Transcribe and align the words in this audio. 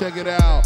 Check 0.00 0.16
it 0.16 0.26
out. 0.26 0.64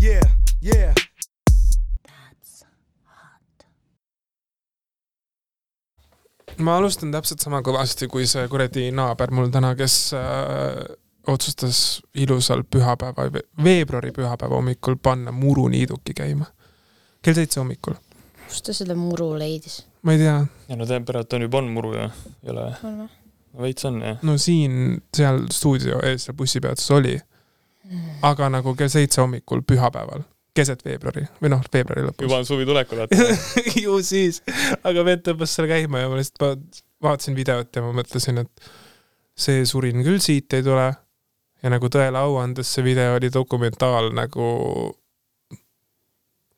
Yeah, 0.00 0.22
yeah. 0.62 0.94
ma 6.58 6.76
alustan 6.76 7.10
täpselt 7.10 7.42
sama 7.42 7.58
kõvasti 7.66 8.06
kui 8.06 8.26
see 8.30 8.46
kuradi 8.46 8.92
naaber 8.94 9.34
mul 9.34 9.50
täna, 9.50 9.72
kes 9.74 9.96
äh, 10.14 10.78
otsustas 11.26 12.04
ilusal 12.14 12.62
pühapäeva, 12.70 13.26
veebruari 13.64 14.14
pühapäeva 14.14 14.54
hommikul 14.54 15.00
panna 15.02 15.34
muruniiduki 15.34 16.14
käima. 16.14 16.46
Kell 17.22 17.38
seitse 17.38 17.60
hommikul. 17.60 17.96
kust 18.48 18.64
ta 18.66 18.74
selle 18.76 18.96
muru 18.98 19.32
leidis? 19.38 19.82
ma 20.02 20.14
ei 20.14 20.22
tea, 20.22 20.36
ja 20.68 20.76
no 20.78 20.86
temperatuur 20.86 21.46
juba 21.46 21.62
on 21.62 21.70
muru 21.74 21.94
ju, 21.96 22.08
ei 22.44 22.52
ole 22.54 22.66
või? 22.68 22.80
on 22.90 22.98
või? 23.02 23.08
veits 23.66 23.88
on 23.88 24.00
jah. 24.04 24.18
no 24.22 24.36
siin, 24.40 24.98
seal 25.16 25.44
stuudio 25.54 26.00
ees 26.06 26.28
seal 26.28 26.36
bussipeatuses 26.38 26.90
oli, 26.96 27.14
aga 28.26 28.50
nagu 28.52 28.74
kell 28.78 28.92
seitse 28.92 29.20
hommikul 29.22 29.64
pühapäeval, 29.66 30.24
keset 30.56 30.84
veebruari 30.84 31.24
või 31.42 31.52
noh, 31.54 31.64
veebruari 31.72 32.06
lõpus. 32.06 32.26
juba 32.28 32.42
on 32.42 32.48
suvi 32.48 32.66
tulekul, 32.68 33.02
vaata. 33.04 33.28
ju 33.84 33.98
siis, 34.04 34.42
aga 34.82 35.04
vend 35.06 35.26
tõmbas 35.26 35.56
selle 35.56 35.70
käima 35.72 36.04
ja 36.04 36.12
ma 36.12 36.20
lihtsalt 36.20 36.44
va- 36.44 36.84
vaatasin 37.08 37.36
videot 37.38 37.74
ja 37.74 37.84
ma 37.84 37.92
mõtlesin, 38.00 38.42
et 38.44 38.70
see 39.38 39.66
surin 39.70 40.02
küll 40.06 40.22
siit 40.22 40.54
ei 40.58 40.64
tule. 40.66 40.88
ja 41.62 41.70
nagu 41.72 41.90
tõele 41.90 42.18
au 42.20 42.36
andes, 42.38 42.70
see 42.70 42.84
video 42.86 43.16
oli 43.18 43.30
dokumentaal 43.34 44.12
nagu 44.14 44.48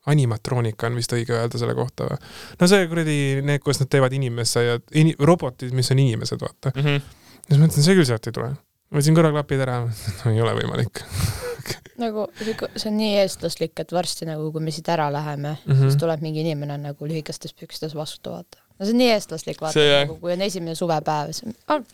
animatroonika 0.07 0.87
on 0.87 0.97
vist 0.97 1.13
õige 1.13 1.35
öelda 1.37 1.59
selle 1.61 1.75
kohta 1.75 2.07
või? 2.09 2.17
no 2.61 2.67
see 2.71 2.87
kuradi, 2.89 3.19
need, 3.45 3.61
kus 3.65 3.81
nad 3.83 3.91
teevad 3.93 4.13
inimesse 4.17 4.63
ja 4.65 4.79
ini, 4.97 5.15
robotid, 5.19 5.73
mis 5.77 5.91
on 5.93 5.99
inimesed, 5.99 6.41
vaata. 6.41 6.73
Mhm. 6.77 6.97
ja 6.97 7.51
siis 7.51 7.61
mõtlesin, 7.61 7.85
see 7.85 7.95
küll 7.99 8.09
sealt 8.09 8.27
ei 8.27 8.33
tule. 8.33 8.51
võtsin 8.95 9.15
kõrvaklapid 9.19 9.61
ära, 9.67 9.81
no 10.25 10.33
ei 10.33 10.41
ole 10.41 10.55
võimalik 10.63 11.05
nagu 12.05 12.27
see 12.41 12.89
on 12.89 12.97
nii 12.97 13.19
eestlaslik, 13.21 13.75
et 13.83 13.93
varsti 13.93 14.25
nagu, 14.29 14.49
kui 14.55 14.63
me 14.65 14.73
siit 14.73 14.89
ära 14.89 15.11
läheme 15.13 15.51
mm, 15.53 15.61
Mhm. 15.67 15.77
-hmm. 15.77 15.91
siis 15.91 16.01
tuleb 16.01 16.21
mingi 16.25 16.41
inimene 16.41 16.79
nagu 16.79 17.07
lühikestes 17.07 17.53
pükstes 17.55 17.95
vastu, 17.95 18.31
vaata. 18.31 18.59
No 18.81 18.89
see 18.89 18.95
on 18.95 19.01
nii 19.03 19.11
eestlaslik, 19.13 19.61
vaata, 19.61 19.83
nagu 19.93 20.17
kui 20.23 20.33
on 20.33 20.45
esimene 20.47 20.75
suvepäev, 20.79 21.35
siis 21.37 21.57
on 21.71 21.85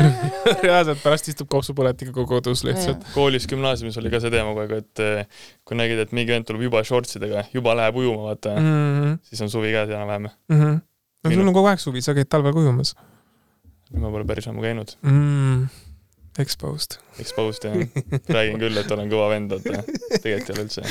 reaalselt 0.64 1.02
pärast 1.04 1.28
istub 1.32 1.50
kopsupõletiga 1.52 2.24
kodus 2.28 2.64
lihtsalt. 2.66 3.04
koolis, 3.14 3.46
gümnaasiumis 3.50 4.00
oli 4.00 4.12
ka 4.12 4.22
see 4.24 4.32
teema 4.32 4.54
kogu 4.54 4.64
aeg, 4.64 4.74
et 4.80 5.04
eh, 5.04 5.44
kui 5.68 5.78
nägid, 5.78 6.00
et 6.06 6.16
mingi 6.16 6.32
vend 6.32 6.48
tuleb 6.48 6.64
juba 6.70 6.82
shortsidega, 6.86 7.44
juba 7.54 7.76
läheb 7.82 8.00
ujuma, 8.00 8.30
vaata 8.30 8.56
mm., 8.56 8.80
mm. 9.04 9.20
siis 9.28 9.44
on 9.44 9.52
suvi 9.52 9.74
käes 9.76 9.92
enam-vähem. 9.92 10.30
-hmm. 10.32 10.80
no 11.24 11.36
sul 11.36 11.46
on 11.46 11.56
kogu 11.60 11.72
aeg 11.74 11.84
suvi, 11.84 12.02
sa 12.04 12.16
käid 12.16 12.32
talvel 12.32 12.56
ka 12.56 12.64
ujumas 12.64 12.96
ma 13.98 14.10
pole 14.10 14.26
päris 14.28 14.48
ammu 14.48 14.62
käinud, 14.62 14.96
mm.. 15.02 15.66
Exposed. 16.38 16.98
exposed 17.18 17.64
ja 17.64 17.72
räägin 18.34 18.58
küll, 18.60 18.76
et 18.78 18.90
olen 18.94 19.08
kõva 19.10 19.26
vend, 19.32 19.50
vaata. 19.50 19.82
tegelikult 20.22 20.52
ei 20.52 20.54
ole 20.54 20.62
üldse. 20.62 20.84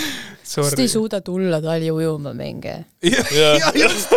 sest 0.43 0.81
ei 0.83 0.89
suuda 0.91 1.21
tulla 1.23 1.61
tali 1.63 1.87
ujuma 1.91 2.33
mingi. 2.35 2.73
ja, 3.07 3.53
just, 3.83 4.11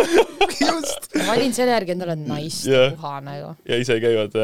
just. 0.59 1.07
ma 1.15 1.29
valin 1.29 1.55
selle 1.55 1.71
järgi 1.77 1.95
endale 1.95 2.17
naist 2.19 2.67
Jah. 2.67 2.89
yeah. 2.89 2.97
puha 2.99 3.21
nagu. 3.23 3.53
ja 3.69 3.79
ise 3.79 3.97
käivad, 4.03 4.35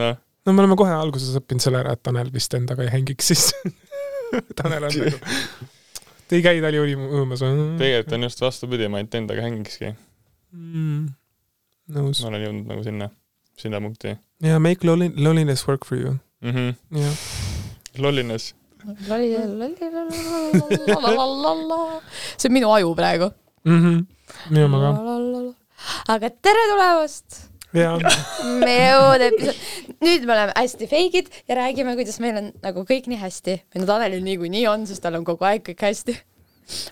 noh, 0.00 0.16
no 0.16 0.54
me 0.56 0.64
oleme 0.64 0.78
kohe 0.80 0.96
alguses 0.96 1.36
õppinud 1.42 1.66
selle 1.66 1.82
ära, 1.84 1.92
et 1.92 2.02
Tanel 2.08 2.32
vist 2.32 2.56
endaga 2.56 2.86
ei 2.86 2.94
hängiks 2.96 3.30
siis. 3.34 3.50
Tanel 4.58 4.88
on 4.88 4.96
nagu, 4.96 5.68
te 6.24 6.40
ei 6.40 6.46
käi 6.46 6.64
tali 6.64 6.80
ujumas 6.80 7.44
või? 7.44 7.68
tegelikult 7.82 8.16
on 8.16 8.26
just 8.30 8.40
vastupidi, 8.46 8.88
ma 8.88 9.02
ainult 9.02 9.20
endaga 9.20 9.44
hängikski. 9.44 9.92
mm.. 10.56 11.06
nõus 12.00 12.24
ma. 12.24 12.32
olen 12.32 12.48
jõudnud 12.48 12.74
nagu 12.74 12.88
sinna, 12.88 13.12
sinna 13.60 13.84
punkti 13.84 14.16
ja 14.42 14.58
make 14.58 14.86
lolli-, 14.86 15.12
loneliness 15.16 15.68
work 15.68 15.84
for 15.84 15.98
you. 15.98 16.16
mm. 16.42 16.50
-hmm. 16.50 16.98
jah. 16.98 17.14
lolliness, 17.98 18.54
lolli, 19.08 19.36
lolli, 19.36 19.76
see 22.36 22.48
on 22.48 22.52
minu 22.52 22.72
aju 22.72 22.94
praegu. 22.94 23.30
minu 24.50 24.64
oma 24.64 24.78
ka. 24.80 24.90
aga 26.14 26.30
tere 26.30 26.66
tulemast 26.72 27.50
jaa. 27.74 27.98
meie 28.64 28.90
uude 28.98 29.28
episoodi. 29.30 29.58
nüüd 30.00 30.24
me 30.26 30.34
oleme 30.34 30.52
hästi 30.56 30.88
feigid 30.90 31.30
ja 31.48 31.58
räägime, 31.60 31.94
kuidas 31.98 32.20
meil 32.22 32.40
on 32.40 32.50
nagu 32.64 32.84
kõik 32.88 33.08
nii 33.10 33.20
hästi. 33.20 33.60
või 33.74 33.82
no 33.82 33.90
Tanelil 33.90 34.24
niikuinii 34.24 34.66
on, 34.70 34.86
sest 34.86 35.02
tal 35.04 35.18
on 35.20 35.24
kogu 35.28 35.44
aeg 35.44 35.64
kõik 35.68 35.86
hästi. 35.90 36.16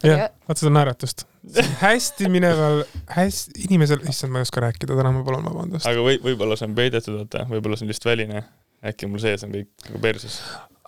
jah, 0.05 0.29
vaata 0.49 0.61
seda 0.61 0.73
naeratust. 0.75 1.25
hästi 1.81 2.29
mineval, 2.33 2.83
hästi, 3.15 3.65
inimesel, 3.69 4.03
issand, 4.11 4.33
ma 4.35 4.43
ei 4.43 4.47
oska 4.49 4.63
rääkida, 4.65 4.97
täna 4.99 5.13
ma 5.15 5.25
palun 5.27 5.45
vabandust. 5.47 5.87
aga 5.89 6.05
või, 6.05 6.19
võib-olla 6.25 6.59
see 6.59 6.69
on 6.69 6.77
peidetud, 6.79 7.19
vaata, 7.23 7.45
võib-olla 7.51 7.79
see 7.79 7.87
on 7.89 7.93
lihtsalt 7.93 8.11
väline. 8.11 8.45
äkki 8.89 9.09
mul 9.11 9.23
sees 9.23 9.43
on 9.47 9.55
kõik 9.55 9.69
nagu 9.89 10.03
perses. 10.03 10.41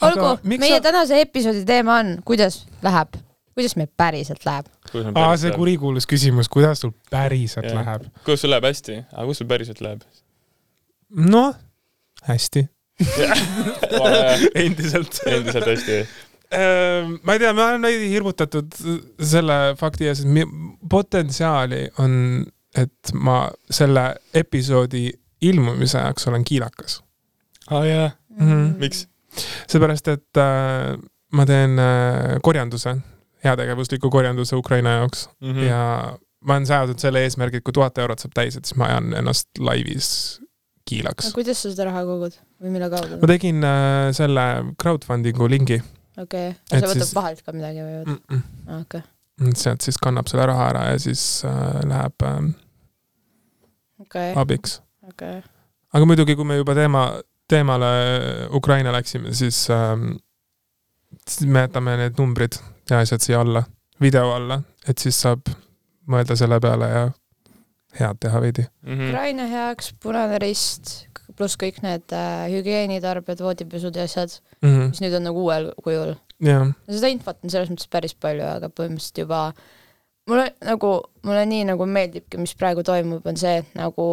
olgu, 0.06 0.31
miks 0.43 0.65
meie 0.67 0.79
sa- 0.79 0.84
tänase 0.91 1.21
episoodi 1.21 1.65
teema 1.69 1.99
on, 2.03 2.17
kuidas 2.25 2.65
läheb, 2.83 3.17
kuidas 3.55 3.77
meil 3.77 3.91
päriselt 3.97 4.45
läheb. 4.49 4.67
aa, 5.15 5.37
see. 5.37 5.53
kurikuulus 5.55 6.06
küsimus, 6.11 6.49
kuidas 6.49 6.81
sul 6.84 6.93
päriselt 7.11 7.71
Jah. 7.71 7.81
läheb? 7.81 8.11
kuidas 8.25 8.45
sul 8.45 8.50
läheb 8.50 8.69
hästi, 8.69 9.00
aga 9.12 9.27
kus 9.31 9.43
sul 9.43 9.50
päriselt 9.50 9.81
läheb? 9.81 10.05
noh, 11.11 11.55
hästi. 12.29 12.69
endiselt. 14.55 15.23
endiselt 15.27 15.67
hästi. 15.67 16.03
Ehm, 16.50 17.16
ma 17.22 17.33
ei 17.37 17.38
tea, 17.38 17.53
ma 17.55 17.69
olen 17.71 17.83
veidi 17.87 18.09
hirmutatud 18.11 18.75
selle 19.22 19.59
fakti 19.78 20.09
ees, 20.11 20.25
et 20.25 20.31
mi- 20.34 20.47
potentsiaali 20.91 21.84
on, 22.03 22.16
et 22.75 23.12
ma 23.15 23.37
selle 23.71 24.09
episoodi 24.34 25.05
ilmumise 25.47 25.99
ajaks 26.00 26.27
olen 26.28 26.44
kiilakas. 26.44 27.00
aa 27.71 27.84
jaa, 27.87 28.11
Mhm. 28.41 28.75
miks? 28.83 29.06
seepärast, 29.71 30.09
et 30.09 30.37
äh, 30.43 30.97
ma 31.33 31.44
teen 31.47 31.78
äh, 31.78 32.41
korjanduse, 32.43 32.97
heategevusliku 33.44 34.11
korjanduse 34.11 34.56
Ukraina 34.56 34.91
jaoks 34.99 35.28
mm. 35.41 35.62
ja 35.69 35.78
ma 36.44 36.55
olen 36.56 36.67
seadnud 36.67 36.99
selle 36.99 37.22
eesmärgi, 37.22 37.56
et 37.61 37.65
kui 37.65 37.72
tuhat 37.72 37.99
eurot 37.99 38.19
saab 38.19 38.34
täis, 38.34 38.56
et 38.59 38.65
siis 38.67 38.77
ma 38.81 38.88
ajan 38.91 39.12
ennast 39.22 39.49
laivis 39.59 40.41
kiilaks. 40.88 41.31
kuidas 41.37 41.62
sa 41.62 41.71
seda 41.71 41.84
raha 41.93 42.03
kogud 42.09 42.34
või 42.61 42.75
mille 42.75 42.91
kaudu 42.91 43.21
ma? 43.22 43.27
tegin 43.31 43.62
äh, 43.65 44.11
selle 44.19 44.49
crowdfunding'u 44.82 45.47
lingi 45.49 45.78
okei, 46.22 46.48
Et 46.50 46.78
see 46.78 46.81
võtab 46.88 47.03
siis- 47.06 47.14
vahelt 47.16 47.42
ka 47.47 47.53
midagi 47.56 47.84
või? 47.86 48.04
mm. 48.06 48.19
-mm. 48.31 48.81
okei, 48.81 49.03
sealt 49.56 49.81
siis 49.86 49.97
kannab 49.98 50.28
selle 50.28 50.47
raha 50.47 50.69
ära 50.72 50.84
ja 50.92 50.98
siis 50.98 51.22
äh, 51.44 51.81
läheb 51.88 52.22
äh, 52.22 52.38
okei, 54.00 54.32
abiks. 54.36 54.81
okei. 55.08 55.41
aga 55.92 56.06
muidugi, 56.06 56.36
kui 56.36 56.44
me 56.44 56.56
juba 56.60 56.75
teema, 56.78 57.04
teemale 57.48 57.91
Ukraina 58.54 58.92
läksime, 58.94 59.32
siis 59.34 59.64
ähm, 59.70 60.12
siis 61.28 61.48
me 61.50 61.60
jätame 61.66 61.97
need 61.97 62.19
numbrid 62.19 62.58
ja 62.91 63.00
asjad 63.04 63.20
siia 63.25 63.41
alla, 63.41 63.64
video 64.00 64.32
alla, 64.34 64.60
et 64.88 64.98
siis 64.98 65.19
saab 65.22 65.48
mõelda 66.10 66.37
selle 66.38 66.58
peale 66.60 66.88
ja 66.91 67.02
head 68.00 68.19
teha 68.22 68.41
veidi 68.42 68.64
Mhm. 68.87 69.08
Ukraina 69.10 69.47
heaks, 69.50 69.92
Punane 70.02 70.38
Rist 70.38 71.06
pluss 71.41 71.59
kõik 71.61 71.81
need 71.84 72.12
äh, 72.17 72.47
hügieenitarbed, 72.53 73.41
voodipesud 73.45 73.97
ja 73.97 74.06
asjad, 74.09 74.37
mm. 74.61 74.69
-hmm. 74.69 74.93
mis 74.93 75.05
nüüd 75.05 75.17
on 75.19 75.28
nagu 75.31 75.47
uuel 75.47 75.71
kujul. 75.83 76.15
no 76.41 76.62
seda 76.89 77.12
infot 77.12 77.41
on 77.45 77.53
selles 77.53 77.73
mõttes 77.73 77.91
päris 77.91 78.15
palju, 78.15 78.45
aga 78.45 78.69
põhimõtteliselt 78.69 79.25
juba 79.25 79.49
mulle 80.31 80.53
nagu, 80.65 80.93
mulle 81.27 81.43
nii 81.49 81.67
nagu 81.73 81.87
meeldibki, 81.87 82.39
mis 82.41 82.55
praegu 82.59 82.84
toimub, 82.87 83.27
on 83.27 83.41
see, 83.41 83.59
et 83.65 83.75
nagu 83.79 84.06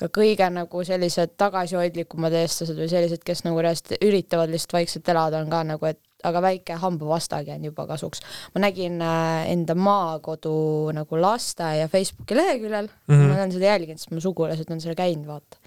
ka 0.00 0.08
kõige 0.14 0.46
nagu 0.52 0.84
sellised 0.86 1.34
tagasihoidlikumad 1.40 2.34
eestlased 2.40 2.78
või 2.78 2.88
sellised, 2.88 3.24
kes 3.26 3.44
nagu 3.44 3.60
reaalselt 3.60 3.98
üritavad 4.00 4.52
lihtsalt 4.52 4.78
vaikselt 4.78 5.10
elada, 5.12 5.42
on 5.44 5.52
ka 5.52 5.60
nagu, 5.74 5.90
et 5.90 6.00
aga 6.26 6.42
väike 6.44 6.76
hambavastagi 6.80 7.52
on 7.54 7.66
juba 7.70 7.86
kasuks. 7.88 8.20
ma 8.54 8.64
nägin 8.66 9.00
äh, 9.04 9.50
enda 9.52 9.74
maakodu 9.74 10.92
nagu 10.96 11.20
lasteaia 11.20 11.88
Facebooki 11.88 12.36
leheküljel 12.36 12.88
mm, 12.88 13.14
-hmm. 13.14 13.28
ma 13.28 13.38
olen 13.38 13.52
seda 13.52 13.72
jälginud, 13.72 14.00
sest 14.00 14.12
mu 14.12 14.20
sugulased 14.20 14.70
on 14.70 14.80
seal 14.80 14.96
käinud, 14.96 15.26
vaata. 15.26 15.59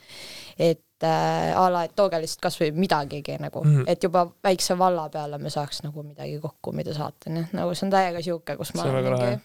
Et 0.57 1.03
äh, 1.03 1.51
a 1.57 1.67
la, 1.71 1.83
et 1.87 1.95
tooge 1.95 2.19
lihtsalt 2.21 2.43
kasvõi 2.47 2.71
midagigi 2.75 3.37
nagu 3.39 3.63
mm. 3.63 3.75
-hmm. 3.75 3.83
et 3.87 4.03
juba 4.03 4.27
väikse 4.43 4.77
valla 4.77 5.09
peale 5.09 5.37
me 5.37 5.49
saaks 5.49 5.83
nagu 5.83 6.03
midagi 6.03 6.39
kokku, 6.39 6.71
mida 6.71 6.93
saata, 6.93 7.29
nii 7.29 7.47
et 7.47 7.57
nagu 7.57 7.73
see 7.75 7.87
on 7.87 7.91
täiega 7.91 8.21
sihuke, 8.21 8.57
kus 8.57 8.73
ma 8.75 8.87
väga 8.93 9.17
lahe. 9.17 9.39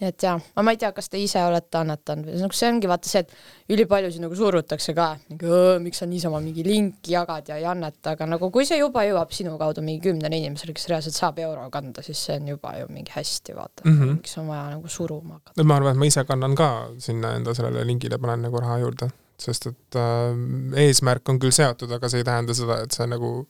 Nii 0.00 0.08
et 0.10 0.24
jaa, 0.26 0.34
aga 0.34 0.62
ma 0.66 0.72
ei 0.74 0.78
tea, 0.80 0.90
kas 0.94 1.06
te 1.10 1.18
ise 1.22 1.38
olete 1.46 1.78
annetanud 1.78 2.26
või 2.26 2.40
nagu 2.42 2.56
see 2.58 2.70
ongi 2.72 2.88
vaata 2.90 3.10
see, 3.10 3.22
et 3.22 3.74
ülipaljusid 3.74 4.24
nagu 4.24 4.34
surutakse 4.38 4.94
ka, 4.96 5.06
nagu 5.30 5.52
"Õõ, 5.58 5.76
miks 5.84 6.02
sa 6.02 6.08
niisama 6.10 6.40
mingi 6.42 6.64
linki 6.66 7.14
jagad 7.14 7.48
ja 7.48 7.58
ei 7.60 7.66
anneta, 7.70 8.16
aga 8.16 8.26
nagu 8.26 8.50
kui 8.54 8.66
see 8.66 8.80
juba 8.80 9.04
jõuab 9.06 9.30
sinu 9.34 9.54
kaudu 9.60 9.84
mingi 9.86 10.02
kümnele 10.08 10.40
inimesele, 10.40 10.74
kes 10.74 10.88
reaalselt 10.90 11.14
saab 11.14 11.38
euro 11.44 11.68
kanda, 11.70 12.02
siis 12.02 12.24
see 12.26 12.40
on 12.40 12.48
juba 12.56 12.74
ju 12.80 12.88
mingi 12.90 13.14
hästi, 13.14 13.54
vaata 13.54 13.86
mm. 13.86 14.00
-hmm. 14.00 14.16
miks 14.18 14.38
on 14.38 14.48
vaja 14.48 14.64
nagu 14.74 14.88
suruma 14.88 15.38
hakata. 15.38 15.64
ma 15.64 15.76
arvan, 15.76 15.92
et 15.92 15.98
ma 15.98 16.10
ise 16.10 16.24
kannan 16.24 16.54
ka 16.54 16.70
sinna 16.98 17.34
enda 17.36 17.54
sellele 17.54 17.86
lingile, 17.86 18.18
panen 18.18 18.42
nagu 18.42 18.60
raha 18.60 18.78
juurde, 18.78 19.10
sest 19.38 19.66
et 19.66 19.96
äh, 19.96 20.82
eesmärk 20.86 21.28
on 21.28 21.38
küll 21.38 21.54
seatud, 21.54 21.90
aga 21.92 22.08
see 22.08 22.18
ei 22.18 22.24
tähenda 22.24 22.54
seda, 22.54 22.82
et 22.82 22.90
see 22.90 23.06
nagu, 23.06 23.46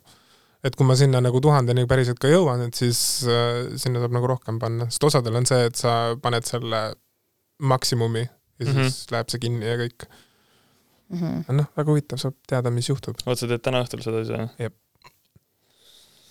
et 0.64 0.76
kui 0.76 0.87
ma 0.88 0.96
sinna 0.96 1.20
nagu 1.25 1.40
tuhandeni 1.44 1.84
päriselt 1.90 2.20
ka 2.22 2.31
jõuan, 2.32 2.66
et 2.69 2.78
siis 2.78 2.99
äh, 3.28 3.75
sinna 3.81 4.02
saab 4.02 4.14
nagu 4.16 4.31
rohkem 4.31 4.58
panna, 4.62 4.88
sest 4.93 5.11
osadel 5.11 5.37
on 5.40 5.49
see, 5.49 5.66
et 5.69 5.76
sa 5.81 6.14
paned 6.22 6.46
selle 6.49 6.84
maksimumi 7.64 8.25
ja 8.25 8.64
siis 8.64 8.75
mm. 8.75 8.81
-hmm. 8.81 9.12
läheb 9.12 9.28
see 9.32 9.43
kinni 9.43 9.66
ja 9.66 9.76
kõik. 9.81 10.08
Mhm. 11.14 11.44
noh, 11.58 11.69
väga 11.76 11.90
huvitav, 11.90 12.19
saab 12.19 12.34
teada, 12.49 12.70
mis 12.70 12.88
juhtub. 12.88 13.20
oot, 13.26 13.38
sa 13.38 13.46
teed 13.46 13.62
täna 13.62 13.84
õhtul 13.84 14.02
seda 14.02 14.25
asja? 14.25 14.70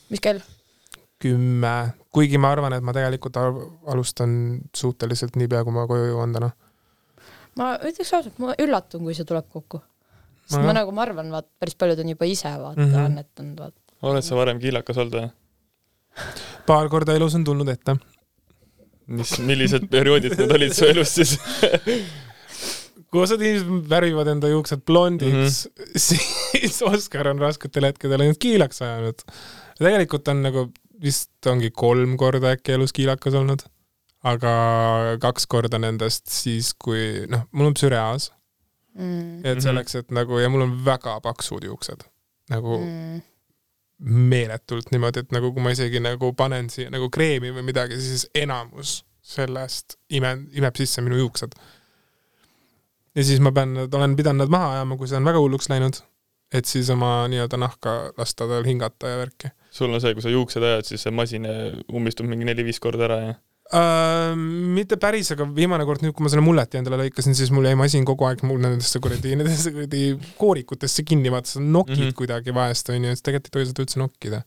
mis 0.09 0.19
kell? 0.19 0.41
kümme, 1.23 1.93
kuigi 2.11 2.39
ma 2.41 2.51
arvan, 2.51 2.73
et 2.75 2.83
ma 2.83 2.93
tegelikult 2.95 3.37
al- 3.39 3.61
alustan 3.93 4.33
suhteliselt 4.75 5.37
niipea, 5.39 5.63
kui 5.63 5.75
ma 5.75 5.85
koju 5.87 6.09
jõuan 6.09 6.33
täna. 6.35 6.51
ma 7.59 7.75
ütleks 7.77 8.11
ausalt, 8.17 8.39
ma 8.43 8.57
üllatun, 8.59 9.05
kui 9.05 9.15
see 9.15 9.27
tuleb 9.29 9.47
kokku. 9.53 9.79
sest 10.43 10.57
Nojah. 10.57 10.67
ma 10.67 10.75
nagu, 10.81 10.91
ma 10.91 11.05
arvan, 11.05 11.31
vaat 11.31 11.47
päris 11.59 11.77
paljud 11.79 12.01
on 12.03 12.11
juba 12.15 12.25
ise 12.25 12.49
vaata 12.49 12.81
mm. 12.81 12.91
-hmm. 12.91 13.05
annetanud, 13.05 13.59
vaata. 13.59 13.82
Oled 14.03 14.25
sa 14.25 14.37
varem 14.39 14.59
kiilakas 14.61 14.99
olnud 15.03 15.19
või? 15.19 15.29
paar 16.67 16.89
korda 16.91 17.15
elus 17.17 17.35
on 17.37 17.45
tulnud 17.47 17.69
ette. 17.71 17.95
mis, 19.07 19.37
millised 19.43 19.89
perioodid 19.91 20.37
need 20.39 20.53
olid 20.59 20.75
su 20.75 20.87
elus 20.89 21.15
siis? 21.19 21.37
kui 23.13 23.21
osad 23.21 23.41
inimesed 23.45 23.89
värvivad 23.89 24.29
enda 24.31 24.49
juuksed 24.49 24.85
blondiks 24.89 25.65
mm, 25.67 25.83
-hmm. 25.83 25.97
siis 26.57 26.81
Oskar 26.87 27.29
on 27.33 27.41
rasketel 27.41 27.89
hetkedel 27.89 28.25
ainult 28.25 28.41
kiilaks 28.41 28.81
ajanud. 28.81 29.21
tegelikult 29.79 30.27
on 30.33 30.41
nagu 30.45 30.67
vist 31.03 31.47
ongi 31.51 31.69
kolm 31.71 32.17
korda 32.17 32.53
äkki 32.55 32.77
elus 32.77 32.93
kiilakas 32.95 33.35
olnud, 33.35 33.65
aga 34.23 34.53
kaks 35.21 35.47
korda 35.51 35.79
nendest 35.81 36.31
siis, 36.31 36.71
kui 36.73 37.25
noh, 37.27 37.43
mul 37.51 37.71
on 37.71 37.75
psüreaas, 37.77 38.31
mm.. 38.95 39.43
et 39.43 39.57
Mhm. 39.57 39.65
selleks, 39.67 39.95
et 39.99 40.11
nagu 40.11 40.39
ja 40.39 40.49
mul 40.49 40.63
on 40.67 40.77
väga 40.85 41.19
paksud 41.21 41.65
juuksed 41.67 42.07
nagu 42.49 42.77
mm. 42.79 42.87
Mm. 42.87 43.21
Meeletult 44.03 44.91
niimoodi, 44.91 45.23
et 45.23 45.35
nagu 45.35 45.53
kui 45.55 45.63
ma 45.63 45.73
isegi 45.73 46.01
nagu 46.03 46.33
panen 46.37 46.69
siia 46.71 46.91
nagu 46.93 47.09
kreemi 47.13 47.53
või 47.55 47.65
midagi, 47.69 47.99
siis 48.01 48.27
enamus 48.35 49.01
sellest 49.23 49.97
ime, 50.11 50.35
imeb 50.57 50.75
sisse 50.75 51.01
minu 51.01 51.21
juuksed. 51.21 51.55
ja 53.15 53.23
siis 53.23 53.39
ma 53.39 53.53
pean, 53.55 53.77
olen 53.85 54.15
pidanud 54.19 54.43
nad 54.43 54.51
maha 54.51 54.73
ajama, 54.77 54.97
kui 54.99 55.07
see 55.07 55.19
on 55.19 55.29
väga 55.29 55.39
hulluks 55.39 55.69
läinud, 55.71 56.01
et 56.53 56.67
siis 56.69 56.89
oma 56.91 57.27
nii-öelda 57.31 57.59
nahka 57.61 57.95
lasta 58.17 58.47
tal 58.49 58.67
hingata 58.67 59.13
ja 59.13 59.21
värki 59.23 59.53
sul 59.73 59.93
on 59.93 60.01
see, 60.01 60.13
kui 60.13 60.21
sa 60.25 60.33
juuksed 60.33 60.63
ajad, 60.63 60.85
siis 60.87 61.01
see 61.05 61.15
masin 61.15 61.47
ummistub 61.93 62.27
mingi 62.29 62.45
neli-viis 62.45 62.81
korda 62.83 63.07
ära 63.07 63.19
ja 63.23 63.33
uh,. 63.71 64.33
mitte 64.77 64.97
päris, 65.01 65.31
aga 65.35 65.47
viimane 65.55 65.85
kord 65.87 66.03
nüüd, 66.03 66.15
kui 66.15 66.25
ma 66.25 66.31
selle 66.33 66.43
mulleti 66.45 66.79
endale 66.79 66.99
lõikasin, 67.03 67.37
siis 67.37 67.53
mul 67.55 67.69
jäi 67.69 67.77
masin 67.79 68.07
kogu 68.07 68.27
aeg 68.27 68.43
mul 68.47 68.61
nendesse 68.63 69.01
kuradi, 69.03 69.37
nendesse 69.39 69.73
kuradi 69.75 70.03
koorikutesse 70.39 71.05
kinni, 71.07 71.31
vaata 71.33 71.55
sa 71.55 71.63
nokid 71.63 71.97
mm. 71.97 72.03
-hmm. 72.09 72.19
kuidagi 72.19 72.55
vahest 72.55 72.91
onju, 72.93 73.15
et 73.15 73.23
tegelikult 73.23 73.51
ei 73.51 73.57
tohi 73.57 73.71
seda 73.71 73.85
üldse 73.85 74.03
nokkida. 74.03 74.43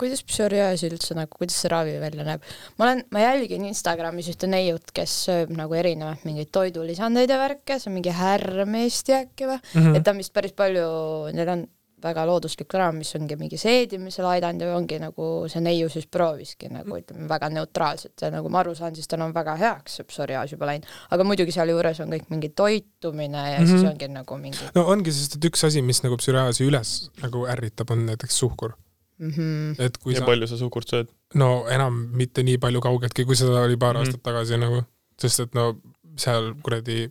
kuidas 0.00 0.22
psoriaas 0.26 0.82
üldse 0.86 1.14
nagu, 1.14 1.30
kuidas 1.38 1.56
see 1.60 1.70
ravi 1.70 1.94
välja 2.00 2.24
näeb? 2.26 2.42
ma 2.78 2.88
olen, 2.88 3.04
ma 3.10 3.24
jälgin 3.24 3.64
Instagramis 3.70 4.28
ühte 4.32 4.50
neiut, 4.50 4.92
kes 4.94 5.14
sööb 5.28 5.54
nagu 5.54 5.74
erinevaid 5.74 6.26
mingeid 6.28 6.50
toidulisandeid 6.54 7.30
ja 7.30 7.38
värke, 7.38 7.78
see 7.78 7.90
on 7.90 7.98
mingi 7.98 8.14
Härmesti 8.14 9.16
äkki 9.22 9.48
või? 9.50 9.58
Mhm. 9.74 9.96
et 9.96 10.04
ta 10.04 10.14
on 10.14 10.22
vist 10.22 10.34
päris 10.34 10.52
palju, 10.52 10.90
neil 11.34 11.56
on 11.56 11.66
väga 12.04 12.24
looduslik 12.28 12.74
raam, 12.78 12.98
mis 13.00 13.14
ongi 13.16 13.36
mingi 13.40 13.56
seedimisele 13.60 14.28
aidanud 14.34 14.62
ja 14.66 14.76
ongi 14.76 14.98
nagu 15.02 15.28
see 15.48 15.60
neiu 15.64 15.88
siis 15.92 16.06
prooviski 16.06 16.68
nagu 16.72 16.98
ütleme 17.00 17.28
väga 17.28 17.48
neutraalselt 17.54 18.20
ja 18.22 18.30
nagu 18.34 18.48
ma 18.52 18.60
aru 18.62 18.74
saan, 18.78 18.94
siis 18.94 19.08
tal 19.10 19.24
on 19.26 19.34
väga 19.34 19.56
heaks 19.60 19.96
see 20.00 20.04
psoriaas 20.12 20.52
juba 20.52 20.66
läinud, 20.70 20.86
aga 21.10 21.24
muidugi 21.24 21.52
sealjuures 21.56 22.00
on 22.04 22.12
kõik 22.14 22.28
mingi 22.30 22.48
toitumine 22.54 23.42
ja 23.52 23.58
mm 23.58 23.64
-hmm. 23.64 23.68
siis 23.70 23.82
Mhm. 23.82 23.90
ongi 23.92 24.08
nagu 24.08 24.36
mingi 24.38 24.70
no 24.74 24.86
ongi, 24.92 25.12
sest 25.12 25.36
et 25.36 25.44
üks 25.50 25.64
asi, 25.66 25.82
mis 25.82 26.02
nagu 26.02 26.16
psüreaasi 26.16 26.68
üles 26.70 27.10
nagu 27.22 27.46
ärritab, 27.46 27.90
on 27.90 28.06
näiteks 28.06 28.38
suhkur. 28.38 28.72
mm. 29.18 29.30
-hmm. 29.30 29.74
et 29.86 29.98
kui 29.98 30.12
ja 30.14 30.18
sa, 30.20 30.26
palju 30.26 30.46
sa 30.46 30.56
suhkurt 30.56 30.88
sööd? 30.92 31.08
no 31.34 31.66
enam 31.68 32.08
mitte 32.12 32.42
nii 32.42 32.58
palju 32.58 32.80
kaugeltki, 32.80 33.24
kui 33.24 33.36
seda 33.36 33.60
oli 33.60 33.76
paar 33.76 33.94
Mhm. 33.94 34.00
mm 34.00 34.04
-hmm. 34.04 34.08
aastat 34.08 34.22
tagasi 34.22 34.58
nagu, 34.58 34.82
sest 35.20 35.40
et 35.40 35.54
no 35.54 35.76
seal 36.16 36.54
kuradi 36.62 37.10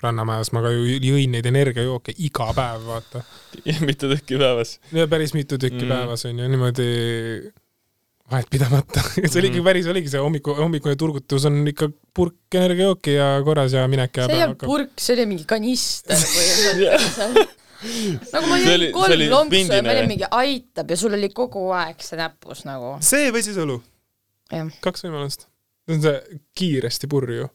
Rannamajas 0.00 0.52
ma 0.56 0.62
ka 0.64 0.70
ju 0.72 0.84
jõin 0.96 1.34
neid 1.34 1.46
energiajooke 1.50 2.14
iga 2.24 2.50
päev, 2.56 2.86
vaata. 2.88 3.24
mitu 3.88 4.08
tükki 4.08 4.38
päevas? 4.40 4.78
ja 4.96 5.08
päris 5.10 5.34
mitu 5.36 5.58
tükki 5.60 5.84
mm. 5.84 5.90
päevas 5.92 6.24
on 6.28 6.38
ju 6.38 6.48
niimoodi 6.48 6.88
vahetpidamata. 8.30 9.02
see 9.30 9.40
oligi 9.40 9.58
Mhm. 9.58 9.64
päris, 9.66 9.86
oligi 9.90 10.10
see 10.12 10.20
hommiku, 10.22 10.54
hommikune 10.54 10.96
turgutus 10.96 11.44
on 11.48 11.62
ikka 11.68 11.90
purk 12.14 12.54
energiajooki 12.54 13.14
ja 13.16 13.30
korras 13.44 13.74
ja 13.74 13.86
minek 13.90 14.16
ja 14.16 14.26
see 14.28 14.38
ei 14.38 14.44
olnud 14.46 14.64
purk, 14.64 14.92
see 14.98 15.16
oli 15.16 15.26
mingi 15.32 15.46
kanister 15.50 16.20
põhimõtteliselt. 16.20 17.56
nagu 18.34 18.50
ma 18.50 18.58
jõin 18.60 18.90
kolm 18.92 19.14
oli 19.16 19.28
lonksu 19.32 19.72
ja 19.72 19.84
või? 19.84 20.02
mingi 20.10 20.28
aitab 20.36 20.90
ja 20.92 20.98
sul 21.00 21.16
oli 21.16 21.30
kogu 21.34 21.70
aeg 21.76 22.02
see 22.04 22.18
näpus 22.20 22.66
nagu. 22.68 22.98
see 23.04 23.30
või 23.34 23.44
siis 23.46 23.56
õlu. 23.60 23.80
kaks 24.84 25.06
võimalust. 25.06 25.48
see 25.88 25.96
on 25.98 26.04
see 26.04 26.40
kiiresti 26.60 27.10
purju. 27.10 27.48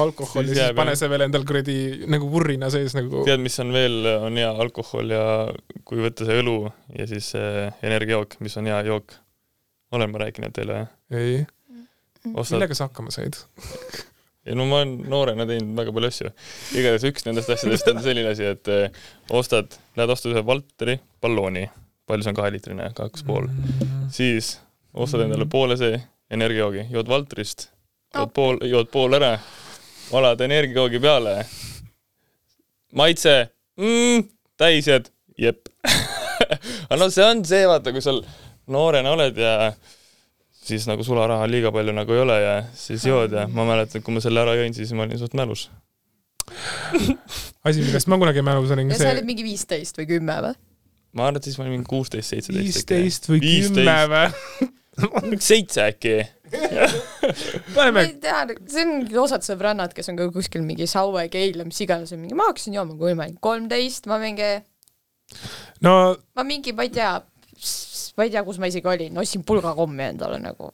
Alkohol 0.00 0.44
ja 0.44 0.48
Siis 0.48 0.60
siis 0.60 0.76
pane 0.76 0.94
jah. 0.94 0.98
see 0.98 1.10
veel 1.12 1.26
endal 1.26 1.44
kuradi 1.48 1.76
nagu 2.10 2.28
vurrina 2.32 2.70
sees 2.72 2.94
nagu. 2.96 3.24
tead, 3.28 3.42
mis 3.44 3.58
on 3.62 3.72
veel, 3.74 3.98
on 4.28 4.38
hea 4.40 4.48
alkohol 4.64 5.12
ja 5.12 5.26
kui 5.84 6.00
võtta 6.02 6.26
see 6.28 6.40
õlu 6.40 6.56
ja 6.98 7.08
siis 7.10 7.34
see 7.34 7.68
energiajook, 7.84 8.38
mis 8.44 8.56
on 8.60 8.70
hea 8.72 8.80
jook. 8.88 9.18
olen 9.94 10.10
ma 10.10 10.24
rääkinud 10.24 10.56
teile 10.56 10.80
või? 11.12 11.20
ei, 11.20 11.44
ostad, 12.32 12.56
millega 12.56 12.78
sa 12.78 12.88
hakkama 12.88 13.12
said? 13.14 13.38
ei 14.46 14.56
no 14.56 14.66
ma 14.68 14.80
olen 14.82 14.96
noorena 15.10 15.46
teinud 15.48 15.76
väga 15.78 15.94
palju 15.96 16.10
asju. 16.12 16.32
igatahes 16.80 17.06
üks 17.10 17.28
nendest 17.28 17.52
asjadest 17.54 17.92
on 17.92 18.02
selline 18.04 18.32
asi, 18.34 18.48
et 18.56 18.72
eh, 18.72 19.04
ostad, 19.36 19.76
lähed 19.96 20.12
ostad 20.16 20.34
ühe 20.34 20.44
Valteri 20.46 20.98
ballooni, 21.24 21.66
palju 22.08 22.26
see 22.26 22.34
on 22.34 22.40
kaheliitrine, 22.40 22.90
kaks 22.96 23.24
pool, 23.28 23.48
siis 24.12 24.56
ostad 24.92 25.24
endale 25.24 25.46
poole 25.50 25.78
see 25.80 25.96
energiajoogi, 26.34 26.88
jood 26.92 27.08
Valterist, 27.08 27.68
jood 28.14 28.32
pool, 28.36 28.60
jood 28.68 28.90
pool 28.92 29.16
ära, 29.16 29.36
valad 30.12 30.40
energiajoogi 30.40 31.00
peale. 31.00 31.46
maitse 32.94 33.34
mm,, 33.76 34.28
täis 34.56 34.88
jääd, 34.88 35.10
jep. 35.38 35.68
aga 36.88 36.98
no 37.00 37.10
see 37.10 37.24
on 37.26 37.44
see, 37.46 37.64
vaata, 37.68 37.92
kui 37.92 38.02
sa 38.04 38.14
noorena 38.70 39.14
oled 39.14 39.38
ja 39.40 39.72
siis 40.64 40.86
nagu 40.88 41.04
sularaha 41.04 41.48
liiga 41.50 41.72
palju 41.74 41.94
nagu 41.96 42.14
ei 42.14 42.22
ole 42.22 42.36
ja 42.40 42.54
siis 42.78 43.04
jood 43.06 43.34
ja 43.36 43.48
ma 43.50 43.66
mäletan, 43.68 44.04
kui 44.04 44.14
ma 44.14 44.22
selle 44.24 44.44
ära 44.44 44.54
jõin, 44.58 44.76
siis 44.76 44.92
ma 44.96 45.04
olin 45.06 45.20
suht 45.20 45.34
mälus. 45.36 45.68
asi, 47.64 47.80
millest 47.80 48.08
ma 48.12 48.20
kunagi 48.20 48.44
mälus 48.44 48.72
olin, 48.74 48.92
ja 48.92 49.00
sa 49.00 49.10
olid 49.10 49.24
see 49.24 49.32
mingi 49.32 49.46
viisteist 49.46 50.00
või 50.00 50.08
kümme 50.14 50.38
või? 50.48 50.54
ma 51.14 51.28
arvan, 51.28 51.40
et 51.40 51.48
siis 51.48 51.58
ma 51.58 51.66
olin 51.66 51.78
mingi 51.78 51.90
kuusteist, 51.90 52.32
seitseteist. 52.32 52.64
viisteist 52.64 53.28
või 53.30 53.42
kümme 53.44 53.98
või? 54.12 54.70
seitse 55.50 55.88
äkki. 55.90 56.16
ma 57.74 57.74
paneme 57.76 58.04
ei 58.06 58.14
tea, 58.22 58.44
see 58.70 58.86
ongi 58.86 59.18
osad 59.20 59.44
sõbrannad, 59.46 59.94
kes 59.96 60.10
on 60.12 60.20
ka 60.20 60.28
kuskil 60.34 60.64
mingi 60.66 60.88
Saue, 60.90 61.26
Keila, 61.32 61.66
mis 61.68 61.80
iganes, 61.84 62.14
mingi 62.18 62.36
ma 62.38 62.48
hakkasin 62.50 62.76
jooma, 62.78 62.96
kui 63.00 63.14
ma 63.16 63.26
olin 63.28 63.38
kolmteist, 63.44 64.08
ma 64.10 64.20
mingi, 64.22 64.50
no 65.86 65.94
ma 66.36 66.46
mingi, 66.46 66.74
ma 66.76 66.86
ei 66.86 66.92
tea, 66.94 67.12
ma 68.16 68.26
ei 68.26 68.32
tea, 68.34 68.44
kus 68.46 68.60
ma 68.62 68.70
isegi 68.70 68.90
olin, 68.90 69.18
ostsin 69.22 69.44
pulgakommi 69.46 70.08
endale 70.10 70.38
nagu. 70.42 70.70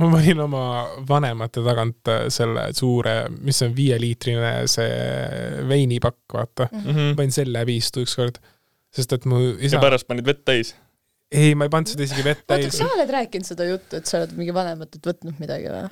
ma 0.00 0.08
panin 0.12 0.40
oma 0.44 0.62
vanemate 1.08 1.62
tagant 1.64 2.10
äh, 2.10 2.24
selle 2.32 2.68
suure, 2.76 3.16
mis 3.44 3.60
on 3.64 3.74
viieliitrine 3.76 4.54
see 4.70 5.66
veinipakk, 5.68 6.24
vaata. 6.34 6.70
Mhm. 6.72 7.14
panin 7.18 7.34
selle 7.34 7.66
viistu 7.68 8.06
ükskord, 8.06 8.40
sest 8.92 9.18
et 9.18 9.28
mu 9.28 9.40
ja 9.40 9.58
isa, 9.68 9.82
pärast 9.82 10.08
panid 10.08 10.26
vett 10.28 10.44
täis. 10.48 10.74
ei, 11.32 11.56
ma 11.58 11.66
ei 11.68 11.72
pannud 11.72 11.92
seda 11.92 12.06
isegi 12.06 12.24
vett 12.26 12.44
oota, 12.44 12.60
täis 12.60 12.78
sa. 12.78 12.88
oled 12.96 13.12
rääkinud 13.16 13.48
seda 13.48 13.66
juttu, 13.68 13.98
et 13.98 14.08
sa 14.08 14.20
oled 14.20 14.32
mingi 14.38 14.54
vanematelt 14.56 15.12
võtnud 15.12 15.42
midagi 15.42 15.70
või? 15.72 15.84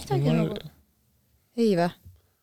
midagi 0.00 0.36
nagu, 0.36 0.60
ei 1.60 1.72
või? 1.78 1.90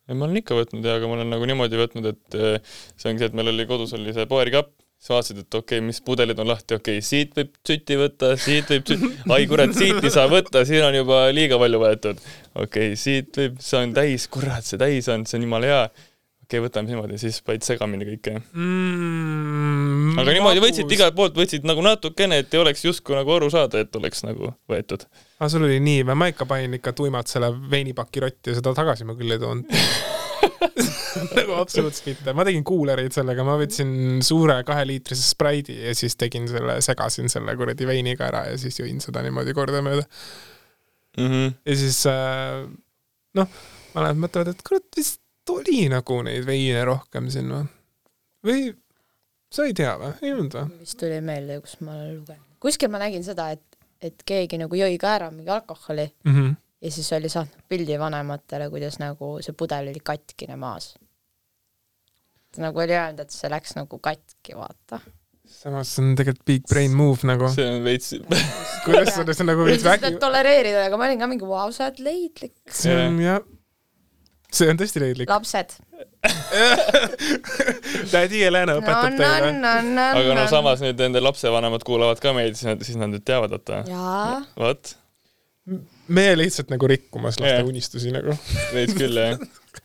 ei, 0.07 0.15
ma 0.15 0.27
olen 0.27 0.41
ikka 0.41 0.57
võtnud 0.57 0.85
ja, 0.87 0.97
aga 0.99 1.09
ma 1.09 1.19
olen 1.19 1.31
nagu 1.33 1.47
niimoodi 1.49 1.79
võtnud, 1.79 2.11
et 2.13 2.37
eh, 2.39 2.75
see 2.95 3.11
ongi 3.11 3.23
see, 3.23 3.31
et 3.31 3.39
meil 3.39 3.51
oli 3.53 3.67
kodus 3.69 3.95
oli 3.97 4.13
see 4.15 4.27
paerikapp, 4.29 4.71
siis 4.97 5.11
vaatasid, 5.13 5.41
et 5.43 5.57
okei 5.59 5.77
okay,, 5.77 5.85
mis 5.85 5.99
pudelid 6.05 6.39
on 6.41 6.49
lahti, 6.49 6.77
okei 6.77 7.01
okay,, 7.01 7.05
siit 7.05 7.35
võib 7.37 7.53
süti 7.67 7.97
võtta, 7.99 8.33
siit 8.41 8.71
võib 8.73 8.87
süti, 8.89 9.11
ai 9.35 9.49
kurat, 9.49 9.73
siit 9.77 10.01
ei 10.01 10.13
saa 10.13 10.29
võtta, 10.31 10.63
siin 10.67 10.85
on 10.87 10.97
juba 10.97 11.25
liiga 11.35 11.59
palju 11.61 11.81
võetud. 11.83 12.21
okei 12.53 12.93
okay,, 12.93 12.99
siit 12.99 13.41
võib, 13.41 13.59
see 13.63 13.81
on 13.83 13.97
täis, 13.97 14.29
kurat, 14.33 14.65
see 14.65 14.81
täis 14.81 15.09
on, 15.13 15.25
see 15.29 15.39
on 15.39 15.47
jumala 15.49 15.73
hea. 15.73 15.83
Okei 16.47 16.61
okay,, 16.61 16.63
võtame 16.63 16.87
niimoodi, 16.87 17.19
siis 17.19 17.41
panid 17.43 17.67
segamini 17.67 18.07
kõike. 18.07 18.37
mm,. 18.55 20.17
aga 20.23 20.35
niimoodi 20.37 20.63
võtsid 20.63 20.97
igalt 20.97 21.17
poolt, 21.17 21.35
võtsid 21.37 21.67
nagu 21.67 21.83
natukene, 21.83 22.39
et 22.43 22.53
ei 22.55 22.63
oleks 22.63 22.85
justkui 22.87 23.17
nagu 23.17 23.35
aru 23.35 23.51
saada, 23.53 23.83
et 23.83 23.99
oleks 23.99 24.23
nagu 24.23 24.53
võetud. 24.71 25.03
aga 25.39 25.51
sul 25.51 25.67
oli 25.67 25.81
nii 25.83 26.07
ma 26.07 26.31
ikka 26.31 26.47
panin 26.49 26.79
ikka 26.79 26.95
tuimalt 26.95 27.27
selle 27.27 27.51
veinipaki 27.51 28.23
rotti 28.23 28.53
ja 28.53 28.61
seda 28.61 28.73
tagasi 28.77 29.07
ma 29.07 29.17
küll 29.19 29.35
ei 29.35 29.43
toonud. 29.43 29.67
nagu 31.37 31.55
absoluutselt 31.57 32.09
mitte, 32.11 32.33
ma 32.37 32.45
tegin 32.47 32.65
kuulereid 32.67 33.15
sellega, 33.15 33.45
ma 33.47 33.57
võtsin 33.59 34.21
suure 34.25 34.57
kaheliitrise 34.67 35.23
spraidi 35.25 35.77
ja 35.81 35.93
siis 35.97 36.17
tegin 36.19 36.47
selle, 36.49 36.79
segasin 36.85 37.31
selle 37.31 37.55
kuradi 37.59 37.87
veiniga 37.89 38.27
ära 38.29 38.45
ja 38.51 38.57
siis 38.61 38.79
jõin 38.79 39.01
seda 39.03 39.23
niimoodi 39.25 39.55
kordamööda. 39.57 40.05
Mm 41.17 41.29
-hmm. 41.31 41.53
ja 41.65 41.77
siis 41.77 42.03
äh, 42.11 42.67
noh, 43.39 43.61
vanemad 43.95 44.27
mõtlevad, 44.27 44.53
et 44.53 44.65
kurat 44.65 44.85
vist 44.97 45.21
oli 45.53 45.87
nagu 45.91 46.19
neid 46.27 46.45
veine 46.47 46.83
rohkem 46.89 47.29
siin 47.33 47.49
või, 47.53 47.65
või 48.47 48.61
sa 49.53 49.65
ei 49.67 49.73
tea 49.77 49.95
või? 50.01 50.13
ei 50.21 50.33
olnud 50.35 50.53
või? 50.59 50.79
vist 50.83 50.99
tuli 50.99 51.19
meelde, 51.23 51.59
kus 51.63 51.77
ma 51.81 51.95
olen 51.95 52.15
lugenud. 52.19 52.45
kuskil 52.63 52.89
ma 52.93 52.99
nägin 53.03 53.23
seda, 53.25 53.49
et, 53.55 53.63
et 54.01 54.23
keegi 54.27 54.59
nagu 54.61 54.75
jõi 54.75 54.97
ka 55.01 55.15
ära 55.19 55.31
mingi 55.31 55.49
alkoholi 55.53 56.09
Mhm. 56.27 56.55
ja 56.81 56.91
siis 56.91 57.11
oli 57.17 57.29
saatnud 57.33 57.63
pildi 57.69 57.95
vanematele, 57.99 58.69
kuidas 58.69 58.99
nagu 59.01 59.37
see 59.41 59.53
pudel 59.57 59.87
oli 59.93 59.99
katkine 60.03 60.55
maas. 60.59 60.95
nagu 62.57 62.79
oli 62.79 62.93
öelnud, 62.97 63.19
et 63.21 63.31
see 63.33 63.49
läks 63.53 63.75
nagu 63.77 63.99
katki, 64.01 64.55
vaata. 64.57 64.99
samas 65.47 65.91
see 65.95 66.03
on 66.03 66.15
tegelikult 66.17 66.45
big 66.45 66.63
brain 66.69 66.91
move 66.95 67.23
nagu. 67.27 67.49
see 67.53 67.65
on 67.69 67.83
veits, 67.85 68.13
kuidas 68.85 69.13
sa 69.15 69.23
see 69.33 69.45
nagu 69.47 69.63
veits 69.67 69.83
vägi, 69.85 70.15
tolereerida, 70.19 70.85
aga 70.89 70.97
ma 70.99 71.05
olin 71.07 71.19
ka 71.21 71.27
mingi, 71.29 71.45
vau, 71.47 71.71
sa 71.71 71.87
oled 71.87 71.99
leidlik. 72.03 72.55
see 72.69 72.95
on 73.07 73.19
jah, 73.21 73.39
see 74.53 74.69
on 74.71 74.79
tõesti 74.79 75.01
leidlik. 75.03 75.31
lapsed. 75.31 75.75
tädi 78.13 78.43
Helena 78.43 78.77
õpetab 78.79 79.11
no, 79.13 79.19
teile. 79.19 79.51
no, 79.57 79.73
no, 79.85 80.07
aga 80.21 80.37
no 80.37 80.45
samas 80.51 80.83
nüüd 80.83 80.99
nende 81.01 81.21
lapsevanemad 81.23 81.83
kuulavad 81.87 82.21
ka 82.23 82.33
meid, 82.37 82.57
siis 82.59 82.69
nad, 82.69 82.83
siis 82.85 82.99
nad 82.99 83.11
nüüd 83.11 83.25
teavad, 83.27 83.53
vaata. 83.55 83.83
jaa, 83.89 84.41
vot, 84.59 84.93
meie 86.07 86.35
lihtsalt 86.39 86.71
nagu 86.73 86.89
rikkumas 86.89 87.39
laste 87.41 87.55
Jah. 87.55 87.67
unistusi 87.67 88.13
nagu. 88.15 88.35
veits 88.75 88.95
küll 88.97 89.19
jah. 89.19 89.39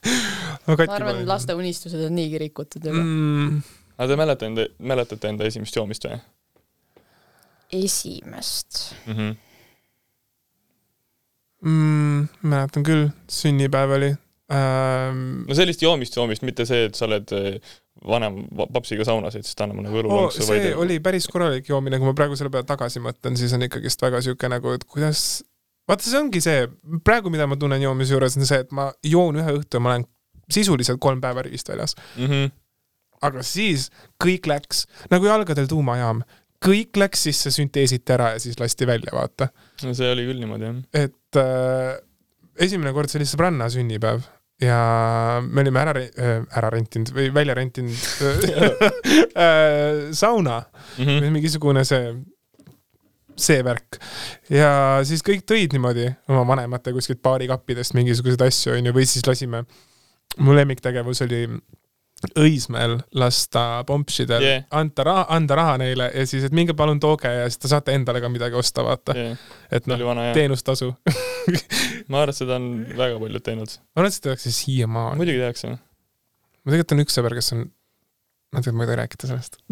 ma 0.67 0.77
arvan, 0.77 1.21
et 1.21 1.27
laste 1.29 1.55
unistused 1.57 2.01
on 2.07 2.15
niigi 2.17 2.39
rikutud 2.41 2.85
juba 2.87 3.01
mm.. 3.01 3.59
aga 3.97 4.07
te 4.09 4.19
mäletate 4.19 4.49
enda, 4.51 4.69
mäletate 4.93 5.31
enda 5.31 5.47
esimest 5.49 5.75
joomist 5.77 6.07
või 6.07 6.17
esimest. 7.73 8.95
mm? 9.05 9.13
-hmm. 9.13 9.35
mm,. 11.61 12.27
mäletan 12.41 12.83
küll, 12.83 13.09
sünnipäev 13.27 13.91
oli. 13.97 14.13
No 15.47 15.55
sellist 15.55 15.81
joomist, 15.81 16.17
joomist, 16.19 16.43
mitte 16.43 16.65
see, 16.67 16.87
et 16.89 16.97
sa 16.99 17.05
oled 17.07 17.31
eh, 17.37 17.55
vanem 18.09 18.41
va- 18.57 18.67
papsiga 18.75 19.05
saunas, 19.07 19.37
et 19.39 19.47
siis 19.47 19.55
ta 19.55 19.67
annab 19.67 19.83
nagu 19.85 19.95
Oh, 19.95 20.01
õlulonksu 20.03 20.43
see 20.43 20.59
või 20.59 20.73
oli 20.83 20.99
päris 21.03 21.27
korralik 21.31 21.69
joomine, 21.69 21.99
kui 22.01 22.09
ma 22.09 22.15
praegu 22.17 22.35
selle 22.39 22.51
peale 22.53 22.67
tagasi 22.67 23.01
mõtlen, 23.03 23.37
siis 23.39 23.53
on 23.55 23.63
ikkagist 23.67 24.03
väga 24.03 24.21
siuke 24.25 24.49
nagu, 24.51 24.73
et 24.75 24.83
kuidas, 24.89 25.43
vaata, 25.89 26.03
see 26.07 26.19
ongi 26.19 26.41
see, 26.43 26.67
praegu, 27.07 27.31
mida 27.33 27.47
ma 27.47 27.57
tunnen 27.59 27.81
joomise 27.85 28.15
juures, 28.17 28.37
on 28.39 28.49
see, 28.49 28.59
et 28.65 28.75
ma 28.75 28.89
joon 29.07 29.39
ühe 29.39 29.57
õhtu 29.59 29.79
ja 29.79 29.85
ma 29.85 29.95
olen 29.95 30.07
sisuliselt 30.51 30.99
kolm 31.01 31.21
päeva 31.23 31.45
rivist 31.45 31.69
väljas. 31.71 31.95
mm? 32.17 32.27
-hmm. 32.27 32.51
aga 33.23 33.43
siis 33.47 33.89
kõik 34.23 34.47
läks 34.51 34.85
nagu 35.13 35.25
jalgadel 35.29 35.69
tuumajaam, 35.71 36.23
kõik 36.63 36.97
läks 36.99 37.23
sisse, 37.27 37.51
sünteesiti 37.51 38.13
ära 38.15 38.33
ja 38.35 38.39
siis 38.39 38.59
lasti 38.59 38.87
välja, 38.87 39.11
vaata. 39.15 39.47
no 39.83 39.93
see 39.93 40.11
oli 40.11 40.27
küll 40.27 40.43
niimoodi 40.43 40.67
jah. 40.67 40.81
et 41.05 41.39
äh, 41.39 42.01
esimene 42.59 42.93
kord 42.93 43.09
see 43.09 43.21
oli 43.21 43.29
sõbranna 43.29 43.69
sünnipäev 43.73 44.25
ja 44.61 45.41
me 45.43 45.63
olime 45.63 45.81
ära, 45.81 46.03
ära 46.53 46.69
rentinud 46.73 47.13
või 47.15 47.31
välja 47.33 47.55
rentinud 47.57 47.97
äh, 49.33 50.13
sauna 50.23 50.63
Mm 50.93 51.05
-hmm. 51.07 51.21
või 51.23 51.29
mingisugune 51.31 51.81
see, 51.89 52.13
see 53.35 53.63
värk. 53.65 53.97
ja 54.49 55.01
siis 55.03 55.23
kõik 55.25 55.41
tõid 55.41 55.73
niimoodi 55.73 56.05
oma 56.29 56.43
vanemate 56.47 56.93
kuskilt 56.93 57.21
baarikappidest 57.21 57.93
mingisuguseid 57.97 58.41
asju, 58.41 58.73
onju, 58.77 58.93
või 58.93 59.05
siis 59.09 59.25
lasime, 59.27 59.63
mu 60.37 60.53
lemmiktegevus 60.53 61.21
oli 61.25 61.47
Õismäel 62.39 62.97
lasta 63.19 63.83
pompsidel 63.87 64.43
Yeah. 64.43 64.63
anda 64.71 65.03
raha, 65.03 65.25
anda 65.35 65.55
raha 65.59 65.77
neile 65.81 66.09
ja 66.13 66.25
siis, 66.27 66.43
et 66.47 66.55
minge 66.55 66.73
palun 66.77 66.99
tooge 66.99 67.29
ja 67.31 67.45
siis 67.49 67.61
te 67.61 67.71
saate 67.71 67.93
endale 67.95 68.21
ka 68.23 68.29
midagi 68.31 68.57
osta, 68.59 68.83
vaata. 68.85 69.15
Yeah. 69.17 69.37
et 69.71 69.87
noh, 69.87 69.99
teenustasu. 70.35 70.93
ma 72.09 72.23
arvan, 72.23 72.33
et 72.33 72.39
seda 72.39 72.57
on 72.59 72.67
väga 72.97 73.19
paljud 73.21 73.45
teinud. 73.45 73.77
ma 73.93 74.01
arvan, 74.01 74.11
et 74.11 74.17
seda 74.17 74.29
tehakse 74.31 74.53
siiamaani. 74.55 75.19
muidugi 75.21 75.41
tehakse. 75.43 75.73
ma 75.75 76.73
tegelikult 76.73 76.95
on 76.97 77.05
üks 77.05 77.19
sõber, 77.19 77.37
kes 77.39 77.53
on, 77.55 77.65
ma 78.53 78.63
tegelikult 78.63 78.79
ma 78.79 78.87
ei 78.87 78.91
tohi 78.91 79.01
rääkida 79.03 79.31
sellest 79.31 79.59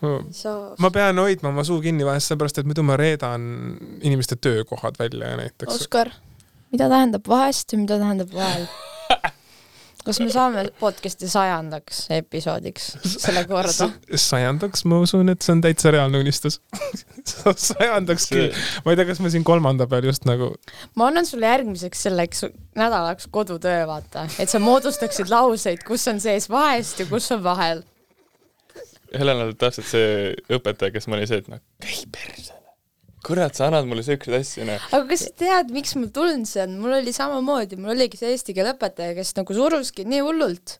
Ma- 0.00 0.74
ma 0.80 0.90
pean 0.92 1.18
hoidma 1.20 1.50
oma 1.50 1.64
suu 1.64 1.80
kinni 1.84 2.06
vahest, 2.08 2.30
sellepärast 2.30 2.62
et 2.62 2.68
muidu 2.68 2.84
ma 2.86 2.96
reedan 3.00 3.42
inimeste 4.00 4.36
töökohad 4.40 4.96
välja 5.00 5.34
näiteks. 5.36 5.74
Oskar, 5.74 6.12
mida 6.72 6.88
tähendab 6.88 7.28
vahest 7.28 7.72
ja 7.72 7.80
mida 7.80 7.98
tähendab 8.00 8.32
vahel? 8.34 8.64
kas 10.04 10.20
me 10.22 10.28
saame 10.32 10.64
podcast'i 10.80 11.28
sajandaks 11.30 12.02
episoodiks 12.16 12.86
selle 13.12 13.44
korda? 13.48 13.90
sajandaks 14.14 14.84
ma 14.90 15.00
usun, 15.04 15.32
et 15.32 15.44
see 15.44 15.54
on 15.56 15.62
täitsa 15.64 15.92
reaalne 15.94 16.22
unistus. 16.22 16.60
sajandaks 17.70 18.28
küll, 18.32 18.54
ma 18.84 18.94
ei 18.94 19.00
tea, 19.00 19.08
kas 19.10 19.22
ma 19.24 19.32
siin 19.32 19.46
kolmanda 19.46 19.88
peal 19.90 20.08
just 20.10 20.26
nagu, 20.28 20.52
ma 20.98 21.10
annan 21.10 21.28
sulle 21.28 21.50
järgmiseks 21.50 22.06
selleks 22.08 22.46
nädalaks 22.78 23.28
kodutöö, 23.32 23.84
vaata, 23.90 24.26
et 24.40 24.52
sa 24.52 24.62
moodustaksid 24.62 25.32
lauseid, 25.32 25.84
kus 25.86 26.06
on 26.12 26.22
sees 26.22 26.48
vahest 26.52 27.02
ja 27.02 27.08
kus 27.10 27.30
on 27.36 27.44
vahel. 27.44 27.84
Helena 29.10 29.48
oli 29.48 29.58
täpselt 29.58 29.90
see 29.90 30.32
õpetaja, 30.54 30.94
kes 30.94 31.10
ma 31.10 31.18
olin 31.18 31.30
see, 31.30 31.42
et 31.42 31.50
noh, 31.50 31.62
käi 31.82 32.04
perse. 32.14 32.59
kurat, 33.26 33.52
sa 33.56 33.66
annad 33.68 33.86
mulle 33.88 34.02
siukseid 34.04 34.36
asju, 34.38 34.64
noh. 34.68 34.84
aga 34.96 35.06
kas 35.10 35.24
sa 35.26 35.32
tead, 35.42 35.70
miks 35.74 35.92
mul 35.98 36.08
tulnud 36.14 36.48
see 36.48 36.62
on, 36.64 36.76
mul 36.80 36.94
oli 36.96 37.12
samamoodi, 37.14 37.76
mul 37.80 37.92
oligi 37.94 38.20
see 38.20 38.32
eesti 38.34 38.54
keele 38.56 38.72
õpetaja, 38.74 39.14
kes 39.18 39.34
nagu 39.36 39.56
suruski 39.56 40.06
nii 40.08 40.22
hullult 40.24 40.76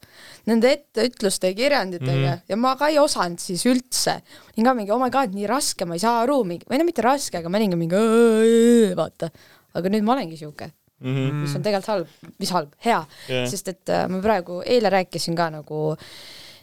nende 0.49 0.73
etteütluste 0.79 1.53
ja 1.53 1.59
kirjanditega 1.59 2.17
mm. 2.17 2.27
-hmm. 2.33 2.51
ja 2.53 2.61
ma 2.61 2.75
ka 2.81 2.89
ei 2.89 2.99
osanud 3.03 3.43
siis 3.43 3.67
üldse. 3.69 4.21
olin 4.55 4.71
ka 4.71 4.75
mingi 4.75 4.93
oh 4.97 5.01
my 5.03 5.11
god, 5.13 5.37
nii 5.37 5.47
raske, 5.51 5.85
ma 5.85 5.99
ei 5.99 6.05
saa 6.07 6.23
aru, 6.25 6.43
mingi, 6.45 6.67
või 6.71 6.81
no 6.81 6.89
mitte 6.89 7.05
raske, 7.05 7.39
aga 7.39 7.49
ma 7.49 7.59
olingi 7.61 7.77
mingi 7.77 7.97
"Õõ", 7.97 8.95
vaata. 8.97 9.31
aga 9.75 9.89
nüüd 9.89 10.03
ma 10.03 10.17
olengi 10.17 10.37
siuke, 10.37 10.73
Mhm. 11.01 11.43
mis 11.45 11.55
on 11.57 11.63
tegelikult 11.63 11.87
halb, 11.89 12.09
mis 12.39 12.51
halb, 12.53 12.73
hea 12.85 13.07
Jah. 13.29 13.47
sest 13.49 13.69
et 13.69 13.89
äh, 13.89 14.09
ma 14.09 14.21
praegu 14.21 14.63
eile 14.67 14.91
rääkisin 14.93 15.37
ka 15.37 15.49
nagu 15.51 15.93
äh, 15.93 16.05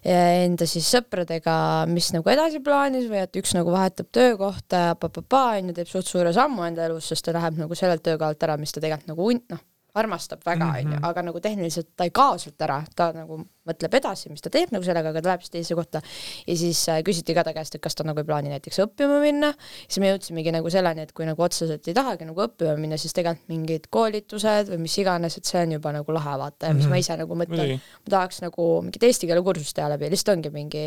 enda 0.03 0.67
siis 0.69 0.89
sõpradega, 0.93 1.55
mis 1.91 2.11
nagu 2.15 2.29
edasi 2.31 2.61
plaanis 2.63 3.07
või 3.11 3.23
et 3.23 3.39
üks 3.39 3.55
nagu 3.57 3.73
vahetab 3.73 4.11
töökohta 4.15 4.83
ja 4.89 4.99
pa-pa-pa 4.99 5.45
onju, 5.57 5.75
teeb 5.77 5.89
suht 5.89 6.09
suure 6.09 6.33
sammu 6.35 6.67
enda 6.67 6.85
elus, 6.87 7.09
sest 7.11 7.25
ta 7.27 7.35
läheb 7.37 7.57
nagu 7.63 7.77
sellelt 7.77 8.05
töökohalt 8.05 8.43
ära, 8.47 8.57
mis 8.61 8.75
ta 8.75 8.83
tegelikult 8.83 9.13
nagu 9.13 9.31
noh, 9.55 9.63
armastab 9.97 10.43
väga 10.45 10.69
onju, 10.79 10.99
aga 11.09 11.23
nagu 11.29 11.41
tehniliselt 11.43 11.89
ta 11.97 12.07
ei 12.07 12.13
kao 12.15 12.37
sealt 12.41 12.61
ära, 12.63 12.79
ta 12.95 13.09
nagu 13.15 13.39
mõtleb 13.67 13.97
edasi, 13.99 14.29
mis 14.31 14.43
ta 14.43 14.51
teeb 14.53 14.71
nagu 14.71 14.85
sellega, 14.85 15.11
aga 15.11 15.21
ta 15.21 15.31
läheb 15.31 15.43
siis 15.43 15.53
teise 15.53 15.75
kohta. 15.77 16.01
ja 16.47 16.55
siis 16.57 16.81
äh, 16.89 17.01
küsiti 17.05 17.35
ka 17.35 17.43
ta 17.43 17.53
käest, 17.55 17.75
et 17.75 17.83
kas 17.83 17.97
ta 17.97 18.05
nagu 18.07 18.21
ei 18.21 18.27
plaani 18.27 18.51
näiteks 18.53 18.79
õppima 18.85 19.19
minna, 19.23 19.51
siis 19.85 19.99
me 20.03 20.11
jõudsimegi 20.13 20.53
nagu 20.55 20.71
selleni, 20.73 21.05
et 21.07 21.13
kui 21.17 21.27
nagu 21.27 21.43
otseselt 21.43 21.87
ei 21.87 21.95
tahagi 21.97 22.27
nagu 22.29 22.43
õppima 22.47 22.75
minna, 22.79 22.99
siis 23.01 23.15
tegelikult 23.17 23.51
mingid 23.51 23.87
koolitused 23.93 24.71
või 24.71 24.81
mis 24.87 24.97
iganes, 25.01 25.37
et 25.39 25.49
see 25.49 25.63
on 25.65 25.77
juba 25.77 25.93
nagu 25.95 26.15
lahe 26.15 26.35
vaata 26.43 26.71
ja 26.71 26.77
mis 26.77 26.89
ma 26.89 26.99
ise 27.01 27.17
nagu 27.19 27.37
mõtlen 27.37 27.77
ma 27.77 28.11
tahaks 28.13 28.41
nagu 28.45 28.67
mingit 28.85 29.03
eesti 29.07 29.29
keele 29.29 29.43
kursust 29.45 29.75
teha 29.77 29.89
läbi, 29.93 30.11
lihtsalt 30.13 30.37
ongi 30.37 30.53
mingi 30.53 30.85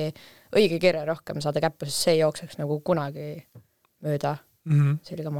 õige 0.56 0.80
kirja 0.82 1.04
rohkem 1.08 1.40
saada 1.44 1.62
käppa, 1.62 1.88
sest 1.88 2.06
see 2.06 2.16
ei 2.16 2.22
jookseks 2.24 2.58
nagu 2.60 2.80
kunagi 2.84 3.32
mööda 4.04 4.38
mm. 4.64 4.80
-hmm. 4.80 4.98
selga 5.06 5.30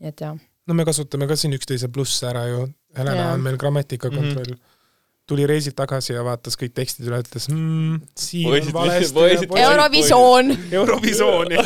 nii 0.00 0.08
et 0.08 0.20
jah. 0.20 0.36
no 0.66 0.74
me 0.74 0.84
kasutame 0.88 1.28
ka 1.28 1.36
siin 1.36 1.54
üksteise 1.56 1.88
plusse 1.92 2.26
ära 2.30 2.46
ju. 2.48 2.68
Helena 2.98 3.22
Jaa. 3.22 3.32
on 3.32 3.40
meil 3.44 3.56
grammatikakontroll 3.56 4.54
mm. 4.54 4.58
-hmm. 4.58 4.78
tuli 5.26 5.46
reisilt 5.46 5.76
tagasi 5.78 6.12
ja 6.12 6.24
vaatas 6.26 6.58
kõik 6.58 6.74
tekstid 6.74 7.06
üle, 7.06 7.20
ütles 7.22 7.46
mmm,, 7.52 8.00
siin 8.18 8.48
Poisid- 8.50 8.74
on 8.74 8.80
valesti. 8.80 9.14
poisid- 9.14 9.58
Eurovisioon, 9.58 10.56
Eurovisiooni. 10.72 11.56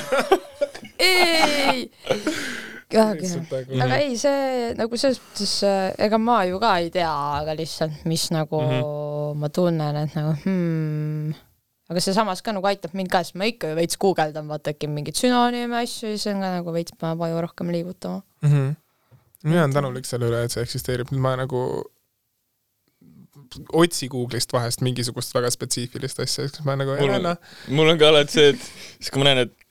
ei. 1.09 1.91
väga 2.95 3.15
hea. 3.23 3.41
nagu- 3.41 3.81
aga 3.87 3.97
ei, 4.03 4.19
see 4.21 4.75
nagu 4.79 5.01
selles 5.01 5.23
mõttes, 5.23 5.55
ega 6.07 6.21
ma 6.21 6.45
ju 6.49 6.61
ka 6.63 6.77
ei 6.83 6.93
tea, 6.95 7.15
aga 7.41 7.57
lihtsalt, 7.57 8.05
mis 8.05 8.29
nagu 8.35 8.61
mm 8.61 8.77
-hmm. 8.77 9.41
ma 9.41 9.49
tunnen, 9.49 9.97
et 10.05 10.15
nagu 10.15 10.37
hmm. 10.45 11.35
aga 11.91 12.01
see 12.01 12.15
samas 12.15 12.43
ka 12.43 12.53
nagu 12.53 12.67
aitab 12.67 12.95
mind 12.95 13.11
ka, 13.11 13.25
sest 13.25 13.35
ma 13.35 13.49
ikka 13.49 13.73
ju 13.73 13.81
veits 13.81 13.97
guugeldan, 13.97 14.49
vaata 14.49 14.71
äkki 14.71 14.89
mingeid 14.89 15.17
sünonüüme 15.17 15.83
asju 15.83 16.09
ja 16.13 16.19
siis 16.19 16.35
on 16.35 16.41
ka 16.41 16.57
nagu 16.61 16.73
veits 16.73 16.93
paneb 17.01 17.21
aju 17.21 17.41
rohkem 17.49 17.71
liigutama. 17.73 18.23
Mhm. 18.43 18.75
Mina 19.45 19.65
olen 19.65 19.75
tänulik 19.77 20.07
selle 20.09 20.29
üle, 20.31 20.45
et 20.47 20.55
see 20.55 20.63
eksisteerib, 20.65 21.11
ma 21.21 21.35
nagu 21.37 21.61
otsi 23.79 24.09
Google'ist 24.11 24.53
vahest 24.55 24.81
mingisugust 24.83 25.35
väga 25.37 25.51
spetsiifilist 25.55 26.21
asja, 26.25 26.49
siis 26.49 26.65
ma 26.67 26.75
nagu 26.81 26.95
Mul 26.97 27.03
on- 27.05 27.13
Helena, 27.13 27.37
mul 27.69 27.93
on 27.93 27.99
ka 28.01 28.09
alati 28.11 28.33
see, 28.39 28.49
et 28.55 28.65
siis 28.99 29.11
kui 29.15 29.23
ma 29.23 29.29
näen, 29.31 29.45
et 29.47 29.64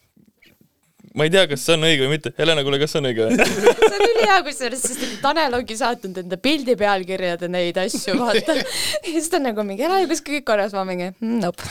ma 1.13 1.27
ei 1.27 1.29
tea, 1.33 1.43
kas 1.49 1.61
see 1.61 1.75
on 1.77 1.85
õige 1.85 2.05
või 2.05 2.15
mitte. 2.15 2.31
Helena, 2.39 2.63
kuule, 2.65 2.79
kas 2.81 2.93
see 2.93 3.01
on 3.01 3.07
õige 3.09 3.27
või? 3.27 3.47
see 3.83 3.97
on 3.99 4.05
ülihea 4.07 4.37
kusjuures, 4.47 4.81
sest 4.81 5.03
et 5.05 5.15
Tanel 5.21 5.53
ongi 5.59 5.77
saatnud 5.77 6.17
enda 6.23 6.39
pildi 6.41 6.75
pealkirjade 6.79 7.49
neid 7.53 7.77
asju, 7.83 8.15
vaata. 8.17 8.55
ja 9.03 9.05
siis 9.05 9.29
ta 9.29 9.37
on 9.37 9.45
nagu 9.49 9.65
mingi, 9.67 9.85
ära 9.85 9.99
ju 10.01 10.09
kas 10.09 10.23
kõik 10.25 10.47
korras, 10.47 10.73
ma 10.73 10.85
mingi 10.89 11.11
mm, 11.11 11.35
nope. 11.43 11.69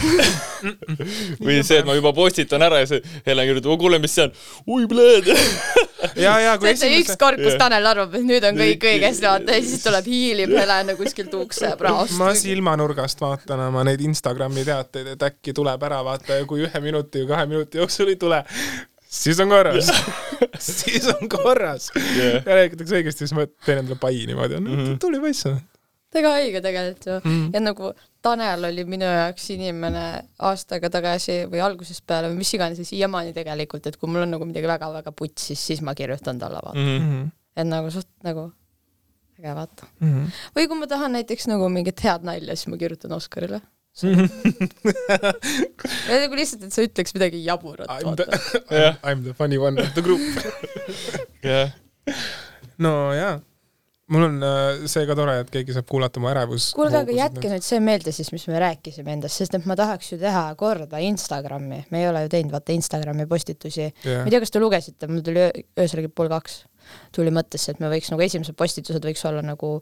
või 1.46 1.58
see, 1.66 1.80
et 1.80 1.88
ma 1.88 1.96
juba 1.99 2.14
postitan 2.14 2.62
ära 2.62 2.82
ja 2.84 2.90
see 2.92 3.02
Helena 3.26 3.49
kirjutab, 3.50 3.75
kuule, 3.82 3.99
mis 4.02 4.14
see 4.14 4.28
on? 4.28 4.37
ui, 4.76 4.87
pleed. 4.90 5.32
ja, 6.22 6.37
ja 6.42 6.54
kui 6.62 6.70
see 6.70 6.76
on 6.76 6.78
see 6.84 6.92
esimese 6.92 7.02
üks, 7.02 7.18
kord, 7.25 7.42
kus. 7.42 7.58
Tanel 7.58 7.90
arvab, 7.90 8.14
et 8.18 8.26
nüüd 8.28 8.46
on 8.46 8.62
kõik 8.62 8.88
õigesti, 8.92 9.26
vaata, 9.26 9.58
ja 9.58 9.66
siis 9.66 9.82
tuleb 9.82 10.12
hiilib 10.12 10.54
Helena 10.54 10.96
kuskilt 10.99 11.34
ukse 11.40 11.75
praost. 11.80 12.14
ma 12.20 12.30
silmanurgast 12.38 13.22
vaatan 13.22 13.66
oma 13.66 13.82
neid 13.90 14.06
Instagrami 14.06 14.62
teateid, 14.70 15.12
et 15.16 15.28
äkki 15.32 15.54
tuleb 15.56 15.82
ära, 15.90 15.99
vaata 16.06 16.38
ja 16.38 16.46
kui 16.46 16.62
ühe 16.68 16.87
minuti 16.87 17.25
või 17.25 17.34
kahe 17.34 17.50
minuti 17.50 17.82
jooksul 17.82 18.14
ei 18.14 18.18
tule, 18.22 18.42
siis 19.12 19.40
on 19.45 19.50
korras. 19.52 19.90
siis 20.69 21.07
on 21.12 21.28
korras 21.33 21.90
Jah. 21.97 22.40
ja 22.47 22.57
räägitakse 22.62 22.97
õigesti, 23.00 23.26
siis 23.26 23.35
ma 23.37 23.45
teen 23.66 23.83
endale 23.83 23.99
pai 24.00 24.25
niimoodi, 24.28 24.61
no 24.62 24.71
Mhm. 24.76 24.97
tuli 25.02 25.21
poiss. 25.21 25.47
väga 26.12 26.31
haige 26.37 26.61
tegelikult 26.64 27.07
ju 27.09 27.19
mm.. 27.25 27.45
ja 27.54 27.61
nagu 27.64 27.92
Tanel 28.23 28.64
oli 28.69 28.85
minu 28.87 29.07
jaoks 29.09 29.47
inimene 29.54 30.02
aastaga 30.47 30.90
tagasi 30.92 31.38
või 31.50 31.62
algusest 31.64 32.04
peale 32.07 32.28
või 32.31 32.37
mis 32.42 32.52
iganes 32.54 32.78
ja 32.78 32.85
siiamaani 32.87 33.33
tegelikult, 33.35 33.87
et 33.88 33.97
kui 33.99 34.09
mul 34.12 34.23
on 34.26 34.31
nagu 34.37 34.47
midagi 34.47 34.69
väga-väga 34.71 35.12
putsis, 35.16 35.59
siis 35.71 35.81
ma 35.83 35.95
kirjutan 35.99 36.38
talle 36.38 36.61
vaata 36.62 36.78
mm. 36.78 36.99
-hmm. 36.99 37.23
Mm. 37.23 37.31
et 37.57 37.66
nagu 37.73 37.90
suht 37.90 38.09
nagu 38.23 38.45
äge 39.40 39.54
vaata. 39.57 39.87
Mm. 40.00 40.26
või 40.57 40.69
kui 40.69 40.78
ma 40.78 40.87
tahan 40.87 41.12
näiteks 41.19 41.49
nagu 41.50 41.69
mingit 41.73 42.00
head 42.04 42.23
nalja, 42.28 42.54
siis 42.57 42.69
ma 42.69 42.76
kirjutan 42.76 43.12
Oskarile. 43.16 43.61
Nagu 46.08 46.37
lihtsalt, 46.38 46.64
et 46.66 46.72
sa 46.75 46.84
ütleks 46.87 47.12
midagi 47.16 47.42
jaburat, 47.44 47.88
I'm 47.92 48.16
the 48.16 48.25
vaata., 48.25 48.61
jah, 48.72 48.94
I'm 49.04 49.20
the 49.26 49.34
funny 49.37 49.58
one 49.61 49.76
of 49.82 49.92
the 49.96 50.02
group. 50.04 50.20
jah, 51.44 51.68
no 52.80 52.92
jaa, 53.16 53.34
mul 54.12 54.26
on 54.30 54.40
äh, 54.49 54.87
seega 54.90 55.16
tore, 55.18 55.34
et 55.44 55.52
keegi 55.52 55.76
saab 55.76 55.87
kuulata 55.92 56.22
mu 56.25 56.30
ärevus. 56.32 56.70
kuulge, 56.76 57.02
aga 57.04 57.12
jätke 57.18 57.52
nüüd 57.52 57.64
see 57.68 57.80
meelde 57.84 58.11
siis, 58.16 58.32
mis 58.34 58.49
me 58.49 58.56
rääkisime 58.64 59.12
endast, 59.18 59.37
sest 59.42 59.54
et 59.61 59.68
ma 59.68 59.76
tahaks 59.78 60.14
ju 60.14 60.18
teha 60.22 60.44
korda 60.61 60.96
Instagrami, 61.04 61.84
me 61.92 62.02
ei 62.02 62.08
ole 62.11 62.25
ju 62.26 62.32
teinud 62.38 62.52
vaata 62.56 62.72
Instagrami 62.76 63.28
postitusi. 63.30 63.87
ma 64.08 64.25
ei 64.25 64.32
tea, 64.32 64.42
kas 64.46 64.52
te 64.56 64.58
lugesite, 64.62 65.04
mul 65.12 65.20
tuli 65.26 65.40
öö- 65.50 65.64
öösel 65.84 66.00
kell 66.06 66.16
pool 66.16 66.32
kaks 66.32 66.62
tuli 67.14 67.32
mõttesse, 67.34 67.74
et 67.74 67.80
me 67.82 67.90
võiks 67.92 68.10
nagu 68.12 68.22
esimesed 68.24 68.56
postitused 68.58 69.04
võiks 69.04 69.22
olla 69.28 69.42
nagu 69.44 69.74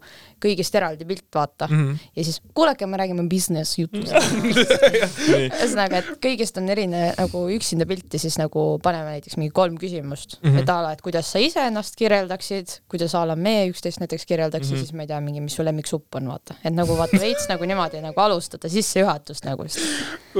kõigist 0.43 0.75
eraldi 0.75 1.07
pilt, 1.07 1.27
vaata 1.33 1.67
mm. 1.69 1.81
Mhm. 1.81 2.09
ja 2.17 2.25
siis 2.27 2.41
kuulake, 2.53 2.87
me 2.87 2.99
räägime 2.99 3.27
business 3.29 3.77
jutust. 3.79 4.13
ühesõnaga, 5.31 6.01
et 6.01 6.11
kõigist 6.23 6.57
on 6.61 6.69
erinev 6.71 7.15
nagu 7.17 7.43
üksinda 7.55 7.87
pilt 7.89 8.13
ja 8.13 8.21
siis 8.21 8.37
nagu 8.41 8.65
paneme 8.83 9.17
näiteks 9.17 9.37
mingi 9.39 9.53
kolm 9.55 9.77
küsimust 9.81 10.37
mm. 10.39 10.49
-hmm. 10.49 10.63
et 10.63 10.69
a 10.69 10.79
la, 10.85 10.93
et 10.95 11.01
kuidas 11.01 11.31
sa 11.31 11.41
iseennast 11.41 11.95
kirjeldaksid, 11.99 12.77
kuidas 12.91 13.15
a 13.15 13.25
la 13.27 13.35
meie 13.35 13.67
üksteist 13.71 14.01
näiteks 14.03 14.25
kirjeldaks 14.25 14.67
mm. 14.67 14.73
-hmm. 14.73 14.79
ja 14.79 14.85
siis 14.85 14.93
ma 14.93 15.05
ei 15.05 15.11
tea, 15.11 15.21
mingi, 15.21 15.41
mis 15.41 15.55
su 15.55 15.65
lemmiksupp 15.65 16.19
on, 16.19 16.27
vaata, 16.33 16.57
et 16.63 16.73
nagu 16.73 16.97
vaata 16.97 17.19
veits 17.21 17.47
nagu 17.51 17.65
niimoodi 17.65 18.01
nagu 18.01 18.21
alustada 18.21 18.69
sissejuhatust 18.69 19.45
nagu, 19.45 19.67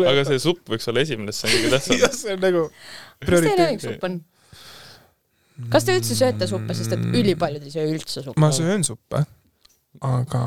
aga 0.08 0.26
see 0.28 0.40
supp 0.40 0.70
võiks 0.70 0.90
olla 0.92 1.06
esimene, 1.06 1.32
see 1.36 1.50
on 1.50 1.56
kõige 1.58 1.72
tähtsam. 1.76 2.00
jah, 2.04 2.16
see 2.16 2.36
on 2.36 2.44
nagu 2.44 2.68
mis 2.68 3.28
teie 3.28 3.28
prioriteet. 3.28 3.60
lemmiksupp 3.60 4.06
on? 4.08 4.22
Kas 5.70 5.86
te 5.86 5.96
üldse 6.00 6.18
sööte 6.18 6.48
suppe, 6.50 6.74
sest 6.78 6.96
et 6.98 7.06
ülipaljud 7.06 7.64
ei 7.68 7.72
söö 7.74 7.88
üldse 7.94 8.24
suppi 8.26 8.42
ma. 8.42 8.52
söön 8.56 8.84
suppe, 8.88 9.26
aga 10.02 10.44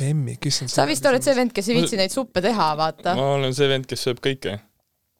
lemmik, 0.00 0.46
issand. 0.50 0.72
sa 0.74 0.86
vist 0.90 1.06
oled 1.06 1.24
see 1.24 1.36
vend, 1.38 1.54
kes 1.56 1.68
ei 1.70 1.78
viitsi 1.80 2.00
neid 2.00 2.14
suppe 2.14 2.42
teha, 2.44 2.72
vaata. 2.78 3.14
ma 3.18 3.34
olen 3.38 3.54
see 3.56 3.70
vend, 3.70 3.86
kes 3.88 4.08
sööb 4.08 4.20
kõike 4.24 4.58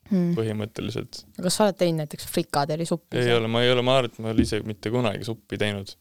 Hmm. 0.09 0.33
põhimõtteliselt. 0.33 1.21
kas 1.37 1.55
sa 1.59 1.67
oled 1.67 1.77
teinud 1.77 2.01
näiteks 2.01 2.25
frikadellisuppi? 2.33 3.19
ei 3.21 3.33
ole, 3.35 3.49
ma 3.51 3.61
ei 3.61 3.69
ole, 3.69 3.83
ma 3.85 3.99
arvan, 3.99 4.09
et 4.09 4.21
ma 4.23 4.31
ei 4.31 4.33
ole 4.33 4.45
ise 4.47 4.59
mitte 4.65 4.89
kunagi 4.89 5.27
suppi 5.27 5.59
teinud. 5.61 5.91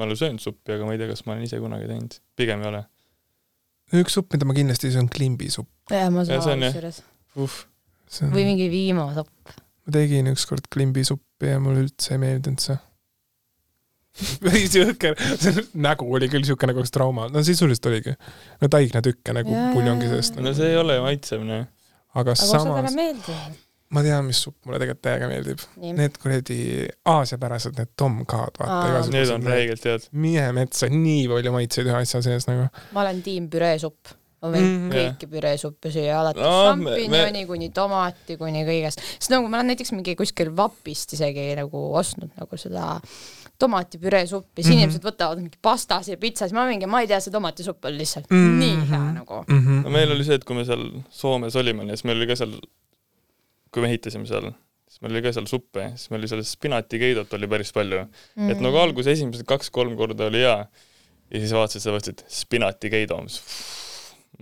ma 0.00 0.06
olen 0.06 0.16
söönud 0.16 0.40
suppi, 0.40 0.72
aga 0.72 0.86
ma 0.88 0.94
ei 0.94 1.00
tea, 1.02 1.10
kas 1.10 1.26
ma 1.26 1.34
olen 1.34 1.44
ise 1.44 1.60
kunagi 1.60 1.90
teinud. 1.90 2.16
pigem 2.40 2.64
ei 2.64 2.70
ole. 2.70 2.80
üks 4.00 4.16
supp, 4.16 4.32
mida 4.32 4.48
ma 4.48 4.56
kindlasti 4.56 4.88
ei 4.88 4.94
söö, 4.94 5.04
on 5.04 5.10
klimbisupp. 5.12 5.68
jah, 5.92 6.08
ma 6.14 6.24
saan 6.24 6.64
jah. 6.64 6.72
kusjuures. 6.72 7.02
või 8.32 8.46
mingi 8.48 8.70
viimosupp. 8.72 9.52
Ma 9.82 9.94
tegin 9.98 10.30
ükskord 10.32 10.68
klimbisuppi 10.72 11.52
ja 11.52 11.60
mulle 11.62 11.86
üldse 11.86 12.16
ei 12.16 12.22
meeldinud 12.22 12.62
see. 12.62 12.78
päris 14.44 14.76
jõhker, 14.76 15.16
nägu 15.72 16.06
oli 16.12 16.28
küll 16.32 16.44
siuke 16.44 16.68
nagu 16.68 16.82
üks 16.84 16.92
trauma, 16.92 17.30
no 17.32 17.42
sisuliselt 17.46 17.88
oligi. 17.88 18.16
no 18.60 18.70
taignatükke 18.72 19.34
nagu 19.38 19.54
Jaa, 19.54 19.72
puljongi 19.72 20.10
seest 20.12 20.36
no 20.36 20.46
nagu.. 20.46 20.58
see 20.58 20.72
ei 20.74 20.80
ole 20.80 21.00
maitsev, 21.04 21.44
noh. 21.48 21.68
aga 22.12 22.34
aga 22.36 22.40
samas, 22.42 22.96
ma 23.92 24.02
tean, 24.04 24.24
mis 24.28 24.40
supp 24.40 24.64
mulle 24.66 24.80
tegelikult 24.80 25.04
täiega 25.04 25.28
meeldib. 25.28 25.62
Need 25.98 26.16
kuradi 26.20 26.58
aasiapärased, 27.12 27.76
need 27.76 27.92
tomkad, 28.00 28.56
vaata 28.60 28.78
Aa. 28.78 28.88
igasugused. 28.88 29.16
Need 29.18 29.32
on 29.34 29.46
räigelt 29.52 29.86
head. 29.88 30.08
mine 30.12 30.46
metsa, 30.56 30.88
nii 30.92 31.26
palju 31.32 31.52
maitseid 31.56 31.90
ühe 31.90 31.98
asja 32.00 32.22
sees 32.24 32.48
nagu. 32.48 32.68
ma 32.96 33.04
olen 33.04 33.20
tiim 33.24 33.50
püreesupp. 33.52 34.14
Ma 34.42 34.48
võin 34.50 34.62
Mhm. 34.62 34.86
mm, 34.88 34.92
kõiki 34.96 35.26
püreesuppe 35.30 35.90
süüa, 35.94 36.16
alates 36.20 36.42
No, 36.42 36.50
no, 36.50 36.76
me- 36.76 36.90
šampinjoni 36.96 37.46
kuni 37.46 37.70
tomati 37.70 38.36
kuni 38.36 38.64
kõigest. 38.66 38.98
sest 39.18 39.30
nagu 39.30 39.48
ma 39.48 39.58
olen 39.60 39.70
näiteks 39.76 39.92
mingi 39.92 40.14
kuskil 40.18 40.50
vapist 40.56 41.12
isegi 41.12 41.54
nagu 41.56 41.94
ostnud 41.94 42.30
nagu 42.38 42.56
seda 42.56 43.00
tomatipüreesuppi, 43.58 44.62
siis 44.62 44.66
mm 44.66 44.70
Mhm. 44.72 44.78
-hmm. 44.78 44.82
inimesed 44.82 45.04
võtavad 45.06 45.36
mingi 45.38 45.58
pastas 45.62 46.08
ja 46.08 46.16
pitsas, 46.16 46.52
ma 46.52 46.66
mingi, 46.66 46.86
ma 46.86 47.00
ei 47.00 47.06
tea, 47.06 47.20
see 47.20 47.30
tomatisupp 47.32 47.84
on 47.84 47.98
lihtsalt 47.98 48.26
mm 48.30 48.36
Mhm. 48.36 48.48
-hmm. 48.50 48.58
nii 48.58 48.88
hea 48.90 49.12
nagu. 49.12 49.44
Mhm. 49.48 49.82
no 49.84 49.90
meil 49.90 50.10
oli 50.12 50.24
see, 50.24 50.34
et 50.34 50.44
kui 50.44 50.56
me 50.56 50.64
seal 50.64 50.90
Soomes 51.10 51.56
olime, 51.56 51.86
siis 51.86 52.04
meil 52.04 52.16
oli 52.16 52.26
ka 52.26 52.36
seal, 52.36 52.58
kui 53.72 53.82
me 53.82 53.88
ehitasime 53.88 54.26
seal, 54.26 54.50
siis 54.88 55.00
meil 55.02 55.12
oli 55.14 55.22
ka 55.22 55.32
seal 55.32 55.46
suppe, 55.46 55.92
siis 55.96 56.10
meil 56.10 56.20
oli 56.20 56.28
seal 56.28 56.42
spinatikeidot 56.42 57.32
oli 57.34 57.46
päris 57.46 57.72
palju 57.72 58.02
mm. 58.04 58.10
-hmm. 58.36 58.50
et 58.50 58.60
nagu 58.60 58.76
alguses 58.76 59.06
esimesed 59.18 59.44
kaks-kolm 59.46 59.96
korda 59.96 60.26
oli 60.26 60.38
hea 60.38 60.66
ja 61.32 61.38
siis 61.40 61.52
vaatasid 61.52 61.80
seda, 61.82 61.96
mõtlesid, 61.96 62.24
spinatikeido, 62.28 63.16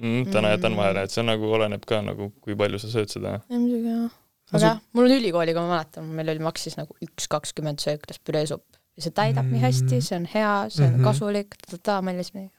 mm, 0.00 0.32
täna 0.34 0.54
jätan 0.54 0.76
vahele, 0.78 1.04
et 1.06 1.14
see 1.14 1.24
nagu 1.26 1.52
oleneb 1.58 1.84
ka 1.88 2.00
nagu, 2.04 2.32
kui 2.44 2.56
palju 2.58 2.80
sa 2.82 2.92
sööd 2.92 3.12
seda. 3.12 3.38
muidugi 3.52 3.92
jah. 3.92 4.18
aga 4.52 4.64
jah, 4.66 4.84
mul 4.96 5.08
on 5.08 5.16
ülikooliga, 5.20 5.64
ma 5.64 5.76
mäletan, 5.76 6.10
meil 6.18 6.32
oli 6.34 6.44
maksis 6.44 6.78
nagu 6.80 6.96
üks 7.06 7.28
kakskümmend 7.30 7.82
sööklas 7.82 8.22
püreesupp 8.24 8.80
ja 8.96 9.06
see 9.06 9.16
täidab 9.16 9.46
mm. 9.46 9.52
nii 9.56 9.64
hästi, 9.64 10.00
see 10.04 10.16
on 10.18 10.26
hea, 10.30 10.54
see 10.68 10.86
on 10.86 10.90
mm. 10.90 10.96
-hmm. 10.96 11.04
kasulik, 11.10 11.60
ta 11.82 12.00
meeldis 12.04 12.34
midagi. 12.34 12.56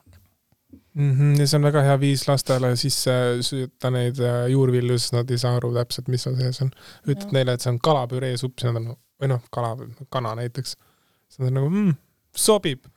Mhm, 0.93 1.35
ja 1.39 1.47
see 1.47 1.57
on 1.57 1.63
väga 1.63 1.81
hea 1.87 1.99
viis 1.99 2.23
lastele 2.27 2.73
sisse 2.79 3.13
süüta 3.47 3.91
neid 3.91 4.19
äh, 4.19 4.45
juurvilju, 4.51 4.97
sest 4.99 5.15
nad 5.15 5.29
ei 5.31 5.39
saa 5.39 5.55
aru 5.59 5.71
täpselt, 5.75 6.09
mis 6.11 6.23
seal 6.25 6.35
sees 6.39 6.61
on. 6.63 6.71
ütled 7.07 7.27
Jah. 7.27 7.35
neile, 7.37 7.55
et 7.55 7.63
see 7.63 7.71
on 7.71 7.79
kalapüreesupp, 7.79 8.57
siis 8.59 8.71
nad 8.71 8.81
on, 8.81 8.97
või 9.21 9.31
noh, 9.31 9.43
kala, 9.55 9.75
kana 10.11 10.33
näiteks. 10.41 10.75
siis 11.29 11.39
nad 11.39 11.51
on 11.51 11.59
nagu 11.59 11.69
mm,, 11.69 11.93
sobib, 12.35 12.87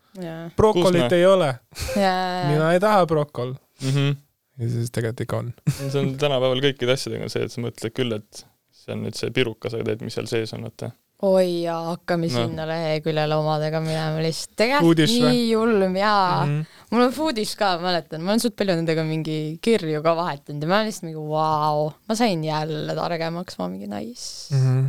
brokolit 0.57 1.12
ei 1.12 1.26
ole, 1.26 1.52
mina 1.94 2.72
ei 2.72 2.80
taha 2.83 3.07
brokol. 3.07 3.54
Mm 3.83 3.90
-hmm. 3.90 4.16
Ja 4.60 4.70
siis 4.70 4.92
tegelikult 4.94 5.24
ikka 5.26 5.40
on. 5.42 5.54
see 5.78 6.00
on 6.00 6.12
tänapäeval 6.20 6.62
kõikide 6.64 6.94
asjadega 6.94 7.30
see, 7.32 7.46
et 7.46 7.54
sa 7.54 7.62
mõtled 7.64 7.94
küll, 7.96 8.18
et 8.18 8.44
see 8.84 8.94
on 8.94 9.06
nüüd 9.06 9.16
see 9.18 9.32
pirukas, 9.34 9.74
aga 9.76 9.90
tead, 9.90 10.04
mis 10.06 10.16
seal 10.18 10.28
sees 10.30 10.52
on, 10.56 10.66
vaata. 10.68 10.90
oi 11.24 11.62
jaa, 11.64 11.94
hakkame 11.94 12.28
No. 12.28 12.42
sinna 12.42 12.66
leheküljele 12.68 13.36
omadega 13.38 13.80
minema 13.80 14.22
lihtsalt, 14.24 14.56
tegelikult 14.60 15.00
nii 15.08 15.44
julm 15.52 15.96
jaa 15.96 16.44
mm. 16.44 16.50
-hmm. 16.58 16.82
mul 16.90 17.06
on 17.06 17.14
Foodish 17.16 17.56
ka, 17.58 17.74
mäletan, 17.82 18.22
ma 18.22 18.34
olen 18.34 18.42
suht 18.44 18.56
palju 18.58 18.76
nendega 18.76 19.06
mingi 19.08 19.38
kirju 19.64 20.02
ka 20.04 20.16
vahetanud 20.18 20.62
ja 20.62 20.68
ma 20.68 20.80
olen 20.80 20.90
lihtsalt 20.90 21.08
mingi 21.08 21.24
vau, 21.30 21.88
ma 22.08 22.18
sain 22.18 22.44
jälle 22.44 22.98
targemaks, 22.98 23.58
ma 23.58 23.70
mingi 23.72 23.88
nice 23.90 24.54
mm. 24.54 24.60
Mhm. 24.60 24.86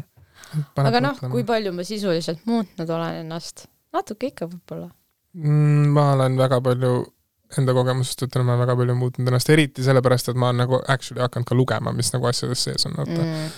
-hmm. 0.59 0.87
aga 0.91 1.01
noh, 1.07 1.23
kui 1.31 1.43
palju 1.47 1.73
ma 1.73 1.87
sisuliselt 1.87 2.45
muutnud 2.45 2.89
olen 2.89 3.23
ennast, 3.23 3.67
natuke 3.93 4.33
ikka 4.33 4.49
võib-olla. 4.51 4.89
mm,. 5.33 5.93
ma 5.95 6.11
olen 6.13 6.37
väga 6.37 6.61
palju 6.61 7.14
enda 7.59 7.73
kogemusest 7.77 8.25
ütlen, 8.27 8.45
ma 8.45 8.53
olen 8.53 8.65
väga 8.65 8.75
palju 8.81 8.95
muutnud 8.99 9.31
ennast, 9.31 9.49
eriti 9.53 9.85
sellepärast, 9.85 10.29
et 10.31 10.39
ma 10.39 10.51
olen 10.51 10.63
nagu 10.65 10.81
actually 10.87 11.23
hakanud 11.23 11.47
ka 11.47 11.57
lugema, 11.57 11.93
mis 11.95 12.11
nagu 12.13 12.29
asjades 12.29 12.63
sees 12.67 12.87
on, 12.89 12.95
vaata 12.97 13.21
mm.. 13.21 13.49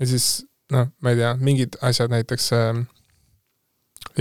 Ja 0.00 0.10
siis 0.10 0.28
noh, 0.74 0.90
ma 1.02 1.14
ei 1.14 1.20
tea, 1.20 1.32
mingid 1.38 1.78
asjad 1.86 2.12
näiteks 2.14 2.50
äh, 2.56 2.82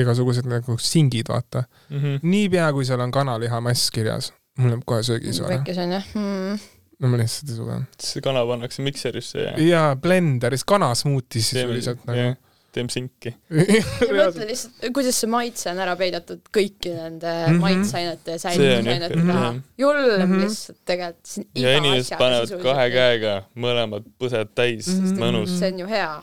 igasugused 0.01 0.47
nagu 0.49 0.77
singid, 0.81 1.29
vaata. 1.29 1.63
Mm 1.89 1.99
-hmm. 1.99 2.19
niipea, 2.21 2.71
kui 2.73 2.85
seal 2.85 3.01
on 3.01 3.11
kanalihamass 3.11 3.91
kirjas, 3.91 4.33
mul 4.57 4.73
läheb 4.73 4.85
kohe 4.85 5.03
söögisoone. 5.03 5.57
väike 5.57 5.73
see 5.73 5.83
on 5.83 5.91
jah 5.91 6.07
mm.. 6.15 6.59
no 6.99 7.09
ma 7.09 7.17
lihtsalt 7.17 7.49
ei 7.49 7.55
suuda. 7.55 7.81
see 7.99 8.21
kana 8.21 8.45
pannakse 8.45 8.81
mikserisse 8.81 9.39
ja 9.39 9.53
jaa, 9.57 9.95
blenderis 9.95 10.63
kanasmuuti 10.63 11.41
sisuliselt 11.41 12.05
nagu. 12.05 12.19
jah, 12.19 12.35
teeme 12.73 12.93
sinki. 12.93 13.33
mõtle 14.17 14.47
lihtsalt, 14.49 14.87
kuidas 14.95 15.19
see 15.21 15.31
maitse 15.31 15.69
on 15.71 15.81
ära 15.83 15.95
peidetud 15.99 16.41
kõiki 16.53 16.93
nende 16.95 17.29
mm. 17.29 17.49
-hmm. 17.49 17.61
maitseainete 17.63 18.37
ja 18.37 18.43
säilitusainete 18.45 19.19
taha 19.19 19.51
julm 19.77 19.99
mm. 20.03 20.23
-hmm. 20.23 20.45
lihtsalt 20.45 20.79
tegelikult. 20.85 21.35
ja 21.55 21.77
inimesed 21.77 22.17
panevad 22.17 22.55
kahe. 22.63 22.87
käega 22.97 23.35
mõlemad 23.55 24.09
põsed 24.19 24.55
täis 24.55 24.87
mm. 24.87 25.05
-hmm. 25.05 25.21
mõnus, 25.25 25.59
see 25.59 25.73
on 25.73 25.85
ju 25.85 25.91
hea. 25.91 26.15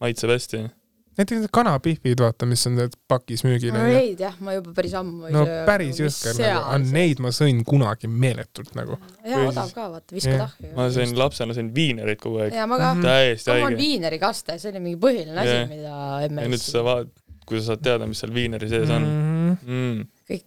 maitseb 0.00 0.30
hästi. 0.30 0.68
Näiteks 1.18 1.40
need 1.42 1.50
kanapihvid, 1.52 2.20
vaata, 2.22 2.46
mis 2.48 2.62
on 2.68 2.76
need 2.78 2.94
pakis 3.10 3.42
müügil 3.44 3.72
no 3.74 3.82
neid 3.84 4.20
jah, 4.22 4.36
ma 4.40 4.54
juba 4.56 4.72
päris 4.76 4.94
ammu 5.00 5.26
ei 5.28 5.34
no 5.34 5.42
söö. 5.48 5.64
päris 5.66 5.98
jõhker 6.00 6.36
nagu, 6.38 6.60
aga 6.70 6.78
neid 6.94 7.20
ma 7.24 7.32
sõin 7.34 7.62
kunagi 7.66 8.08
meeletult 8.08 8.70
nagu. 8.78 8.96
hea 9.26 9.40
odav 9.48 9.72
ka, 9.76 9.88
vaata, 9.96 10.14
viskad 10.16 10.38
Jah. 10.38 10.54
ahju. 10.54 10.70
ma 10.76 10.86
sõin 10.94 11.16
lapsena 11.18 11.56
sõin 11.56 11.72
viinereid 11.76 12.20
kogu 12.22 12.40
aeg, 12.44 12.54
ja 12.56 12.66
ma 12.70 12.78
ka 12.80 12.92
Mhm., 12.94 13.02
täiesti 13.08 13.50
mul 13.50 13.58
on 13.58 13.66
haige. 13.72 13.82
viineri 13.82 14.18
kaste, 14.22 14.58
see 14.62 14.70
oli 14.72 14.80
mingi 14.86 15.00
põhiline 15.02 15.38
asi 15.44 15.58
mida 15.74 15.98
ja 16.22 16.28
nüüd 16.30 16.46
emme 16.46 16.58
sa 16.62 16.84
vaatad, 16.86 17.12
kui 17.46 17.60
sa 17.60 17.66
saad 17.72 17.82
teada, 17.84 18.06
mis 18.06 18.22
seal 18.22 18.32
viineri 18.34 18.68
sees 18.70 18.90
on 18.90 19.02
Mhm. 19.10 19.56
mm.. 19.66 20.08
kõik, 20.30 20.46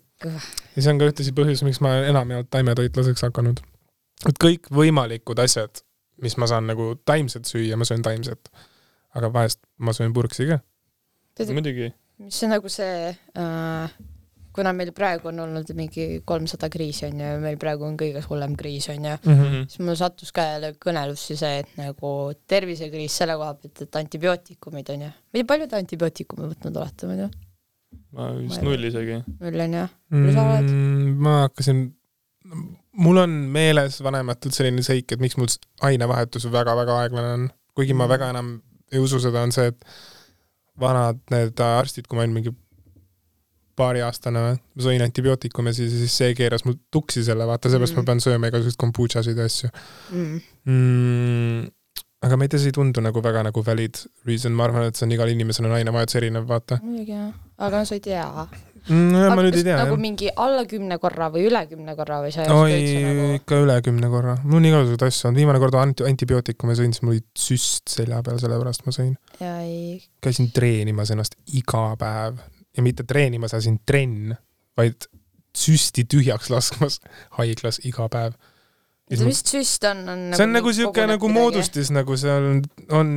ja 0.75 0.81
see 0.81 0.89
on 0.93 0.99
ka 1.03 1.11
ühtlasi 1.11 1.33
põhjus, 1.35 1.63
miks 1.67 1.81
ma 1.83 1.97
enamjaolt 2.07 2.49
taimetoitlaseks 2.49 3.21
hakanud. 3.27 3.59
et 4.29 4.37
kõikvõimalikud 4.39 5.39
asjad, 5.43 5.83
mis 6.23 6.37
ma 6.39 6.47
saan 6.47 6.65
nagu 6.71 6.93
taimset 7.05 7.43
süüa, 7.49 7.75
ma 7.75 7.83
söön 7.85 8.01
taimset. 8.05 8.49
Aga 9.15 9.29
vahest 9.33 9.59
ma 9.77 9.93
söön 9.93 10.13
purksi 10.13 10.47
ka. 10.49 10.59
muidugi, 11.53 11.91
mis 12.19 12.43
on 12.43 12.49
nagu 12.53 12.69
see 12.69 13.09
äh,, 13.37 13.93
kuna 14.53 14.69
meil 14.73 14.91
praegu 14.93 15.27
on 15.31 15.39
olnud 15.39 15.69
mingi 15.75 16.21
kolmsada 16.29 16.69
kriisi 16.69 17.05
onju 17.07 17.23
ja 17.25 17.39
meil 17.41 17.57
praegu 17.57 17.87
on 17.87 17.95
kõige 17.97 18.21
hullem 18.27 18.53
kriis 18.55 18.85
onju, 18.93 19.15
Mhm. 19.25 19.63
siis 19.69 19.79
mul 19.81 19.95
sattus 19.97 20.31
ka 20.31 20.41
jälle 20.51 20.73
kõnelusse 20.85 21.35
see, 21.37 21.59
et 21.63 21.71
nagu 21.77 22.11
tervisekriis 22.47 23.17
selle 23.17 23.33
koha 23.39 23.53
pealt, 23.55 23.81
et 23.81 23.95
antibiootikumid 23.95 24.89
onju. 24.93 25.09
ma 25.09 25.33
ei 25.33 25.41
tea, 25.41 25.49
palju 25.53 25.67
te 25.67 25.75
antibiootikume 25.81 26.51
võtnud 26.53 26.77
olete 26.77 27.07
muidu? 27.09 27.29
ma 28.13 28.29
vist 28.37 28.61
Ma 28.61 28.67
null 28.69 28.83
isegi. 28.91 29.17
null 29.39 29.59
onju? 29.67 29.87
palju 30.11 30.33
sa 30.37 30.43
oled? 30.51 30.69
Mm, 30.69 31.17
ma 31.17 31.33
hakkasin 31.47 31.81
mul 32.93 33.17
on 33.17 33.29
meeles 33.55 33.97
vanematelt 34.05 34.53
selline 34.53 34.83
seik, 34.85 35.11
et 35.11 35.19
miks 35.23 35.37
mul 35.37 35.49
ainevahetus 35.81 36.45
väga-väga 36.51 36.99
aeglane 37.01 37.33
on, 37.39 37.49
kuigi 37.73 37.93
ma 37.97 38.05
väga 38.11 38.29
enam 38.35 38.61
ei 38.93 39.01
usu 39.03 39.19
seda, 39.23 39.43
on 39.43 39.53
see, 39.55 39.71
et 39.73 39.87
vanad 40.79 41.19
need 41.33 41.59
arstid, 41.65 42.07
kui 42.07 42.17
ma 42.17 42.25
olin 42.25 42.35
mingi 42.37 42.53
paariaastane 43.77 44.41
või, 44.43 44.57
ma 44.57 44.85
sõin 44.85 45.05
antibiootikume, 45.05 45.73
siis, 45.73 45.93
siis 46.03 46.17
see 46.21 46.33
keeras 46.37 46.65
mul 46.67 46.77
tuksi 46.93 47.23
selle, 47.25 47.47
vaata, 47.49 47.71
seepärast 47.71 47.95
mm. 47.95 48.03
Ma 48.03 48.09
pean 48.09 48.21
sööma 48.21 48.51
igasuguseid 48.51 48.81
kombutšasid 48.83 49.39
ja 49.39 49.47
asju 49.49 49.69
mm.. 50.13 50.43
mm,. 50.69 51.71
aga 52.27 52.37
ma 52.37 52.45
ei 52.45 52.53
tea, 52.53 52.61
see 52.61 52.73
ei 52.73 52.77
tundu 52.77 53.01
nagu 53.05 53.23
väga 53.25 53.45
nagu 53.49 53.65
valid 53.65 54.03
reason, 54.29 54.53
ma 54.57 54.67
arvan, 54.67 54.89
et 54.89 54.99
see 54.99 55.07
on 55.07 55.15
igal 55.17 55.33
inimesel 55.33 55.69
on 55.69 55.77
ainevahetus 55.79 56.21
erinev, 56.21 56.45
vaata 56.49 56.77
muidugi 56.83 57.15
jah, 57.15 57.33
aga 57.57 57.81
no 57.81 57.89
sa 57.89 57.97
ei 57.97 58.05
tea. 58.11 58.27
mm,. 58.87 59.35
ma 59.35 59.45
nüüd 59.45 59.57
ei 59.59 59.65
tea 59.67 59.77
nagu 59.79 59.95
jah. 59.95 60.01
mingi 60.05 60.31
alla 60.45 60.63
kümne 60.69 60.97
korra 61.01 61.29
või 61.33 61.47
üle 61.49 61.63
kümne 61.69 61.95
korra 61.99 62.21
või 62.23 62.33
sa 62.35 62.45
ei 62.45 62.51
oska 62.51 62.61
oi 62.61 62.77
üldse, 62.77 63.03
nagu 63.07 63.27
ikka 63.39 63.61
üle 63.65 63.77
kümne 63.87 64.11
korra, 64.13 64.37
mul 64.43 64.59
on 64.59 64.69
igasuguseid 64.71 65.07
asju 65.09 65.29
olnud, 65.29 65.41
viimane 65.43 65.63
kord 65.63 65.79
anti-, 65.81 66.07
antibiootikume 66.09 66.77
sõin, 66.79 66.95
siis 66.95 67.05
mul 67.05 67.15
oli 67.15 67.25
süst 67.45 67.93
selja 67.93 68.21
peal, 68.25 68.39
sellepärast 68.43 68.87
ma 68.87 68.95
sõin. 68.95 69.13
ja 69.39 69.55
ei, 69.65 69.99
käisin 70.23 70.51
treenimas 70.55 71.13
ennast 71.15 71.39
iga 71.55 71.91
päev 71.99 72.41
ja 72.77 72.85
mitte 72.85 73.05
treenimas, 73.07 73.53
asin 73.53 73.79
trenn, 73.85 74.33
vaid 74.77 75.07
süsti 75.57 76.05
tühjaks 76.09 76.49
laskmas 76.49 76.99
haiglas 77.37 77.79
iga 77.85 78.09
päev. 78.11 78.37
Mis 79.11 79.41
süst 79.43 79.83
on, 79.87 80.03
on 80.09 80.21
see 80.33 80.45
on 80.45 80.53
nagu 80.55 80.71
siuke 80.75 81.05
nagu. 81.07 81.29
moodustis, 81.31 81.91
nagu 81.93 82.15
seal 82.19 82.45
on, 82.49 82.61
on 82.95 83.09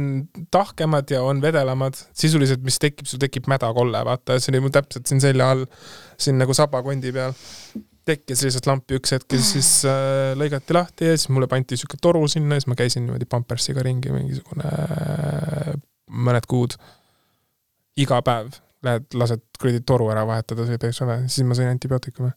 tahkemad 0.53 1.11
ja 1.15 1.23
on 1.25 1.41
vedelamad, 1.43 1.99
sisuliselt, 2.17 2.65
mis 2.67 2.81
tekib, 2.83 3.07
sul 3.09 3.23
tekib 3.23 3.47
mädakolle, 3.51 4.03
vaata, 4.07 4.41
see 4.43 4.53
oli 4.55 4.65
mul 4.67 4.75
täpselt 4.75 5.07
siin 5.09 5.23
selja 5.23 5.51
all, 5.55 5.67
siin 6.21 6.41
nagu 6.43 6.57
sabakondi 6.57 7.15
peal. 7.15 7.37
tekkis 8.07 8.45
lihtsalt 8.47 8.69
lampi 8.71 8.99
üks 9.01 9.17
hetk 9.17 9.35
ja 9.35 9.43
siis 9.43 9.71
äh, 9.91 10.35
lõigati 10.39 10.75
lahti 10.77 11.09
ja 11.09 11.17
siis 11.17 11.27
mulle 11.35 11.49
pandi 11.51 11.75
siuke 11.79 11.99
toru 11.99 12.21
sinna 12.31 12.55
ja 12.55 12.63
siis 12.63 12.71
ma 12.71 12.77
käisin 12.79 13.03
niimoodi 13.03 13.27
pampersiga 13.27 13.83
ringi 13.83 14.13
mingisugune 14.15 14.71
äh, 14.71 15.73
mõned 16.07 16.47
kuud. 16.47 16.77
iga 17.99 18.21
päev 18.23 18.53
lähed, 18.87 19.09
lased 19.15 19.43
kuradi 19.59 19.81
toru 19.83 20.11
ära 20.13 20.23
vahetada, 20.29 20.67
see 20.69 20.79
täis 20.79 21.01
ole, 21.03 21.25
siis 21.27 21.47
ma 21.49 21.57
sõin 21.59 21.73
antibiootikume 21.73 22.31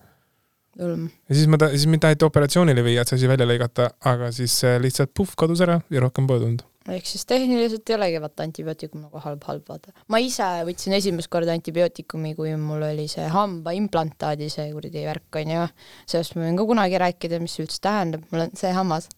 julm. 0.77 1.05
ja 1.29 1.35
siis 1.35 1.47
ma 1.51 1.59
ta-, 1.61 1.71
siis 1.73 1.87
mind 1.89 2.03
taheti 2.05 2.27
operatsioonile 2.27 2.83
viia, 2.85 3.03
et 3.03 3.11
see 3.11 3.19
asi 3.19 3.29
välja 3.31 3.47
lõigata, 3.49 3.89
aga 4.11 4.31
siis 4.35 4.55
lihtsalt 4.83 5.13
puhh 5.17 5.35
kadus 5.39 5.63
ära 5.65 5.79
ja 5.93 6.03
rohkem 6.03 6.27
pole 6.29 6.43
tulnud. 6.43 6.65
ehk 6.95 7.07
siis 7.09 7.25
tehniliselt 7.29 7.89
ei 7.89 7.97
olegi 7.97 8.21
vaata 8.23 8.45
antibiootikum 8.47 9.05
nagu 9.05 9.23
halb, 9.23 9.45
halb 9.49 9.69
vaata. 9.69 9.93
ma 10.07 10.21
ise 10.23 10.49
võtsin 10.67 10.95
esimest 10.97 11.31
korda 11.31 11.55
antibiootikumi, 11.57 12.35
kui 12.39 12.55
mul 12.59 12.85
oli 12.91 13.07
see 13.11 13.27
hambaimplantaadi 13.33 14.49
see 14.53 14.67
kuradi 14.73 15.05
värk 15.07 15.41
onju. 15.43 15.69
sellest 16.09 16.37
ma 16.37 16.45
võin 16.47 16.59
ka 16.59 16.67
kunagi 16.73 17.01
rääkida, 17.05 17.41
mis 17.43 17.57
see 17.57 17.65
üldse 17.67 17.81
tähendab, 17.85 18.27
mul 18.33 18.47
on 18.47 18.53
see 18.59 18.75
hammas. 18.75 19.09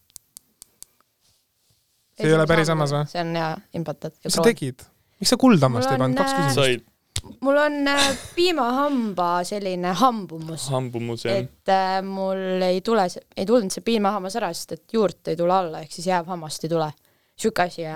See 2.20 2.30
ei 2.30 2.38
ole 2.38 2.46
päris 2.50 2.70
hammas 2.70 2.94
või? 2.96 3.06
see 3.12 3.24
on 3.24 3.36
jaa, 3.40 3.52
implantaat. 3.78 4.18
mis 4.24 4.40
sa 4.40 4.46
tegid? 4.46 4.88
miks 5.22 5.36
sa 5.36 5.38
kuldhammast 5.42 5.92
ei 5.92 6.02
pannud, 6.02 6.18
on, 6.18 6.24
kaks 6.24 6.34
äh, 6.34 6.40
küsimust. 6.40 6.62
said 6.62 6.91
mul 7.42 7.60
on 7.62 7.78
äh, 7.92 8.08
piimahamba 8.36 9.30
selline 9.48 9.94
hambumus, 10.02 10.70
hambumus 10.74 11.28
jah? 11.28 11.44
et 11.44 11.74
äh, 11.74 12.00
mul 12.06 12.64
ei 12.66 12.82
tule, 12.86 13.08
ei 13.38 13.48
tulnud 13.50 13.74
see 13.74 13.86
piimahammas 13.86 14.40
ära, 14.42 14.52
sest 14.56 14.78
et 14.78 14.98
juurt 14.98 15.32
ei 15.32 15.40
tule 15.40 15.56
alla, 15.56 15.84
ehk 15.86 15.94
siis 15.94 16.10
jääv 16.12 16.30
hammast 16.32 16.68
ei 16.68 16.74
tule. 16.74 16.92
sihuke 17.42 17.70
asi 17.70 17.86
ja 17.88 17.96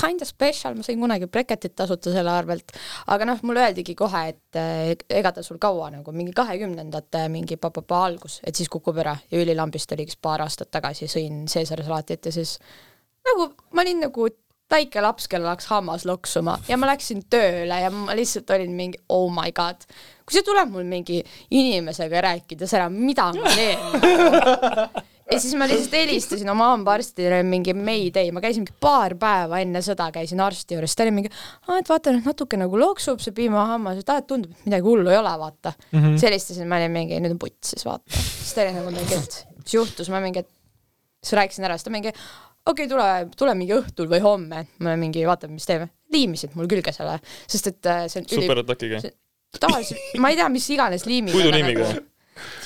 kind 0.00 0.22
of 0.22 0.28
special, 0.28 0.74
ma 0.74 0.84
sain 0.86 1.00
kunagi 1.00 1.26
breketit 1.30 1.74
tasuta 1.76 2.12
selle 2.14 2.32
arvelt, 2.32 2.72
aga 3.12 3.26
noh, 3.28 3.40
mulle 3.46 3.64
öeldigi 3.66 3.94
kohe, 3.98 4.22
et 4.32 4.58
eh, 4.58 4.92
ega 5.18 5.32
ta 5.34 5.44
sul 5.44 5.58
kaua 5.62 5.90
nagu 5.92 6.14
mingi 6.16 6.34
kahekümnendate 6.36 7.24
mingi 7.32 7.58
papapa 7.60 8.04
algus, 8.06 8.38
et 8.46 8.58
siis 8.58 8.70
kukub 8.72 8.98
ära. 9.02 9.16
Ja 9.32 9.42
ülilambist 9.42 9.92
oli 9.96 10.06
üks 10.08 10.18
paar 10.22 10.44
aastat 10.46 10.70
tagasi, 10.74 11.10
sõin 11.10 11.44
Caesar 11.50 11.82
salaatit 11.84 12.30
ja 12.30 12.34
siis 12.34 12.58
nagu 13.28 13.50
ma 13.74 13.84
olin 13.84 14.06
nagu 14.06 14.28
väike 14.70 15.02
laps, 15.04 15.28
kellel 15.30 15.48
hakkas 15.52 15.70
hammas 15.72 16.04
loksuma 16.08 16.58
ja 16.68 16.76
ma 16.80 16.90
läksin 16.90 17.24
tööle 17.30 17.80
ja 17.82 17.90
ma 17.94 18.16
lihtsalt 18.16 18.50
olin 18.56 18.74
mingi 18.76 19.00
oh 19.08 19.28
my 19.32 19.52
god, 19.56 19.86
kui 20.24 20.36
see 20.36 20.46
tuleb 20.46 20.72
mul 20.72 20.88
mingi 20.88 21.22
inimesega 21.50 22.24
rääkides 22.28 22.74
ära, 22.76 22.88
mida 22.92 23.30
ma 23.36 23.54
teen 23.58 25.06
ja 25.28 25.38
siis 25.40 25.54
ma 25.58 25.68
lihtsalt 25.68 25.96
helistasin 25.96 26.50
oma 26.52 26.70
hambaarstile 26.72 27.40
mingi 27.48 27.74
mayday, 27.76 28.30
ma 28.34 28.42
käisin 28.44 28.66
paar 28.80 29.16
päeva 29.20 29.60
enne 29.64 29.82
seda 29.84 30.08
käisin 30.14 30.40
arsti 30.44 30.76
juures, 30.76 30.96
ta 30.96 31.04
oli 31.04 31.14
mingi, 31.16 31.32
et 31.76 31.90
vaata 31.90 32.14
nüüd 32.14 32.28
natuke 32.28 32.60
nagu 32.60 32.80
loksub 32.80 33.22
see 33.24 33.36
piimahammas, 33.36 34.02
et 34.02 34.12
aa, 34.12 34.22
et 34.22 34.28
tundub, 34.28 34.54
et 34.56 34.68
midagi 34.68 34.88
hullu 34.88 35.12
ei 35.12 35.20
ole, 35.20 35.34
vaata 35.42 35.72
mm. 35.72 35.98
-hmm. 35.98 36.16
siis 36.16 36.28
helistasin, 36.30 36.68
ma 36.68 36.80
olin 36.80 36.94
mingi, 36.96 37.20
nüüd 37.24 37.36
on 37.36 37.40
puts 37.40 37.74
siis 37.74 37.84
vaata. 37.88 38.04
siis 38.12 38.54
ta 38.54 38.64
oli 38.64 38.76
nagu 38.76 38.92
mingi, 38.94 39.20
et 39.20 39.40
mis 39.56 39.74
juhtus, 39.74 40.12
ma 40.12 40.20
mingi, 40.24 40.44
et 40.44 40.52
siis 41.22 41.36
rääkisin 41.40 41.68
ära, 41.68 41.76
siis 41.76 41.88
ta 41.88 41.92
mingi, 41.92 42.12
okei 42.68 42.86
okay,, 42.86 42.90
tule, 42.90 43.08
tule 43.38 43.54
mingi 43.58 43.76
õhtul 43.76 44.10
või 44.10 44.20
homme, 44.24 44.66
ma 44.78 44.92
olen 44.92 45.00
mingi, 45.06 45.24
vaatame, 45.28 45.56
mis 45.56 45.68
teeme. 45.68 45.90
liimisid 46.12 46.54
mul 46.56 46.68
külge 46.70 46.92
selle, 46.96 47.18
sest 47.46 47.72
et 47.72 47.88
äh, 47.90 48.04
see 48.08 48.22
on 48.22 48.30
superatakiga. 48.32 49.00
see- 49.04 49.16
tavaliselt, 49.56 50.14
ma 50.20 50.32
ei 50.32 50.38
tea, 50.38 50.48
mis 50.52 50.68
iganes 50.74 51.06
liimiga. 51.08 51.36
puiduliimiga. 51.36 51.88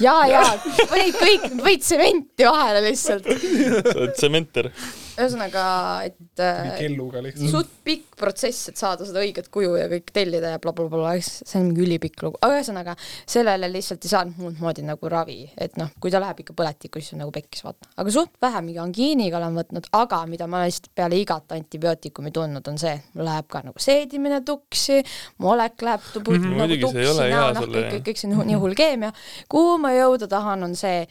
ja, 0.05 0.17
ja 0.29 0.43
panid 0.91 1.17
kõik, 1.17 1.47
panid 1.61 1.85
tsementi 1.85 2.49
vahele 2.49 2.83
lihtsalt. 2.89 3.29
sa 3.31 3.97
oled 3.97 4.15
tsementer. 4.19 4.71
ühesõnaga, 5.19 5.65
et 6.09 6.41
äh, 6.41 6.73
kelluga 6.79 7.21
lihtsalt. 7.25 7.51
suht 7.53 7.73
pikk 7.85 8.17
protsess, 8.23 8.69
et 8.71 8.79
saada 8.81 9.05
seda 9.09 9.21
õiget 9.23 9.49
kuju 9.53 9.75
ja 9.77 9.89
kõik 9.91 10.13
tellida 10.15 10.53
ja 10.55 10.61
blablabla 10.63 10.89
bla,, 10.97 11.15
bla, 11.19 11.23
see 11.23 11.59
on 11.61 11.67
mingi 11.69 11.83
ülipikk 11.85 12.23
lugu, 12.25 12.39
aga 12.43 12.59
ühesõnaga 12.61 12.95
sellele 13.29 13.69
lihtsalt 13.73 14.05
ei 14.07 14.13
saanud 14.13 14.39
muud 14.41 14.61
moodi 14.63 14.85
nagu 14.87 15.11
ravi, 15.13 15.39
et 15.61 15.77
noh, 15.81 15.91
kui 16.01 16.13
ta 16.15 16.21
läheb 16.23 16.41
ikka 16.45 16.55
põletikku, 16.59 17.03
siis 17.03 17.17
on 17.17 17.23
nagu 17.25 17.35
pekkis, 17.35 17.65
vaata. 17.67 17.91
aga 18.01 18.15
suht 18.15 18.33
vähe 18.43 18.63
mingi 18.65 18.81
angiiniga 18.83 19.41
olen 19.41 19.59
võtnud, 19.61 19.89
aga 19.99 20.23
mida 20.31 20.47
ma 20.51 20.63
lihtsalt 20.65 20.91
peale 20.95 21.19
igat 21.21 21.53
antibiootikumi 21.59 22.33
tundnud, 22.33 22.69
on 22.73 22.79
see, 22.81 22.95
mul 23.17 23.27
läheb 23.29 23.49
ka 23.53 23.63
nagu 23.67 23.83
seedimine 23.83 24.41
tuksi, 24.47 25.01
mu 25.43 25.53
olek 25.57 25.83
läheb 25.83 26.01
tu- 26.13 26.21
Mhm, 26.23 26.45
nagu 26.57 26.61
muidugi, 26.63 26.87
see 26.93 27.03
ei 27.03 27.35
tuksi 27.35 27.53
noh, 27.53 27.67
kõik, 27.67 27.89
kõik, 27.93 28.05
kõik 28.07 28.19
see 28.23 28.31
on 28.33 28.47
nii 28.47 28.59
hull 28.63 28.75
keemia. 28.79 29.13
kuhu 29.51 29.77
ma 29.83 29.91
jõuda 29.93 30.29
tahan, 30.31 30.63
on 30.63 30.75
see, 30.79 31.07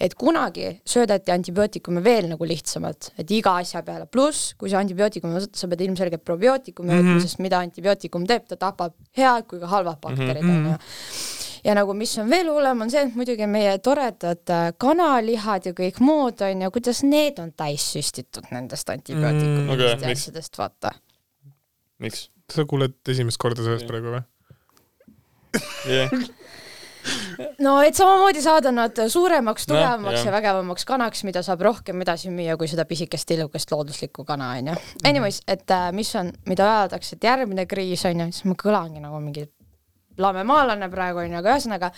et 0.00 0.14
kunagi 0.18 0.80
söödeti 0.84 1.30
antibiootikume 1.32 2.02
veel 2.04 2.26
nagu 2.28 2.44
lihtsamalt, 2.44 3.12
et 3.16 3.30
iga 3.30 3.45
asja 3.60 3.82
peale, 3.86 4.06
pluss 4.10 4.54
kui 4.58 4.70
sa 4.72 4.80
antibiootikumi 4.82 5.36
võtad, 5.36 5.54
sa 5.58 5.68
pead 5.70 5.84
ilmselgelt 5.86 6.24
probiootikumi 6.26 6.90
võtma 6.90 7.02
mm, 7.02 7.16
-hmm. 7.16 7.24
sest 7.24 7.42
mida 7.44 7.60
antibiootikum 7.64 8.26
teeb, 8.28 8.46
ta 8.50 8.58
tapab 8.60 8.94
head 9.16 9.46
kui 9.50 9.60
ka 9.62 9.70
halvad 9.70 10.00
bakterid, 10.02 10.44
onju. 10.44 10.76
ja 11.64 11.74
nagu, 11.78 11.96
mis 11.98 12.14
on 12.22 12.30
veel 12.30 12.50
hullem, 12.52 12.86
on 12.86 12.92
see, 12.92 13.02
et 13.08 13.18
muidugi 13.18 13.48
meie 13.50 13.78
toredad 13.78 14.54
äh, 14.54 14.70
kanalihad 14.78 15.66
ja 15.70 15.74
kõik 15.76 16.00
muud, 16.00 16.40
onju, 16.48 16.70
kuidas 16.74 17.02
need 17.06 17.42
on 17.42 17.52
täis 17.52 17.86
süstitud 17.96 18.48
nendest 18.50 18.88
Aga 18.88 19.00
antibiootikumidest 19.00 20.02
ja 20.02 20.08
miks? 20.08 20.26
asjadest, 20.26 20.58
vaata. 20.58 20.94
miks? 21.98 22.30
sa 22.52 22.64
kuuled 22.64 22.94
esimest 23.08 23.40
korda 23.42 23.64
sellest 23.66 23.86
praegu 23.90 24.14
või? 24.14 24.24
jah, 25.90 26.12
no 27.66 27.76
et 27.84 27.98
samamoodi 27.98 28.42
saada 28.44 28.72
nad 28.74 29.00
suuremaks, 29.12 29.66
tugevamaks 29.70 30.20
jah. 30.20 30.28
ja 30.28 30.36
vägevamaks 30.36 30.88
kanaks, 30.88 31.24
mida 31.28 31.42
saab 31.46 31.64
rohkem 31.66 32.02
edasi 32.04 32.32
müüa 32.34 32.56
kui 32.60 32.70
seda 32.70 32.86
pisikest 32.88 33.28
tillukest 33.28 33.72
looduslikku 33.74 34.24
kana, 34.28 34.54
onju. 34.60 34.76
Anyways, 35.08 35.42
et 35.48 35.70
äh, 35.70 35.90
mis 35.96 36.12
on, 36.18 36.32
mida 36.48 36.66
öeldakse, 36.80 37.16
et 37.16 37.28
järgmine 37.28 37.66
kriis 37.70 38.04
onju, 38.08 38.30
siis 38.32 38.48
ma 38.48 38.58
kõlangi 38.60 39.02
nagu 39.02 39.20
mingi 39.22 39.46
lamemaalane 40.20 40.88
praegu 40.92 41.20
onju, 41.22 41.38
aga 41.40 41.54
ühesõnaga, 41.54 41.90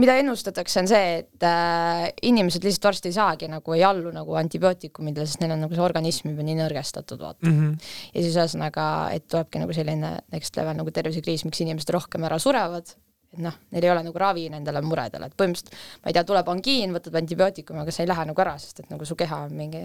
mida 0.00 0.16
ennustatakse, 0.20 0.78
on 0.82 0.90
see, 0.90 1.14
et 1.22 1.46
äh, 1.46 2.06
inimesed 2.30 2.64
lihtsalt 2.66 2.90
varsti 2.90 3.10
ei 3.10 3.16
saagi 3.16 3.48
nagu, 3.50 3.74
ei 3.76 3.84
allu 3.86 4.12
nagu 4.14 4.36
antibiootikumidele, 4.38 5.26
sest 5.28 5.42
neil 5.42 5.56
on 5.56 5.64
nagu 5.66 5.76
see 5.76 5.84
organism 5.84 6.30
juba 6.32 6.46
nii 6.46 6.58
nõrgestatud, 6.62 7.20
vaata. 7.20 7.50
Mhm. 7.50 7.72
ja 8.14 8.26
siis 8.26 8.38
ühesõnaga, 8.38 8.86
et 9.16 9.26
tulebki 9.30 9.62
nagu 9.62 9.74
selline 9.76 10.16
next 10.34 10.60
level 10.60 10.78
nagu 10.78 10.94
tervisekriis, 10.94 11.46
miks 11.48 11.64
inimesed 11.64 11.90
rohkem 11.94 12.26
ära 12.28 12.38
surevad, 12.42 12.94
et 13.34 13.42
noh, 13.42 13.58
neil 13.74 13.84
ei 13.84 13.92
ole 13.92 14.06
nagu 14.06 14.22
ravi 14.24 14.48
nendele 14.52 14.82
muredele, 14.86 15.28
et 15.30 15.36
põhimõtteliselt 15.36 15.76
ma 16.04 16.10
ei 16.10 16.16
tea, 16.16 16.24
tuleb 16.30 16.48
angiin, 16.54 16.96
võtad 16.96 17.20
antibiootikumi, 17.20 17.84
aga 17.84 17.94
see 17.94 18.06
ei 18.06 18.10
lähe 18.14 18.26
nagu 18.30 18.46
ära, 18.46 18.56
sest 18.62 18.84
et 18.84 18.90
nagu 18.94 19.06
su 19.08 19.18
keha 19.18 19.44
on 19.48 19.54
mingi 19.58 19.84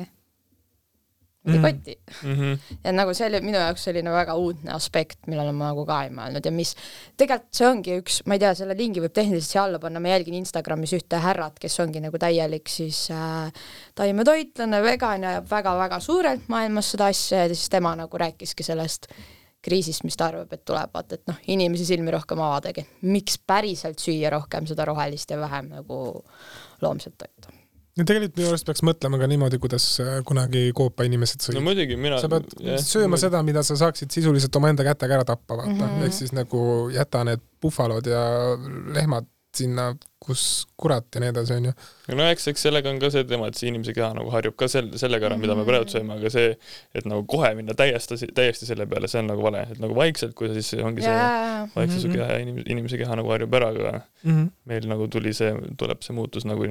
mingi 1.45 1.59
Mhm. 1.59 1.63
kotti. 1.65 1.93
Mhm. 2.23 2.53
ja 2.83 2.91
nagu 2.91 3.13
see 3.15 3.27
oli 3.29 3.39
minu 3.41 3.57
jaoks 3.57 3.85
selline 3.87 4.11
väga 4.11 4.35
uudne 4.35 4.73
aspekt, 4.75 5.21
millele 5.27 5.53
ma 5.55 5.69
nagu 5.69 5.85
ka 5.87 6.01
ei 6.03 6.09
mõelnud 6.11 6.45
ja 6.45 6.51
mis 6.51 6.73
tegelikult 7.17 7.55
see 7.55 7.67
ongi 7.67 7.95
üks, 8.01 8.17
ma 8.27 8.35
ei 8.35 8.39
tea, 8.43 8.51
selle 8.59 8.75
lingi 8.75 8.99
võib 8.99 9.13
tehniliselt 9.15 9.47
siia 9.47 9.63
alla 9.63 9.79
panna, 9.79 10.01
ma 10.03 10.11
jälgin 10.11 10.35
Instagramis 10.35 10.93
ühte 10.99 11.21
härrat, 11.23 11.57
kes 11.59 11.79
ongi 11.79 12.01
nagu 12.03 12.19
täielik 12.19 12.67
siis 12.67 13.05
äh, 13.15 13.51
taimetoitlane, 13.95 14.83
vegan 14.83 15.23
ja 15.23 15.29
ajab 15.37 15.49
väga-väga 15.55 16.01
suurelt 16.03 16.47
maailmas 16.51 16.91
seda 16.91 17.07
asja 17.13 17.45
ja 17.45 17.53
siis 17.53 17.69
tema 17.71 17.95
nagu 17.95 18.17
rääkiski 18.19 18.67
sellest 18.67 19.07
kriisist, 19.65 20.05
mis 20.07 20.17
ta 20.19 20.29
arvab, 20.31 20.51
et 20.55 20.63
tuleb, 20.67 20.91
vaata, 20.93 21.19
et 21.19 21.29
noh, 21.29 21.39
inimesi 21.51 21.87
silmi 21.87 22.11
rohkem 22.15 22.41
avadagi, 22.43 22.85
miks 23.11 23.39
päriselt 23.47 23.99
süüa 24.01 24.31
rohkem 24.33 24.67
seda 24.69 24.85
rohelist 24.87 25.31
ja 25.31 25.39
vähem 25.39 25.73
nagu 25.73 26.03
loomset 26.81 27.17
toitu. 27.19 27.55
ja 27.99 28.05
tegelikult 28.07 28.37
minu 28.39 28.51
arust 28.53 28.67
peaks 28.69 28.83
mõtlema 28.87 29.19
ka 29.19 29.27
niimoodi, 29.27 29.59
kuidas 29.59 29.87
äh, 30.03 30.19
kunagi 30.27 30.69
koopa 30.75 31.03
inimesed 31.07 31.41
no 31.41 31.49
sõid. 31.49 31.63
muidugi 31.65 31.97
mina. 31.99 32.21
sa 32.23 32.29
pead 32.31 32.55
sööma. 32.85 33.19
seda, 33.19 33.43
mida 33.43 33.63
sa 33.67 33.75
saaksid 33.79 34.15
sisuliselt 34.15 34.55
omaenda 34.55 34.85
kätega 34.87 35.19
ära 35.19 35.27
tappa, 35.27 35.57
vaata 35.59 35.73
mm. 35.73 35.83
-hmm. 35.83 36.07
ehk 36.07 36.15
siis 36.21 36.31
nagu 36.35 36.61
jäta 36.95 37.25
need 37.27 37.43
puhvalod 37.59 38.07
ja 38.07 38.23
lehmad 38.95 39.27
sinna, 39.59 39.91
kus 40.19 40.41
kurat 40.79 41.05
ja 41.15 41.21
nii 41.23 41.29
edasi, 41.31 41.53
onju. 41.55 41.71
no 42.17 42.25
eks, 42.29 42.47
eks 42.51 42.65
sellega 42.67 42.91
on 42.91 42.99
ka 43.01 43.09
see 43.13 43.23
teema, 43.29 43.47
et 43.49 43.55
see 43.59 43.69
inimese 43.71 43.93
keha 43.97 44.09
nagu 44.17 44.31
harjub 44.33 44.57
ka 44.59 44.67
sel-, 44.71 44.91
sellega 44.99 45.29
ära, 45.29 45.37
mida 45.39 45.55
me 45.57 45.63
praegu 45.67 45.87
sööme, 45.91 46.17
aga 46.19 46.31
see, 46.33 46.51
et 46.95 47.07
nagu 47.09 47.23
kohe 47.31 47.53
minna 47.57 47.73
täiesti, 47.79 48.19
täiesti 48.35 48.67
selle 48.69 48.85
peale, 48.91 49.07
see 49.11 49.21
on 49.23 49.31
nagu 49.31 49.45
vale, 49.45 49.63
et 49.71 49.79
nagu 49.83 49.95
vaikselt, 49.97 50.35
kui 50.37 50.51
sa 50.51 50.57
siis 50.59 50.75
ongi 50.83 51.05
see 51.05 51.15
jaa, 51.15 51.63
vaikselt 51.75 52.03
su 52.03 52.11
Mhm. 52.11 52.17
keha 52.19 52.29
ja 52.35 52.43
inimese, 52.43 52.67
inimese 52.75 52.99
keha 53.01 53.15
nagu 53.21 53.31
harjub 53.35 53.53
ära, 53.61 53.71
aga 53.73 54.03
meil 54.69 54.87
nagu 54.91 55.07
tuli 55.07 55.33
see, 55.33 55.53
tuleb 55.79 56.03
see 56.05 56.13
muutus 56.19 56.45
nagu 56.49 56.67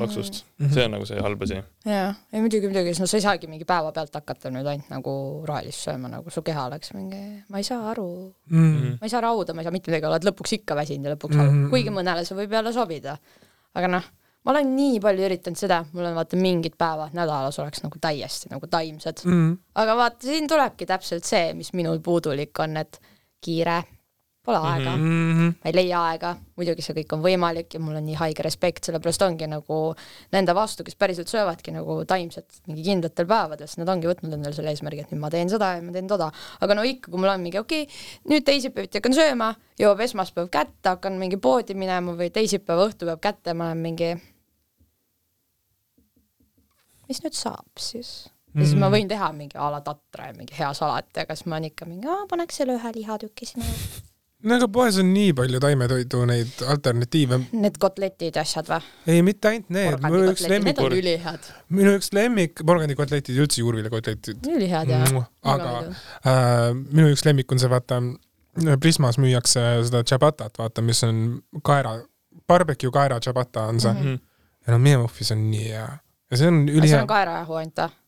laksust. 0.00 0.44
Mhm. 0.58 0.70
see 0.74 0.84
on 0.84 0.90
nagu 0.94 1.06
see 1.06 1.20
halb 1.20 1.42
asi. 1.42 1.58
jaa, 1.84 2.14
ei 2.32 2.40
muidugi, 2.40 2.68
muidugi, 2.70 2.94
no 3.00 3.06
sa 3.10 3.16
ei 3.16 3.24
saagi 3.26 3.46
mingi 3.50 3.64
päevapealt 3.66 4.14
hakata 4.14 4.50
nüüd 4.54 4.66
ainult 4.66 4.88
nagu 4.90 5.14
rohelist 5.48 5.82
sööma, 5.88 6.08
nagu 6.08 6.30
su 6.30 6.42
keha 6.42 6.66
oleks 6.70 6.92
mingi, 6.94 7.42
ma 7.48 7.58
ei 7.58 7.64
saa 7.66 7.90
aru, 7.90 8.08
Mhm. 8.50 8.96
ma 9.00 9.06
ei 9.06 9.08
saa 9.10 9.20
rauda, 9.20 9.54
ma 9.54 9.60
ei 9.60 9.64
saa 9.64 9.72
mitte 9.74 9.90
midagi, 9.90 10.06
oled 10.06 10.24
lõpuks 10.30 10.52
ikka 10.58 10.74
väsinud 10.78 11.06
ja 11.10 11.14
lõpuks 11.16 11.34
mm 11.34 11.48
-hmm. 11.48 11.70
kuigi 11.70 11.90
mõnele 11.90 12.24
see 12.24 12.36
võib 12.38 12.52
jälle 12.52 12.72
sobida. 12.72 13.16
aga 13.74 13.88
noh, 13.88 14.02
ma 14.44 14.50
olen 14.52 14.74
nii 14.76 15.00
palju 15.00 15.24
üritanud 15.26 15.56
seda, 15.56 15.84
mul 15.92 16.04
on 16.04 16.14
vaata 16.14 16.36
mingid 16.36 16.74
päevad 16.78 17.12
nädalas 17.14 17.58
oleks 17.58 17.82
nagu 17.82 17.98
täiesti 17.98 18.50
nagu 18.50 18.66
taimsed, 18.66 19.22
Mhm. 19.24 19.52
aga 19.74 19.96
vaata, 19.96 20.20
siin 20.20 20.46
tulebki 20.48 20.86
täpselt 20.86 21.24
see, 21.24 21.52
mis 21.54 21.72
minul 21.72 21.98
puudulik 22.00 22.58
on, 22.60 22.76
et 22.76 23.00
kiire, 23.40 23.82
pole 24.42 24.58
aega 24.58 24.96
mm, 24.96 25.02
-hmm. 25.02 25.34
Mhm. 25.34 25.50
ma 25.62 25.70
ei 25.70 25.74
leia 25.74 26.00
aega, 26.10 26.32
muidugi 26.56 26.82
see 26.82 26.96
kõik 26.96 27.14
on 27.14 27.22
võimalik 27.22 27.74
ja 27.74 27.80
mul 27.80 27.96
on 27.96 28.04
nii 28.06 28.16
haige 28.18 28.42
respekt, 28.42 28.84
sellepärast 28.84 29.22
ongi 29.22 29.46
nagu 29.46 29.78
nende 30.32 30.54
vastu, 30.54 30.84
kes 30.84 30.96
päriselt 30.98 31.30
söövadki 31.30 31.74
nagu 31.74 32.00
taimset 32.04 32.60
mingi 32.66 32.82
kindlatel 32.82 33.26
päevadel, 33.26 33.70
sest 33.70 33.78
nad 33.78 33.92
ongi 33.94 34.10
võtnud 34.10 34.34
endale 34.34 34.54
selle 34.54 34.74
eesmärgi, 34.74 35.06
et 35.06 35.14
nüüd 35.14 35.22
ma 35.22 35.30
teen 35.30 35.52
seda 35.52 35.76
ja 35.76 35.82
ma 35.82 35.92
teen 35.92 36.10
toda. 36.10 36.30
aga 36.60 36.74
no 36.74 36.82
ikka, 36.82 37.10
kui 37.10 37.20
mul 37.20 37.30
on 37.30 37.40
mingi 37.40 37.58
okei 37.62 37.86
okay,, 37.86 38.02
nüüd 38.28 38.44
teisipäeviti 38.44 38.98
hakkan 38.98 39.14
sööma, 39.14 39.54
jõuab 39.78 40.02
esmaspäev 40.08 40.50
kätte, 40.50 40.88
hakkan 40.88 41.18
mingi 41.22 41.36
poodi 41.36 41.78
minema 41.78 42.16
või 42.18 42.30
teisipäeva 42.34 42.90
õhtu 42.90 43.06
peab 43.06 43.22
kätte 43.22 43.54
ma 43.54 43.70
olen 43.70 43.78
mingi 43.78 44.14
mis 47.08 47.22
nüüd 47.22 47.36
saab 47.36 47.78
siis? 47.78 48.30
ja 48.54 48.64
siis 48.64 48.78
ma 48.78 48.90
võin 48.92 49.08
teha 49.08 49.30
mingi 49.36 49.56
a 49.56 49.70
la 49.72 49.80
tatra 49.84 50.30
ja 50.30 50.36
mingi 50.36 50.56
hea 50.58 50.72
salat 50.76 51.08
ja 51.16 51.26
kas 51.28 51.46
ma 51.46 51.56
olen 51.56 51.70
ikka 51.70 51.88
mingi, 51.88 52.08
paneks 52.28 52.58
selle 52.60 52.76
ühe 52.80 52.96
lihatüki 52.98 53.48
sinna. 53.48 54.10
No 54.42 54.56
aga 54.58 54.68
poes 54.72 54.98
on 55.02 55.12
nii 55.14 55.32
palju 55.38 55.60
taimetoidu 55.62 56.22
neid 56.28 56.64
alternatiive. 56.74 57.38
Need 57.64 57.78
kotletid 57.82 58.38
ja 58.38 58.44
asjad 58.46 58.68
või? 58.70 58.80
ei, 59.06 59.22
mitte 59.26 59.52
ainult 59.52 59.70
need, 59.74 59.98
minu 60.04 60.32
üks 60.32 60.44
porgandikotletid, 60.46 60.50
need 60.50 60.52
lemmik, 60.52 60.82
on 60.82 60.98
ülihäad, 60.98 61.48
minu 61.78 61.94
üks 61.98 62.12
lemmik, 62.16 62.64
porgandikotletid 62.72 63.38
ja 63.38 63.46
üldse 63.46 63.62
juurviljakotletid. 63.62 64.50
ülihäad 64.56 64.92
ja 64.92 65.00
aga 65.54 65.72
äh, 65.80 66.68
minu 66.74 67.08
üks 67.14 67.26
lemmik 67.28 67.52
on 67.54 67.62
see, 67.62 67.72
vaata, 67.72 68.02
Prismas 68.52 69.16
müüakse 69.16 69.62
seda 69.86 70.02
ciabatat, 70.04 70.58
vaata, 70.60 70.82
mis 70.84 71.00
on 71.06 71.22
kaera, 71.64 71.96
barbecue 72.48 72.92
kaera 72.92 73.16
ciabata 73.24 73.68
on 73.70 73.80
see 73.80 73.92
mm. 73.92 74.04
-hmm. 74.04 74.20
ja 74.66 74.74
no 74.74 74.78
meie 74.78 74.98
muhvis 75.00 75.32
on 75.32 75.50
nii 75.50 75.68
hea. 75.70 75.88
ja 76.30 76.36
see 76.36 76.48
on 76.48 76.64
see 76.66 76.78
ülihea 76.78 77.02
on. 77.02 77.08
kaerajahu 77.08 77.60
ainult 77.62 77.78
või? 77.78 78.01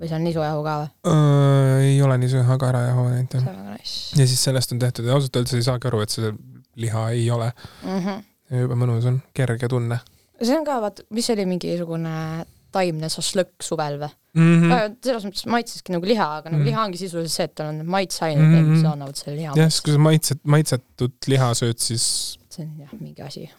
Või 0.00 0.08
see 0.10 0.16
on 0.18 0.24
nisujahu 0.26 0.62
ka 0.66 0.74
või? 0.80 0.88
Uh, 1.10 1.76
ei 1.84 2.02
ole 2.02 2.18
nii 2.18 2.28
söö 2.32 2.58
kaerajahu 2.58 3.04
ainult 3.10 3.30
see 3.36 3.40
jah. 3.40 3.48
on 3.48 3.60
väga 3.60 3.76
nice 3.76 4.20
ja 4.20 4.26
siis 4.26 4.42
sellest 4.48 4.72
on 4.74 4.78
tehtud 4.82 5.06
ja 5.06 5.14
ausalt 5.18 5.36
öeldes 5.36 5.54
ei 5.54 5.62
saagi 5.68 5.88
aru, 5.90 6.00
et 6.04 6.10
see 6.10 6.32
liha 6.76 7.04
ei 7.14 7.30
ole. 7.30 7.52
mm. 7.84 8.00
-hmm. 8.00 8.24
jube 8.60 8.74
mõnus 8.74 9.06
on, 9.06 9.20
kerge 9.34 9.68
tunne 9.68 10.00
see 10.42 10.56
on 10.58 10.64
ka, 10.66 10.80
vaata, 10.82 11.02
mis 11.14 11.30
oli 11.30 11.46
mingisugune 11.46 12.44
taimne 12.74 13.06
šašlõkk 13.08 13.62
suvel 13.62 14.00
või 14.00 14.08
mm. 14.34 14.42
mm. 14.42 14.70
-hmm.? 14.70 14.96
selles 15.06 15.24
mõttes 15.28 15.46
maitseski 15.46 15.92
nagu 15.94 16.06
liha, 16.10 16.26
aga 16.40 16.50
nagu 16.50 16.58
Mhm. 16.62 16.66
liha 16.68 16.84
ongi 16.84 16.98
sisuliselt 16.98 17.36
see, 17.36 17.44
et 17.44 17.54
tal 17.54 17.68
on 17.70 17.76
need 17.78 17.86
maitseained 17.86 18.42
Mhm. 18.42 18.54
mm, 18.54 18.64
-hmm. 18.64 18.76
mis 18.76 18.84
annavad 18.92 19.14
selle 19.20 19.36
liha 19.36 19.52
jah, 19.56 19.70
siis 19.70 19.80
kui 19.86 19.92
sa 19.92 19.98
maitset, 19.98 20.40
maitsetut 20.44 21.28
liha 21.30 21.52
sööd, 21.54 21.78
siis 21.78 22.38
see 22.50 22.64
on 22.66 22.74
jah, 22.80 22.90
mingi 23.00 23.22
asi. 23.22 23.50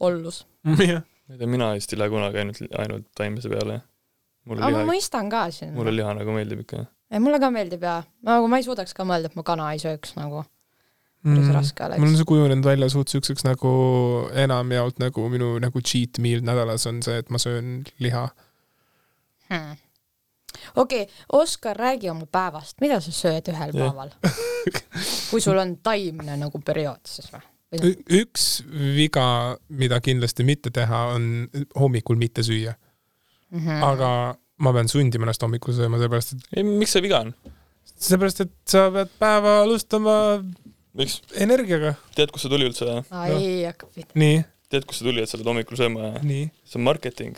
ollus. 0.00 0.46
jah. 0.92 1.02
ma 1.28 1.34
ei 1.34 1.38
tea, 1.38 1.46
mina 1.46 1.72
vist 1.74 1.92
ei 1.92 1.98
lähe 1.98 2.10
kunagi 2.10 2.38
ainult, 2.38 2.58
ainult 2.78 3.06
taimese 3.14 3.48
peale. 3.52 3.80
Mulle 4.46 4.62
aga 4.62 4.76
ma 4.78 4.82
liha, 4.82 4.90
mõistan 4.92 5.30
ka 5.32 5.46
siin. 5.54 5.72
mulle 5.76 5.94
liha 5.94 6.12
nagu 6.18 6.34
meeldib 6.36 6.64
ikka. 6.64 6.84
ei, 7.10 7.22
mulle 7.22 7.40
ka 7.42 7.50
meeldib 7.54 7.86
ja 7.86 7.96
nagu 8.26 8.50
ma 8.50 8.60
ei 8.60 8.66
suudaks 8.66 8.94
ka 8.96 9.06
mõelda, 9.08 9.32
et 9.32 9.38
ma 9.38 9.44
kana 9.46 9.70
ei 9.74 9.82
sööks 9.82 10.14
nagu, 10.18 10.44
päris 11.26 11.50
raske 11.54 11.82
Mm. 11.86 11.90
mul 11.90 12.02
on 12.02 12.08
oleks. 12.08 12.18
see 12.18 12.28
kujunenud 12.30 12.64
välja 12.64 12.88
suht 12.92 13.08
siukseks 13.08 13.44
nagu 13.44 13.70
enamjaolt 14.34 15.00
nagu 15.02 15.28
minu 15.32 15.56
nagu 15.62 15.80
cheat 15.82 16.20
meal 16.22 16.44
nädalas 16.46 16.86
on 16.86 17.02
see, 17.02 17.18
et 17.18 17.30
ma 17.30 17.38
söön 17.38 17.84
liha. 17.98 18.28
Hmm. 19.50 19.76
okei, 20.76 21.06
Oskar, 21.32 21.76
räägi 21.76 22.10
oma 22.10 22.26
päevast, 22.26 22.80
mida 22.80 23.00
sa 23.00 23.10
sööd 23.10 23.50
ühel 23.52 23.74
Jah. 23.74 23.90
päeval? 23.90 24.10
kui 25.30 25.40
sul 25.40 25.58
on 25.58 25.76
taimne 25.82 26.36
nagu 26.38 26.58
periood 26.58 27.02
siis 27.06 27.30
või 27.30 27.92
üks 28.22 28.62
viga, 28.96 29.56
mida 29.68 30.00
kindlasti 30.00 30.44
mitte 30.46 30.70
teha, 30.70 31.02
on 31.16 31.46
hommikul 31.78 32.18
mitte 32.18 32.42
süüa, 32.46 32.74
mm 33.52 33.60
-hmm. 33.60 33.84
aga 33.90 34.10
ma 34.58 34.72
pean 34.72 34.88
sundima 34.88 35.26
ennast 35.26 35.44
hommikul 35.44 35.76
sööma, 35.76 36.00
sellepärast 36.00 36.36
et, 36.36 36.46
ei, 36.56 36.64
miks 36.66 36.96
see 36.96 37.04
viga 37.04 37.22
on? 37.26 37.34
sellepärast 37.94 38.44
et 38.46 38.54
sa 38.68 38.86
pead 38.94 39.12
päeva 39.20 39.58
alustama 39.64 40.16
miks? 40.96 41.18
energiaga. 41.46 41.94
tead, 42.16 42.32
kust 42.34 42.46
see 42.46 42.52
tuli 42.52 42.68
üldse? 42.68 43.00
ai, 43.10 43.66
hakkab 43.68 43.92
pihta. 43.94 44.16
nii, 44.22 44.40
tead, 44.72 44.86
kust 44.88 45.02
see 45.02 45.08
tuli, 45.08 45.24
et 45.24 45.32
sa 45.32 45.40
pead 45.40 45.50
hommikul 45.52 45.80
sööma? 45.80 46.14
nii. 46.22 46.48
see 46.64 46.80
on 46.80 46.86
marketing. 46.88 47.36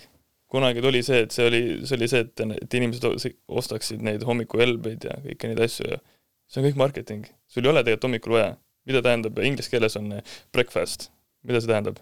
kunagi 0.53 0.85
tuli 0.85 1.03
see, 1.05 1.25
et 1.27 1.35
see 1.35 1.49
oli, 1.51 1.63
see 1.89 1.99
oli 1.99 2.11
see, 2.11 2.25
et, 2.27 2.45
et 2.63 2.79
inimesed 2.81 3.35
ostaksid 3.61 4.05
neid 4.05 4.25
hommikuelbeid 4.29 5.11
ja 5.11 5.19
kõiki 5.25 5.53
neid 5.53 5.67
asju 5.67 5.91
ja 5.91 6.01
see 6.49 6.63
on 6.63 6.69
kõik 6.71 6.83
marketing. 6.87 7.29
sul 7.51 7.67
ei 7.67 7.75
ole 7.75 7.85
tegelikult 7.85 8.11
hommikul 8.11 8.39
vaja. 8.39 8.53
mida 8.89 9.03
tähendab, 9.05 9.43
inglise 9.45 9.75
keeles 9.75 9.99
on 10.01 10.15
breakfast. 10.55 11.11
mida 11.43 11.61
see 11.61 11.71
tähendab? 11.73 11.99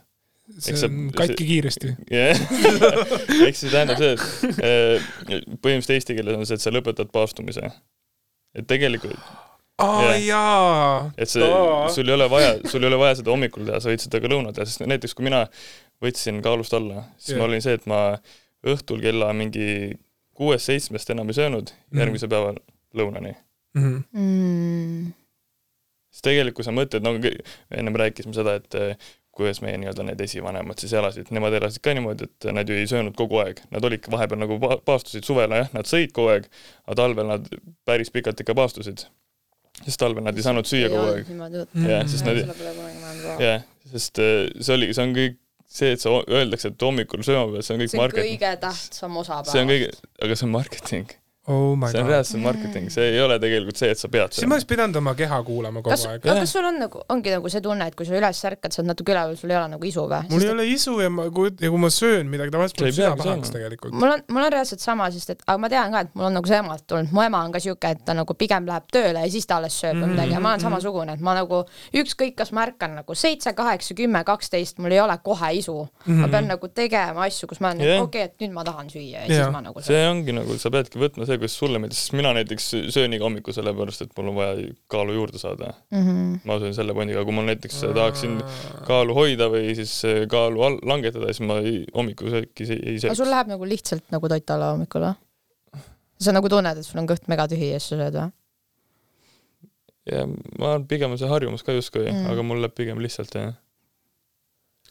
See 0.58 0.72
Eks 0.72 0.80
see- 0.80 0.88
on 0.90 1.10
katki 1.16 1.44
kiiresti. 1.48 1.90
jah, 2.10 2.38
ehk 3.46 3.56
siis 3.58 3.72
tähendab 3.72 3.98
see, 3.98 4.12
et 4.14 4.62
eh, 4.62 5.08
põhimõtteliselt 5.62 5.96
eesti 5.96 6.16
keeles 6.18 6.36
on 6.38 6.46
see, 6.48 6.54
et 6.58 6.64
sa 6.64 6.70
lõpetad 6.74 7.10
paastumise. 7.14 7.70
et 8.56 8.66
tegelikult, 8.70 9.18
aa 9.82 10.04
Jah. 10.06 10.22
jaa. 10.24 11.10
et 11.18 11.28
see, 11.28 11.50
sul 11.94 12.08
ei 12.08 12.14
ole 12.14 12.28
vaja, 12.32 12.54
sul 12.70 12.82
ei 12.86 12.88
ole 12.92 12.98
vaja 13.02 13.18
seda 13.20 13.34
hommikul 13.34 13.66
teha, 13.68 13.80
sa 13.82 13.90
võid 13.92 14.00
seda 14.06 14.20
ka 14.22 14.30
lõunal 14.32 14.54
teha, 14.56 14.64
sest 14.70 14.86
näiteks 14.86 15.14
kui 15.18 15.26
mina 15.28 15.42
võtsin 16.04 16.38
kaalust 16.44 16.72
alla, 16.78 17.04
siis 17.18 17.34
Jah. 17.34 17.42
ma 17.42 17.50
olin 17.50 17.62
see, 17.64 17.74
et 17.76 17.86
ma 17.90 18.00
õhtul 18.66 19.02
kella 19.04 19.32
mingi 19.36 19.98
kuuest-seitsmest 20.36 21.10
enam 21.14 21.28
ei 21.32 21.36
söönud 21.38 21.70
Mhm. 21.90 22.00
järgmise 22.00 22.28
päeva 22.28 22.54
lõunani. 22.96 23.34
Mhm. 23.76 24.02
Mm. 24.12 25.12
Sest 26.16 26.24
tegelikult, 26.24 26.62
kui 26.62 26.66
sa 26.66 26.72
mõtled, 26.72 27.04
no 27.04 27.12
ennem 27.76 27.98
rääkisime 28.00 28.32
seda, 28.36 28.56
et 28.62 28.76
eh, 28.80 29.10
kuidas 29.36 29.60
meie 29.60 29.76
nii-öelda 29.76 30.06
need 30.08 30.22
esivanemad 30.24 30.80
siis 30.80 30.94
elasid, 30.96 31.28
nemad 31.36 31.52
elasid 31.58 31.82
ka 31.84 31.92
niimoodi, 31.96 32.24
et 32.30 32.48
nad 32.56 32.68
ju 32.68 32.78
ei 32.78 32.88
söönud 32.88 33.12
kogu 33.18 33.42
aeg, 33.42 33.60
nad 33.74 33.84
olidki 33.84 34.12
vahepeal 34.12 34.40
nagu 34.40 34.56
pa- 34.62 34.78
paastusid 34.88 35.28
suvel, 35.28 35.52
jah, 35.60 35.68
nad 35.76 35.88
sõid 35.88 36.14
kogu 36.16 36.32
aeg, 36.32 36.48
aga 36.88 36.98
talvel 37.02 37.28
nad 37.28 37.50
päris 37.88 38.12
pikalt 38.14 38.40
ikka 38.40 38.56
paastusid. 38.56 39.04
sest 39.84 40.00
talvel 40.00 40.24
nad 40.24 40.38
ei 40.38 40.44
saanud 40.46 40.64
süüa 40.64 40.88
kogu 40.88 41.10
aeg. 41.12 41.32
jah, 41.84 42.06
sest 42.08 42.24
nad, 42.24 42.40
jah, 43.44 43.66
sest 43.92 44.24
eh, 44.24 44.46
see 44.56 44.78
oli, 44.78 44.88
see 44.96 45.04
on 45.04 45.12
kõik 45.20 45.36
see, 45.66 45.92
et 45.92 46.00
sa 46.00 46.14
öeldakse, 46.22 46.72
et 46.72 46.82
hommikul 46.88 47.24
sööma 47.26 47.50
pead, 47.52 47.66
see 47.66 47.76
on 47.76 47.82
kõik 47.82 47.92
see 47.92 47.98
on 47.98 48.04
marketing. 48.06 48.40
kõige 48.40 48.56
tähtsam 48.64 49.20
osa 49.20 49.42
see 49.50 49.62
on 49.66 49.72
kõige, 49.74 49.92
aga 50.24 50.38
see 50.38 50.48
on 50.48 50.52
marketing. 50.54 51.16
Oh 51.52 51.76
my 51.78 51.90
see 51.92 52.02
on 52.02 52.10
reaalselt 52.10 52.42
marketing, 52.42 52.88
see 52.94 53.10
ei 53.12 53.20
ole 53.22 53.38
tegelikult 53.42 53.78
see, 53.82 53.90
et 53.94 54.00
sa 54.00 54.10
pead 54.12 54.32
siis 54.36 54.48
ma 54.48 54.56
oleks 54.56 54.68
pidanud 54.70 54.96
oma 55.02 55.14
keha 55.18 55.42
kuulama 55.46 55.82
kogu 55.84 55.94
kas, 55.94 56.06
aeg. 56.10 56.24
aga 56.24 56.40
kas 56.40 56.56
sul 56.56 56.66
on 56.70 56.80
nagu, 56.86 57.04
ongi 57.12 57.36
nagu 57.36 57.52
see 57.52 57.64
tunne, 57.64 57.90
et 57.92 57.98
kui 57.98 58.08
sa 58.08 58.16
üles 58.18 58.42
ärkad, 58.50 58.72
sa 58.72 58.82
oled 58.82 58.92
natuke 58.94 59.14
üleval, 59.14 59.36
sul 59.38 59.52
ei 59.52 59.60
ole 59.60 59.74
nagu 59.76 59.90
isu 59.92 60.06
või? 60.08 60.22
mul 60.32 60.46
ei 60.48 60.52
ole 60.54 60.66
isu 60.72 60.96
ja 61.04 61.12
ma, 61.12 61.28
kui, 61.34 61.52
ja 61.60 61.72
kui 61.74 61.82
ma 61.84 61.92
söön 61.92 62.32
midagi, 62.32 62.54
tavaliselt 62.56 62.82
mul 62.82 62.96
süda 62.96 63.12
pahaks 63.20 63.54
tegelikult. 63.54 63.94
mul 64.00 64.16
on, 64.16 64.26
mul 64.32 64.48
on 64.48 64.52
reaalselt 64.56 64.82
sama, 64.82 65.10
sest 65.14 65.36
et, 65.36 65.46
aga 65.46 65.58
ma 65.60 65.72
tean 65.72 65.94
ka, 65.94 66.06
et 66.08 66.18
mul 66.18 66.30
on 66.30 66.36
nagu 66.40 66.50
see 66.50 66.60
emalt 66.64 66.86
tulnud, 66.88 67.14
mu 67.14 67.26
ema 67.26 67.44
on 67.46 67.54
ka 67.54 67.62
siuke, 67.62 67.94
et 67.94 68.02
ta 68.08 68.16
nagu 68.16 68.38
pigem 68.38 68.66
läheb 68.66 68.90
tööle 68.92 69.22
ja 69.22 69.30
siis 69.30 69.46
ta 69.46 69.60
alles 69.60 69.76
sööb 69.76 70.00
või 70.00 70.06
Mhm, 70.06 70.14
midagi 70.14 70.32
ja 70.32 70.40
ma 70.40 70.48
olen 70.48 70.58
mhm. 70.60 70.66
samasugune, 70.66 71.14
et 71.16 71.20
ma 71.20 71.34
nagu 71.36 71.62
ükskõik, 71.96 72.34
kas 72.38 72.52
ma 72.54 72.64
ärkan 72.66 72.96
nagu 73.00 73.16
seitse, 73.18 73.52
kaheksa, 73.56 73.94
kümme, 73.98 74.22
kaksteist, 74.26 74.78
mul 74.82 74.94
ei 74.94 75.00
ole 75.02 75.16
kohe 75.24 75.52
isu 75.58 75.76
mm. 75.76 76.12
-hmm. 76.12 76.20
ma 76.20 76.28
pean 76.28 76.48
nagu 76.50 76.68
tegema 76.68 77.26
asju, 77.26 77.48
kus 77.50 77.60
ma 77.60 77.72
olen 77.72 77.80
yeah. 77.80 78.02
okei 78.02 78.24
okay,, 78.24 78.30
et 78.30 78.44
nüüd 78.44 78.54
ma 78.54 78.64
tahan 78.64 78.90
süüa 78.90 79.24
ja 79.24 79.26
Jah. 79.26 79.28
siis 79.28 79.52
ma 79.52 79.60
nagu 79.60 79.80
see 79.80 79.94
söön. 79.94 80.10
ongi 80.10 80.32
nagu, 80.32 80.58
sa 80.58 80.70
peadki 80.70 80.98
võtma 80.98 81.26
see, 81.26 81.35
kuidas 81.38 81.56
sulle 81.58 81.78
meeldib, 81.82 81.96
sest 81.98 82.12
mina 82.16 82.32
näiteks 82.36 82.66
söön 82.94 83.12
iga 83.16 83.24
hommiku 83.26 83.52
sellepärast, 83.52 84.02
et 84.06 84.12
mul 84.18 84.28
on 84.32 84.36
vaja 84.38 84.68
kaalu 84.92 85.12
juurde 85.18 85.38
saada. 85.38 85.72
Mm 85.90 86.02
-hmm. 86.06 86.38
ma 86.44 86.58
söön 86.62 86.74
selle 86.74 86.94
pondiga, 86.94 87.24
kui 87.24 87.32
ma 87.36 87.42
näiteks 87.46 87.80
tahaksin 87.94 88.40
kaalu 88.86 89.14
hoida 89.14 89.48
või 89.52 89.74
siis 89.74 89.92
eh, 90.04 90.26
kaalu 90.28 90.62
al- 90.62 90.80
langetada, 90.82 91.26
siis 91.32 91.40
ma 91.48 91.58
ei, 91.58 91.84
hommikusööki 91.94 92.64
ei, 92.70 92.80
ei 92.82 92.96
aga 92.96 93.14
sul 93.14 93.24
sööks. 93.24 93.30
läheb 93.30 93.46
nagu 93.54 93.64
lihtsalt 93.68 94.04
nagu 94.10 94.28
toit 94.28 94.50
alla 94.50 94.70
hommikul 94.72 95.00
või? 95.08 95.14
sa 96.20 96.32
nagu 96.32 96.48
tunned, 96.48 96.78
et 96.78 96.86
sul 96.86 96.98
on 97.00 97.06
kõht 97.08 97.26
megatühi 97.28 97.70
ja 97.72 97.78
siis 97.80 97.88
sa 97.92 97.96
sööd 98.02 98.14
või? 98.20 98.30
ja 100.12 100.26
ma 100.58 100.72
arvan, 100.72 100.86
pigem 100.88 101.10
on 101.10 101.18
see 101.18 101.28
harjumus 101.28 101.62
ka 101.66 101.72
justkui 101.72 102.04
Mm. 102.06 102.16
mm., 102.20 102.30
aga 102.32 102.42
mul 102.46 102.60
läheb 102.62 102.74
pigem 102.74 102.98
lihtsalt 103.02 103.34
jah. 103.34 103.54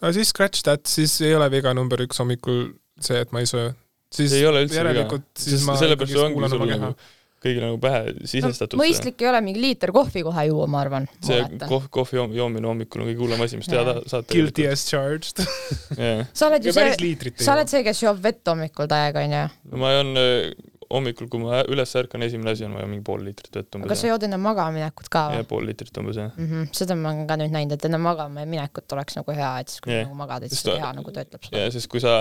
aga 0.02 0.12
siis 0.12 0.28
scratch 0.28 0.62
that, 0.62 0.86
siis 0.86 1.20
ei 1.20 1.34
ole 1.34 1.50
viga 1.50 1.72
number 1.74 1.98
üks 2.04 2.18
hommikul 2.20 2.74
see, 3.00 3.20
et 3.20 3.32
ma 3.32 3.40
ei 3.40 3.46
söö. 3.48 3.72
Siis 4.16 4.34
ei 4.38 4.46
ole 4.48 4.64
üldse 4.66 4.78
viga 4.78 4.82
järelikult, 4.84 5.28
siis 5.38 5.62
ma 5.66 5.76
sellepärast 5.80 6.12
ikkagi 6.12 6.24
ongi 6.24 6.38
kuulan 6.38 6.52
sul 6.52 6.62
oma 6.64 6.70
keha 6.72 6.82
nagu. 6.86 7.08
kõigile 7.46 7.68
nagu 7.68 7.80
pähe 7.82 8.14
sisestatud 8.26 8.78
no,. 8.78 8.82
mõistlik 8.82 9.22
ei 9.22 9.28
ole 9.30 9.40
mingi 9.44 9.60
liiter 9.62 9.92
kohvi 9.94 10.22
kohe 10.26 10.46
juua, 10.48 10.68
ma 10.72 10.80
arvan. 10.82 11.08
see 11.24 11.42
kohv, 11.66 11.90
kohvi 11.94 12.18
joom- 12.20 12.36
joomine 12.36 12.70
hommikul 12.70 13.04
on 13.04 13.10
kõige 13.12 13.22
hullem 13.22 13.44
asi, 13.46 13.60
mis 13.60 13.68
ta- 13.70 13.98
saad. 14.08 14.28
Guilty 14.32 14.66
as 14.70 14.86
charged. 14.88 15.44
sa 16.32 16.48
oled 16.48 16.64
ju 16.64 16.74
see, 16.74 17.34
sa 17.36 17.54
oled 17.58 17.70
see, 17.70 17.84
kes 17.86 18.02
joob 18.02 18.22
vett 18.24 18.42
hommikul 18.52 18.88
täiega, 18.90 19.26
onju. 19.28 19.44
ma 19.76 19.92
joon 19.98 20.16
äh, 20.22 20.72
hommikul, 20.92 21.28
kui 21.30 21.40
ma 21.42 21.62
üles 21.72 21.92
ärkan, 21.98 22.22
esimene 22.26 22.52
asi 22.54 22.66
on 22.66 22.74
vaja 22.76 22.86
mingi 22.90 23.04
pool 23.06 23.22
liitrit 23.26 23.50
vett 23.54 23.68
aga 23.68 23.82
umbes 23.82 24.02
sa. 24.02 24.10
jood 24.10 24.26
enne 24.26 24.38
magama 24.40 24.74
minekut 24.76 25.08
ka 25.12 25.22
ja 25.34 25.40
või? 25.40 25.48
pool 25.50 25.66
liitrit 25.68 25.98
umbes 26.00 26.20
jah. 26.20 26.30
Mm 26.36 26.50
-hmm. 26.50 26.68
seda 26.78 26.96
ma 26.98 27.12
olen 27.12 27.26
ka 27.30 27.38
nüüd 27.40 27.54
näinud, 27.54 27.74
et 27.76 27.88
enne 27.88 28.00
magama 28.02 28.44
minekut 28.46 28.96
oleks 28.96 29.18
nagu 29.18 29.36
hea, 29.38 29.50
et 29.64 29.72
siis 29.72 29.82
kui 29.82 29.92
Jah. 29.92 29.98
yeah. 29.98 30.08
nagu 30.08 30.20
magad, 30.20 30.46
et 30.46 30.54
siis 30.54 30.62
keha 30.68 30.92
nagu 31.00 31.16
töötleb 31.18 31.48
seda. 31.48 31.64
ja 31.64 31.74
sest 31.74 31.90
kui 31.90 32.02
sa 32.04 32.14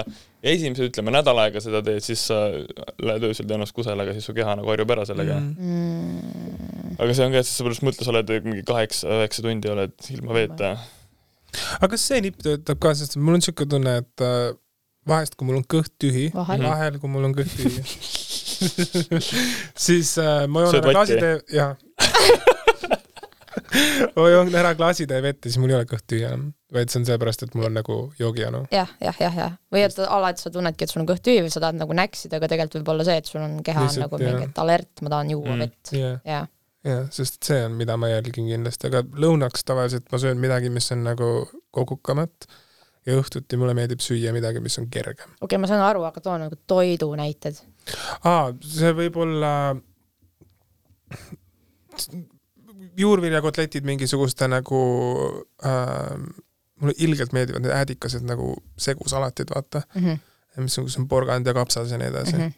esimese, 0.43 0.89
ütleme 0.89 1.13
nädal 1.13 1.43
aega 1.45 1.61
seda 1.61 1.83
teed, 1.85 2.01
siis 2.05 2.25
sa 2.31 2.41
lähed 2.49 3.29
öösel 3.29 3.45
tõenäoliselt 3.45 3.77
kusele, 3.77 4.01
aga 4.01 4.17
siis 4.17 4.25
su 4.25 4.33
keha 4.33 4.57
nagu 4.59 4.73
harjub 4.73 4.97
ära 4.97 5.05
sellega 5.05 5.39
mm.. 5.39 5.55
Mm. 5.59 6.99
aga 6.99 7.13
see 7.13 7.25
on 7.29 7.37
ka, 7.37 7.45
et 7.45 7.51
sa 7.51 7.69
pärast 7.69 7.85
mõtle, 7.85 8.05
sa 8.05 8.13
oled 8.15 8.35
mingi 8.49 8.65
kaheksa, 8.65 9.21
üheksa 9.21 9.45
tundi 9.45 9.71
oled 9.71 10.11
ilma 10.17 10.37
veeta. 10.41 10.75
aga 11.79 11.93
kas 11.95 12.09
see 12.11 12.21
nipp 12.25 12.41
töötab 12.41 12.81
ka, 12.81 12.93
sest 12.97 13.17
mul 13.17 13.37
on 13.37 13.45
siuke 13.45 13.69
tunne, 13.69 13.99
et 14.03 14.25
äh, 14.25 14.53
vahest, 15.07 15.35
kui 15.37 15.45
mul 15.49 15.57
on 15.61 15.65
kõht 15.69 15.93
tühi, 16.01 16.27
vahel 16.33 16.99
kui 17.01 17.09
mul 17.11 17.25
on 17.29 17.35
kõht 17.37 17.53
tühi, 17.57 17.81
siis 19.87 20.15
äh, 20.21 20.45
ma 20.47 20.65
joon 20.65 20.75
ära 20.81 20.91
klaasitäie, 20.95 21.39
jah. 21.53 21.75
ma 24.15 24.27
joon 24.31 24.51
ära 24.55 24.71
klaasitäie 24.77 25.21
vett 25.23 25.45
ja 25.45 25.51
siis 25.51 25.59
mul 25.61 25.71
ei 25.73 25.77
ole 25.79 25.87
kõht 25.89 26.05
tühi 26.09 26.25
enam, 26.27 26.47
vaid 26.75 26.91
see 26.91 27.01
on 27.01 27.07
seepärast, 27.07 27.45
et 27.45 27.55
mul 27.57 27.67
on 27.69 27.77
nagu 27.79 27.97
joogijanu. 28.19 28.63
jah, 28.73 28.91
jah, 29.03 29.17
jah, 29.21 29.37
jah. 29.43 29.53
või 29.73 29.85
et 29.85 29.99
alati 30.05 30.45
sa 30.45 30.51
tunnedki, 30.53 30.87
et 30.87 30.93
sul 30.93 31.03
on 31.03 31.09
kõht 31.11 31.23
tühi 31.25 31.43
või 31.45 31.53
sa 31.53 31.61
tahad 31.63 31.79
nagu 31.79 31.95
näksida, 31.97 32.39
aga 32.39 32.49
tegelikult 32.51 32.81
võib 32.81 32.93
olla 32.95 33.07
see, 33.07 33.17
et 33.21 33.29
sul 33.31 33.43
on 33.45 33.55
keha 33.65 33.83
on 33.83 33.87
Lihtsalt, 33.89 34.05
nagu 34.07 34.19
jah. 34.21 34.33
mingi, 34.35 34.49
et 34.51 34.61
alert, 34.65 34.93
ma 35.05 35.13
tahan 35.15 35.33
juua 35.35 35.55
Mm. 35.55 35.63
vett. 35.65 35.93
jah, 35.95 36.19
jah, 36.27 36.47
jah, 36.85 37.07
sest 37.15 37.39
see 37.47 37.61
on, 37.65 37.77
mida 37.79 37.97
ma 38.01 38.09
jälgin 38.11 38.49
kindlasti, 38.51 38.89
aga 38.91 39.03
lõunaks 39.25 39.65
tavaliselt 39.67 40.09
ma 40.11 40.19
söön 40.21 40.41
midagi, 40.41 40.71
mis 40.73 40.91
on 40.95 41.05
nagu 41.07 41.31
kogukamat 41.75 42.49
ja 43.05 43.17
õhtuti 43.19 43.57
mulle 43.57 43.73
meeldib 43.77 44.01
süüa 44.03 44.33
midagi, 44.33 44.59
mis 44.63 44.79
on 44.81 44.89
kergem. 44.91 45.29
okei 45.35 45.45
okay,, 45.45 45.61
ma 45.61 45.69
saan 45.69 45.83
aru, 45.85 46.03
aga 46.07 46.21
too 46.21 46.37
nagu 46.41 46.57
toidu 46.67 47.11
näited. 47.15 47.59
aa, 48.23 48.53
see 48.65 48.93
võib 48.97 49.19
olla 49.25 49.51
juurviljakotletid 52.97 53.85
mingisuguste 53.87 54.47
nagu 54.47 54.81
äh,, 55.65 56.17
mulle 56.81 56.93
ilgelt 56.97 57.33
meeldivad 57.33 57.63
need 57.63 57.73
äädikased 57.75 58.25
nagu 58.27 58.55
segusalatid, 58.77 59.51
vaata, 59.55 59.81
Mm 59.95 60.05
-hmm. 60.05 60.19
mis 60.61 60.77
on, 60.79 60.85
kus 60.85 60.97
on 60.97 61.07
porgand 61.07 61.47
ja 61.47 61.53
kapsas 61.53 61.91
ja 61.91 61.97
nii 61.97 62.07
edasi 62.07 62.33
Mm 62.33 62.41
mm. 62.41 62.47
-hmm. 62.47 62.53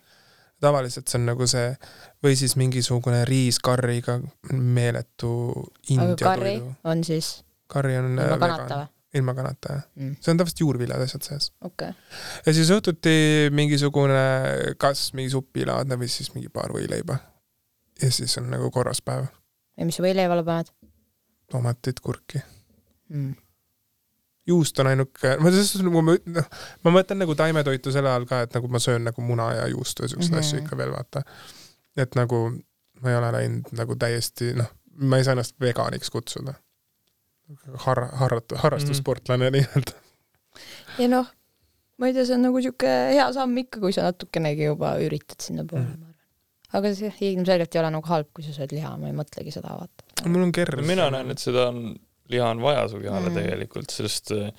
tavaliselt 0.60 1.08
see 1.08 1.20
on 1.20 1.26
nagu 1.26 1.48
see 1.48 1.76
või 2.24 2.36
siis 2.36 2.56
mingisugune 2.56 3.26
riis 3.26 3.60
karriga 3.60 4.20
meeletu 4.54 5.64
India 5.90 6.16
karri 6.24 6.60
toidu. 6.60 6.74
on 6.84 7.04
siis 7.04 7.44
karri 7.68 7.98
on 7.98 8.20
äh, 8.20 8.40
vegan, 8.40 8.88
ilma 9.18 9.34
kanata 9.38 9.74
jah, 9.78 9.84
mm.? 9.96 10.18
see 10.22 10.32
on 10.34 10.38
tavaliselt 10.42 10.62
juurviljad 10.64 11.02
asjad 11.06 11.26
sees. 11.28 11.50
okay., 11.62 11.94
ja 12.46 12.54
siis 12.54 12.70
õhtuti 12.74 13.16
mingisugune 13.56 14.22
kas 14.82 15.10
mingi 15.18 15.34
supilaadne 15.34 15.98
või 16.00 16.10
siis 16.12 16.32
mingi 16.36 16.50
paar 16.54 16.72
võileiba. 16.76 17.18
ja 18.02 18.12
siis 18.14 18.38
on 18.42 18.50
nagu 18.54 18.72
korras 18.72 19.02
päev, 19.02 19.28
ja 19.78 19.86
mis 19.90 19.98
sa 20.00 20.06
võileivale 20.06 20.46
paned 20.48 20.72
tomatit, 21.52 22.00
kurki. 22.04 22.42
mm.? 23.10 23.36
juust 24.48 24.80
on 24.80 24.88
ainuke, 24.88 25.34
ma 25.44 25.52
selles 25.52 25.74
suhtes 25.74 25.84
nagu 25.88 26.02
ma 26.06 26.14
noh, 26.38 26.46
ma 26.86 26.92
mõtlen 26.96 27.20
nagu 27.20 27.36
taimetoitu 27.36 27.92
selle 27.92 28.12
all 28.14 28.26
ka, 28.30 28.46
et 28.46 28.54
nagu 28.56 28.70
ma 28.72 28.80
söön 28.80 29.04
nagu 29.04 29.22
muna 29.26 29.50
ja 29.58 29.66
juustu 29.68 30.06
ja 30.06 30.12
siukseid 30.14 30.32
mm 30.32 30.38
Mhm. 30.38 30.44
-hmm. 30.44 30.48
asju 30.48 30.64
ikka 30.64 30.78
veel 30.78 30.92
vaata. 30.92 31.24
et 31.98 32.16
nagu 32.16 32.40
ma 33.02 33.10
ei 33.12 33.16
ole 33.18 33.32
läinud 33.32 33.74
nagu 33.78 33.96
täiesti 33.96 34.54
noh, 34.54 34.70
ma 34.98 35.18
ei 35.18 35.24
saa 35.24 35.36
ennast 35.36 35.56
veganiks 35.62 36.10
kutsuda. 36.10 36.54
Har-, 37.86 38.10
harrat-, 38.20 38.56
harrastussportlane 38.64 39.48
mm 39.50 39.56
nii-öelda. 39.58 39.94
ja 41.00 41.08
noh, 41.12 41.28
ma 41.98 42.10
ei 42.10 42.14
tea, 42.18 42.26
see 42.28 42.36
on 42.38 42.44
nagu 42.48 42.62
sihuke 42.64 42.90
hea 43.14 43.28
samm 43.36 43.58
ikka, 43.64 43.80
kui 43.84 43.94
sa 43.96 44.04
natukenegi 44.10 44.68
juba 44.70 44.96
üritad 45.04 45.40
sinnapoole 45.46 45.86
Mm. 45.86 46.02
ma 46.02 46.08
arvan. 46.08 46.14
aga 46.82 46.92
see 46.98 47.12
ilmselgelt 47.32 47.76
ei 47.76 47.80
ole 47.84 47.92
nagu 47.96 48.08
halb, 48.12 48.28
kui 48.36 48.44
sa 48.44 48.52
sööd 48.58 48.74
liha, 48.76 48.92
ma 49.00 49.08
ei 49.08 49.16
mõtlegi 49.16 49.54
seda, 49.56 49.78
vaata. 49.80 50.28
mul 50.28 50.44
on 50.50 50.52
kerr. 50.52 50.82
mina 50.84 51.10
näen, 51.14 51.32
et 51.32 51.40
seda 51.40 51.70
on, 51.72 51.96
liha 52.30 52.50
on 52.52 52.60
vaja 52.66 52.88
su 52.92 53.00
kehale 53.00 53.30
Mm. 53.32 53.36
tegelikult, 53.40 53.90
sest 53.96 54.32
eh, 54.36 54.52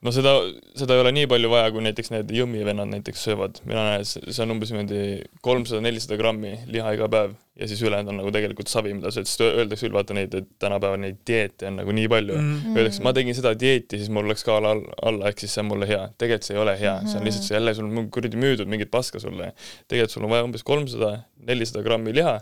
no 0.00 0.12
seda, 0.14 0.32
seda 0.78 0.96
ei 0.96 1.02
ole 1.02 1.12
nii 1.12 1.28
palju 1.28 1.50
vaja, 1.52 1.70
kui 1.74 1.82
näiteks 1.84 2.10
need 2.14 2.30
jõmmi 2.32 2.62
vennad 2.64 2.88
näiteks 2.88 3.24
söövad. 3.26 3.60
mina 3.68 3.82
näen, 3.84 4.04
see 4.08 4.42
on 4.44 4.54
umbes 4.54 4.72
niimoodi 4.72 5.00
kolmsada, 5.44 5.82
nelisada 5.84 6.16
grammi 6.20 6.54
liha 6.72 6.94
iga 6.96 7.08
päev 7.12 7.34
ja 7.60 7.68
siis 7.68 7.82
ülejäänud 7.84 8.14
on 8.14 8.20
nagu 8.22 8.32
tegelikult 8.32 8.70
savi, 8.72 8.94
mida 8.96 9.12
sööd, 9.12 9.28
sest 9.28 9.42
öeldakse 9.44 9.84
küll, 9.86 9.96
vaata 9.96 10.16
neid, 10.16 10.36
et 10.38 10.48
tänapäeval 10.62 11.02
neid 11.02 11.18
dieete 11.28 11.68
on 11.68 11.76
nagu 11.82 11.96
nii 11.96 12.08
palju 12.12 12.36
mm.. 12.38 12.54
mm.. 12.54 12.78
Öeldakse, 12.78 13.02
ma 13.04 13.12
tegin 13.16 13.36
seda 13.36 13.52
dieeti, 13.60 14.00
siis 14.00 14.12
mul 14.14 14.30
läks 14.30 14.46
kaal 14.46 14.68
all, 14.70 14.80
alla, 15.10 15.28
ehk 15.28 15.44
siis 15.44 15.56
see 15.56 15.64
on 15.64 15.68
mulle 15.72 15.88
hea. 15.90 16.06
tegelikult 16.20 16.48
see 16.48 16.56
ei 16.56 16.62
ole 16.62 16.76
hea, 16.80 16.94
see 17.04 17.20
on 17.20 17.28
lihtsalt 17.28 17.48
see 17.50 17.58
jälle 17.58 17.74
sul 17.76 17.90
on 17.90 18.08
kuradi 18.14 18.40
müüdud 18.40 18.70
mingit 18.72 18.92
paska 18.94 19.20
sulle. 19.20 19.52
tegelikult 19.84 20.16
sul 20.16 20.24
on 20.24 20.32
vaja 20.32 20.48
umbes 20.48 20.64
kolmsada, 20.64 21.12
nelisada 21.50 21.84
grammi 21.84 22.16
liha 22.16 22.38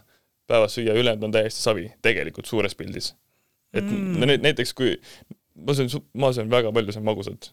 päevas 0.48 0.78
süüa, 0.78 0.94
ülejäänud 0.94 1.26
on 1.26 1.34
täiesti 1.34 1.60
savi, 1.60 1.88
tegelikult 2.02 2.46
suures 2.46 2.78
pildis. 2.78 3.16
et 3.74 3.84
Mm. 3.84 4.14
mm. 4.14 4.20
no 4.20 4.38
näiteks 4.46 4.72
kui 4.72 4.94
ma 5.66 5.74
söön, 5.74 5.90
ma 6.14 6.32
söön 6.32 6.50
väga 6.52 6.72
palju, 6.72 6.94
söön 6.94 7.06
magusat 7.06 7.52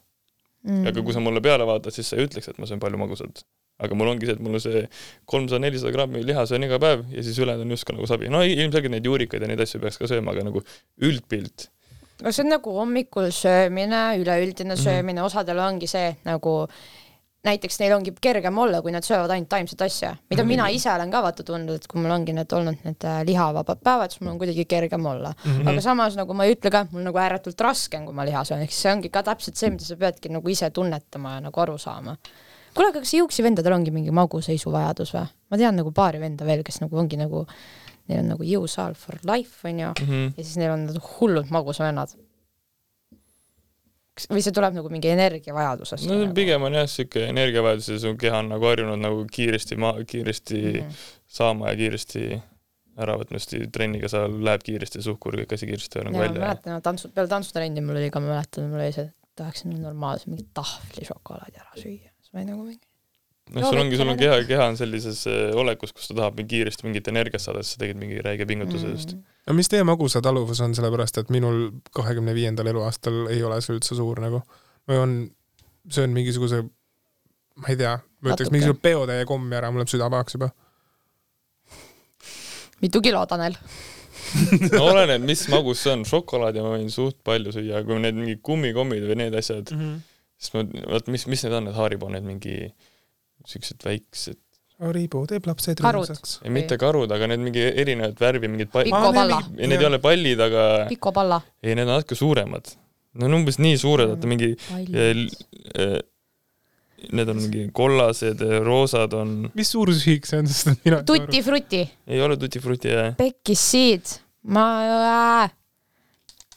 mm. 0.66 0.88
aga 0.90 1.04
kui 1.06 1.16
sa 1.16 1.22
mulle 1.24 1.44
peale 1.46 1.68
vaatad, 1.68 1.94
siis 1.96 2.10
sa 2.12 2.18
ei 2.20 2.28
ütleks, 2.28 2.50
et 2.52 2.60
ma 2.62 2.70
söön 2.70 2.82
palju 2.84 3.00
magusat. 3.02 3.46
aga 3.76 3.96
mul 4.00 4.08
ongi 4.08 4.28
see, 4.30 4.38
et 4.38 4.44
mul 4.44 4.56
on 4.56 4.62
see 4.64 4.86
kolmsada, 5.28 5.60
nelisada 5.60 5.92
grammi 5.92 6.22
liha 6.24 6.46
söön 6.48 6.64
iga 6.64 6.78
päev 6.80 7.02
ja 7.12 7.24
siis 7.26 7.40
ülejäänud 7.44 7.66
on 7.66 7.76
justkui 7.76 7.98
nagu 7.98 8.08
savi. 8.08 8.30
no 8.32 8.44
ilmselgelt 8.48 8.94
neid 8.94 9.08
juurikaid 9.10 9.44
ja 9.44 9.50
neid 9.52 9.64
asju 9.66 9.82
peaks 9.84 10.00
ka 10.00 10.08
sööma, 10.12 10.32
aga 10.32 10.46
nagu 10.48 10.64
üldpilt. 11.04 11.70
aga 12.22 12.32
see 12.32 12.46
on 12.46 12.54
nagu 12.56 12.76
hommikul 12.80 13.32
söömine, 13.36 14.04
üleüldine 14.22 14.76
Mhm. 14.76 14.84
söömine, 14.84 15.24
osadel 15.24 15.60
ongi 15.60 15.92
see 15.92 16.14
et 16.14 16.24
nagu 16.26 16.56
näiteks 17.46 17.78
neil 17.80 17.94
ongi 17.96 18.12
kergem 18.22 18.58
olla, 18.58 18.82
kui 18.82 18.92
nad 18.92 19.06
söövad 19.06 19.30
ainult 19.36 19.50
taimset 19.50 19.82
asja, 19.86 20.16
mida 20.30 20.44
Mhm. 20.44 20.48
mina 20.50 20.68
ise 20.74 20.90
olen 20.92 21.12
ka 21.12 21.22
vaata 21.24 21.44
tundnud, 21.44 21.76
et 21.76 21.88
kui 21.88 22.02
mul 22.02 22.12
ongi 22.12 22.34
need 22.34 22.54
olnud 22.54 22.78
need 22.84 23.04
äh, 23.06 23.22
lihavabad 23.28 23.80
päevad, 23.84 24.12
siis 24.12 24.22
mul 24.22 24.32
on 24.34 24.40
kuidagi 24.42 24.66
kergem 24.66 25.06
olla 25.06 25.34
mm. 25.46 25.52
-hmm. 25.52 25.70
aga 25.70 25.82
samas 25.82 26.16
nagu 26.16 26.34
ma 26.34 26.46
ei 26.46 26.56
ütle 26.56 26.72
ka, 26.72 26.86
mul 26.92 27.04
nagu 27.04 27.18
ääretult 27.18 27.62
raske 27.62 27.98
on, 27.98 28.06
kui 28.06 28.14
ma 28.14 28.26
liha 28.26 28.44
söön, 28.44 28.62
ehk 28.62 28.72
siis 28.72 28.82
see 28.82 28.92
ongi 28.94 29.10
ka 29.10 29.24
täpselt 29.24 29.56
see, 29.56 29.70
mida 29.70 29.84
sa 29.86 29.96
peadki 29.96 30.30
nagu 30.30 30.50
ise 30.50 30.70
tunnetama 30.70 31.34
ja 31.34 31.40
nagu 31.42 31.62
aru 31.62 31.78
saama. 31.78 32.18
kuule, 32.76 32.90
aga 32.90 33.00
kas 33.00 33.14
Juuksi 33.14 33.44
vendadel 33.44 33.74
ongi 33.74 33.92
mingi 33.92 34.12
maguseisu 34.12 34.72
vajadus 34.72 35.14
või? 35.14 35.28
ma 35.52 35.58
tean 35.58 35.76
nagu 35.76 35.92
paari 35.92 36.20
venda 36.20 36.46
veel, 36.46 36.64
kes 36.64 36.82
nagu 36.82 36.98
ongi 36.98 37.18
nagu, 37.18 37.46
neil 38.08 38.20
on 38.20 38.28
nagu 38.28 38.44
jõusaal 38.44 38.94
for 38.96 39.16
life 39.24 39.68
onju 39.68 39.94
Mhm. 40.02 40.34
ja 40.38 40.44
siis 40.44 40.58
neil 40.58 40.72
on 40.72 40.86
need 40.86 40.98
hullult 41.20 41.50
magusavennad. 44.16 44.36
või 44.36 44.44
see 44.46 44.56
tuleb 44.56 44.76
nagu 44.80 44.90
mingi 44.94 45.12
energiavajadusest? 45.12 46.08
no 46.10 46.34
pigem 46.34 46.64
on 46.64 46.74
jah, 46.74 46.88
sihuke 46.90 47.28
energiavajadus 47.30 47.90
ja 47.90 48.00
su 48.00 48.16
keha 48.20 48.40
on 48.44 48.52
nagu 48.56 48.66
harjunud 48.70 49.02
nagu 49.02 49.26
kiiresti 49.32 49.76
maa, 49.76 50.04
kiiresti 50.08 50.62
mm. 50.62 50.80
-hmm. 50.80 51.06
saama 51.28 51.70
ja 51.70 51.76
kiiresti 51.76 52.42
ära 52.96 53.18
võtma, 53.20 53.40
sest 53.40 53.58
trenniga 53.76 54.08
sa 54.12 54.26
läheb 54.28 54.64
kiiresti 54.64 55.04
suhkur, 55.04 55.36
kõik 55.42 55.54
asi 55.54 55.68
kiiresti 55.68 56.06
nagu 56.08 56.16
ja 56.16 56.20
ma 56.20 56.26
välja. 56.28 56.42
mäletan, 56.48 56.82
tantsu, 56.82 57.12
peale 57.12 57.32
tantsutrenni 57.32 57.84
mul 57.84 58.00
oli 58.00 58.12
ka, 58.12 58.24
ma 58.24 58.38
mäletan, 58.38 58.70
mul 58.72 58.80
oli 58.80 58.96
see, 58.96 59.10
et 59.10 59.42
tahaksin 59.42 59.76
normaalse 59.82 60.32
mingi 60.32 60.48
tahvli 60.56 61.08
šokolaadi 61.08 61.60
ära 61.60 61.76
süüa, 61.76 62.14
siis 62.22 62.32
ma 62.32 62.40
olin 62.40 62.54
nagu 62.54 62.64
mingi 62.64 62.95
noh, 63.54 63.66
sul 63.68 63.80
ongi, 63.80 63.98
sul 64.00 64.10
on 64.10 64.18
keha, 64.20 64.40
keha 64.50 64.68
on 64.72 64.78
sellises 64.80 65.22
eh, 65.30 65.54
olekus, 65.58 65.94
kus 65.94 66.10
ta 66.10 66.18
tahab 66.22 66.40
kiiresti 66.50 66.88
mingit 66.88 67.10
energiat 67.12 67.44
saada, 67.44 67.62
siis 67.64 67.78
sa 67.78 67.84
tegid 67.84 68.00
mingi 68.02 68.22
räige 68.26 68.48
pingutuse 68.50 68.90
just 68.90 69.14
mm.. 69.14 69.24
no 69.50 69.58
mis 69.58 69.70
teie 69.72 69.86
magusataluvus 69.88 70.64
on, 70.66 70.74
sellepärast 70.78 71.22
et 71.22 71.34
minul 71.34 71.68
kahekümne 71.96 72.34
viiendal 72.38 72.72
eluaastal 72.74 73.26
ei 73.34 73.44
ole 73.46 73.60
see 73.62 73.76
üldse 73.78 73.98
suur 73.98 74.22
nagu. 74.24 74.42
ma 74.90 75.00
joon, 75.00 75.18
söön 75.94 76.16
mingisuguse, 76.16 76.64
ma 77.62 77.74
ei 77.74 77.82
tea, 77.82 77.98
ma 78.22 78.34
ütleks 78.34 78.54
mingisuguse 78.54 78.82
peotäie 78.82 79.28
kommi 79.30 79.58
ära, 79.58 79.70
mul 79.74 79.84
läheb 79.84 79.94
süda 79.94 80.10
pahaks 80.14 80.40
juba. 80.40 80.50
mitu 82.82 83.04
kilo, 83.06 83.22
Tanel? 83.30 83.60
no 84.74 84.82
oleneb, 84.90 85.22
mis 85.28 85.46
magus 85.54 85.86
see 85.86 85.94
on, 85.94 86.08
šokolaadi 86.10 86.66
ma 86.66 86.74
võin 86.74 86.90
suht 86.94 87.22
palju 87.28 87.54
süüa, 87.54 87.86
kui 87.86 88.02
need 88.02 88.18
mingid 88.18 88.42
kummikommid 88.46 89.06
või 89.06 89.22
need 89.22 89.38
asjad, 89.38 89.70
siis 89.70 90.58
ma, 90.58 90.66
vaat 90.96 91.14
mis, 91.14 91.30
mis 91.30 91.46
need 91.46 91.54
on, 91.62 91.70
need 91.70 91.78
Haribo, 91.78 92.10
need 92.10 92.26
mingi 92.26 92.58
siuksed 93.50 93.86
väiksed, 93.86 94.40
Haribo 94.84 95.22
teeb 95.30 95.46
lapsed 95.48 95.80
rõõmsaks. 95.80 96.40
mitte 96.52 96.76
karud, 96.80 97.12
aga 97.16 97.30
need 97.32 97.44
mingi 97.46 97.62
erinevat 97.64 98.20
värvi, 98.20 98.50
mingid 98.52 98.74
pall-, 98.74 98.90
Pikko 98.90 99.14
palla, 99.16 99.38
ja 99.56 99.70
need 99.72 99.80
ei 99.80 99.88
ole 99.88 100.02
pallid, 100.04 100.42
aga 100.44 100.66
Pikko 100.90 101.14
palla. 101.16 101.40
ei, 101.64 101.78
need 101.78 101.88
on 101.88 101.96
natuke 101.96 102.18
suuremad. 102.20 102.74
Need 103.16 103.30
on 103.30 103.38
umbes 103.38 103.62
nii 103.64 103.78
suured, 103.80 104.12
et 104.18 104.28
mingi 104.28 104.52
eh, 104.52 105.96
Need 107.06 107.30
on 107.30 107.38
mingi 107.38 107.66
kollased, 107.76 108.40
roosad 108.66 109.14
on, 109.14 109.34
mis 109.56 109.70
suurusühik 109.76 110.26
see 110.26 110.40
on, 110.42 110.48
sest 110.50 110.72
et 110.72 110.88
mina 110.88 111.02
tutti 111.06 111.42
frutti, 111.46 111.82
ei 112.10 112.22
ole 112.24 112.38
tutti 112.42 112.62
frutti 112.64 112.90
jah. 112.90 113.12
pekkis 113.20 113.66
siid, 113.72 114.14
ma, 114.50 114.64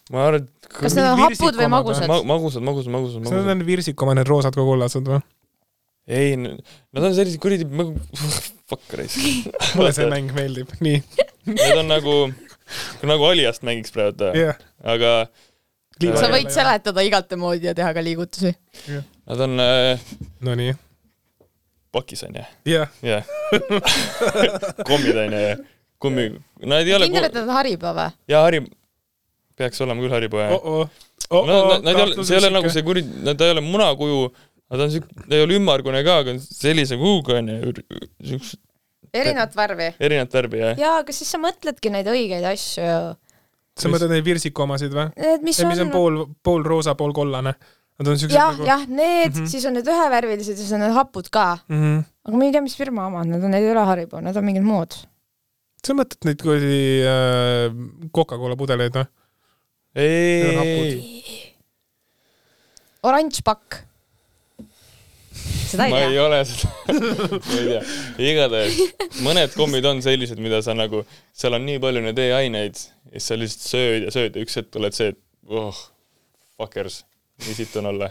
ma 0.09 0.23
arvan, 0.25 0.47
et 0.47 0.71
kas 0.73 0.97
need 0.97 1.05
on 1.11 1.21
hapud 1.21 1.59
või 1.59 1.69
magusad? 1.75 2.09
ma- 2.09 2.23
magusad, 2.33 2.65
magusad, 2.65 2.95
magusad, 2.95 3.21
kas 3.21 3.29
need 3.29 3.43
magusad. 3.43 3.53
on 3.59 3.67
virsikoma, 3.69 4.17
need 4.17 4.31
roosad 4.31 4.57
kui 4.57 4.65
kollased 4.71 5.11
või? 5.11 5.21
ei, 6.09 6.37
nad 6.39 7.05
on 7.05 7.15
sellised 7.17 7.41
kuradi, 7.43 7.67
fuck 8.69 8.97
raisk. 8.99 9.21
mulle 9.77 9.93
see 9.97 10.09
mäng 10.11 10.33
meeldib, 10.37 10.73
nii, 10.85 11.03
Need 11.49 11.79
on 11.81 11.89
nagu, 11.89 12.17
nagu 13.09 13.29
Aliast 13.31 13.65
mängiks 13.65 13.93
praegu, 13.95 14.33
jah. 14.37 14.59
aga 14.85 15.13
sa 16.19 16.29
võid 16.33 16.51
seletada 16.55 17.05
igate 17.07 17.39
moodi 17.41 17.69
ja 17.71 17.75
teha 17.77 17.95
ka 17.97 18.05
liigutusi. 18.05 18.53
nad 19.29 19.47
on 19.47 19.65
äh, 19.65 20.05
Nonii, 20.45 20.77
pakis 21.95 22.25
onju, 22.29 22.45
jah, 22.69 22.93
jah. 23.05 23.25
kommid 24.89 25.17
onju 25.27 25.43
ja 25.47 25.57
kummi, 25.99 26.31
nad 26.63 26.87
ei 26.87 26.95
ole 26.95 27.09
kindel, 27.09 27.27
et 27.29 27.37
nad 27.41 27.49
hariba 27.59 27.93
või? 27.97 28.11
ja 28.31 28.43
Harri, 28.45 28.63
peaks 29.59 29.81
olema 29.83 30.05
küll 30.05 30.15
Haribo 30.15 30.43
jah. 30.43 30.55
oh-oh, 30.55 31.05
Nad, 31.29 31.35
oh-oh, 31.35 31.65
nad, 31.75 31.83
nad 31.85 31.93
ei 31.93 32.05
ole, 32.07 32.25
see 32.25 32.37
ei 32.37 32.41
ole 32.41 32.51
nagu 32.55 32.71
see 32.73 32.85
kuri, 32.87 33.03
nad 33.27 33.43
ei 33.45 33.51
ole 33.53 33.61
munakuju, 33.65 34.21
nad 34.69 34.85
on 34.85 34.91
siuke, 34.93 35.09
ta 35.25 35.37
ei 35.37 35.45
ole 35.45 35.59
ümmargune 35.59 36.01
ka, 36.07 36.21
aga 36.23 36.35
on 36.37 36.41
sellise 36.45 36.99
kuuga 37.01 37.39
onju, 37.41 37.77
siukse 38.33 38.59
erinevat 39.15 39.57
värvi. 39.57 39.89
erinevat 40.01 40.35
värvi 40.35 40.61
jah. 40.63 40.79
jaa, 40.79 40.99
aga 41.03 41.15
siis 41.15 41.31
sa 41.33 41.41
mõtledki 41.43 41.93
neid 41.93 42.09
õigeid 42.11 42.47
asju 42.51 42.85
ju. 42.85 43.01
sa 43.79 43.93
mõtled 43.93 44.13
neid 44.13 44.27
virsiku 44.27 44.65
omasid 44.65 44.95
või? 44.95 45.09
Mis 45.45 45.61
mis 45.65 45.83
on 45.83 45.89
on, 45.89 45.93
pool, 45.95 46.23
pool 46.45 46.67
roosa, 46.67 46.97
pool 46.99 47.15
kollane. 47.17 47.55
Nad 47.99 48.11
on 48.13 48.19
siuksed 48.21 48.37
jah, 48.37 48.53
nagu 48.55 48.67
jah, 48.67 48.85
need 48.87 49.33
mm. 49.33 49.39
-hmm. 49.41 49.51
siis 49.51 49.65
on 49.67 49.75
need 49.75 49.89
ühevärvilised 49.91 50.55
ja 50.55 50.63
siis 50.63 50.75
on 50.77 50.85
need 50.85 50.95
hapud 50.95 51.31
ka. 51.35 51.59
mm. 51.67 51.79
-hmm. 51.83 52.03
aga 52.29 52.37
ma 52.37 52.45
ei 52.47 52.53
tea, 52.55 52.63
mis 52.63 52.77
firma 52.79 53.07
omad 53.11 53.27
need 53.27 53.43
on, 53.43 53.51
need 53.51 53.67
ei 53.67 53.73
ole 53.73 53.87
Haribo, 53.89 54.21
need 54.23 54.37
on 54.37 54.47
mingid 54.47 54.67
muud. 54.67 54.95
sa 55.87 55.97
mõtled 55.99 56.29
neid 56.29 56.43
kuradi 56.43 56.79
äh, 57.03 57.75
Coca-Cola 58.15 58.57
pudeleid 58.57 58.95
või? 58.95 59.07
Need 59.99 60.59
on 60.59 60.63
ei, 60.63 61.55
oranž 63.03 63.43
pakk. 63.43 63.88
Seda 65.69 65.89
ei 65.89 65.93
ma 65.93 66.01
ei 66.05 66.15
tea. 66.15 66.25
ole 66.25 66.39
seda, 66.49 66.71
ma 67.49 67.59
ei 67.59 67.67
tea. 67.73 67.83
igatahes 68.31 69.21
mõned 69.27 69.55
kommid 69.59 69.89
on 69.89 70.03
sellised, 70.05 70.41
mida 70.43 70.61
sa 70.65 70.77
nagu, 70.77 71.05
seal 71.37 71.57
on 71.59 71.67
nii 71.69 71.83
palju 71.83 72.05
neid 72.05 72.23
e-aineid 72.25 72.79
ja 72.79 73.15
siis 73.17 73.29
sa 73.31 73.39
lihtsalt 73.39 73.69
sööd 73.69 74.09
ja 74.09 74.15
sööd 74.15 74.37
ja 74.37 74.47
üks 74.47 74.59
hetk 74.61 74.73
tuleb 74.75 74.97
see, 74.97 75.13
et 75.15 75.21
oh, 75.49 75.85
fuckers, 76.59 77.03
nii 77.45 77.57
sitt 77.57 77.77
on 77.81 77.91
olla. 77.93 78.11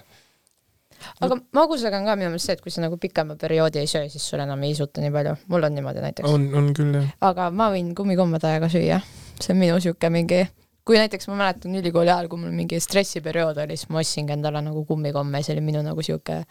aga 1.21 1.39
magusaga 1.55 1.99
on 1.99 2.07
ka 2.09 2.17
minu 2.19 2.31
meelest 2.33 2.49
see, 2.49 2.57
et 2.57 2.63
kui 2.63 2.73
sa 2.73 2.83
nagu 2.83 2.97
pikema 3.01 3.38
perioodi 3.39 3.81
ei 3.83 3.89
söö, 3.89 4.07
siis 4.11 4.25
sul 4.25 4.41
enam 4.43 4.63
ei 4.65 4.73
isuta 4.75 5.03
nii 5.03 5.13
palju. 5.13 5.35
mul 5.53 5.69
on 5.69 5.77
niimoodi 5.77 6.05
näiteks. 6.05 6.29
on, 6.29 6.47
on 6.57 6.71
küll 6.77 6.95
jah. 6.99 7.11
aga 7.29 7.49
ma 7.53 7.69
võin 7.73 7.93
kummikomme 7.97 8.41
täiega 8.43 8.71
süüa. 8.73 9.01
see 9.39 9.53
on 9.53 9.61
minu 9.61 9.77
sihuke 9.83 10.09
mingi, 10.13 10.41
kui 10.88 10.97
näiteks 10.97 11.29
ma 11.29 11.41
mäletan 11.43 11.75
ülikooli 11.77 12.09
ajal, 12.13 12.31
kui 12.31 12.41
mul 12.41 12.55
mingi 12.55 12.81
stressiperiood 12.81 13.61
oli, 13.65 13.77
siis 13.77 13.91
ma 13.93 14.01
ostsingi 14.01 14.33
endale 14.38 14.63
nagu 14.65 14.85
kummikomme, 14.89 15.43
see 15.45 15.57
oli 15.57 15.65
minu 15.69 15.85
nagu 15.85 16.05
sihuke 16.05 16.41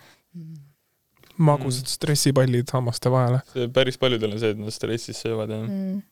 magusad 1.39 1.87
stressipallid 1.91 2.71
hammaste 2.73 3.11
vahele. 3.11 3.41
see 3.53 3.69
päris 3.69 3.99
paljudel 3.99 4.33
on 4.37 4.41
see, 4.41 4.53
et 4.55 4.61
nad 4.61 4.75
stressis 4.75 5.21
söövad 5.25 5.53
ja 5.53 5.61
mm.. 5.63 6.03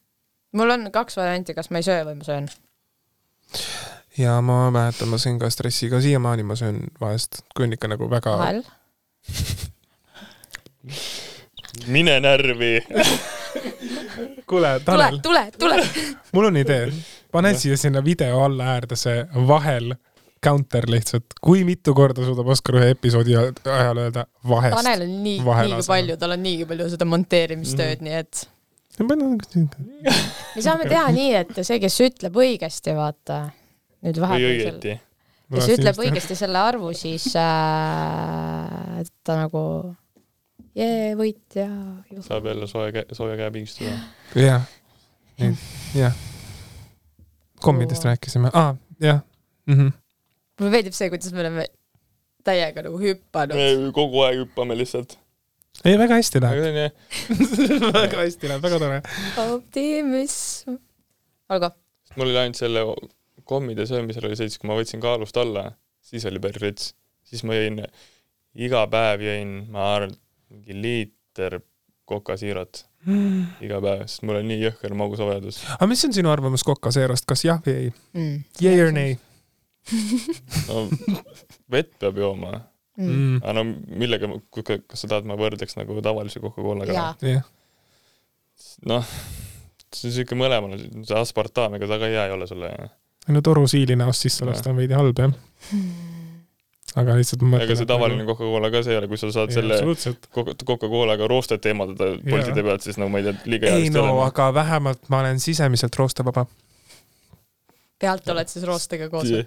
mul 0.52 0.74
on 0.76 0.88
kaks 0.92 1.16
varianti, 1.20 1.54
kas 1.56 1.70
ma 1.70 1.82
ei 1.82 1.86
söö 1.86 2.04
või 2.08 2.18
ma 2.20 2.28
söön. 2.28 2.48
ja 4.18 4.38
ma 4.44 4.58
mäletan, 4.74 5.10
ma 5.12 5.20
sõin 5.20 5.38
ka 5.42 5.50
stressiga, 5.52 6.00
siiamaani 6.04 6.46
ma 6.46 6.58
söön 6.58 6.84
vahest, 7.00 7.42
kui 7.56 7.68
on 7.68 7.76
ikka 7.76 7.90
nagu 7.94 8.10
väga 8.10 8.36
vahel. 8.40 8.64
mine 11.86 12.20
närvi. 12.20 12.74
kuule, 14.48 14.80
tule 14.80 14.80
Tanel,, 14.84 15.20
tule, 15.22 15.50
tule. 15.58 15.76
mul 16.32 16.50
on 16.50 16.56
idee, 16.56 16.88
pane 17.32 17.54
siia 17.58 17.76
sinna 17.80 18.04
video 18.04 18.42
alla 18.44 18.74
äärde 18.76 18.96
see 18.96 19.24
vahel 19.48 19.94
counter 20.44 20.86
lihtsalt, 20.90 21.36
kui 21.42 21.64
mitu 21.66 21.94
korda 21.96 22.24
suudab 22.26 22.50
Oskar 22.54 22.80
ühe 22.80 22.90
episoodi 22.94 23.36
ajal 23.38 24.02
öelda 24.06 24.26
vahest. 24.48 24.76
Tanel 24.76 25.06
on 25.06 25.14
nii, 25.24 25.38
niigi 25.40 25.86
palju, 25.88 26.18
tal 26.20 26.36
on 26.36 26.44
niigi 26.44 26.68
palju 26.68 26.90
seda 26.92 27.08
monteerimistööd 27.08 28.00
mm, 28.00 28.06
-hmm. 28.06 28.10
nii 28.10 28.20
et 28.20 28.48
me 30.54 30.62
saame 30.62 30.86
teha 30.90 31.08
nii, 31.14 31.32
et 31.40 31.58
see, 31.62 31.80
kes 31.82 31.98
ütleb 32.04 32.38
õigesti, 32.38 32.94
vaata, 32.94 33.40
nüüd 34.06 34.20
vahepeal, 34.22 34.70
õieti. 34.70 34.94
kes 35.56 35.72
ütleb 35.74 36.00
õigesti 36.04 36.38
selle 36.38 36.60
arvu, 36.62 36.92
siis 36.96 37.26
äh, 37.40 39.02
ta 39.26 39.38
nagu 39.40 39.64
jee, 40.78 41.14
võitja. 41.18 41.66
saab 42.26 42.46
jälle 42.52 42.70
soe 42.70 42.92
käe, 42.94 43.06
sooja 43.16 43.36
käe 43.40 43.50
pigistada. 43.56 43.98
jah, 44.38 44.70
jah. 45.98 46.24
kommidest 47.64 48.06
rääkisime, 48.06 48.50
aa, 48.52 48.76
jah 49.00 49.22
mm. 49.66 49.74
-hmm. 49.74 49.92
Mulle 50.60 50.72
meeldib 50.76 50.96
see, 50.96 51.10
kuidas 51.12 51.34
me 51.34 51.42
oleme 51.44 51.66
täiega 52.46 52.84
nagu 52.86 53.00
hüpanud. 53.00 53.58
me 53.58 53.92
kogu 53.96 54.24
aeg 54.26 54.42
hüppame 54.44 54.76
lihtsalt. 54.78 55.16
ei, 55.84 55.98
väga 56.00 56.20
hästi 56.20 56.40
aga 56.40 56.54
läheb. 56.56 56.98
väga 57.94 58.22
hästi 58.22 58.50
läheb, 58.52 58.64
väga 58.66 58.80
tore. 58.82 59.02
optimism. 59.46 60.78
olgu, 61.50 61.70
mul 62.16 62.30
oli 62.30 62.42
ainult 62.44 62.60
selle 62.60 62.86
kommide 63.44 63.86
söömisel 63.88 64.28
oli 64.28 64.38
see, 64.38 64.48
et 64.48 64.60
kui 64.60 64.70
ma 64.70 64.78
võtsin 64.78 65.02
kaalust 65.02 65.36
alla, 65.40 65.68
siis 66.04 66.24
oli 66.30 66.40
päris 66.42 66.62
rets. 66.62 66.90
siis 67.24 67.44
ma 67.44 67.56
jõin, 67.58 67.82
iga 68.54 68.86
päev 68.90 69.24
jõin, 69.24 69.54
ma 69.72 69.92
arvan, 69.96 70.16
mingi 70.52 70.76
liiter 70.78 71.60
kokasiirat 72.08 72.84
iga 73.64 73.80
päev, 73.84 74.06
sest 74.08 74.24
mul 74.24 74.38
on 74.40 74.48
nii 74.48 74.62
jõhker 74.62 74.94
magusavajadus. 74.96 75.60
aga 75.76 75.88
mis 75.90 76.04
on 76.06 76.16
sinu 76.16 76.32
arvamus 76.32 76.64
Coca-Zerost, 76.66 77.26
kas 77.28 77.44
jah 77.44 77.60
või 77.64 77.76
ei? 77.76 77.94
mm.. 78.16 78.42
Yay 78.64 78.84
or 78.84 78.92
nay? 78.96 79.16
no 80.68 80.86
vett 81.70 81.92
peab 82.00 82.18
jooma, 82.22 82.62
Mm. 82.94 83.40
aga 83.42 83.52
no 83.56 83.62
millega, 83.98 84.28
kas 84.54 85.00
sa 85.02 85.08
tahad, 85.10 85.24
ma 85.26 85.34
võrdleks 85.34 85.74
nagu 85.74 85.96
tavalise 85.98 86.38
Coca-Colaga 86.38 86.92
noh, 88.86 89.08
see 89.90 90.12
on 90.12 90.14
siuke 90.14 90.36
mõlemal, 90.38 90.76
see 91.02 91.16
aspartaam, 91.18 91.74
ega 91.74 91.88
ta 91.90 91.98
ka 91.98 92.06
hea 92.12 92.28
ei 92.28 92.34
ole 92.36 92.46
sulle. 92.46 92.70
no 93.34 93.42
toru 93.42 93.64
siili 93.66 93.96
näost 93.98 94.22
sisse 94.28 94.46
lasta 94.46 94.70
on 94.70 94.78
veidi 94.78 94.94
halb 94.94 95.18
jah. 95.18 95.34
aga 97.02 97.16
lihtsalt 97.18 97.42
ma 97.50 97.58
ega 97.66 97.74
see 97.80 97.88
tavaline 97.90 98.22
Coca-Cola 98.30 98.70
ka 98.70 98.84
see 98.86 98.94
ei 98.94 99.00
ole, 99.02 99.10
kui 99.10 99.18
sa 99.18 99.32
saad 99.34 99.50
selle 99.56 99.74
absoluutselt. 99.74 100.30
Coca- 100.30 100.54
Coca-Colaga 100.62 101.26
roostet 101.34 101.66
eemaldada 101.66 102.12
poltide 102.30 102.62
pealt, 102.62 102.86
siis 102.86 103.00
no 103.02 103.10
ma 103.10 103.18
ei 103.18 103.26
tea, 103.26 103.40
liiga 103.56 103.74
hea 103.74 103.82
ei 103.88 103.90
no 103.90 104.06
ole. 104.12 104.28
aga 104.28 104.52
vähemalt 104.54 105.10
ma 105.10 105.24
olen 105.24 105.42
sisemiselt 105.42 105.98
roostevaba. 105.98 106.46
pealt 107.98 108.28
oled 108.30 108.54
siis 108.54 108.70
roostega 108.70 109.10
koos 109.10 109.34
või? 109.34 109.42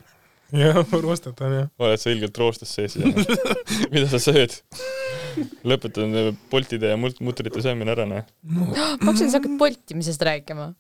jah, 0.56 0.80
roostet 1.04 1.42
on 1.44 1.54
jah. 1.58 1.68
oled 1.82 2.00
sa 2.02 2.12
ilgelt 2.14 2.38
roostes 2.40 2.72
sees 2.78 2.96
ja 3.00 3.10
mida 3.94 4.08
sa 4.12 4.20
sööd? 4.22 4.56
lõpetan 5.68 6.16
poltide 6.52 6.90
ja 6.94 6.98
mutrite 6.98 7.62
söömine 7.62 7.94
ära, 7.94 8.08
noh. 8.10 8.24
ma 8.42 8.68
hakkasin, 8.74 9.30
sa 9.32 9.38
hakkad 9.42 9.58
poltimisest 9.60 10.24
rääkima. 10.26 10.72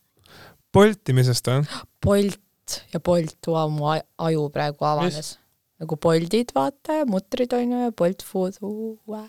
poltimisest 0.73 1.49
või? 1.51 1.67
Bolt 2.03 2.79
ja 2.93 2.99
Bolt, 2.99 3.37
vau, 3.47 3.69
mu 3.71 3.85
aj- 3.93 4.05
aju 4.29 4.47
praegu 4.53 4.87
avanes. 4.87 5.35
nagu 5.79 5.95
Boltid, 6.01 6.51
vaata, 6.55 7.01
ja 7.01 7.05
mutrid 7.07 7.53
on 7.53 7.71
ju 7.75 7.83
ja 7.85 7.91
Bolt 7.95 8.25
Food. 8.25 8.57
ma 8.57 9.21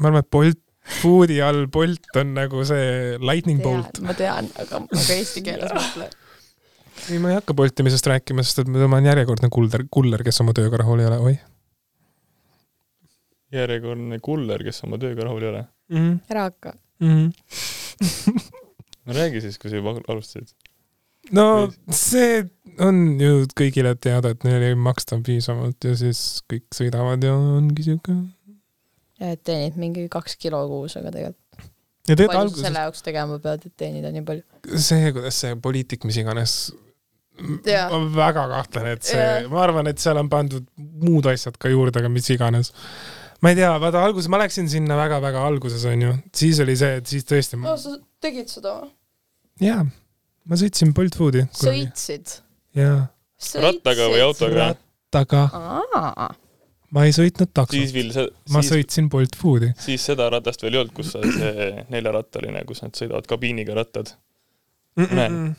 ma 0.00 0.08
arvan, 0.08 0.22
et 0.24 0.30
Bolt, 0.32 0.58
food'i 1.02 1.40
all 1.44 1.66
Bolt 1.68 2.08
on 2.16 2.32
nagu 2.34 2.64
see 2.64 3.18
lightning 3.20 3.60
bolt. 3.62 4.00
ma 4.00 4.14
tean, 4.16 4.48
aga, 4.56 4.80
aga 4.88 5.18
eesti 5.20 5.42
keeles 5.44 5.70
mõtle. 5.76 6.08
ei, 7.08 7.18
ma 7.22 7.32
ei 7.32 7.38
hakka 7.38 7.56
poltimisest 7.56 8.06
rääkima, 8.10 8.44
sest 8.46 8.64
et 8.64 8.68
ma 8.68 8.84
olen 8.86 9.08
järjekordne 9.10 9.48
kuller, 9.52 9.86
kuller, 9.90 10.26
kes 10.26 10.40
oma 10.44 10.54
tööga 10.56 10.82
rahul 10.82 11.02
ei 11.02 11.08
ole, 11.10 11.18
oih 11.30 11.40
järjekordne 13.54 14.20
kuller, 14.22 14.62
kes 14.66 14.84
oma 14.86 14.98
tööga 15.02 15.26
rahul 15.26 15.44
ei 15.44 15.52
ole. 15.52 15.62
mm. 15.90 15.98
-hmm. 15.98 16.18
ära 16.30 16.42
hakka. 16.48 16.74
Mm 17.00 17.14
-hmm. 17.16 18.42
no 19.04 19.14
räägi 19.14 19.40
siis, 19.40 19.58
kui 19.58 19.70
sa 19.70 19.76
juba 19.76 19.94
alustasid. 20.08 20.54
no 21.32 21.72
see 21.90 22.44
on 22.78 23.20
ju 23.20 23.46
kõigile 23.60 23.94
teada, 24.00 24.30
et 24.30 24.44
neile 24.44 24.68
ei 24.68 24.74
maksta 24.74 25.20
piisavalt 25.26 25.84
ja 25.84 25.96
siis 25.96 26.42
kõik 26.52 26.66
sõidavad 26.74 27.24
ja 27.24 27.34
ongi 27.34 27.82
siuke. 27.82 28.12
ja 29.20 29.32
et 29.32 29.42
teenid 29.44 29.76
mingi 29.76 30.08
kaks 30.08 30.36
kilo 30.36 30.66
kuus, 30.68 30.96
aga 30.96 31.10
tegelikult 31.10 31.66
ja 32.08 32.16
tegelikult 32.16 32.28
palju 32.28 32.38
sa 32.38 32.42
alguses 32.46 32.66
selle 32.66 32.84
jaoks 32.86 33.02
tegema 33.02 33.38
pead, 33.38 33.66
et 33.66 33.76
teenida 33.76 34.12
nii 34.14 34.22
palju? 34.22 34.44
see, 34.76 35.12
kuidas 35.12 35.40
see 35.40 35.56
poliitik, 35.56 36.04
mis 36.04 36.16
iganes, 36.16 36.72
Jaa. 37.66 37.86
ma 37.92 38.00
väga 38.14 38.46
kahtlen, 38.50 38.90
et 38.94 39.06
see 39.06 39.28
ma 39.52 39.62
arvan, 39.64 39.90
et 39.90 40.02
seal 40.02 40.20
on 40.20 40.28
pandud 40.32 40.66
muud 40.76 41.28
asjad 41.30 41.56
ka 41.60 41.72
juurde, 41.72 42.02
aga 42.02 42.10
mis 42.12 42.28
iganes. 42.34 42.72
ma 43.40 43.52
ei 43.52 43.58
tea, 43.60 43.70
vaata 43.82 44.02
alguses 44.04 44.30
ma 44.32 44.40
läksin 44.42 44.68
sinna 44.72 44.98
väga-väga 44.98 45.46
alguses 45.46 45.86
onju, 45.88 46.16
siis 46.36 46.60
oli 46.64 46.76
see, 46.80 47.00
et 47.00 47.14
siis 47.14 47.26
tõesti 47.28 47.60
ma..., 47.60 47.76
sa 47.80 47.96
tegid 48.22 48.52
seda 48.52 48.76
või? 48.80 48.92
jaa, 49.64 49.86
ma 50.44 50.60
sõitsin 50.60 50.94
Bolt 50.96 51.16
Foodi. 51.18 51.46
sõitsid? 51.56 52.36
jaa, 52.78 53.08
rattaga 53.64 54.12
või? 54.12 54.22
autoga? 54.26 54.70
rattaga, 54.74 55.46
aa, 55.56 56.30
ma 56.94 57.06
ei 57.06 57.14
sõitnud 57.14 57.52
veel 57.94 58.12
see, 58.14 58.26
ma 58.50 58.62
siis, 58.62 58.74
sõitsin 58.74 59.08
Bolt 59.12 59.38
Foodi. 59.38 59.72
siis 59.80 60.04
seda 60.10 60.28
ratast 60.32 60.62
veel 60.64 60.76
ei 60.76 60.82
olnud, 60.82 60.94
kus 60.96 61.14
on 61.18 61.26
see 61.32 61.70
neljarattaline, 61.94 62.64
kus 62.68 62.84
nad 62.84 62.96
sõidavad 62.98 63.28
kabiiniga 63.30 63.76
rattad. 63.78 64.14
Näen. 64.98 65.54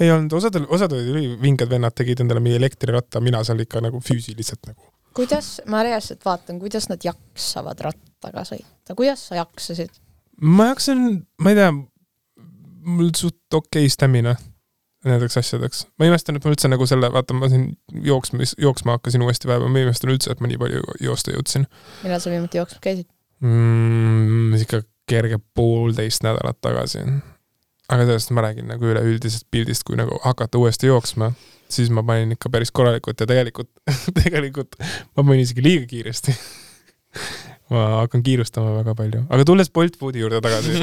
Ei 0.00 0.10
olnud, 0.14 0.32
osadel, 0.38 0.66
osad 0.74 0.92
olid 0.94 1.10
ülivinged 1.12 1.70
vennad 1.70 1.96
tegid 1.96 2.22
endale 2.22 2.42
mingi 2.44 2.58
elektriratta, 2.58 3.22
mina 3.24 3.42
seal 3.46 3.64
ikka 3.64 3.82
nagu 3.84 4.00
füüsiliselt 4.04 4.70
nagu. 4.70 4.90
kuidas, 5.18 5.56
ma 5.66 5.82
reaalselt 5.86 6.24
vaatan, 6.24 6.60
kuidas 6.62 6.88
nad 6.90 7.04
jaksavad 7.04 7.80
rattaga 7.88 8.44
sõita, 8.48 8.94
kuidas 8.98 9.28
sa 9.30 9.40
jaksasid? 9.40 9.96
ma 10.40 10.70
jaksan, 10.72 11.24
ma 11.42 11.54
ei 11.54 11.58
tea, 11.58 11.72
mul 12.88 13.10
suht 13.18 13.58
okei 13.60 13.90
stamina 13.92 14.36
nendeks 15.06 15.38
asjadeks. 15.40 15.86
ma 15.98 16.08
imestan, 16.08 16.38
et 16.38 16.44
ma 16.44 16.52
üldse 16.54 16.70
nagu 16.70 16.86
selle, 16.90 17.10
vaata, 17.14 17.36
ma 17.36 17.50
siin 17.50 17.70
jooksma, 18.04 18.46
jooksma 18.58 18.98
hakkasin 18.98 19.24
uuesti 19.24 19.50
vaeva, 19.50 19.70
ma 19.70 19.82
imestan 19.82 20.14
üldse, 20.14 20.34
et 20.34 20.42
ma 20.42 20.50
nii 20.50 20.60
palju 20.60 20.84
joosta 21.04 21.34
jõudsin 21.34 21.66
millal 22.02 22.22
sa 22.22 22.32
viimati 22.34 22.60
jooksmas 22.60 22.82
käisid? 22.84 23.10
mm,. 23.44 24.54
ikka 24.62 24.82
kerge 25.08 25.38
poolteist 25.56 26.22
nädalat 26.26 26.58
tagasi. 26.60 27.04
Aga 27.88 28.04
sellest 28.04 28.30
ma 28.36 28.42
räägin 28.44 28.68
nagu 28.68 28.84
üleüldisest 28.90 29.46
pildist, 29.50 29.84
kui 29.88 29.96
nagu 29.96 30.18
hakata 30.24 30.58
uuesti 30.60 30.86
jooksma, 30.90 31.30
siis 31.72 31.88
ma 31.94 32.02
panin 32.06 32.34
ikka 32.36 32.50
päris 32.52 32.72
korralikult 32.74 33.20
ja 33.20 33.26
tegelikult, 33.28 33.70
tegelikult 34.20 34.76
ma 34.80 35.24
panin 35.24 35.44
isegi 35.44 35.64
liiga 35.64 35.86
kiiresti. 35.90 36.34
ma 37.72 37.84
hakkan 38.02 38.22
kiirustama 38.24 38.74
väga 38.80 38.94
palju, 38.98 39.20
aga 39.28 39.42
tulles 39.48 39.70
Bolt 39.72 39.96
Foodi 40.00 40.18
juurde 40.24 40.40
tagasi. 40.44 40.70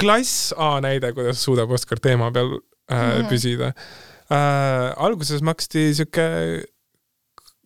klass 0.00 0.52
A 0.56 0.76
näide, 0.84 1.12
kuidas 1.16 1.42
suudab 1.44 1.70
Oskar 1.70 2.00
teema 2.00 2.30
peal 2.32 2.54
äh, 2.90 3.20
Mhm. 3.20 3.28
püsida 3.28 3.72
äh,. 4.32 4.94
alguses 4.96 5.42
maksti 5.44 5.92
sihuke, 5.94 6.24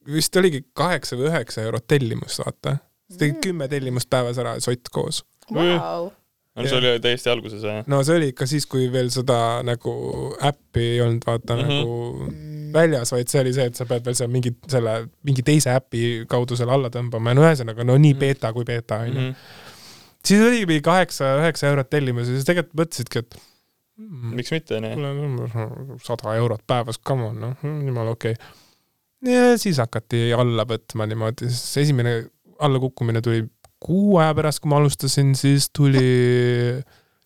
vist 0.07 0.37
oligi 0.37 0.64
kaheksa 0.74 1.16
või 1.18 1.31
üheksa 1.31 1.62
eurot 1.66 1.87
tellimust, 1.89 2.39
vaata. 2.43 2.79
sa 3.11 3.16
tegid 3.20 3.39
kümme 3.45 3.68
tellimust 3.70 4.11
päevas 4.11 4.39
ära, 4.43 4.57
sott 4.61 4.89
koos. 4.93 5.22
Vau, 5.55 6.11
no 6.57 6.64
see 6.66 6.78
oli 6.78 6.92
täiesti 7.05 7.30
alguses 7.30 7.62
jah? 7.62 7.84
no 7.90 8.01
see 8.07 8.16
oli 8.18 8.30
ikka 8.32 8.49
siis, 8.51 8.66
kui 8.70 8.88
veel 8.92 9.11
seda 9.14 9.62
nagu 9.66 9.94
äppi 10.44 10.84
ei 10.97 11.01
olnud 11.05 11.26
vaata 11.26 11.57
mm. 11.57 11.62
-hmm. 11.62 11.72
nagu 11.72 12.57
väljas, 12.76 13.12
vaid 13.12 13.30
see 13.30 13.40
oli 13.44 13.53
see, 13.57 13.68
et 13.70 13.78
sa 13.78 13.86
pead 13.88 14.05
veel 14.07 14.16
seal 14.18 14.30
mingi 14.32 14.53
selle, 14.70 14.97
mingi 15.26 15.44
teise 15.47 15.74
äpi 15.76 16.03
kaudu 16.28 16.59
selle 16.59 16.74
alla 16.76 16.90
tõmbama 16.92 17.32
ja 17.32 17.38
no 17.38 17.47
ühesõnaga 17.47 17.86
no 17.86 17.97
nii 17.97 18.14
Mhm. 18.14 18.20
beeta 18.20 18.53
kui 18.53 18.64
beeta 18.64 19.01
onju. 19.05 19.20
Mhm. 19.20 19.32
siis 20.26 20.42
oligi 20.42 20.66
mingi 20.66 20.82
kaheksa-üheksa 20.82 21.70
eurot 21.72 21.90
tellimus 21.90 22.28
ja 22.28 22.34
siis 22.34 22.49
tegelikult 22.49 22.80
mõtlesidki, 22.82 23.22
et 23.22 23.36
mm, 23.99 24.36
miks 24.40 24.51
mitte 24.51 24.80
onju? 24.80 25.99
sada 26.05 26.36
eurot 26.36 26.64
päevas, 26.66 26.99
come 26.99 27.30
on, 27.30 27.40
noh, 27.40 27.57
jumala 27.62 28.16
okei 28.16 28.32
okay.. 28.32 29.34
ja 29.34 29.59
siis 29.59 29.78
hakati 29.78 30.32
alla 30.32 30.64
võtma 30.64 31.07
niimoodi, 31.07 31.51
siis 31.53 31.86
esimene 31.86 32.24
allakukkumine 32.59 33.20
tuli 33.22 33.44
kuu 33.83 34.16
aja 34.20 34.35
pärast, 34.35 34.62
kui 34.62 34.70
ma 34.72 34.81
alustasin, 34.81 35.35
siis 35.39 35.68
tuli, 35.77 36.07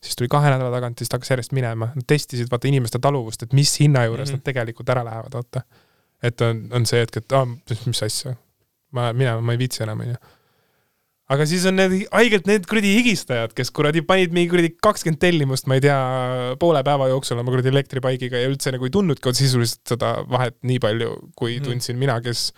siis 0.02 0.18
tuli 0.18 0.28
kahe 0.32 0.50
nädala 0.50 0.72
tagant, 0.74 0.98
siis 0.98 1.10
ta 1.10 1.18
hakkas 1.18 1.30
järjest 1.34 1.54
minema, 1.56 1.92
nad 1.94 2.06
testisid 2.06 2.50
vaata 2.50 2.68
inimeste 2.68 2.98
taluvust, 3.02 3.46
et 3.46 3.54
mis 3.56 3.72
hinna 3.80 4.04
juures 4.08 4.28
mm. 4.28 4.34
-hmm. 4.34 4.42
nad 4.42 4.48
tegelikult 4.50 4.88
ära 4.88 5.04
lähevad, 5.04 5.38
vaata. 5.38 5.62
et 6.22 6.40
on, 6.40 6.68
on 6.72 6.86
see 6.86 7.00
hetk, 7.00 7.16
et 7.16 7.32
aa, 7.32 7.46
mis 7.86 8.02
asja, 8.02 8.34
ma 8.92 9.12
minema, 9.12 9.40
ma 9.40 9.52
ei 9.52 9.58
viitsi 9.58 9.82
enam, 9.82 10.00
onju 10.00 10.18
aga 11.30 11.46
siis 11.46 11.64
on 11.70 11.76
need 11.78 11.92
haigelt 12.10 12.48
need 12.50 12.66
kuradi 12.68 12.90
higistajad, 12.98 13.52
kes 13.56 13.70
kuradi 13.74 14.02
panid 14.06 14.34
mingi 14.34 14.50
kuradi 14.50 14.72
kakskümmend 14.82 15.20
tellimust, 15.22 15.68
ma 15.70 15.78
ei 15.78 15.84
tea, 15.84 15.98
poole 16.62 16.82
päeva 16.86 17.06
jooksul 17.12 17.38
oma 17.38 17.52
kuradi 17.54 17.70
elektripaigiga 17.70 18.40
ja 18.42 18.48
üldse 18.50 18.72
nagu 18.74 18.88
ei 18.88 18.94
tundnudki 18.94 19.34
sisuliselt 19.38 19.94
seda 19.94 20.16
vahet 20.30 20.58
nii 20.66 20.80
palju, 20.82 21.12
kui 21.38 21.58
Mhm. 21.58 21.68
tundsin 21.68 21.98
mina, 21.98 22.20
kes, 22.24 22.52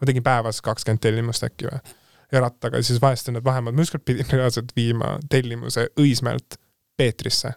ma 0.00 0.10
tegin 0.10 0.26
päevas 0.26 0.60
kakskümmend 0.64 1.04
tellimust 1.06 1.46
äkki 1.46 1.70
või, 1.70 1.94
ja 2.34 2.44
rattaga, 2.44 2.82
siis 2.82 3.00
vahest 3.02 3.30
on 3.30 3.38
need 3.38 3.46
vahemaad, 3.46 3.76
ma 3.76 3.84
ükskord 3.84 4.04
pidin 4.06 4.30
reaalselt 4.32 4.72
viima 4.76 5.16
tellimuse 5.30 5.88
Õismäelt 6.00 6.58
Peetrisse. 6.96 7.54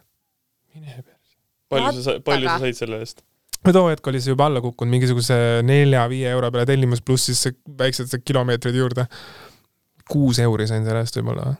mine 0.74 1.02
perse. 1.02 1.36
palju 1.68 2.02
sa, 2.02 2.18
palju 2.24 2.48
sa 2.48 2.58
said 2.64 2.78
selle 2.78 3.02
eest? 3.04 3.22
no 3.66 3.74
too 3.74 3.88
hetk 3.90 4.06
oli 4.10 4.20
see 4.22 4.32
juba 4.34 4.48
alla 4.48 4.62
kukkunud 4.64 4.94
mingisuguse 4.94 5.38
nelja-viie 5.66 6.30
euro 6.30 6.50
peale 6.54 6.66
tellimus, 6.68 7.02
pluss 7.02 7.30
siis 7.30 7.42
see 7.46 7.56
väiksed 7.78 8.10
see 8.10 8.24
kilomeetrid 8.24 8.76
juurde. 8.78 9.06
kuus 10.08 10.38
euri 10.42 10.66
sain 10.70 10.86
selle 10.86 11.02
eest 11.04 11.18
võib-olla, 11.20 11.54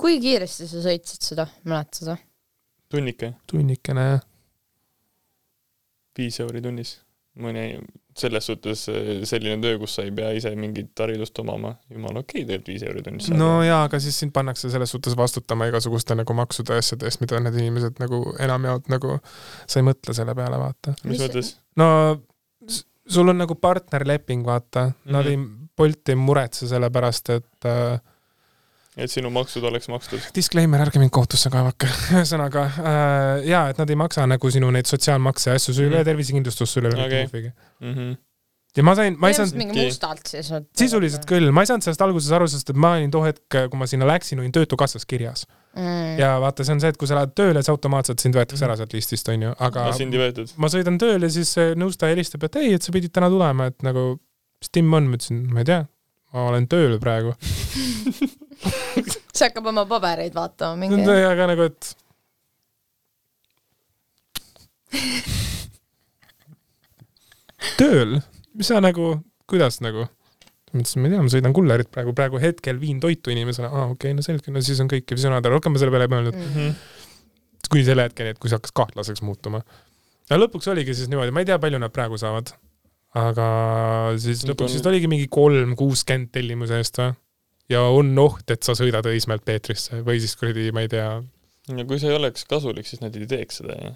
kui 0.00 0.20
kiiresti 0.22 0.68
sa 0.70 0.84
sõitsid 0.84 1.32
seda, 1.32 1.46
mäletad 1.68 2.12
või? 2.12 2.20
tunnike, 2.92 3.32
tunnikene 3.50 4.06
jah. 4.08 4.22
viis 6.18 6.38
euri 6.44 6.62
tunnis. 6.64 6.96
mõni, 7.40 7.66
selles 8.18 8.46
suhtes 8.46 8.84
eh, 8.92 9.22
selline 9.28 9.58
töö, 9.62 9.78
kus 9.80 9.96
sa 9.96 10.04
ei 10.06 10.12
pea 10.16 10.32
ise 10.36 10.52
mingit 10.58 10.98
haridust 11.00 11.38
omama, 11.42 11.74
jumala 11.90 12.22
okei 12.22 12.42
okay, 12.42 12.48
tegelikult 12.48 12.72
viis 12.72 12.84
euri 12.88 13.04
tunnis. 13.06 13.30
no 13.36 13.50
jaa, 13.64 13.82
aga 13.88 14.00
siis 14.02 14.18
sind 14.22 14.34
pannakse 14.36 14.70
selles 14.72 14.92
suhtes 14.94 15.16
vastutama 15.18 15.68
igasuguste 15.70 16.16
nagu 16.18 16.36
maksude 16.36 16.76
ja 16.76 16.84
asjade 16.84 17.08
eest, 17.08 17.22
mida 17.24 17.40
need 17.40 17.58
inimesed 17.62 18.02
nagu 18.02 18.22
enamjaolt 18.42 18.92
nagu, 18.92 19.18
sa 19.66 19.80
ei 19.80 19.88
mõtle 19.88 20.16
selle 20.16 20.36
peale, 20.38 20.60
vaata. 20.60 20.96
mis 21.08 21.22
mõttes? 21.22 21.56
no 21.80 21.88
sul 23.12 23.28
on 23.28 23.42
nagu 23.42 23.54
partnerleping, 23.54 24.46
vaata 24.46 24.86
mm, 24.86 24.94
-hmm. 24.94 25.12
nad 25.12 25.26
ei, 25.26 25.38
Bolt 25.76 26.08
ei 26.08 26.16
muretse 26.20 26.66
selle 26.68 26.90
pärast, 26.92 27.30
et 27.30 27.64
äh, 27.66 28.00
et 28.96 29.10
sinu 29.10 29.30
maksud 29.32 29.64
oleks 29.64 29.88
makstud. 29.88 30.20
disclaimer, 30.36 30.82
ärge 30.84 31.00
mind 31.00 31.12
kohtusse 31.14 31.48
kaevake, 31.52 31.88
ühesõnaga 32.16 32.66
äh, 32.72 33.46
jaa, 33.48 33.68
et 33.72 33.78
nad 33.80 33.90
ei 33.90 33.96
maksa 33.96 34.26
nagu 34.28 34.50
sinu 34.52 34.68
neid 34.74 34.90
sotsiaalmakse 34.90 35.54
asju, 35.54 35.72
sul 35.78 35.86
ei 35.86 35.90
ole 35.94 36.02
Mhm. 36.02 36.10
tervisekindlustust, 36.10 36.72
sul 36.76 36.84
ei 36.84 36.92
ole 36.92 36.98
mitte 37.00 37.08
Okei. 37.16 37.24
muhvigi. 37.30 37.52
Mhm. 37.88 38.12
ja 38.76 38.82
ma 38.88 38.94
sain, 38.96 39.16
ma 39.20 39.28
ei 39.28 39.34
saanud, 39.36 39.56
mingi 39.60 39.82
mustalt 39.86 40.26
siis. 40.28 40.48
sisuliselt 40.76 41.24
küll, 41.28 41.50
ma 41.52 41.60
ei 41.64 41.68
saanud 41.68 41.84
sellest 41.84 42.00
alguses 42.04 42.30
aru, 42.36 42.46
sest 42.48 42.70
et 42.72 42.76
ma 42.76 42.94
olin 42.98 43.10
too 43.12 43.20
hetk, 43.24 43.44
kui 43.70 43.78
ma 43.80 43.88
sinna 43.88 44.06
läksin, 44.08 44.40
olin 44.40 44.52
Töötukassas 44.52 45.04
kirjas. 45.08 45.46
mm.. 45.76 46.18
ja 46.20 46.34
vaata, 46.40 46.64
see 46.64 46.72
on 46.76 46.80
see, 46.84 46.88
et 46.92 46.96
kui 47.00 47.08
sa 47.08 47.16
lähed 47.18 47.32
tööle, 47.36 47.60
siis 47.64 47.72
automaatselt 47.72 48.20
sind 48.20 48.36
võetakse 48.36 48.64
ära 48.68 48.76
sealt 48.76 48.92
listist, 48.96 49.28
onju, 49.32 49.54
aga 49.60 49.86
sind 49.96 50.12
ei 50.16 50.20
võetud? 50.26 50.52
ma 50.56 50.68
sõidan 50.72 50.96
tööle, 51.00 51.28
siis 51.32 51.52
see 51.56 51.72
nõustaja 51.80 52.12
helistab, 52.16 52.44
et 52.48 52.56
ei, 52.60 52.74
et 52.76 52.82
sa 52.84 52.92
pidid 52.92 53.12
täna 53.12 53.28
tulema, 53.32 53.66
et 53.72 53.80
nagu, 53.88 54.18
mis 54.60 54.72
timm 54.72 54.92
on, 55.00 55.08
ma 55.08 55.16
ütlesin, 55.20 55.42
ma 55.52 55.64
ei 55.64 55.68
tea, 55.72 55.80
ma 56.32 56.48
olen 56.52 56.68
tööl 56.68 56.96
praegu. 57.00 57.32
see 59.36 59.46
hakkab 59.48 59.66
oma 59.72 59.84
pabereid 59.90 60.34
vaatama 60.36 60.74
mingi. 60.80 61.02
aga 61.08 61.44
nagu, 61.50 61.62
et 61.70 61.82
tööl, 67.78 68.18
mis 68.56 68.68
sa 68.68 68.80
nagu, 68.82 69.06
kuidas 69.50 69.80
nagu? 69.84 70.02
ma 70.72 70.80
ütlesin, 70.80 71.02
ma 71.02 71.06
ei 71.08 71.12
tea, 71.12 71.20
ma 71.20 71.28
sõidan 71.32 71.54
kullerit 71.56 71.88
praegu, 71.92 72.12
praegu 72.16 72.36
hetkel 72.40 72.78
viin 72.80 72.98
toitu 73.00 73.30
inimesele, 73.32 73.68
aa 73.68 73.84
okei 73.90 74.08
okay,, 74.08 74.16
no 74.16 74.22
selge, 74.24 74.48
no 74.54 74.60
siis 74.64 74.80
on 74.80 74.88
kõik 74.88 75.04
ja 75.04 75.18
siis 75.18 75.28
on 75.28 75.36
aega, 75.36 75.52
rohkem 75.52 75.72
ma 75.74 75.78
selle 75.82 75.92
peale 75.92 76.06
ei 76.08 76.12
mõelnud. 76.14 76.36
Mm. 76.48 76.72
kuni 77.72 77.84
selle 77.86 78.02
hetkeni, 78.08 78.28
et 78.32 78.38
kui 78.40 78.48
see 78.50 78.56
hakkas 78.56 78.72
kahtlaseks 78.76 79.22
muutuma. 79.24 79.60
ja 80.30 80.34
lõpuks 80.40 80.66
oligi 80.72 80.92
siis 80.96 81.08
niimoodi, 81.12 81.32
ma 81.34 81.40
ei 81.44 81.48
tea, 81.50 81.58
palju 81.60 81.78
nad 81.82 81.92
praegu 81.92 82.16
saavad. 82.20 82.46
aga 83.20 83.46
siis 84.16 84.46
lõpuks 84.48 84.70
on- 84.70 84.76
vist 84.78 84.88
oligi 84.88 85.08
mingi 85.12 85.28
kolm, 85.28 85.76
kuuskümmend 85.76 86.32
tellimuse 86.32 86.74
eest 86.80 86.96
või? 87.02 87.12
Ja 87.72 87.82
on 87.92 88.12
oht, 88.22 88.44
et 88.52 88.62
sa 88.66 88.76
sõidad 88.78 89.06
Õismäelt 89.10 89.44
Peetrisse 89.48 90.02
või 90.06 90.20
siis 90.22 90.36
kuradi, 90.38 90.70
ma 90.74 90.84
ei 90.84 90.90
tea. 90.92 91.10
ja 91.72 91.84
kui 91.88 92.00
see 92.02 92.12
ei 92.12 92.18
oleks 92.18 92.46
kasulik, 92.50 92.88
siis 92.88 93.02
nad 93.04 93.16
ei 93.16 93.28
teeks 93.30 93.62
seda 93.62 93.78
ju. 93.78 93.92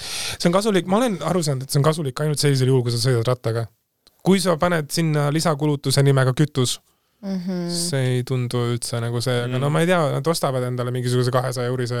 see 0.00 0.48
on 0.50 0.56
kasulik, 0.56 0.90
ma 0.90 1.00
olen 1.02 1.20
aru 1.30 1.42
saanud, 1.44 1.66
et 1.66 1.74
see 1.74 1.80
on 1.82 1.88
kasulik 1.88 2.24
ainult 2.24 2.42
sellisel 2.42 2.70
juhul, 2.70 2.84
kui 2.86 2.94
sa 2.94 3.02
sõidad 3.02 3.26
rattaga. 3.28 3.66
kui 4.26 4.40
sa 4.42 4.56
paned 4.60 4.90
sinna 4.92 5.28
lisakulutuse 5.34 6.02
nimega 6.02 6.34
kütus 6.36 6.78
Mm 7.22 7.38
-hmm. 7.38 7.70
see 7.70 8.00
ei 8.08 8.22
tundu 8.22 8.58
üldse 8.72 9.00
nagu 9.02 9.20
see, 9.20 9.34
aga 9.42 9.56
Mm. 9.56 9.60
no 9.60 9.70
ma 9.70 9.80
ei 9.80 9.86
tea, 9.86 9.98
nad 10.12 10.26
ostavad 10.26 10.62
endale 10.62 10.90
mingisuguse 10.94 11.30
kahesaja 11.34 11.66
eurise 11.66 11.96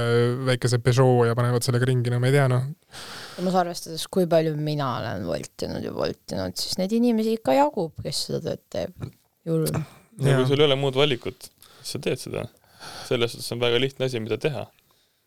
väikese 0.46 0.78
Peugeot 0.78 1.26
ja 1.26 1.34
panevad 1.34 1.62
sellega 1.62 1.88
ringi, 1.90 2.10
no 2.10 2.20
ma 2.20 2.26
ei 2.26 2.32
tea, 2.32 2.46
noh. 2.48 2.62
samas 3.36 3.54
arvestades, 3.54 4.06
kui 4.06 4.26
palju 4.26 4.54
mina 4.56 4.92
olen 4.98 5.26
voltinud 5.26 5.82
ja 5.82 5.94
voltinud, 5.94 6.54
siis 6.54 6.78
neid 6.78 6.94
inimesi 6.94 7.32
ikka 7.32 7.56
jagub, 7.58 7.98
kes 8.02 8.26
seda 8.28 8.40
tööd 8.46 8.62
teeb. 8.70 9.10
julm. 9.44 9.82
Ja 10.18 10.32
Jaa. 10.32 10.40
kui 10.40 10.50
sul 10.50 10.60
ei 10.60 10.68
ole 10.68 10.78
muud 10.80 10.98
valikut, 10.98 11.50
siis 11.80 11.94
sa 11.96 12.02
teed 12.02 12.22
seda. 12.22 12.48
selles 13.08 13.32
suhtes 13.32 13.52
on 13.52 13.60
väga 13.60 13.80
lihtne 13.80 14.06
asi, 14.06 14.20
mida 14.20 14.38
teha. 14.38 14.66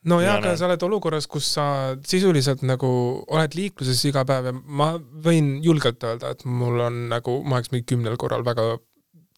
no 0.06 0.22
jaa, 0.22 0.38
Mina 0.38 0.52
aga 0.52 0.60
sa 0.60 0.68
oled 0.70 0.84
olukorras, 0.88 1.28
kus 1.32 1.50
sa 1.56 1.66
sisuliselt 2.08 2.64
nagu 2.68 2.92
oled 3.28 3.58
liikluses 3.58 4.06
iga 4.10 4.26
päev 4.28 4.52
ja 4.52 4.54
ma 4.54 4.94
võin 5.00 5.58
julgelt 5.64 6.04
öelda, 6.04 6.36
et 6.36 6.46
mul 6.46 6.80
on 6.88 7.04
nagu, 7.12 7.42
ma 7.44 7.60
oleks 7.60 7.74
mingi 7.74 7.88
kümnel 7.94 8.18
korral 8.22 8.46
väga 8.48 8.78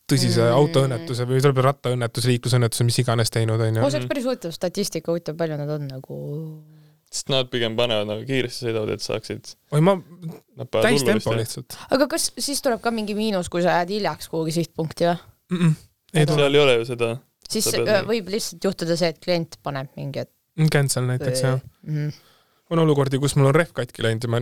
tõsise 0.09 0.41
Mm. 0.43 0.51
mm. 0.51 0.59
autoõnnetuse 0.59 1.27
või 1.27 1.41
tuleb 1.43 1.59
rattaõnnetuse, 1.63 2.31
liiklusõnnetuse, 2.33 2.85
mis 2.87 2.99
iganes 3.03 3.31
teinud, 3.33 3.59
mul 3.59 3.67
onju. 3.69 3.83
see 3.83 3.99
oleks 3.99 4.11
päris 4.11 4.27
huvitav 4.27 4.55
statistika, 4.55 5.11
huvitav, 5.11 5.37
palju 5.39 5.59
nad 5.59 5.69
on 5.71 5.85
nagu. 5.87 6.17
sest 7.13 7.29
nad 7.29 7.49
pigem 7.53 7.75
panevad 7.77 8.09
nagu 8.09 8.25
kiiresti 8.27 8.67
sõidavad, 8.67 8.95
et 8.95 9.03
saaksid, 9.05 9.53
oi, 9.71 9.81
ma, 9.85 9.95
täistempo 10.81 11.35
lihtsalt 11.37 11.77
aga 11.93 12.07
kas 12.09 12.31
siis 12.41 12.61
tuleb 12.65 12.81
ka 12.81 12.91
mingi 12.91 13.15
miinus, 13.17 13.51
kui 13.53 13.61
sa 13.61 13.79
jääd 13.79 13.93
hiljaks 13.95 14.31
kuhugi 14.33 14.55
sihtpunkti 14.59 15.07
või? 15.11 15.19
mm. 15.53 15.61
-mm. 15.61 16.19
ei 16.19 16.27
tule. 16.29 16.43
seal 16.43 16.59
ei 16.59 16.63
ole 16.65 16.75
ju 16.79 16.85
seda, 16.91 17.09
siis 17.49 17.69
pead 17.71 17.87
äh, 17.87 18.01
nii- 18.01 18.09
võib 18.11 18.31
lihtsalt 18.35 18.69
juhtuda 18.69 18.97
see, 18.99 19.13
et 19.13 19.19
klient 19.23 19.59
paneb 19.63 19.91
mingi, 19.99 20.25
et. 20.25 20.31
Cancel 20.73 21.07
näiteks 21.09 21.45
jah. 21.45 21.59
mm.. 21.81 22.11
on 22.73 22.83
olukordi, 22.85 23.19
kus 23.21 23.37
mul 23.39 23.49
on 23.49 23.57
rehv 23.57 23.73
katki 23.73 24.05
läinud 24.05 24.27
ja 24.27 24.33
ma 24.35 24.41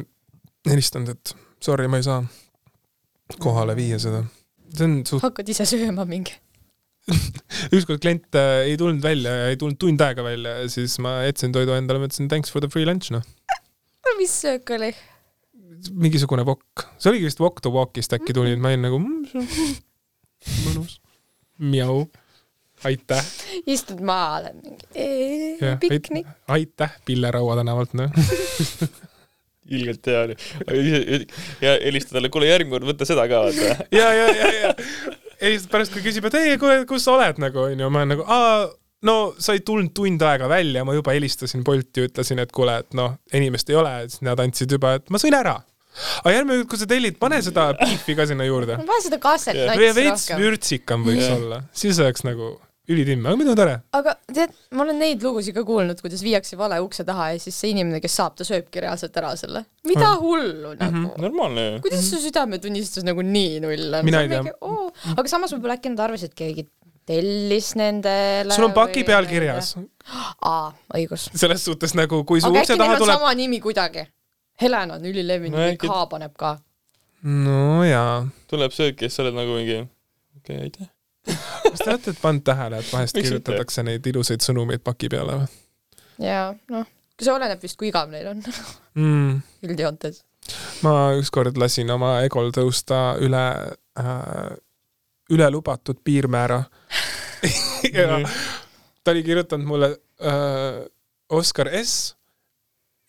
helistanud, 0.70 1.14
et 1.16 1.36
sorry, 1.64 1.88
ma 1.92 2.02
ei 2.02 2.08
saa 2.08 2.22
kohale 3.42 3.76
viia 3.78 4.00
seda. 4.02 4.24
see 4.76 4.88
on 4.88 4.98
suht, 5.08 5.24
hakkad 5.24 5.52
ise 5.54 5.68
sööma 5.70 6.06
mingi. 6.10 6.36
ükskord 7.76 8.02
klient 8.04 8.36
äh, 8.38 8.68
ei 8.70 8.76
tulnud 8.78 9.02
välja 9.04 9.32
ja 9.34 9.48
ei 9.52 9.58
tulnud 9.60 9.80
tund 9.82 10.02
aega 10.06 10.24
välja 10.24 10.60
ja 10.62 10.68
siis 10.70 11.00
ma 11.02 11.22
jätsin 11.26 11.54
toidu 11.56 11.74
endale, 11.74 12.02
ma 12.02 12.10
ütlesin 12.12 12.30
thanks 12.30 12.54
for 12.54 12.62
the 12.62 12.70
free 12.70 12.86
lunch 12.86 13.10
noh. 13.16 13.26
mis 14.20 14.36
söök 14.44 14.70
oli? 14.78 14.92
mingisugune 15.90 16.46
wok, 16.46 16.86
see 17.02 17.10
oligi 17.10 17.26
vist 17.26 17.42
walk 17.42 17.62
to 17.64 17.72
walk'ist 17.74 18.14
äkki 18.14 18.36
tuli, 18.38 18.54
et 18.54 18.62
ma 18.62 18.70
olin 18.70 18.86
nagu 18.86 19.00
mm, 19.02 19.80
mõnus, 20.68 21.00
mjau. 21.62 22.04
aitäh, 22.84 23.26
istud 23.70 24.02
maha, 24.02 24.42
oled 24.42 24.58
mingi 24.66 25.78
piknik. 25.80 26.28
aitäh 26.50 26.98
Pille 27.06 27.32
Raua 27.32 27.56
tänavalt, 27.62 27.94
noh. 27.94 28.10
ilgelt 29.72 30.08
hea 30.08 30.22
oli. 30.22 30.36
ja 31.62 31.78
helista 31.84 32.18
talle, 32.18 32.30
kuule 32.34 32.50
järgmine 32.50 32.74
kord 32.76 32.90
võta 32.90 33.08
seda 33.08 33.28
ka, 33.30 33.46
vaata. 33.46 33.86
ja, 34.00 34.12
ja, 34.18 34.28
ja, 34.36 34.52
ja. 34.58 34.74
ei, 35.40 35.60
pärast 35.72 35.94
kui 35.94 36.04
küsib, 36.06 36.28
et 36.28 36.38
ei, 36.42 36.58
kuule, 36.62 36.82
kus 36.90 37.06
sa 37.08 37.16
oled 37.16 37.42
nagu 37.42 37.68
onju, 37.68 37.90
ma 37.90 38.02
olen 38.02 38.16
nagu 38.16 38.26
aa, 38.28 38.66
no 39.08 39.18
sa 39.42 39.56
ei 39.58 39.64
tulnud 39.66 39.94
tund 39.98 40.26
aega 40.26 40.50
välja, 40.52 40.86
ma 40.88 40.96
juba 40.98 41.16
helistasin 41.16 41.66
Bolti, 41.68 42.08
ütlesin, 42.10 42.42
et 42.44 42.54
kuule, 42.56 42.80
et 42.84 42.98
noh, 42.98 43.18
inimest 43.38 43.70
ei 43.72 43.80
ole, 43.80 43.94
siis 44.10 44.26
nad 44.28 44.42
andsid 44.42 44.78
juba, 44.78 44.98
et 45.00 45.14
ma 45.14 45.22
sõin 45.22 45.38
ära. 45.38 45.60
Aga 46.24 46.34
järgmine 46.38 46.62
kord, 46.62 46.72
kui 46.72 46.82
sa 46.82 46.90
tellid, 46.90 47.20
pane 47.22 47.42
seda 47.46 47.70
beefi 47.80 48.18
ka 48.18 48.28
sinna 48.30 48.48
juurde. 48.48 48.80
vaja 48.88 49.06
seda 49.08 49.22
kasset 49.22 49.58
või 49.60 49.88
nats 49.88 49.98
veits 50.00 50.28
rohkem. 50.28 50.44
vürtsikam 50.46 51.08
võiks 51.08 51.26
Jah. 51.28 51.38
olla, 51.38 51.64
siis 51.84 52.00
oleks 52.02 52.26
nagu 52.28 52.54
ülitimm, 52.92 53.26
aga 53.28 53.40
muidu 53.40 53.56
tore. 53.58 53.76
aga 53.98 54.16
tead, 54.34 54.54
ma 54.76 54.86
olen 54.86 55.00
neid 55.02 55.24
lugusid 55.26 55.56
ka 55.56 55.64
kuulnud, 55.68 56.02
kuidas 56.04 56.24
viiakse 56.26 56.58
vale 56.60 56.80
ukse 56.84 57.06
taha 57.08 57.32
ja 57.34 57.42
siis 57.44 57.58
see 57.64 57.74
inimene, 57.76 58.02
kes 58.04 58.16
saab, 58.20 58.36
ta 58.40 58.48
sööbki 58.48 58.84
reaalselt 58.84 59.18
ära 59.22 59.34
selle. 59.40 59.64
mida 59.88 60.14
hullu 60.22 60.74
nagu. 60.80 61.06
normaalne 61.22 61.68
ju. 61.68 61.82
kuidas 61.86 62.08
su 62.10 62.22
südametunnistus 62.24 63.06
nagu 63.08 63.26
nii 63.26 63.60
null 63.64 64.00
on? 64.00 64.08
Mina 64.08 64.24
ei 64.26 64.32
tea. 64.32 64.56
aga 65.16 65.28
samas 65.32 65.54
võib-olla 65.56 65.78
äkki 65.80 65.94
nad 65.94 66.06
arvasid, 66.08 66.34
et 66.34 66.40
keegi 66.44 66.68
tellis 67.12 67.74
nendele. 67.80 68.54
sul 68.56 68.70
on 68.70 68.76
paki 68.76 69.06
peal 69.08 69.30
kirjas. 69.30 69.76
aa, 70.42 70.72
õigus. 70.98 71.30
selles 71.36 71.64
suhtes 71.68 71.96
nagu, 71.98 72.24
kui 72.26 72.42
su 72.42 72.50
aga 72.50 72.64
ukse 72.64 72.74
äkki 72.74 72.80
neil 72.80 72.88
taha 72.88 72.98
on 72.98 73.06
tuleb. 73.06 73.22
sama 73.22 73.36
nimi 73.38 73.62
kuidagi? 73.64 74.08
Helen 74.62 74.92
on 74.92 75.06
ülilevinud 75.06 75.58
No 75.60 75.68
äkki- 75.72 75.88
K 75.90 76.10
paneb 76.10 76.34
ka. 76.38 76.56
no 77.24 77.84
jaa. 77.84 78.28
tuleb 78.50 78.72
sööki 78.74 79.06
ja 79.06 79.10
siis 79.10 79.16
sa 79.20 79.24
oled 79.24 79.36
nagu 79.38 79.54
mingi, 79.60 79.78
okei 80.38 80.56
okay,, 80.58 80.64
aitäh. 80.70 80.90
kas 81.64 81.80
te 81.84 81.90
olete 81.90 82.14
pannud 82.22 82.44
tähele, 82.44 82.80
et 82.82 82.90
vahest 82.94 83.16
kirjutatakse 83.18 83.84
neid 83.86 84.06
ilusaid 84.10 84.42
sõnumeid 84.42 84.82
paki 84.84 85.10
peale 85.14 85.36
või 85.44 86.26
ja 86.26 86.48
noh, 86.74 86.86
see 87.22 87.32
oleneb 87.34 87.62
vist, 87.62 87.78
kui 87.78 87.92
igav 87.92 88.10
neil 88.10 88.28
on 88.34 88.42
mm. 88.96 89.42
üldjoontes. 89.70 90.24
ma 90.82 91.14
ükskord 91.20 91.58
lasin 91.62 91.90
oma 91.94 92.16
egol 92.26 92.50
tõusta 92.56 93.16
üle 93.22 93.44
äh,, 94.02 94.56
üle 95.32 95.52
lubatud 95.54 96.02
piirmäära 96.04 96.64
ja 97.94 98.18
Mhm. 98.18 98.26
ta 99.04 99.12
oli 99.12 99.24
kirjutanud 99.26 99.66
mulle 99.66 99.88
äh, 100.22 100.82
Oskar 101.30 101.70
S 101.84 102.16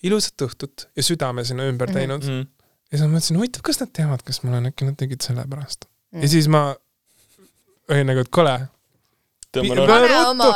ilusat 0.02 0.42
õhtut 0.48 0.86
ja 0.96 1.02
südame 1.06 1.44
sinna 1.44 1.66
ümber 1.70 1.88
Mhm. 1.88 1.96
teinud 1.98 2.24
mm. 2.24 2.38
Mhm. 2.38 2.48
ja 2.92 2.98
siis 2.98 3.06
ma 3.06 3.12
mõtlesin, 3.16 3.36
huvitav, 3.40 3.62
kas 3.62 3.80
nad 3.80 3.92
teavad, 3.92 4.22
kes 4.26 4.42
ma 4.42 4.50
olen, 4.54 4.66
äkki 4.72 4.84
nad 4.88 4.96
tegid 5.00 5.22
sellepärast 5.22 5.84
Mm. 6.12 6.22
ja 6.22 6.28
siis 6.28 6.48
ma 6.48 6.74
olin 7.88 8.06
nagu, 8.06 8.20
et 8.20 8.28
orja. 9.80 10.08
pane 10.08 10.26
oma 10.26 10.48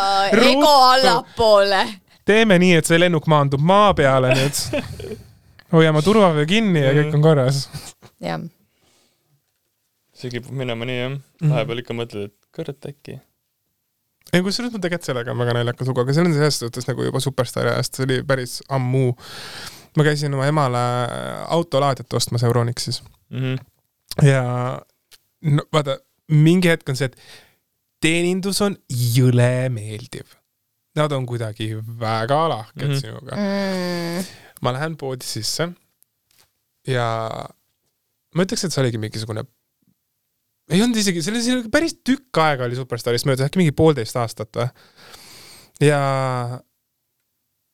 ego 0.51 0.73
allapoole. 0.91 1.85
teeme 2.25 2.59
nii, 2.59 2.75
et 2.77 2.85
see 2.87 2.99
lennuk 2.99 3.27
maandub 3.27 3.61
maa 3.61 3.95
peale 3.95 4.35
nüüd. 4.35 4.61
hoiame 5.73 6.03
turvavöö 6.03 6.47
kinni 6.47 6.81
ja 6.83 6.93
kõik 6.93 7.15
on 7.15 7.23
korras. 7.23 7.69
jah, 8.21 8.41
see 10.17 10.31
kipub 10.33 10.53
minema 10.57 10.85
nii 10.89 10.99
jah, 11.01 11.17
Mhm. 11.41 11.51
vahepeal 11.53 11.79
ikka 11.83 11.95
mõtled, 11.95 12.25
et 12.31 12.35
kurat 12.57 12.87
äkki. 12.89 13.19
ei, 14.33 14.43
kusjuures 14.43 14.73
mul 14.73 14.83
tegelikult 14.83 15.11
sellega 15.11 15.33
on 15.33 15.43
väga 15.43 15.55
naljakas 15.59 15.91
lugu, 15.91 16.03
aga 16.03 16.15
see 16.17 16.25
on 16.25 16.35
selles 16.35 16.61
suhtes 16.63 16.89
nagu 16.89 17.07
juba 17.07 17.23
superstaari 17.23 17.73
ajast, 17.75 17.99
see 17.99 18.09
oli 18.09 18.23
päris 18.27 18.59
ammu. 18.69 19.13
ma 19.97 20.05
käisin 20.05 20.35
oma 20.37 20.47
emale 20.51 20.83
autolaadiat 21.57 22.13
ostmas 22.19 22.43
Euronixis 22.45 23.03
Mhm. 23.31 23.57
ja 24.23 24.43
no 25.43 25.63
vaata, 25.73 25.99
mingi 26.29 26.69
hetk 26.71 26.89
on 26.89 26.99
see, 26.99 27.09
et 27.11 27.17
teenindus 28.03 28.61
on 28.65 28.77
jõle 28.91 29.69
meeldiv. 29.73 30.37
Nad 30.97 31.13
on 31.13 31.27
kuidagi 31.29 31.75
väga 31.77 32.39
lahked 32.49 32.87
mm. 32.87 32.93
-hmm. 32.93 33.01
sinuga. 33.01 33.37
mm,. 33.37 34.25
ma 34.63 34.73
lähen 34.73 34.97
poodi 34.97 35.27
sisse 35.27 35.69
ja 36.87 37.09
ma 38.35 38.45
ütleks, 38.47 38.65
et 38.65 38.73
see 38.73 38.83
oligi 38.83 38.99
mingisugune 38.99 39.45
ei 40.71 40.83
olnud 40.83 40.99
isegi, 40.99 41.23
see 41.23 41.33
oli 41.35 41.43
selline 41.45 41.73
päris 41.73 41.99
tükk 42.05 42.41
aega 42.43 42.67
oli 42.67 42.79
Superstaarist 42.79 43.29
möödas, 43.29 43.47
äkki 43.47 43.61
mingi 43.63 43.75
poolteist 43.77 44.17
aastat 44.19 44.57
või. 44.59 44.69
ja 45.87 46.01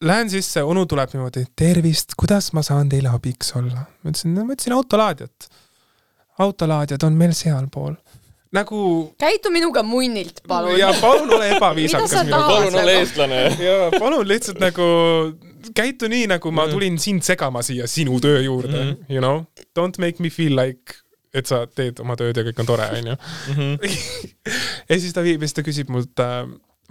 lähen 0.03 0.31
sisse, 0.31 0.63
onu 0.67 0.85
tuleb 0.91 1.13
niimoodi, 1.15 1.45
tervist, 1.57 2.17
kuidas 2.19 2.51
ma 2.57 2.65
saan 2.67 2.91
teile 2.93 3.13
abiks 3.13 3.55
olla? 3.59 3.87
ma 4.03 4.13
ütlesin, 4.13 4.35
ma 4.41 4.57
ütlesin 4.57 4.77
autolaadjat. 4.77 5.49
autolaadjad 6.43 7.07
on 7.07 7.17
meil 7.21 7.33
sealpool. 7.37 7.95
nagu 8.53 8.81
käitu 9.21 9.51
minuga 9.55 9.83
munnilt, 9.83 10.43
palun. 10.49 10.77
ja 10.79 10.93
palun 11.01 11.33
ole 11.39 11.55
ebaviisakas 11.57 12.11
sa 12.11 12.25
minuga. 12.25 12.43
palun 12.51 12.81
ole 12.83 12.99
eestlane. 13.01 13.41
ja 13.69 13.79
palun 13.99 14.29
lihtsalt 14.29 14.61
nagu 14.61 14.91
käitu 15.75 16.09
nii, 16.11 16.27
nagu 16.27 16.51
ma 16.51 16.67
Mhm. 16.67 16.75
tulin 16.75 16.99
sind 16.99 17.23
segama 17.23 17.63
siia 17.63 17.87
sinu 17.87 18.21
töö 18.21 18.41
juurde 18.43 18.85
mm. 18.85 18.91
-hmm. 18.91 19.15
you 19.15 19.21
know, 19.21 19.45
don't 19.79 19.99
make 19.99 20.19
me 20.19 20.31
feel 20.31 20.57
like, 20.57 20.95
et 21.35 21.49
sa 21.49 21.63
teed 21.67 22.01
oma 22.05 22.17
tööd 22.21 22.37
ja 22.37 22.45
kõik 22.45 22.59
on 22.61 22.67
tore, 22.69 22.89
onju. 22.99 23.17
Mhm. 23.55 23.75
ja 24.91 24.99
siis 25.01 25.13
ta 25.17 25.25
viib 25.25 25.41
ja 25.43 25.49
siis 25.49 25.57
ta 25.59 25.65
küsib 25.67 25.89
mult 25.93 26.21
äh,, 26.25 26.43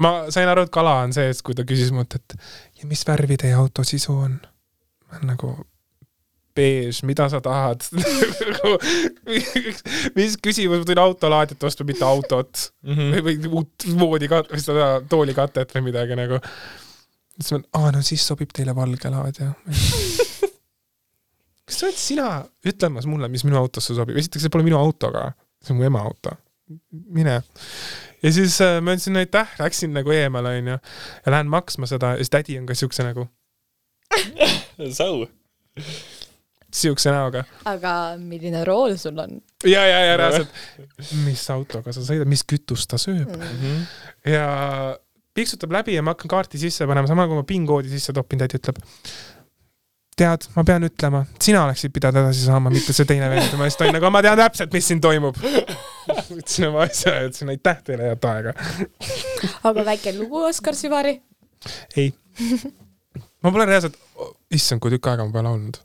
ma 0.01 0.13
sain 0.33 0.49
aru, 0.49 0.63
et 0.65 0.73
kala 0.73 0.99
on 1.05 1.13
sees, 1.13 1.41
kui 1.45 1.53
ta 1.57 1.63
küsis 1.67 1.91
mult, 1.93 2.15
et 2.17 2.37
ja 2.81 2.87
mis 2.89 3.03
värvi 3.07 3.37
teie 3.41 3.53
auto 3.59 3.83
sisu 3.87 4.15
on? 4.27 4.39
nagu 5.27 5.49
beež, 6.55 7.01
mida 7.07 7.25
sa 7.31 7.39
tahad 7.43 7.83
mis 10.17 10.37
küsimus, 10.43 10.81
ma 10.81 10.85
tulin 10.87 11.01
autolaadiat 11.03 11.63
ostma, 11.67 11.85
mitte 11.89 12.05
autot 12.07 12.69
Mhm. 12.87 13.11
või, 13.13 13.35
või 13.43 13.51
uut 13.61 13.85
voodikat-, 13.99 14.49
või 14.51 14.63
seda 14.63 14.87
toolikatet 15.09 15.71
või 15.75 15.85
midagi 15.91 16.15
nagu. 16.19 16.39
siis 17.39 17.51
ma, 17.55 17.61
aa 17.79 17.91
no 17.95 18.01
siis 18.05 18.23
sobib 18.27 18.51
teile 18.55 18.75
valge 18.75 19.09
laadija. 19.09 19.51
kas 21.71 21.79
sa 21.79 21.87
oled 21.87 21.99
sina 21.99 22.27
ütlemas 22.67 23.07
mulle, 23.09 23.29
mis 23.31 23.45
minu 23.47 23.59
autosse 23.61 23.95
sobib, 23.97 24.19
esiteks 24.19 24.45
see 24.45 24.53
pole 24.53 24.67
minu 24.67 24.79
auto 24.79 25.11
ka, 25.13 25.29
see 25.63 25.73
on 25.73 25.79
mu 25.79 25.87
ema 25.87 26.03
auto, 26.03 26.35
mine. 26.91 27.39
ja 28.21 28.31
siis 28.35 28.57
äh, 28.63 28.79
ma 28.83 28.95
ütlesin 28.97 29.19
aitäh, 29.21 29.53
läksin 29.61 29.95
nagu 29.95 30.13
eemale 30.15 30.57
onju 30.59 30.77
ja 30.77 31.35
lähen 31.35 31.51
maksma 31.51 31.89
seda 31.89 32.15
ja 32.15 32.23
siis 32.23 32.33
tädi 32.33 32.59
on 32.59 32.67
ka 32.69 32.77
siukse 32.77 33.07
nagu, 33.07 33.27
sau. 34.99 35.23
siukse 36.71 37.11
näoga. 37.15 37.45
aga 37.71 37.93
milline 38.19 38.65
rool 38.67 38.97
sul 38.99 39.23
on 39.23 39.39
ja, 39.63 39.85
ja, 39.87 40.03
ja 40.11 40.17
reaalselt, 40.19 40.59
mis 41.23 41.47
autoga 41.55 41.95
sa 41.95 42.03
sõidad, 42.03 42.29
mis 42.29 42.43
kütust 42.47 42.91
ta 42.91 42.99
sööb 43.01 43.31
mm.? 43.31 43.87
ja 44.35 44.45
piksutab 45.33 45.71
läbi 45.71 45.95
ja 45.95 46.03
ma 46.03 46.15
hakkan 46.15 46.31
kaarti 46.31 46.59
sisse 46.61 46.87
panema, 46.89 47.07
samal 47.09 47.29
kui 47.29 47.39
ma 47.39 47.45
PIN-koodi 47.47 47.91
sisse 47.91 48.13
topin, 48.15 48.41
tädi 48.41 48.59
ütleb. 48.59 48.81
tead, 50.21 50.47
ma 50.55 50.63
pean 50.67 50.85
ütlema, 50.85 51.23
sina 51.41 51.63
oleksid 51.65 51.93
pidanud 51.95 52.21
edasi 52.21 52.45
saama, 52.45 52.71
mitte 52.73 52.93
see 52.95 53.07
teine 53.09 53.29
vend. 53.31 53.53
ma 53.57 53.67
lihtsalt 53.67 53.87
olin 53.87 53.97
nagu, 53.97 54.11
ma 54.13 54.21
tean 54.25 54.39
täpselt, 54.39 54.73
mis 54.75 54.87
siin 54.91 55.01
toimub. 55.03 55.37
võtsin 56.29 56.67
oma 56.69 56.85
asja 56.87 57.15
ja 57.15 57.27
ütlesin 57.27 57.51
aitäh 57.53 57.81
teile, 57.87 58.09
head 58.11 58.27
aega. 58.29 58.53
aga 59.69 59.85
väike 59.91 60.15
lugu, 60.17 60.43
Oskar 60.49 60.77
Süvari. 60.77 61.17
ei. 61.97 62.11
ma 63.43 63.53
pole 63.53 63.67
reaalselt, 63.69 63.97
issand, 64.53 64.83
kui 64.83 64.93
tükk 64.93 65.11
aega 65.11 65.27
ma 65.27 65.35
pole 65.35 65.47
laulnud. 65.49 65.81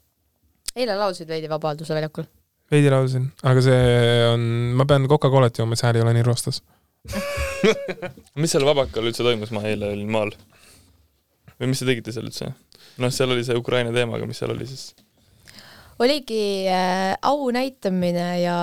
eile 0.76 0.98
laulsid 0.98 1.30
veidi 1.30 1.50
Vabaduse 1.52 1.96
väljakul. 1.96 2.28
veidi 2.72 2.92
laulsin, 2.92 3.30
aga 3.46 3.64
see 3.64 3.80
on, 4.32 4.48
ma 4.78 4.88
pean 4.88 5.08
Coca-Colat 5.10 5.62
jooma, 5.62 5.78
see 5.78 5.88
hääl 5.88 6.00
ei 6.00 6.06
ole 6.06 6.16
nii 6.18 6.26
roostes. 6.26 6.62
mis 8.40 8.52
seal 8.52 8.66
Vabakal 8.66 9.08
üldse 9.08 9.24
toimus, 9.24 9.52
ma 9.54 9.64
eile 9.68 9.94
olin 9.94 10.12
maal. 10.12 10.34
või 11.56 11.72
mis 11.72 11.80
te 11.80 11.88
tegite 11.88 12.12
seal 12.12 12.28
üldse? 12.28 12.52
noh, 12.98 13.12
seal 13.12 13.34
oli 13.34 13.44
see 13.44 13.56
Ukraina 13.58 13.92
teema, 13.92 14.16
aga 14.16 14.28
mis 14.28 14.38
seal 14.42 14.54
oli 14.54 14.68
siis? 14.68 14.92
oligi 15.98 16.68
äh, 16.68 17.16
au 17.22 17.48
näitamine 17.50 18.26
ja 18.42 18.56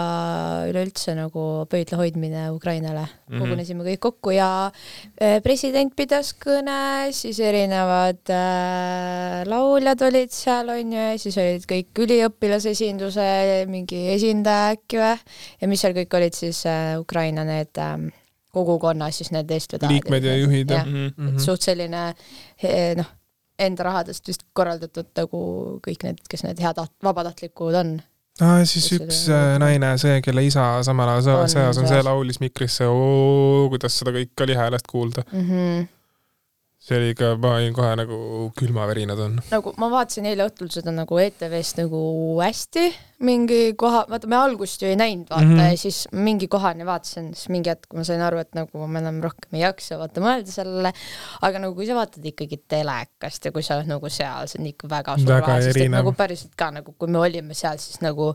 üleüldse 0.69 1.15
nagu 1.17 1.65
pöidla 1.69 1.97
hoidmine 1.97 2.51
Ukrainale 2.53 3.01
mm. 3.01 3.07
Mhm. 3.07 3.33
-hmm. 3.33 3.39
kogunesime 3.41 3.83
kõik 3.83 3.99
kokku 3.99 4.31
ja 4.31 4.71
äh, 5.21 5.41
president 5.43 5.95
pidas 5.95 6.33
kõne, 6.33 7.11
siis 7.11 7.39
erinevad 7.39 8.21
äh, 8.29 9.41
lauljad 9.49 10.01
olid 10.01 10.31
seal 10.31 10.69
onju 10.69 10.99
ja 10.99 11.17
siis 11.17 11.37
olid 11.37 11.65
kõik 11.65 12.03
üliõpilasesinduse 12.05 13.65
mingi 13.67 14.07
esindaja 14.13 14.77
äkki 14.77 15.01
või 15.01 15.17
ja 15.61 15.67
mis 15.67 15.81
seal 15.81 15.97
kõik 15.97 16.13
olid 16.13 16.37
siis 16.37 16.65
äh, 16.65 16.99
Ukraina 16.99 17.43
need 17.43 17.81
äh, 17.81 17.97
kogukonna 18.53 19.09
siis 19.11 19.31
need 19.31 19.49
eestvedajad. 19.49 19.91
liikmed 19.91 20.23
ja 20.23 20.37
juhid. 20.37 20.69
Mhm. 20.69 21.33
et 21.33 21.41
suht 21.41 21.61
selline 21.65 22.13
noh, 22.95 23.09
enda 23.59 23.83
rahadest 23.83 24.27
vist 24.27 24.43
korraldatud 24.53 25.05
nagu 25.17 25.43
kõik 25.87 26.03
need, 26.03 26.21
kes 26.29 26.43
need 26.43 26.59
head, 26.59 26.79
vabatahtlikud 27.03 27.75
on. 27.79 27.91
aa, 28.41 28.63
siis 28.65 28.87
See 28.89 28.97
üks 28.97 29.23
oli- 29.29 29.35
äh, 29.37 29.57
naine, 29.59 29.97
see, 30.01 30.21
kelle 30.25 30.45
isa 30.45 30.83
samal 30.83 31.09
ajal 31.09 31.47
sõjas 31.47 31.77
on, 31.81 31.87
see 31.87 32.01
laulis 32.03 32.39
mikrisse, 32.41 32.85
kuidas 33.69 33.99
seda 33.99 34.11
kõike 34.15 34.47
oli 34.47 34.55
häälest 34.57 34.87
kuulda. 34.89 35.23
Mm 35.31 35.49
-hmm. 35.49 35.87
See 36.83 36.97
oli 36.99 37.13
ikka, 37.13 37.29
ma 37.39 37.53
olin 37.57 37.75
kohe 37.75 37.93
nagu 37.95 38.17
külmavärinad 38.59 39.19
on. 39.23 39.37
nagu 39.53 39.71
ma 39.79 39.87
vaatasin 39.93 40.27
eile 40.27 40.47
õhtul 40.49 40.71
seda 40.73 40.91
nagu 40.91 41.19
ETV-st 41.21 41.79
nagu 41.79 42.01
hästi 42.41 42.89
mingi 43.23 43.59
koha, 43.79 44.01
vaata 44.09 44.27
me 44.27 44.35
algust 44.35 44.83
ju 44.83 44.89
ei 44.91 44.97
näinud 44.99 45.29
vaata 45.31 45.45
mm. 45.45 45.53
-hmm. 45.55 45.71
ja 45.71 45.77
siis 45.79 46.01
mingi 46.11 46.49
kohani 46.51 46.85
vaatasin, 46.85 47.31
siis 47.37 47.47
mingi 47.55 47.71
hetk 47.71 47.95
ma 47.95 48.03
sain 48.03 48.21
aru, 48.21 48.41
et 48.43 48.51
nagu 48.57 48.87
ma 48.87 48.99
enam 48.99 49.21
rohkem 49.23 49.55
ei 49.55 49.63
jaksa 49.63 49.99
vaata 50.01 50.23
mõelda 50.25 50.51
sellele, 50.51 50.91
aga 51.47 51.63
nagu 51.63 51.77
kui 51.77 51.87
sa 51.87 51.95
vaatad 51.95 52.25
ikkagi 52.33 52.59
telekast 52.67 53.47
ja 53.47 53.55
kui 53.55 53.63
sa 53.63 53.79
oled 53.79 53.87
nagu 53.87 54.11
seal, 54.11 54.51
see 54.51 54.59
on 54.59 54.69
ikka 54.73 54.91
väga 54.91 55.17
suur 55.23 55.39
vahe, 55.39 55.61
sest 55.63 55.83
et 55.85 55.95
nagu 55.95 56.15
päriselt 56.19 56.55
ka 56.59 56.71
nagu 56.81 56.95
kui 56.99 57.07
me 57.07 57.23
olime 57.23 57.55
seal, 57.55 57.79
siis 57.79 58.03
nagu 58.03 58.33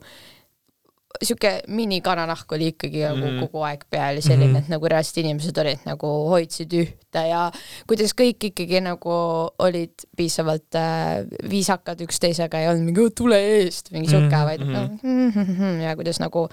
sihuke 1.25 1.63
minikananahk 1.73 2.53
oli 2.53 2.67
ikkagi 2.73 3.01
nagu 3.03 3.27
Mhm. 3.27 3.39
kogu 3.41 3.63
aeg 3.65 3.85
peal 3.91 4.17
ja 4.17 4.23
selline 4.23 4.45
mm, 4.47 4.51
Mhm. 4.53 4.57
-hmm. 4.57 4.65
et 4.65 4.69
nagu 4.69 4.89
reaalselt 4.89 5.17
inimesed 5.25 5.59
olid 5.59 5.79
nagu 5.87 6.07
hoidsid 6.29 6.73
ühte 6.73 7.23
ja 7.29 7.51
kuidas 7.89 8.13
kõik 8.15 8.45
ikkagi 8.51 8.81
nagu 8.85 9.11
olid 9.59 9.95
piisavalt 10.17 10.75
äh, 10.75 11.25
viisakad 11.51 12.01
üksteisega 12.01 12.55
ja 12.61 12.61
ei 12.61 12.69
olnud 12.69 12.85
mingi 12.85 13.01
"Oh, 13.01 13.11
tule 13.17 13.37
eest 13.41 13.91
mingi 13.91 14.09
sihuke 14.11 14.37
Mhm, 14.37 14.45
vaid 14.45 14.61
noh, 14.61 15.83
ja 15.83 15.97
kuidas 15.97 16.21
nagu 16.21 16.49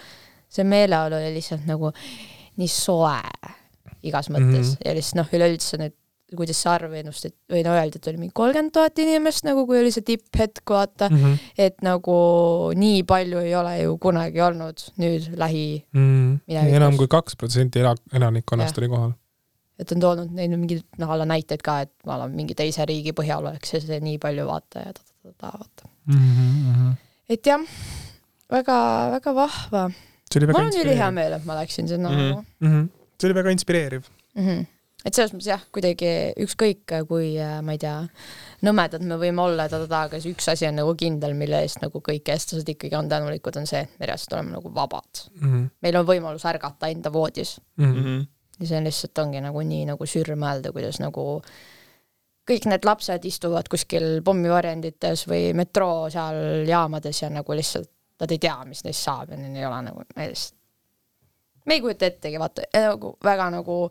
see 0.50 0.64
meeleolu 0.64 1.16
oli 1.16 1.34
lihtsalt 1.36 1.66
nagu 1.68 1.92
nii 2.58 2.68
soe 2.68 3.22
igas 4.04 4.30
mõttes 4.30 4.68
Mhm. 4.76 4.86
ja 4.86 4.94
lihtsalt 4.94 5.16
noh, 5.16 5.28
üleüldse 5.34 5.78
need 5.78 5.94
kuidas 6.36 6.58
see 6.58 6.70
arv 6.72 6.94
ennustati 6.98 7.36
või 7.54 7.62
no 7.64 7.74
öeldi, 7.78 8.00
et 8.02 8.08
oli 8.10 8.18
mingi 8.18 8.34
kolmkümmend 8.34 8.72
tuhat 8.74 8.98
inimest 9.00 9.46
nagu, 9.46 9.66
kui 9.70 9.78
oli 9.80 9.92
see 9.94 10.02
tipphetk, 10.02 10.64
vaata, 10.70 11.10
Mhm. 11.12 11.36
et 11.58 11.82
nagu 11.86 12.16
nii 12.76 13.04
palju 13.06 13.38
ei 13.46 13.54
ole 13.56 13.76
ju 13.84 13.98
kunagi 14.02 14.42
olnud 14.42 14.82
nüüd 14.98 15.36
lähi, 15.38 15.84
Minevikus. 15.94 16.40
Mhm. 16.48 16.74
enam 16.76 16.98
kui 16.98 17.08
kaks 17.08 17.36
protsenti 17.36 17.80
ela-, 17.80 17.96
elanikkonnast 18.14 18.78
oli 18.78 18.88
kohal. 18.90 19.14
et 19.80 19.92
on 19.92 20.00
toonud 20.00 20.32
neid 20.32 20.50
mingeid 20.56 20.84
noh, 20.98 21.10
alla 21.12 21.26
näiteid 21.26 21.62
ka, 21.62 21.82
et 21.82 21.92
ma 22.06 22.16
olen 22.16 22.32
mingi 22.32 22.56
teise 22.56 22.86
riigi 22.88 23.12
põhjal 23.12 23.46
oleks 23.46 23.70
see, 23.70 23.80
see 23.82 24.00
nii 24.00 24.18
palju 24.18 24.46
vaata 24.48 24.80
ja 24.86 24.94
ta-ta-ta-ta 24.94 25.52
vaata. 25.60 25.90
Mhm, 26.08 26.94
et 27.30 27.44
jah, 27.46 27.60
väga-väga 28.52 29.34
vahva. 29.36 29.88
mul 30.36 30.48
väga 30.48 30.60
on 30.60 30.72
ülihea 30.82 31.12
meel, 31.14 31.34
et 31.34 31.46
ma 31.46 31.54
läksin 31.62 31.88
sinna 31.88 32.10
Mhm. 32.10 32.18
nagu 32.18 32.44
inspireeriv. 32.62 32.90
see 33.20 33.28
oli 33.30 33.34
väga 33.34 33.50
inspireeriv. 33.52 34.04
mm. 34.36 34.48
-hmm. 34.48 34.66
Et 35.06 35.14
selles 35.14 35.34
mõttes 35.36 35.50
jah, 35.52 35.64
kuidagi 35.76 36.12
ükskõik, 36.42 36.96
kui 37.10 37.36
äh, 37.38 37.60
ma 37.66 37.76
ei 37.76 37.82
tea, 37.82 37.98
nõmedad 38.66 39.04
me 39.06 39.20
võime 39.22 39.44
olla 39.44 39.68
aga 39.70 40.20
see 40.20 40.34
üks 40.34 40.50
asi 40.52 40.68
on 40.70 40.80
nagu 40.80 40.96
kindel, 40.98 41.36
mille 41.38 41.62
eest 41.62 41.84
nagu 41.84 42.02
kõik 42.02 42.32
eestlased 42.34 42.70
ikkagi 42.74 42.98
on 42.98 43.10
tänulikud, 43.12 43.60
on 43.62 43.70
see, 43.70 43.84
et 43.86 44.00
me 44.00 44.10
reaalselt 44.10 44.34
oleme 44.38 44.56
nagu 44.58 44.72
vabad. 44.74 45.26
meil 45.82 46.00
on 46.02 46.08
võimalus 46.10 46.46
ärgata 46.50 46.90
enda 46.90 47.12
voodis 47.14 47.60
Mhm. 47.78 48.26
ja 48.60 48.68
see 48.68 48.78
on 48.78 48.84
lihtsalt 48.90 49.18
ongi 49.20 49.42
nagu 49.42 49.62
nii 49.62 49.86
nagu 49.92 50.06
sürr 50.06 50.36
mõelda, 50.36 50.72
kuidas 50.72 51.00
nagu 51.00 51.42
kõik 52.46 52.68
need 52.70 52.86
lapsed 52.86 53.26
istuvad 53.26 53.68
kuskil 53.70 54.22
pommivarjendites 54.26 55.26
või 55.28 55.54
metroo 55.58 56.10
seal 56.14 56.66
jaamades 56.68 57.22
ja 57.22 57.30
nagu 57.30 57.58
lihtsalt 57.58 57.90
nad 58.22 58.32
ei 58.32 58.40
tea, 58.40 58.60
mis 58.66 58.84
neist 58.86 59.04
saab 59.04 59.34
ja 59.34 59.38
neil 59.38 59.58
ei 59.60 59.66
ole 59.68 59.82
nagu, 59.90 60.06
me 60.16 60.30
lihtsalt, 60.30 60.56
me 61.66 61.74
ei 61.74 61.82
kujuta 61.82 62.06
ettegi, 62.06 62.40
vaata, 62.40 62.64
nagu 62.74 63.18
väga 63.24 63.50
nagu 63.58 63.90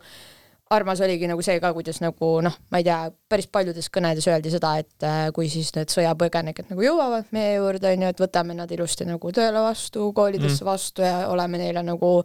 armas 0.70 1.00
oligi 1.04 1.28
nagu 1.28 1.42
see 1.44 1.60
ka, 1.60 1.72
kuidas 1.76 2.00
nagu 2.00 2.30
noh, 2.44 2.56
ma 2.72 2.80
ei 2.80 2.86
tea, 2.86 2.98
päris 3.28 3.46
paljudes 3.52 3.90
kõnedes 3.92 4.26
öeldi 4.30 4.50
seda, 4.50 4.74
et 4.80 5.06
äh, 5.06 5.28
kui 5.36 5.48
siis 5.52 5.70
need 5.76 5.92
sõjapõgenikud 5.92 6.72
nagu 6.72 6.82
jõuavad 6.86 7.30
meie 7.36 7.58
juurde, 7.58 7.92
on 7.92 8.02
ju, 8.06 8.08
et 8.14 8.20
võtame 8.20 8.56
nad 8.56 8.70
ilusti 8.72 9.04
nagu 9.08 9.32
tööle 9.32 9.60
vastu, 9.60 10.10
koolidesse 10.16 10.64
mm. 10.64 10.68
vastu 10.68 11.02
ja 11.04 11.28
oleme 11.28 11.60
neile 11.60 11.84
nagu 11.84 12.16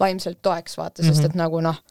vaimselt 0.00 0.42
toeks, 0.42 0.78
vaata, 0.78 1.02
sest 1.02 1.24
et 1.30 1.38
nagu 1.38 1.60
noh, 1.64 1.82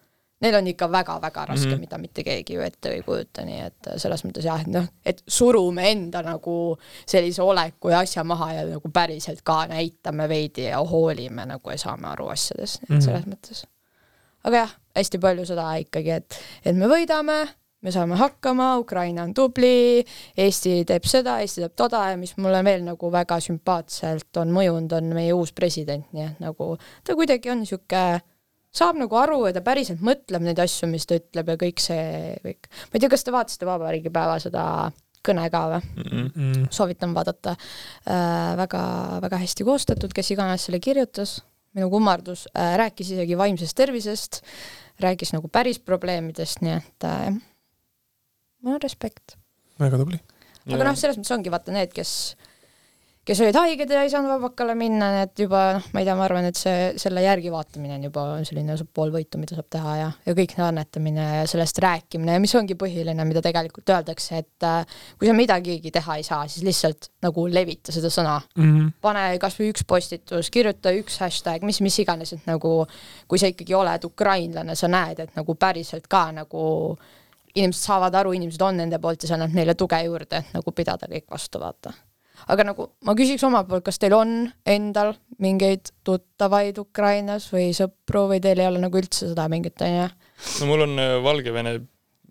neil 0.41 0.55
on 0.55 0.67
ikka 0.69 0.87
väga-väga 0.91 1.45
raske 1.45 1.67
mm. 1.67 1.73
-hmm. 1.73 1.79
mida 1.79 1.97
mitte 1.97 2.23
keegi 2.23 2.53
ju 2.53 2.61
ette 2.61 2.89
ei 2.89 3.01
kujuta, 3.01 3.45
nii 3.45 3.61
et 3.65 3.89
selles 3.97 4.23
mõttes 4.25 4.45
jah, 4.45 4.61
et 4.61 4.67
noh, 4.67 4.87
et 5.05 5.23
surume 5.27 5.91
enda 5.91 6.21
nagu 6.21 6.77
sellise 7.05 7.41
oleku 7.41 7.89
ja 7.89 7.99
asja 7.99 8.23
maha 8.23 8.51
ja 8.53 8.65
nagu 8.65 8.89
päriselt 8.93 9.41
ka 9.43 9.65
näitame 9.67 10.29
veidi 10.29 10.69
ja 10.69 10.79
hoolime 10.79 11.45
nagu 11.45 11.69
ja 11.69 11.77
saame 11.77 12.07
aru 12.07 12.27
asjadest, 12.27 12.81
nii 12.81 12.85
et 12.85 12.93
Mhm. 12.95 13.05
selles 13.05 13.25
mõttes. 13.25 13.65
aga 14.43 14.57
jah, 14.57 14.75
hästi 14.97 15.21
palju 15.23 15.47
seda 15.47 15.69
ikkagi, 15.83 16.19
et, 16.19 16.37
et 16.65 16.77
me 16.77 16.89
võidame, 16.91 17.39
me 17.85 17.93
saame 17.93 18.17
hakkama, 18.19 18.71
Ukraina 18.81 19.25
on 19.27 19.35
tubli, 19.37 20.03
Eesti 20.37 20.79
teeb 20.89 21.05
seda, 21.07 21.39
Eesti 21.45 21.63
teeb 21.63 21.75
toda 21.77 22.07
ja 22.11 22.17
mis 22.19 22.35
mulle 22.41 22.63
veel 22.65 22.85
nagu 22.87 23.11
väga 23.13 23.39
sümpaatselt 23.43 24.41
on 24.41 24.55
mõjunud, 24.55 24.97
on 24.97 25.13
meie 25.17 25.35
uus 25.37 25.53
president, 25.55 26.09
nii 26.17 26.25
et 26.31 26.41
nagu 26.43 26.73
ta 27.05 27.15
kuidagi 27.17 27.53
on 27.53 27.63
niisugune 27.63 28.19
saab 28.77 28.99
nagu 28.99 29.17
aru 29.17 29.41
ja 29.47 29.55
ta 29.55 29.63
päriselt 29.65 30.01
mõtleb 30.05 30.43
neid 30.45 30.59
asju, 30.61 30.89
mis 30.91 31.07
ta 31.07 31.17
ütleb 31.17 31.53
ja 31.53 31.57
kõik 31.59 31.81
see 31.81 32.37
kõik. 32.43 32.69
ma 32.69 32.97
ei 32.97 33.03
tea, 33.03 33.11
kas 33.13 33.25
te 33.25 33.33
vaatasite 33.33 33.69
Vabariigi 33.69 34.11
päeva 34.13 34.37
seda 34.43 34.63
kõne 35.27 35.47
ka 35.51 35.63
või? 35.73 35.83
Mhm. 36.05 36.65
soovitan 36.71 37.13
vaadata 37.15 37.55
äh,. 37.57 38.55
väga, 38.59 38.81
väga 39.23 39.43
hästi 39.43 39.67
koostatud, 39.67 40.13
kes 40.13 40.31
iganes 40.35 40.67
selle 40.67 40.79
kirjutas, 40.83 41.39
minu 41.77 41.89
kummardus 41.93 42.47
äh,, 42.53 42.75
rääkis 42.83 43.15
isegi 43.15 43.37
vaimsest 43.39 43.77
tervisest, 43.77 44.41
rääkis 45.03 45.33
nagu 45.35 45.49
päris 45.51 45.79
probleemidest, 45.79 46.61
nii 46.65 46.75
et 46.77 47.07
äh, 47.07 47.29
mul 48.63 48.77
on 48.77 48.83
respekt. 48.83 49.37
väga 49.79 49.99
tubli. 50.01 50.19
aga 50.67 50.83
noh, 50.83 50.97
selles 50.97 51.19
mõttes 51.19 51.35
ongi 51.35 51.53
vaata 51.53 51.75
need, 51.75 51.93
kes 51.95 52.11
kes 53.27 53.41
olid 53.43 53.57
haiged 53.59 53.91
ja 53.91 54.03
ei 54.05 54.11
saanud 54.11 54.31
vabakale 54.31 54.73
minna, 54.77 55.09
need 55.11 55.41
juba 55.43 55.63
noh, 55.77 55.87
ma 55.91 56.01
ei 56.01 56.07
tea, 56.07 56.15
ma 56.15 56.23
arvan, 56.27 56.47
et 56.47 56.59
see, 56.59 56.93
selle 57.01 57.23
järgi 57.25 57.51
vaatamine 57.51 57.97
on 57.97 58.07
juba 58.07 58.23
selline 58.47 58.77
pool 58.95 59.11
võitu, 59.13 59.39
mida 59.41 59.57
saab 59.57 59.67
teha 59.73 59.95
ja, 59.99 60.07
ja 60.29 60.35
kõik 60.37 60.55
see 60.55 60.63
annetamine 60.63 61.25
ja 61.41 61.43
sellest 61.49 61.81
rääkimine 61.83 62.37
ja 62.37 62.43
mis 62.43 62.55
ongi 62.59 62.77
põhiline, 62.79 63.27
mida 63.27 63.43
tegelikult 63.43 63.91
öeldakse, 63.97 64.41
et 64.45 64.67
äh, 64.67 65.03
kui 65.19 65.27
sa 65.27 65.35
midagigi 65.35 65.91
teha 65.93 66.19
ei 66.19 66.25
saa, 66.27 66.47
siis 66.51 66.63
lihtsalt 66.67 67.11
nagu 67.25 67.47
levita 67.51 67.95
seda 67.95 68.11
sõna. 68.13 68.39
pane 69.03 69.27
kasvõi 69.43 69.71
üks 69.73 69.83
postitus, 69.87 70.51
kirjuta 70.53 70.95
üks 70.95 71.19
hashtag, 71.23 71.67
mis, 71.67 71.81
mis 71.83 71.99
iganes, 72.03 72.33
et 72.37 72.47
nagu 72.47 72.79
kui 73.27 73.39
sa 73.41 73.51
ikkagi 73.51 73.75
oled 73.75 74.07
ukrainlane, 74.07 74.75
sa 74.75 74.87
näed, 74.91 75.25
et 75.25 75.35
nagu 75.35 75.55
päriselt 75.59 76.07
ka 76.07 76.29
nagu 76.31 76.65
inimesed 77.57 77.83
saavad 77.83 78.15
aru, 78.15 78.35
inimesed 78.37 78.61
on 78.61 78.77
nende 78.83 78.99
poolt 79.01 79.23
ja 79.23 79.31
see 79.31 79.37
annab 79.37 79.55
neile 79.57 79.75
tuge 79.75 79.99
juurde, 80.05 80.43
et 80.43 80.53
nagu 80.55 80.71
pidada 80.75 81.09
kõik 81.11 81.27
vastu, 81.33 81.59
vaata. 81.59 81.93
Aga 82.53 82.65
nagu 82.69 82.87
ma 83.07 83.15
küsiks 83.17 83.43
omalt 83.47 83.69
poolt, 83.69 83.85
kas 83.87 83.99
teil 84.01 84.15
on 84.17 84.33
endal 84.65 85.13
mingeid 85.43 85.91
tuttavaid 86.07 86.79
Ukrainas 86.81 87.49
või 87.53 87.69
sõpru 87.77 88.27
või 88.31 88.41
teil 88.43 88.63
ei 88.63 88.69
ole 88.69 88.81
nagu 88.83 89.01
üldse 89.01 89.29
seda 89.31 89.47
mingit, 89.51 89.81
onju? 89.83 90.07
no 90.61 90.69
mul 90.71 90.87
on 90.87 91.03
äh, 91.03 91.17
Valgevene, 91.23 91.75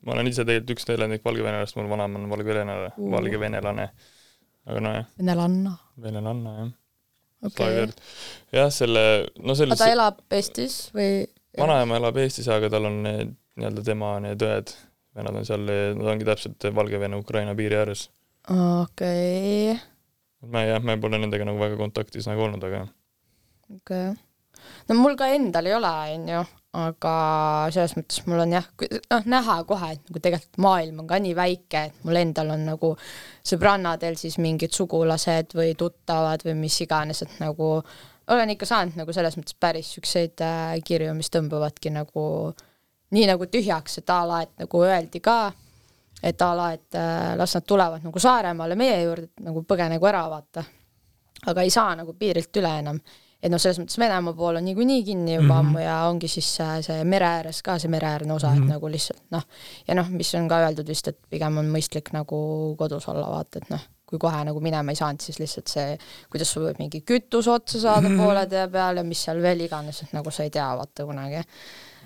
ma 0.07 0.17
olen 0.17 0.33
ise 0.33 0.47
tegelikult 0.47 0.77
üks 0.77 0.91
elandik 0.97 1.27
Valgevenelast, 1.27 1.79
mul 1.79 1.91
vanaema 1.93 2.23
on 2.23 2.33
valgevenelane 2.33 2.91
Uh., 2.97 3.13
valgevenelane. 3.13 3.91
aga 4.67 4.83
nojah, 4.83 5.07
venelanna, 5.21 5.79
venelanna 6.03 6.59
jah 6.59 6.75
okei 7.47 7.83
okay.. 7.85 7.93
jah, 8.53 8.71
selle, 8.73 9.03
no 9.39 9.53
aga 9.53 9.61
selles 9.61 9.81
ta 9.81 9.91
elab 9.93 10.23
Eestis 10.39 10.79
või? 10.97 11.27
vanaema 11.59 12.01
elab 12.01 12.21
Eestis, 12.23 12.49
aga 12.53 12.71
tal 12.73 12.89
on 12.89 13.03
need 13.05 13.35
nii-öelda 13.57 13.85
tema 13.85 14.17
need 14.21 14.43
õed, 14.45 14.73
vennad 15.17 15.41
on 15.41 15.47
seal, 15.49 15.63
nad 15.97 16.09
ongi 16.13 16.27
täpselt 16.29 16.67
Valgevene-Ukraina 16.77 17.55
piiri 17.59 17.79
ääres. 17.81 18.09
okei 18.53 19.73
okay., 19.73 19.85
me 20.43 20.67
jah, 20.69 20.83
me 20.85 20.99
pole 21.01 21.21
nendega 21.21 21.47
nagu 21.49 21.61
väga 21.61 21.79
kontaktis 21.81 22.29
nagu 22.29 22.47
olnud, 22.47 22.63
aga 22.69 22.85
okei 23.73 24.11
okay.. 24.11 24.15
no 24.89 24.99
mul 25.01 25.17
ka 25.19 25.31
endal 25.35 25.69
ei 25.69 25.77
ole, 25.77 25.93
onju, 26.17 26.43
aga 26.77 27.15
selles 27.75 27.97
mõttes 27.97 28.25
mul 28.29 28.43
on 28.45 28.57
jah, 28.59 28.67
noh, 29.13 29.31
näha 29.37 29.57
kohe, 29.69 29.93
et 29.97 30.11
nagu 30.11 30.23
tegelikult 30.27 30.61
maailm 30.67 31.01
on 31.05 31.09
ka 31.11 31.21
nii 31.23 31.37
väike, 31.39 31.87
et 31.91 32.05
mul 32.07 32.21
endal 32.21 32.53
on 32.57 32.67
nagu 32.69 32.93
sõbrannadel 33.47 34.19
siis 34.21 34.37
mingid 34.43 34.77
sugulased 34.77 35.57
või 35.57 35.73
tuttavad 35.79 36.45
või 36.47 36.59
mis 36.67 36.79
iganes, 36.85 37.25
et 37.25 37.41
nagu 37.43 37.81
olen 38.27 38.53
ikka 38.57 38.69
saanud 38.69 38.99
nagu 38.99 39.15
selles 39.15 39.37
mõttes 39.39 39.57
päris 39.61 39.93
siukseid 39.95 40.43
äh, 40.45 40.75
kirju, 40.85 41.15
mis 41.17 41.31
tõmbavadki 41.33 41.93
nagu 41.95 42.25
nii 43.15 43.29
nagu 43.31 43.47
tühjaks, 43.51 44.01
et 44.01 44.11
a 44.11 44.23
la, 44.27 44.43
et 44.45 44.65
nagu 44.65 44.83
öeldi 44.83 45.23
ka, 45.23 45.53
et 46.23 46.43
a 46.43 46.55
la, 46.57 46.73
et 46.73 46.95
äh, 46.95 47.37
las 47.37 47.55
nad 47.55 47.65
tulevad 47.67 48.03
nagu 48.05 48.19
Saaremaale 48.19 48.75
meie 48.77 49.03
juurde, 49.03 49.25
et 49.25 49.41
nagu 49.45 49.63
põgenegu 49.63 50.07
ära, 50.09 50.25
vaata. 50.31 50.65
aga 51.47 51.63
ei 51.63 51.71
saa 51.71 51.95
nagu 51.97 52.13
piirilt 52.19 52.57
üle 52.57 52.79
enam 52.79 53.01
et 53.43 53.51
noh, 53.53 53.59
selles 53.61 53.77
mõttes 53.79 53.99
Venemaa 54.01 54.33
pool 54.35 54.57
on 54.57 54.65
niikuinii 54.65 55.03
kinni 55.05 55.35
juba 55.35 55.55
Mhm. 55.55 55.59
ammu 55.59 55.71
mm 55.71 55.77
-hmm. 55.77 55.85
ja 55.85 55.97
ongi 56.09 56.29
siis 56.29 56.57
see, 56.57 56.83
see 56.83 57.05
mere 57.05 57.27
ääres 57.27 57.63
ka 57.63 57.79
see 57.79 57.89
mereäärne 57.91 58.33
osa 58.33 58.47
mm, 58.49 58.53
-hmm. 58.55 58.59
Mhm. 58.61 58.69
et 58.69 58.73
nagu 58.75 58.89
lihtsalt 58.89 59.23
noh, 59.31 59.43
ja 59.89 59.95
noh, 59.95 60.09
mis 60.09 60.35
on 60.35 60.49
ka 60.49 60.57
öeldud 60.65 60.87
vist, 60.89 61.09
et 61.09 61.19
pigem 61.31 61.59
on 61.59 61.69
mõistlik 61.73 62.13
nagu 62.13 62.75
kodus 62.79 63.09
olla, 63.09 63.29
vaata, 63.31 63.59
et 63.63 63.71
noh, 63.71 63.81
kui 64.07 64.19
kohe 64.19 64.45
nagu 64.45 64.61
minema 64.61 64.91
ei 64.91 64.97
saanud, 64.97 65.21
siis 65.21 65.39
lihtsalt 65.39 65.69
see, 65.69 65.99
kuidas 66.31 66.53
sul 66.53 66.63
võib 66.67 66.79
mingi 66.79 67.01
kütus 67.03 67.47
otsa 67.49 67.79
saada 67.81 68.09
Mhm. 68.09 68.17
poole 68.23 68.47
tee 68.47 68.69
peal 68.69 68.97
ja 68.97 69.03
mis 69.05 69.25
seal 69.25 69.43
veel 69.43 69.61
iganes, 69.61 70.03
et 70.03 70.13
nagu 70.13 70.31
sa 70.31 70.43
ei 70.43 70.51
tea, 70.51 70.77
vaata 70.77 71.05
kunagi. 71.05 71.45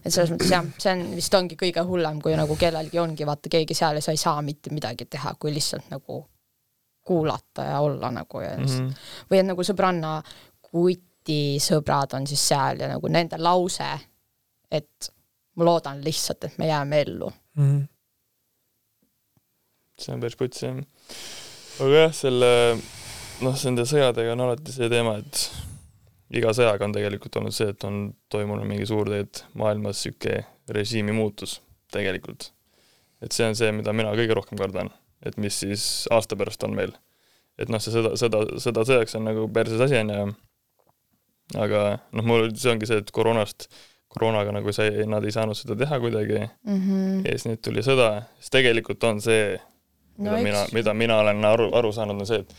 Et 0.05 0.13
selles 0.13 0.33
mõttes 0.33 0.51
jah, 0.53 0.67
see 0.81 0.93
on 0.95 1.07
vist 1.17 1.35
ongi 1.37 1.57
kõige 1.61 1.85
hullem, 1.87 2.21
kui 2.25 2.35
nagu 2.39 2.57
kellelgi 2.57 3.01
ongi 3.03 3.27
vaata 3.29 3.53
keegi 3.53 3.77
seal 3.77 4.01
ja 4.01 4.05
sa 4.05 4.15
ei 4.15 4.21
saa 4.21 4.43
mitte 4.43 4.73
midagi 4.75 5.07
teha, 5.11 5.35
kui 5.39 5.53
lihtsalt 5.55 5.91
nagu 5.93 6.23
kuulata 7.11 7.65
ja 7.65 7.81
olla 7.81 8.11
nagu 8.11 8.41
ja 8.41 8.57
mm 8.57 8.65
-hmm. 8.65 8.81
mm 8.81 8.95
või 9.31 9.41
et 9.41 9.47
nagu 9.47 9.63
sõbranna 9.63 10.23
kuti 10.63 11.59
sõbrad 11.61 12.15
on 12.17 12.27
siis 12.27 12.49
seal 12.49 12.81
ja 12.81 12.89
nagu 12.89 13.09
nende 13.09 13.39
lause, 13.39 13.89
et 14.71 15.11
ma 15.57 15.65
loodan 15.65 16.05
lihtsalt, 16.05 16.45
et 16.45 16.59
me 16.59 16.67
jääme 16.67 17.01
ellu. 17.01 17.33
see 19.99 20.15
on 20.15 20.21
päris 20.21 20.37
puts 20.37 20.63
jah. 20.63 20.77
aga 21.81 21.91
jah, 21.91 22.15
selle 22.15 22.79
noh, 23.41 23.57
nende 23.65 23.85
sõjadega 23.89 24.33
on 24.33 24.41
alati 24.47 24.73
see 24.73 24.89
teema, 24.89 25.17
et 25.19 25.51
iga 26.37 26.53
sõjaga 26.55 26.87
on 26.87 26.95
tegelikult 26.95 27.37
olnud 27.41 27.55
see, 27.55 27.71
et 27.73 27.85
on 27.87 28.01
toimunud 28.33 28.69
mingi 28.69 28.87
suur 28.89 29.11
teed 29.11 29.43
maailmas 29.59 30.05
niisugune 30.05 30.45
režiimi 30.71 31.15
muutus 31.15 31.59
tegelikult. 31.93 32.53
et 33.21 33.33
see 33.37 33.47
on 33.49 33.57
see, 33.59 33.73
mida 33.77 33.93
mina 33.93 34.13
kõige 34.17 34.37
rohkem 34.39 34.59
kardan, 34.59 34.93
et 35.27 35.37
mis 35.37 35.59
siis 35.65 36.07
aasta 36.15 36.39
pärast 36.39 36.63
on 36.65 36.77
meil. 36.77 36.95
et 37.59 37.69
noh, 37.69 37.83
see 37.83 37.95
sõda, 37.95 38.15
sõda, 38.21 38.45
sõda 38.63 38.87
sõjaks 38.89 39.17
on 39.19 39.27
nagu 39.29 39.49
perses 39.53 39.83
asi, 39.85 39.99
on 40.01 40.13
ju, 40.15 40.29
aga 41.61 41.81
noh, 42.13 42.27
mul 42.27 42.51
see 42.55 42.73
ongi 42.73 42.89
see, 42.89 43.01
et 43.03 43.11
koroonast, 43.15 43.69
koroonaga 44.11 44.55
nagu 44.55 44.73
sai, 44.75 45.05
nad 45.11 45.27
ei 45.27 45.35
saanud 45.35 45.59
seda 45.59 45.77
teha 45.79 45.99
kuidagi 46.03 46.39
mm. 46.39 46.79
-hmm. 46.79 47.19
ja 47.27 47.35
siis 47.35 47.51
nüüd 47.51 47.61
tuli 47.67 47.85
sõda, 47.87 48.09
siis 48.39 48.55
tegelikult 48.55 49.05
on 49.05 49.21
see, 49.21 49.59
mida 50.19 50.37
No 50.37 50.43
mina, 50.43 50.65
mida 50.73 50.95
mina 50.95 51.21
olen 51.23 51.45
aru, 51.45 51.71
aru 51.75 51.93
saanud, 51.93 52.21
on 52.21 52.27
see, 52.27 52.41
et 52.43 52.55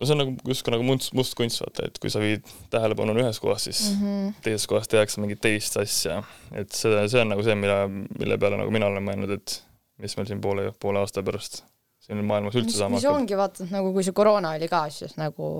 no 0.00 0.08
see 0.08 0.16
on 0.16 0.22
nagu 0.22 0.52
justkui 0.52 0.74
nagu 0.74 0.86
must, 0.86 1.12
must 1.16 1.36
kunst, 1.38 1.60
vaata, 1.64 1.88
et 1.90 1.98
kui 2.02 2.12
sa 2.12 2.22
viid 2.22 2.46
tähelepanu 2.72 3.16
ühes 3.20 3.40
kohas, 3.42 3.66
siis 3.68 3.82
mm. 3.90 4.04
-hmm. 4.04 4.38
teises 4.46 4.66
kohas 4.70 4.88
tehakse 4.88 5.20
mingit 5.20 5.42
teist 5.44 5.76
asja. 5.80 6.22
et 6.52 6.72
seda, 6.72 7.04
see 7.08 7.20
on 7.20 7.34
nagu 7.34 7.44
see, 7.44 7.54
mille, 7.54 7.80
mille 8.18 8.38
peale 8.38 8.60
nagu 8.60 8.72
mina 8.72 8.88
olen 8.88 9.04
mõelnud, 9.04 9.34
et 9.36 9.60
mis 10.00 10.16
meil 10.16 10.30
siin 10.30 10.40
poole, 10.40 10.70
poole 10.80 11.04
aasta 11.04 11.22
pärast 11.22 11.62
siin 12.00 12.24
maailmas 12.24 12.56
üldse 12.56 12.72
mis, 12.72 12.80
saama 12.80 12.96
mis 12.96 13.04
hakkab. 13.04 13.20
ongi 13.20 13.36
vaata 13.36 13.68
nagu 13.70 13.92
kui 13.92 14.06
see 14.06 14.16
koroona 14.16 14.56
oli 14.56 14.68
ka, 14.72 14.86
siis 14.94 15.16
nagu 15.20 15.52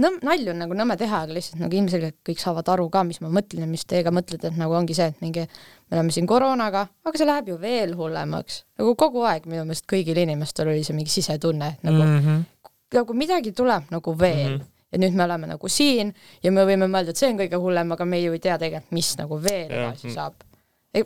nõm-, 0.00 0.18
nalju 0.24 0.52
on 0.52 0.62
nagu 0.62 0.76
nõme 0.76 0.96
teha, 1.00 1.24
aga 1.24 1.36
lihtsalt 1.36 1.60
nagu 1.62 1.76
ilmselgelt 1.76 2.18
kõik 2.26 2.42
saavad 2.42 2.68
aru 2.74 2.88
ka, 2.92 3.02
mis 3.06 3.20
ma 3.24 3.30
mõtlen 3.32 3.66
ja 3.66 3.70
mis 3.70 3.84
teie 3.88 4.04
ka 4.06 4.12
mõtlete, 4.14 4.50
et 4.50 4.60
nagu 4.60 4.74
ongi 4.76 4.96
see, 4.96 5.10
et 5.12 5.24
mingi 5.24 5.46
me 5.46 5.98
oleme 5.98 6.14
siin 6.14 6.28
koroonaga, 6.30 6.86
aga 7.06 7.20
see 7.20 7.28
läheb 7.28 7.52
ju 7.52 7.58
veel 7.62 7.94
hullemaks. 7.98 8.64
nagu 8.80 8.94
kogu 8.98 9.24
aeg 9.28 9.48
minu 9.50 9.64
meelest 9.66 9.88
kõigil 9.90 10.22
inimestel 10.22 10.72
oli 10.72 10.86
see 10.86 10.96
mingi 10.96 11.12
sisetunne, 11.12 11.74
et 11.76 11.86
nagu 11.86 12.02
mm. 12.02 12.18
-hmm. 12.26 12.48
Nagu 12.94 13.16
midagi 13.16 13.54
tuleb 13.56 13.90
nagu 13.90 14.18
veel 14.18 14.50
mm. 14.50 14.58
-hmm. 14.58 14.76
ja 14.92 14.98
nüüd 14.98 15.16
me 15.16 15.24
oleme 15.24 15.50
nagu 15.54 15.68
siin 15.68 16.14
ja 16.42 16.52
me 16.52 16.66
võime 16.66 16.90
mõelda, 16.90 17.14
et 17.14 17.16
see 17.16 17.30
on 17.30 17.40
kõige 17.40 17.58
hullem, 17.62 17.92
aga 17.96 18.04
me 18.04 18.20
ju 18.20 18.36
ei 18.36 18.38
tea 18.42 18.58
tegelikult, 18.58 18.92
mis 18.92 19.16
nagu 19.18 19.42
veel 19.42 19.70
edasi 19.70 20.08
mm. 20.08 20.14
saab. 20.14 20.46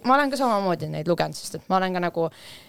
ma 0.05 0.15
olen 0.15 0.31
ka 0.31 0.37
samamoodi 0.41 0.87
neid 0.89 1.09
lugenud, 1.09 1.37
sest 1.37 1.59
et 1.59 1.67
ma 1.69 1.77
olen 1.77 1.93
ka 1.93 2.01
nagu 2.01 2.23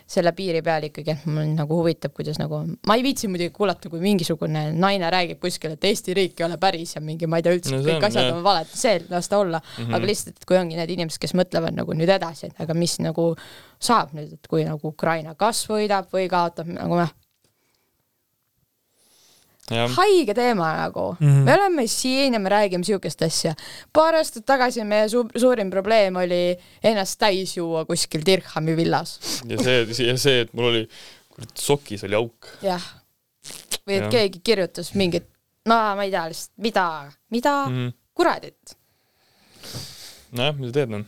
selle 0.05 0.33
piiri 0.35 0.61
peal 0.61 0.83
ikkagi, 0.89 1.13
et 1.13 1.29
mul 1.31 1.53
nagu 1.55 1.77
huvitab, 1.79 2.11
kuidas 2.13 2.35
nagu, 2.41 2.59
ma 2.87 2.97
ei 2.99 3.03
viitsi 3.05 3.29
muidugi 3.31 3.53
kuulata, 3.55 3.89
kui 3.89 4.01
mingisugune 4.03 4.65
naine 4.73 5.09
räägib 5.09 5.39
kuskil, 5.39 5.77
et 5.77 5.87
Eesti 5.87 6.13
riik 6.13 6.41
ei 6.41 6.45
ole 6.49 6.57
päris 6.57 6.95
ja 6.95 7.01
mingi, 7.01 7.25
ma 7.25 7.39
ei 7.39 7.45
tea 7.47 7.55
üldse 7.55 7.71
No 7.71 7.79
kõik 7.87 8.03
on, 8.03 8.09
asjad 8.09 8.31
on 8.33 8.43
valed, 8.43 8.67
see, 8.67 8.99
las 9.09 9.31
ta 9.31 9.39
olla 9.39 9.61
mm. 9.63 9.85
-hmm. 9.85 9.95
aga 9.95 10.05
lihtsalt, 10.05 10.35
et 10.35 10.45
kui 10.45 10.57
ongi 10.57 10.75
need 10.75 10.89
inimesed, 10.89 11.21
kes 11.21 11.33
mõtlevad 11.39 11.79
nagu 11.79 11.95
nüüd 11.95 12.11
edasi, 12.19 12.51
et 12.51 12.59
aga 12.67 12.73
mis 12.73 12.99
nagu 12.99 13.35
saab 13.79 14.11
nüüd, 14.11 14.33
et 14.33 14.47
kui 14.47 14.67
nagu 14.67 14.87
Ukraina 14.87 15.35
kas 15.35 15.69
võidab 15.69 16.11
või 16.11 16.27
kaotab, 16.27 16.67
nagu 16.67 16.99
noh, 16.99 17.15
haige 19.71 20.33
teema 20.37 20.67
nagu 20.77 21.15
mm. 21.19 21.27
-hmm. 21.27 21.45
me 21.45 21.53
oleme 21.53 21.87
siin 21.87 22.33
ja 22.33 22.39
me 22.39 22.49
räägime 22.49 22.83
siukest 22.83 23.21
asja. 23.21 23.55
paar 23.93 24.15
aastat 24.15 24.45
tagasi 24.45 24.83
meie 24.83 25.09
su 25.09 25.25
suurim 25.35 25.69
probleem 25.69 26.15
oli 26.15 26.57
ennast 26.83 27.19
täis 27.19 27.57
juua 27.57 27.85
kuskil 27.85 28.21
Dirhami 28.25 28.75
villas. 28.77 29.19
ja 29.49 29.57
see, 29.57 30.07
ja 30.07 30.17
see, 30.17 30.41
et 30.41 30.53
mul 30.53 30.65
oli, 30.65 30.89
kurat, 31.29 31.57
sokis 31.57 32.03
oli 32.03 32.15
auk. 32.15 32.47
jah. 32.61 32.83
või 33.87 33.97
et 33.97 34.01
Jah. 34.01 34.11
keegi 34.11 34.39
kirjutas 34.43 34.93
mingit, 34.93 35.27
no 35.65 35.75
ma 35.95 36.03
ei 36.03 36.11
tea 36.11 36.27
lihtsalt, 36.29 36.57
mida, 36.57 37.11
mida 37.29 37.55
mm. 37.65 37.75
-hmm. 37.75 37.93
kuradit. 38.13 38.77
nojah, 40.31 40.55
mis 40.59 40.69
sa 40.69 40.73
teed, 40.73 40.89
noh. 40.89 41.05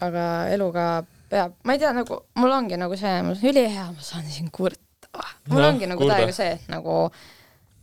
aga 0.00 0.48
eluga 0.48 1.04
peab, 1.28 1.52
ma 1.64 1.76
ei 1.76 1.78
tea, 1.78 1.92
nagu 1.92 2.22
mul 2.40 2.56
ongi 2.56 2.80
nagu 2.80 2.96
see, 2.96 3.22
mul 3.22 3.36
on 3.36 3.48
ülihea, 3.52 3.86
ma 3.92 4.00
saan 4.00 4.24
siin 4.30 4.50
kurta. 4.50 4.85
Mul 5.48 5.62
Noh, 5.62 5.68
ongi 5.72 5.88
nagu 5.90 6.02
kurda. 6.02 6.20
täiega 6.20 6.36
see, 6.36 6.52
et 6.58 6.68
nagu 6.72 6.98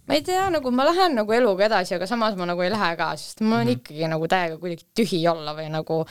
ma 0.04 0.18
ei 0.18 0.22
tea, 0.22 0.50
nagu 0.52 0.72
ma 0.76 0.84
lähen 0.84 1.14
nagu 1.16 1.32
eluga 1.32 1.64
edasi, 1.70 1.96
aga 1.96 2.08
samas 2.08 2.36
ma 2.36 2.44
nagu 2.48 2.62
ei 2.64 2.72
lähe 2.74 2.90
ka, 3.00 3.14
sest 3.16 3.40
mul 3.40 3.54
on 3.56 3.62
mm 3.62 3.70
-hmm. 3.70 3.78
ikkagi 3.78 4.08
nagu 4.12 4.28
täiega 4.28 4.58
kuidagi 4.60 4.84
tühi 5.00 5.22
olla 5.32 5.54
või 5.56 5.70
nagu 5.72 6.06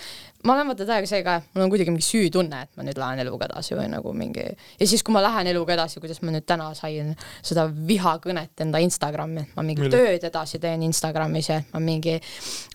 ma 0.44 0.54
olen 0.54 0.66
vaata 0.66 0.86
täiega 0.88 1.06
see 1.06 1.22
ka, 1.22 1.34
et 1.36 1.44
mul 1.54 1.64
on 1.64 1.70
kuidagi 1.70 1.90
mingi 1.90 2.06
süütunne, 2.06 2.62
et 2.62 2.70
ma 2.76 2.82
nüüd 2.82 2.96
lähen 2.96 3.20
eluga 3.20 3.44
edasi 3.50 3.76
või 3.76 3.90
nagu 3.92 4.12
mingi 4.12 4.46
ja 4.80 4.86
siis, 4.86 5.02
kui 5.02 5.12
ma 5.12 5.22
lähen 5.22 5.46
eluga 5.46 5.74
edasi, 5.74 6.00
kuidas 6.00 6.22
ma 6.22 6.32
nüüd 6.32 6.46
täna 6.46 6.74
sain 6.74 7.14
seda 7.42 7.68
vihakõnet 7.68 8.64
enda 8.64 8.78
Instagrami, 8.78 9.40
et 9.40 9.56
ma 9.56 9.62
mingi 9.62 9.82
Mille? 9.82 9.96
tööd 9.96 10.24
edasi 10.24 10.58
teen 10.58 10.82
Instagramis 10.82 11.48
ja 11.48 11.56
et 11.56 11.72
ma 11.74 11.80
mingi 11.80 12.20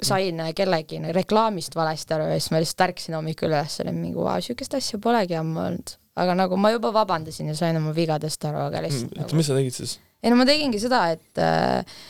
sain 0.02 0.42
kellegi 0.56 1.02
reklaamist 1.12 1.76
valesti 1.76 2.14
aru 2.14 2.30
ja 2.30 2.40
siis 2.40 2.52
ma 2.52 2.60
lihtsalt 2.62 2.90
ärkasin 2.90 3.18
hommikul 3.18 3.50
üles, 3.50 3.80
olin 3.82 3.96
mingi 3.96 4.18
vau, 4.18 4.42
siukest 4.42 4.74
asja 4.74 5.00
polegi 5.00 5.36
ammu 5.36 5.60
olnud. 5.60 5.98
Aga 6.18 6.38
nagu 6.38 6.58
ma 6.60 6.72
juba 6.74 6.92
vabandasin 6.96 7.52
ja 7.52 7.58
sain 7.58 7.78
oma 7.80 7.94
vigadest 7.96 8.46
aru, 8.50 8.68
aga 8.70 8.84
lihtsalt 8.86 9.14
oota, 9.14 9.26
nagu 9.26 9.40
mis 9.40 9.50
sa 9.50 9.58
tegid 9.58 9.78
siis? 9.78 9.98
ei 10.24 10.34
no 10.34 10.40
ma 10.40 10.48
tegingi 10.50 10.82
seda, 10.82 11.04
et 11.14 11.42
äh, 11.42 12.02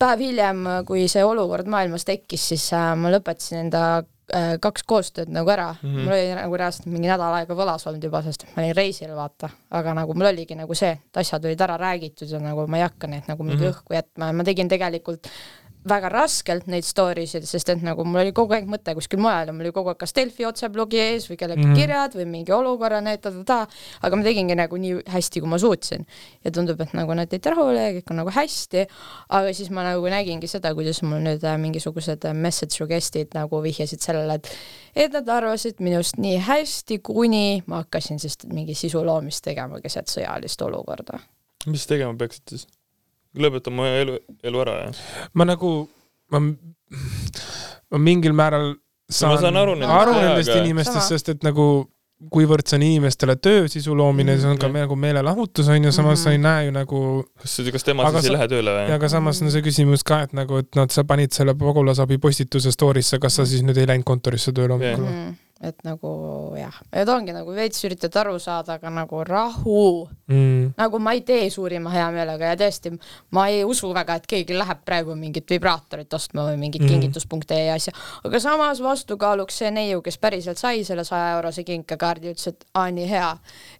päev 0.00 0.26
hiljem, 0.26 0.66
kui 0.88 1.06
see 1.10 1.24
olukord 1.24 1.70
maailmas 1.70 2.06
tekkis, 2.08 2.50
siis 2.52 2.66
äh, 2.76 2.92
ma 2.98 3.12
lõpetasin 3.14 3.62
enda 3.64 3.82
äh, 4.34 4.56
kaks 4.62 4.86
koostööd 4.88 5.30
nagu 5.32 5.50
ära 5.52 5.70
mm. 5.74 5.82
-hmm. 5.82 6.08
mul 6.08 6.16
oli 6.16 6.32
nagu 6.40 6.60
reaalselt 6.62 6.88
mingi 6.90 7.10
nädal 7.10 7.38
aega 7.38 7.58
võlas 7.58 7.86
olnud 7.86 8.04
juba, 8.04 8.22
sest 8.26 8.48
ma 8.54 8.64
olin 8.64 8.76
reisil, 8.76 9.14
vaata, 9.16 9.50
aga 9.70 9.94
nagu 10.00 10.14
mul 10.14 10.32
oligi 10.32 10.58
nagu 10.58 10.74
see, 10.74 10.96
et 10.98 11.22
asjad 11.22 11.44
olid 11.44 11.60
ära 11.68 11.78
räägitud 11.80 12.30
ja 12.30 12.42
nagu 12.42 12.66
ma 12.66 12.82
ei 12.82 12.88
hakka 12.88 13.10
neid 13.10 13.30
nagu 13.30 13.46
mingi 13.46 13.62
mm. 13.62 13.70
-hmm. 13.70 13.78
õhku 13.78 13.98
jätma 14.00 14.32
ja 14.32 14.40
ma 14.40 14.44
tegin 14.44 14.68
tegelikult 14.68 15.30
väga 15.88 16.10
raskelt 16.12 16.66
neid 16.70 16.86
story 16.86 17.26
sid, 17.30 17.46
sest 17.48 17.70
et 17.72 17.82
nagu 17.84 18.04
mul 18.06 18.22
oli 18.24 18.32
kogu 18.36 18.56
aeg 18.56 18.68
mõte 18.70 18.94
kuskil 18.96 19.20
mujal 19.22 19.50
ja 19.50 19.54
mul 19.54 19.66
oli 19.66 19.74
kogu 19.74 19.92
aeg 19.92 20.00
kas 20.00 20.14
Delfi 20.16 20.46
otseblogi 20.48 21.00
ees 21.02 21.28
või 21.30 21.38
kellegi 21.40 21.62
mm. 21.62 21.72
-hmm. 21.72 21.80
kirjad 21.80 22.16
või 22.18 22.26
mingi 22.30 22.54
olukorra 22.54 23.02
ta-ta-ta, 23.06 23.58
aga 24.02 24.16
ma 24.18 24.26
tegingi 24.26 24.56
nagu 24.58 24.80
nii 24.80 25.02
hästi, 25.12 25.42
kui 25.42 25.50
ma 25.50 25.58
suutsin. 25.58 26.06
ja 26.44 26.50
tundub, 26.50 26.80
et 26.80 26.94
nagu 26.94 27.14
nad 27.14 27.32
jäid 27.32 27.46
rahule 27.46 27.82
ja 27.82 27.92
kõik 27.98 28.10
on 28.10 28.20
nagu 28.22 28.32
hästi, 28.34 28.86
aga 29.28 29.52
siis 29.54 29.70
ma 29.70 29.84
nagu 29.86 30.06
nägingi 30.10 30.48
seda, 30.50 30.74
kuidas 30.74 31.02
mul 31.02 31.22
nüüd 31.24 31.44
äh, 31.44 31.58
mingisugused 31.60 32.24
äh, 32.24 32.34
message 32.34 32.76
suggest'id 32.76 33.34
nagu 33.34 33.62
vihjasid 33.62 34.00
sellele, 34.00 34.40
et 34.40 34.50
et 34.96 35.12
nad 35.12 35.28
arvasid 35.28 35.80
minust 35.84 36.16
nii 36.16 36.38
hästi, 36.40 36.98
kuni 37.04 37.62
ma 37.66 37.82
hakkasin 37.84 38.18
siis 38.22 38.38
mingi 38.48 38.74
sisu 38.74 39.04
loomist 39.04 39.44
tegema 39.44 39.80
keset 39.80 40.08
sõjalist 40.08 40.62
olukorda. 40.62 41.20
mis 41.66 41.86
tegema 41.86 42.14
peaksid 42.16 42.54
siis? 42.54 42.66
Lõpeta 43.36 43.68
oma 43.72 43.88
elu, 44.00 44.18
elu 44.42 44.60
ära 44.64 44.78
ja 44.84 44.90
ma 45.34 45.44
nagu, 45.44 45.88
ma, 46.32 46.40
ma 47.90 47.98
mingil 48.02 48.32
määral 48.36 48.74
saan, 49.10 49.34
ma 49.36 49.40
saan 49.42 49.56
aru 49.60 49.74
nendest, 49.76 49.98
aru 50.00 50.16
nendest 50.20 50.50
aga- 50.54 50.64
inimestest, 50.64 51.08
sest 51.12 51.28
et 51.34 51.44
nagu 51.46 51.66
kuivõrd 52.32 52.64
see 52.64 52.78
on 52.78 52.82
inimestele 52.86 53.34
töösisu 53.44 53.92
loomine, 53.94 54.38
see 54.40 54.48
on 54.48 54.56
ka 54.56 54.68
Mhm. 54.70 54.76
nagu 54.86 54.96
meelelahutus 54.96 55.68
on 55.68 55.84
ju, 55.84 55.90
samas 55.92 56.18
Mhm. 56.18 56.22
sa 56.24 56.30
ei 56.32 56.38
näe 56.38 56.64
ju 56.66 56.70
nagu 56.72 57.24
kas, 57.42 57.60
kas 57.72 57.82
tema 57.84 58.02
Aga 58.08 58.18
siis 58.22 58.24
ei 58.24 58.28
sa- 58.30 58.38
lähe 58.38 58.48
tööle 58.48 58.70
või? 58.72 58.90
aga 58.94 59.08
samas 59.08 59.42
on 59.42 59.50
see 59.50 59.60
küsimus 59.62 60.02
ka, 60.02 60.22
et 60.22 60.32
nagu, 60.32 60.56
et 60.58 60.74
noh, 60.74 60.86
sa 60.88 61.02
panid 61.04 61.30
selle 61.32 61.52
pagulasabi 61.54 62.16
postituse 62.18 62.72
story'sse, 62.72 63.20
kas 63.20 63.34
sa 63.34 63.44
siis 63.44 63.60
nüüd 63.62 63.76
ei 63.76 63.86
läinud 63.86 64.04
kontorisse 64.04 64.50
tööle 64.52 64.72
hommikul? 64.78 65.04
Või? 65.04 65.12
Mm, 65.12 65.36
et 65.64 65.78
nagu 65.86 66.10
jah, 66.58 66.74
et 66.92 67.08
ongi 67.08 67.32
nagu 67.32 67.54
veits 67.56 67.80
üritad 67.88 68.16
aru 68.20 68.36
saada, 68.42 68.76
aga 68.76 68.90
nagu 68.92 69.22
rahu, 69.24 70.08
Mm. 70.26 70.72
nagu 70.76 70.98
ma 70.98 71.12
ei 71.14 71.20
tee 71.22 71.44
suurima 71.54 71.90
heameelega 71.94 72.48
ja 72.50 72.56
tõesti, 72.58 72.90
ma 73.30 73.44
ei 73.46 73.60
usu 73.64 73.92
väga, 73.94 74.16
et 74.18 74.24
keegi 74.26 74.56
läheb 74.58 74.80
praegu 74.84 75.14
mingit 75.14 75.46
vibraatorit 75.50 76.12
ostma 76.18 76.48
või 76.48 76.56
mingit 76.58 76.82
mm. 76.82 76.88
kingitus.ee 76.88 77.70
asja, 77.70 77.92
aga 78.26 78.40
samas 78.42 78.80
vastukaaluks 78.82 79.60
see 79.62 79.70
neiu, 79.70 80.00
kes 80.02 80.18
päriselt 80.18 80.58
sai 80.58 80.82
selle 80.84 81.04
saja 81.06 81.36
eurose 81.36 81.62
kinkekaardi, 81.68 82.32
ütles, 82.34 82.48
et 82.50 82.66
aa, 82.74 82.90
nii 82.90 83.06
hea, 83.06 83.28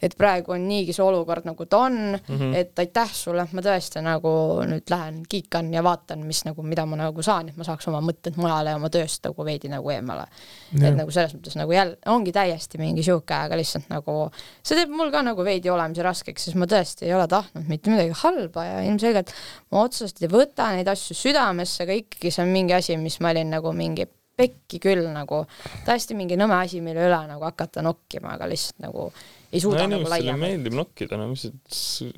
et 0.07 0.14
praegu 0.16 0.55
on 0.55 0.68
niigi 0.68 0.95
see 0.95 1.03
olukord, 1.03 1.45
nagu 1.51 1.66
ta 1.66 1.83
on 1.89 1.99
mm. 2.14 2.39
-hmm. 2.39 2.55
et 2.62 2.79
aitäh 2.79 3.11
sulle, 3.12 3.49
ma 3.53 3.66
tõesti 3.66 4.05
nagu 4.07 4.62
nüüd 4.70 4.87
lähen 4.91 5.22
kiikan 5.29 5.74
ja 5.74 5.83
vaatan, 5.83 6.22
mis 6.27 6.45
nagu, 6.47 6.62
mida 6.62 6.87
ma 6.87 6.97
nagu 6.97 7.22
saan, 7.22 7.49
et 7.49 7.57
ma 7.57 7.66
saaks 7.66 7.89
oma 7.89 8.01
mõtted 8.01 8.39
mujale 8.39 8.70
ja 8.70 8.77
oma 8.77 8.89
tööst 8.89 9.27
nagu 9.27 9.45
veidi 9.45 9.68
nagu 9.68 9.91
eemale. 9.91 10.27
Jah. 10.72 10.89
et 10.89 10.97
nagu 10.97 11.11
selles 11.11 11.35
mõttes 11.35 11.57
nagu 11.59 11.66
jälle 11.75 11.97
ongi 12.12 12.33
täiesti 12.35 12.79
mingi 12.81 13.05
sihuke, 13.07 13.35
aga 13.35 13.59
lihtsalt 13.59 13.89
nagu 13.93 14.17
see 14.37 14.79
teeb 14.79 14.93
mul 14.95 15.11
ka 15.14 15.23
nagu 15.27 15.47
veidi 15.47 15.73
olemise 15.73 16.05
raskeks, 16.07 16.49
sest 16.49 16.59
ma 16.61 16.69
tõesti 16.71 17.09
ei 17.09 17.14
ole 17.17 17.27
tahtnud 17.31 17.67
mitte 17.71 17.93
midagi 17.93 18.14
halba 18.23 18.67
ja 18.67 18.83
ilmselgelt 18.87 19.33
ma 19.75 19.87
otseselt 19.87 20.23
ei 20.23 20.31
võta 20.33 20.71
neid 20.77 20.91
asju 20.93 21.17
südamesse, 21.19 21.87
aga 21.87 21.97
ikkagi 22.03 22.33
see 22.35 22.45
on 22.45 22.55
mingi 22.55 22.77
asi, 22.77 22.99
mis 23.01 23.19
ma 23.25 23.35
olin 23.35 23.51
nagu 23.57 23.73
mingi 23.77 24.09
pekki 24.37 24.81
küll 24.83 25.07
nagu 25.14 25.43
täiesti 25.87 26.17
mingi 26.17 26.37
nõme 26.39 26.59
asi, 26.59 26.83
mille 26.85 27.07
üle 27.09 27.21
nagu 27.31 27.47
hakata 27.47 27.85
nokkima, 27.85 28.35
aga 28.37 28.49
lihtsalt 28.51 28.83
nagu 28.85 29.09
ei 29.09 29.61
no 29.61 29.62
suuda 29.64 29.87
nagu 29.87 30.03
inimestele 30.03 30.27
laiemalt. 30.27 30.43
meeldib 30.45 30.77
nokkida, 30.77 31.21
no 31.21 31.31
mis, 31.31 31.47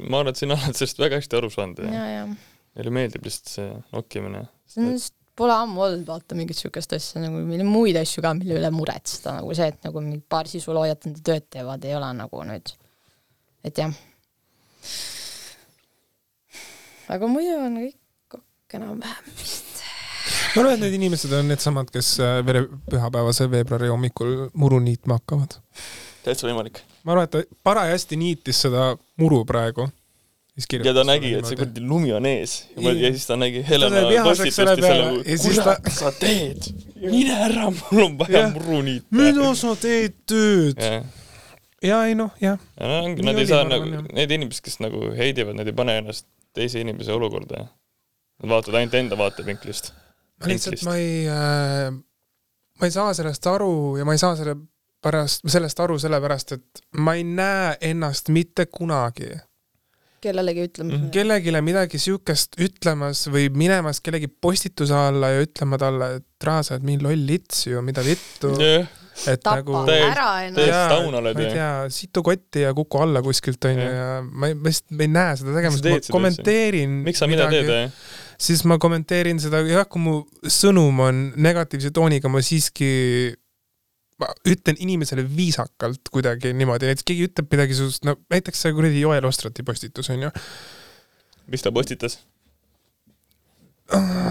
ma 0.03 0.23
arvan, 0.23 0.33
et 0.35 0.43
sina 0.43 0.59
oled 0.59 0.81
sellest 0.81 1.03
väga 1.03 1.21
hästi 1.21 1.39
aru 1.39 1.53
saanud 1.55 1.85
neile 1.87 2.95
meeldib 2.95 3.27
lihtsalt 3.27 3.55
see 3.55 3.69
nokkimine. 3.95 4.47
see 4.69 4.85
on 4.87 4.99
pole 5.39 5.55
ammu 5.55 5.85
olnud 5.87 6.07
vaata 6.09 6.37
mingit 6.39 6.59
siukest 6.59 6.93
asja 6.97 7.23
nagu 7.23 7.43
meil 7.47 7.63
on 7.65 7.71
muid 7.71 7.99
asju 8.01 8.25
ka, 8.25 8.35
mille 8.39 8.59
üle 8.59 8.71
muretseda, 8.75 9.39
nagu 9.39 9.55
see, 9.57 9.71
et 9.73 9.87
nagu 9.87 10.03
mingi 10.03 10.21
paar 10.35 10.51
sisuloojat 10.51 11.09
enda 11.11 11.23
tööd 11.31 11.47
teevad, 11.55 11.87
ei 11.87 11.95
ole 11.99 12.11
nagu 12.19 12.43
nüüd, 12.49 12.75
et 13.69 13.81
jah. 13.83 13.95
aga 17.15 17.31
muidu 17.31 17.57
on 17.61 17.81
kõik 17.85 18.41
ok 18.41 18.79
enam-vähem 18.81 19.31
vist. 19.39 19.83
ma 20.57 20.63
arvan, 20.63 20.75
et 20.75 20.85
need 20.87 20.99
inimesed 20.99 21.33
on 21.39 21.49
needsamad, 21.53 21.93
kes 21.95 22.17
äh, 22.25 22.41
vere, 22.47 22.67
pühapäevase 22.91 23.49
veebruari 23.53 23.93
hommikul 23.93 24.49
muru 24.59 24.83
niitma 24.83 25.21
hakkavad. 25.21 25.59
täitsa 26.27 26.51
võimalik. 26.51 26.83
ma 27.05 27.15
arvan, 27.15 27.31
et 27.31 27.37
ta 27.37 27.63
parajasti 27.71 28.19
niitis 28.21 28.67
seda 28.67 28.91
muru 29.23 29.45
praegu. 29.49 29.89
Ja 30.59 30.95
ta 30.95 31.05
nägi, 31.07 31.35
et 31.39 31.47
see 31.47 31.59
kuradi 31.59 31.83
lumi 31.87 32.13
on 32.17 32.27
ees 32.27 32.55
ja, 32.77 32.93
ja 32.93 33.13
siis 33.15 33.27
ta 33.29 33.37
nägi 33.39 33.63
Helena 33.69 34.03
vihaseks 34.09 34.57
selle 34.59 34.77
siis 35.29 35.61
kurat 35.61 35.85
ta- 35.85 35.95
sa 35.95 36.13
teed, 36.19 36.71
mine 37.03 37.37
ära, 37.47 37.69
mul 37.71 38.03
on 38.05 38.19
vaja 38.19 38.45
Jah. 38.47 38.53
muru 38.57 38.83
niita. 38.87 39.07
mida 39.15 39.53
sa 39.59 39.75
teed 39.79 40.17
tööd? 40.29 40.83
ja 41.83 42.01
ei 42.09 42.17
noh, 42.19 42.35
jah. 42.43 42.59
nad 42.79 43.39
ei 43.39 43.47
saa 43.47 43.63
nagu 43.69 44.03
need 44.09 44.35
inimesed, 44.39 44.65
kes 44.67 44.81
nagu 44.83 45.13
heidivad, 45.19 45.57
nad 45.59 45.69
ei 45.71 45.77
pane 45.77 45.99
ennast 46.03 46.27
teise 46.57 46.81
inimese 46.83 47.13
olukorda. 47.15 47.69
Nad 48.43 48.51
vaatavad 48.51 48.81
ainult 48.81 48.95
enda 48.99 49.19
vaatevinklist. 49.19 49.93
ma 50.41 50.51
lihtsalt, 50.51 50.83
ma 50.87 50.97
ei 50.99 51.27
äh,, 51.31 51.93
ma 52.81 52.87
ei 52.87 52.95
saa 52.95 53.15
sellest 53.15 53.47
aru 53.51 53.97
ja 53.99 54.07
ma 54.07 54.15
ei 54.15 54.23
saa 54.23 54.35
selle 54.39 54.57
pärast, 55.03 55.47
sellest 55.47 55.81
aru 55.81 55.99
sellepärast, 56.03 56.57
et 56.59 56.83
ma 56.99 57.15
ei 57.19 57.25
näe 57.27 57.77
ennast 57.93 58.31
mitte 58.35 58.67
kunagi 58.67 59.31
kellelegi 60.23 60.65
ütlema 60.69 60.93
Mhm. 60.95 61.11
kellelegi 61.15 61.53
midagi 61.63 61.99
siukest 61.99 62.57
ütlemas 62.61 63.27
või 63.31 63.49
minemas 63.55 64.01
kellegi 64.01 64.29
postituse 64.29 64.95
alla 64.95 65.29
ja 65.35 65.43
ütlema 65.47 65.79
talle, 65.79 66.17
et 66.17 66.25
Ra, 66.45 66.63
sa 66.63 66.75
oled 66.77 66.85
mingi 66.87 67.03
loll 67.03 67.27
lits 67.27 67.67
ju, 67.67 67.81
mida 67.83 68.03
vittu, 68.07 68.53
jah, 68.63 68.87
et 69.27 69.41
tapa 69.43 69.57
nagu 69.59 69.73
Täiesti- 69.89 70.11
ära 70.13 70.27
ennast. 70.47 70.55
täiesti 70.61 70.71
Jaa, 70.71 70.89
taun 70.89 71.15
oled 71.19 71.35
ma 71.35 71.41
ei 71.41 71.47
ju. 71.49 71.53
tea, 71.53 71.89
situ 71.91 72.23
kotti 72.23 72.61
ja 72.63 72.75
kuku 72.75 72.99
alla 73.03 73.23
kuskilt 73.23 73.65
onju 73.65 73.81
Jah. 73.83 73.95
ja 73.95 74.23
ma 74.23 74.47
ei, 74.47 74.55
ma 74.55 74.69
lihtsalt, 74.69 75.01
ei 75.01 75.09
näe 75.09 75.37
seda 75.37 75.55
tegemas, 75.57 75.81
sa 75.83 75.89
ma 75.91 75.99
kommenteerin 76.19 76.91
miks 77.05 77.19
sa 77.19 77.27
mida 77.27 77.49
teed, 77.51 77.91
siis 78.39 78.65
ma 78.65 78.79
kommenteerin 78.79 79.41
seda, 79.43 79.61
jah, 79.67 79.85
kui 79.91 80.01
mu 80.01 80.23
sõnum 80.47 81.01
on 81.01 81.33
negatiivse 81.37 81.91
tooniga, 81.91 82.29
ma 82.31 82.39
siiski, 82.39 83.35
ma 84.19 84.31
ütlen 84.49 84.79
inimesele 84.83 85.23
viisakalt 85.37 86.11
kuidagi 86.13 86.53
niimoodi, 86.57 86.89
näiteks 86.91 87.07
keegi 87.07 87.29
ütleb 87.29 87.53
midagi 87.55 87.77
sinust, 87.79 88.05
no 88.09 88.17
näiteks 88.33 88.65
see 88.65 88.75
kuradi 88.75 89.05
Joel 89.05 89.29
Ostrati 89.29 89.63
postitus 89.67 90.11
onju. 90.15 90.31
mis 91.53 91.63
ta 91.63 91.73
postitas? 91.73 92.19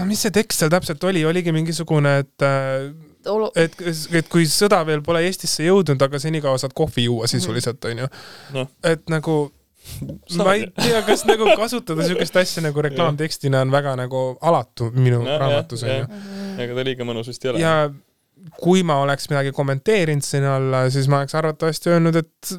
mis 0.06 0.20
see 0.22 0.30
tekst 0.34 0.60
seal 0.60 0.70
täpselt 0.70 1.02
oli, 1.08 1.24
oligi 1.26 1.52
mingisugune, 1.54 2.18
et 2.22 2.46
äh, 2.46 2.90
et, 3.58 3.74
et 4.14 4.28
kui 4.30 4.46
sõda 4.48 4.84
veel 4.86 5.02
pole 5.04 5.24
Eestisse 5.26 5.66
jõudnud, 5.66 6.00
aga 6.04 6.20
senikaua 6.22 6.60
saad 6.62 6.74
kohvi 6.76 7.08
juua 7.08 7.26
sisuliselt 7.30 7.84
onju 7.90 8.06
Noh. 8.54 8.68
et 8.86 9.02
nagu 9.10 9.38
ma 10.38 10.54
ei 10.54 10.66
tea, 10.76 11.00
kas 11.06 11.24
nagu 11.28 11.48
kasutada 11.58 12.06
siukest 12.06 12.36
asja 12.40 12.62
nagu 12.64 12.82
reklaamtekstina 12.84 13.62
on 13.64 13.72
väga 13.72 13.94
nagu 13.98 14.22
alatu 14.40 14.90
minu 14.94 15.22
Jah, 15.24 15.40
raamatus 15.42 15.84
onju. 15.86 16.20
ega 16.64 16.76
ta 16.78 16.84
liiga 16.86 17.08
mõnus 17.08 17.30
vist 17.32 17.44
ei 17.44 17.52
ole. 17.52 17.62
ja 17.62 17.74
kui 18.60 18.82
ma 18.86 18.96
oleks 19.02 19.28
midagi 19.30 19.52
kommenteerinud 19.56 20.22
sinna 20.26 20.56
alla, 20.56 20.84
siis 20.90 21.08
ma 21.08 21.22
oleks 21.22 21.34
arvatavasti 21.38 21.90
öelnud, 21.94 22.16
et 22.16 22.52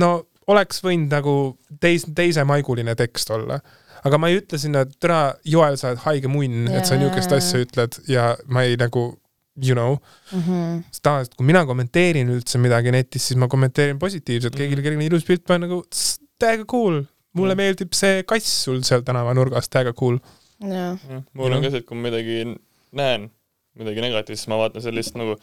no 0.00 0.12
oleks 0.48 0.80
võinud 0.84 1.12
nagu 1.12 1.34
teis-, 1.80 2.06
teisemaiguline 2.14 2.94
tekst 2.98 3.30
olla. 3.30 3.60
aga 4.06 4.18
ma 4.18 4.28
ei 4.30 4.36
ütle 4.38 4.58
sinna, 4.62 4.84
et 4.86 4.92
tere, 5.02 5.34
Joel, 5.44 5.74
sa 5.76 5.88
oled 5.90 5.98
haige 6.04 6.28
munn, 6.30 6.68
et 6.70 6.86
sa 6.86 6.94
niisugust 6.96 7.32
asja 7.34 7.58
ütled 7.64 7.96
ja 8.08 8.28
ma 8.46 8.62
ei 8.62 8.76
nagu 8.78 9.18
you 9.60 9.74
know, 9.74 9.96
Mhm. 10.32 10.84
sest 10.92 11.02
tavaliselt 11.02 11.34
kui 11.34 11.44
mina 11.48 11.64
kommenteerin 11.66 12.28
üldse 12.30 12.60
midagi 12.62 12.92
netis, 12.94 13.24
siis 13.26 13.36
ma 13.36 13.48
kommenteerin 13.50 13.98
positiivselt, 13.98 14.54
Mhm. 14.54 14.58
keegi, 14.58 14.82
kellel 14.84 14.96
on 15.00 15.02
ilus 15.02 15.24
pilt, 15.26 15.42
ma 15.48 15.56
olen 15.56 15.68
nagu 15.68 15.82
"Tss, 15.90 16.20
täiega 16.38 16.64
cool, 16.70 17.02
mulle 17.34 17.54
Mhm. 17.54 17.56
meeldib 17.58 17.92
see 17.92 18.22
kass 18.22 18.46
sul 18.64 18.82
seal 18.82 19.02
tänavanurgas, 19.02 19.68
täiega 19.68 19.92
cool. 19.98 20.18
jah, 20.62 20.96
jah, 21.10 21.22
mul 21.34 21.52
on 21.52 21.62
ka 21.62 21.70
see, 21.70 21.78
et 21.78 21.86
kui 21.86 21.96
ma 21.98 22.08
midagi 22.08 22.56
näen, 22.94 23.30
midagi 23.78 24.02
negatiivset, 24.04 24.42
siis 24.44 24.50
ma 24.52 24.58
vaatan 24.60 24.82
selle 24.84 25.00
lihtsalt 25.00 25.20
nagu 25.22 25.38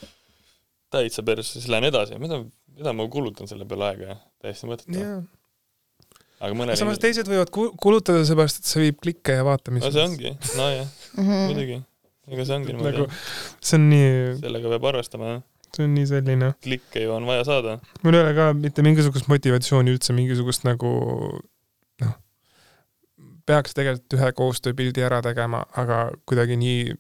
täitsa 0.96 1.24
persse, 1.28 1.58
siis 1.60 1.70
lähen 1.72 1.88
edasi, 1.90 2.20
mida, 2.22 2.42
mida 2.76 2.94
ma 2.96 3.08
kulutan 3.12 3.48
selle 3.50 3.66
peale 3.70 3.90
aega, 3.92 4.18
täiesti 4.44 4.70
mõttetu. 4.70 5.02
aga 6.46 6.54
mõnel 6.60 6.78
samas 6.80 7.00
teised 7.02 7.28
võivad 7.32 7.50
ku- 7.54 7.72
kulutada 7.82 8.22
seepärast, 8.28 8.60
et 8.62 8.70
see 8.70 8.84
viib 8.86 9.00
klikke 9.04 9.38
ja 9.40 9.44
vaatamisi 9.48 9.88
no 9.88 9.92
see 9.96 10.04
ongi, 10.06 10.32
nojah, 10.60 10.88
Mhm. 11.18 11.42
muidugi, 11.50 11.78
ega 12.32 12.46
see 12.46 12.56
ongi 12.60 12.74
niimoodi 12.76 12.98
nagu, 13.02 13.08
see 13.64 13.78
on 13.80 13.90
nii, 13.90 14.10
sellega 14.44 14.72
peab 14.76 14.88
arvestama, 14.92 15.32
jah. 15.34 15.42
see 15.76 15.84
on 15.88 15.96
nii 15.96 16.06
selline, 16.12 16.52
klikke 16.68 17.02
ju 17.08 17.12
on 17.16 17.26
vaja 17.28 17.44
saada. 17.48 17.80
mul 18.04 18.14
ei 18.20 18.22
ole 18.26 18.34
ka 18.38 18.50
mitte 18.54 18.84
mingisugust 18.86 19.28
motivatsiooni 19.32 19.96
üldse 19.96 20.14
mingisugust 20.16 20.68
nagu 20.68 20.92
noh, 22.04 22.14
peaks 23.48 23.74
tegelikult 23.78 24.14
ühe 24.20 24.32
koostööpildi 24.38 25.04
ära 25.08 25.22
tegema, 25.26 25.64
aga 25.76 26.12
kuidagi 26.28 26.58
nii 26.60 26.94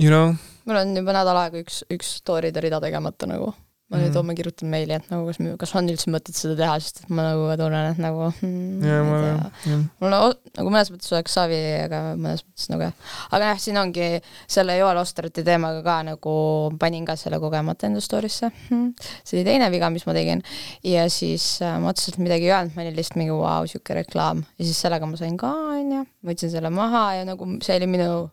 you 0.00 0.08
know, 0.12 0.32
mul 0.64 0.80
on 0.80 0.94
juba 0.96 1.12
nädal 1.16 1.42
aega 1.44 1.60
üks, 1.60 1.82
üks 1.92 2.14
story'de 2.22 2.62
rida 2.64 2.80
tegemata 2.82 3.28
nagu. 3.30 3.52
ma 3.90 3.98
nüüd 3.98 4.12
Mhm. 4.12 4.18
homme 4.20 4.34
kirjutan 4.38 4.68
meili, 4.70 4.94
et 4.94 5.08
nagu 5.10 5.24
kas, 5.26 5.38
kas 5.58 5.72
on 5.74 5.88
üldse 5.90 6.12
mõtet 6.14 6.36
seda 6.38 6.54
teha, 6.54 6.76
sest 6.78 7.00
et 7.02 7.08
ma 7.10 7.24
nagu 7.26 7.48
tunnen, 7.58 7.88
et 7.90 7.98
nagu 7.98 8.28
hmm, 8.36 8.84
ja 8.86 9.00
ma 9.02 9.16
ei 9.16 9.24
tea. 9.24 9.32
jah. 9.72 9.80
mul 9.98 10.14
nagu 10.14 10.70
mõnes 10.70 10.92
mõttes 10.94 11.10
oleks 11.10 11.34
savi, 11.34 11.58
aga 11.88 12.14
mõnes 12.14 12.44
mõttes 12.46 12.70
nagu 12.70 12.86
jah. 12.86 12.94
aga 13.34 13.50
jah, 13.50 13.58
siin 13.58 13.82
ongi 13.82 14.06
selle 14.46 14.78
Joel 14.78 15.02
Osterti 15.02 15.42
teemaga 15.42 15.82
ka 15.82 15.98
nagu 16.06 16.36
panin 16.78 17.04
ka 17.04 17.18
selle 17.18 17.42
kogemata 17.42 17.90
enda 17.90 17.98
story'sse 17.98 18.52
hmm.. 18.70 18.94
see 19.24 19.40
oli 19.40 19.46
teine 19.50 19.72
viga, 19.74 19.90
mis 19.90 20.06
ma 20.06 20.14
tegin. 20.14 20.46
ja 20.86 21.08
siis 21.10 21.56
äh, 21.58 21.74
ma 21.82 21.90
otseselt 21.90 22.22
midagi 22.22 22.46
ei 22.46 22.54
öelnud, 22.54 22.78
ma 22.78 22.86
olin 22.86 22.94
lihtsalt 22.94 23.18
mingi 23.18 23.34
vau, 23.34 23.66
sihuke 23.66 23.98
reklaam 24.04 24.46
ja 24.54 24.70
siis 24.70 24.78
sellega 24.86 25.10
ma 25.10 25.18
sain 25.18 25.34
ka, 25.34 25.50
onju, 25.80 26.06
võtsin 26.30 26.54
selle 26.54 26.70
maha 26.70 27.08
ja 27.18 27.26
nagu 27.26 27.56
see 27.58 27.82
oli 27.82 27.90
minu 27.90 28.28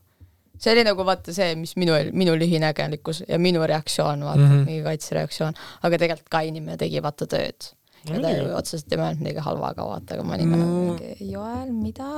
see 0.58 0.74
oli 0.74 0.86
nagu 0.88 1.06
vaata 1.08 1.34
see, 1.36 1.56
mis 1.60 1.76
minu, 1.80 1.96
minu 2.18 2.36
lühinägelikkus 2.40 3.24
ja 3.28 3.40
minu 3.42 3.66
reaktsioon, 3.68 4.24
vaata 4.26 4.44
mm. 4.44 4.54
-hmm. 4.54 4.70
mingi 4.70 4.86
kaitsereaktsioon, 4.86 5.60
aga 5.84 6.02
tegelikult 6.04 6.32
ka 6.34 6.42
inimene 6.48 6.78
tegi 6.78 7.04
vaata 7.04 7.30
tööd. 7.34 7.72
ja 8.08 8.22
ta 8.24 8.32
ju 8.32 8.50
otseselt 8.56 8.94
ei 8.94 9.00
mõelnud 9.02 9.24
midagi 9.24 9.44
halva 9.44 9.74
ka 9.76 9.86
vaata, 9.86 10.16
aga 10.16 10.24
ma 10.24 10.36
olin 10.36 10.52
No. 10.52 10.66
mingi 10.66 11.32
Joel, 11.32 11.72
mida, 11.76 12.10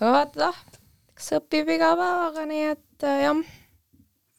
aga 0.00 0.12
vaata 0.14 0.44
noh, 0.46 0.60
eks 1.12 1.32
õpib 1.40 1.74
iga 1.74 1.94
päevaga, 1.98 2.46
nii 2.48 2.64
et 2.70 3.04
äh, 3.04 3.22
jah, 3.26 3.42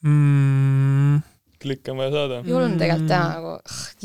mm,. 0.02 1.22
Klikke 1.60 1.92
on 1.92 2.00
vaja 2.00 2.12
saada. 2.14 2.40
julm 2.48 2.76
tegelikult 2.80 3.10
teha 3.10 3.26
nagu 3.34 3.54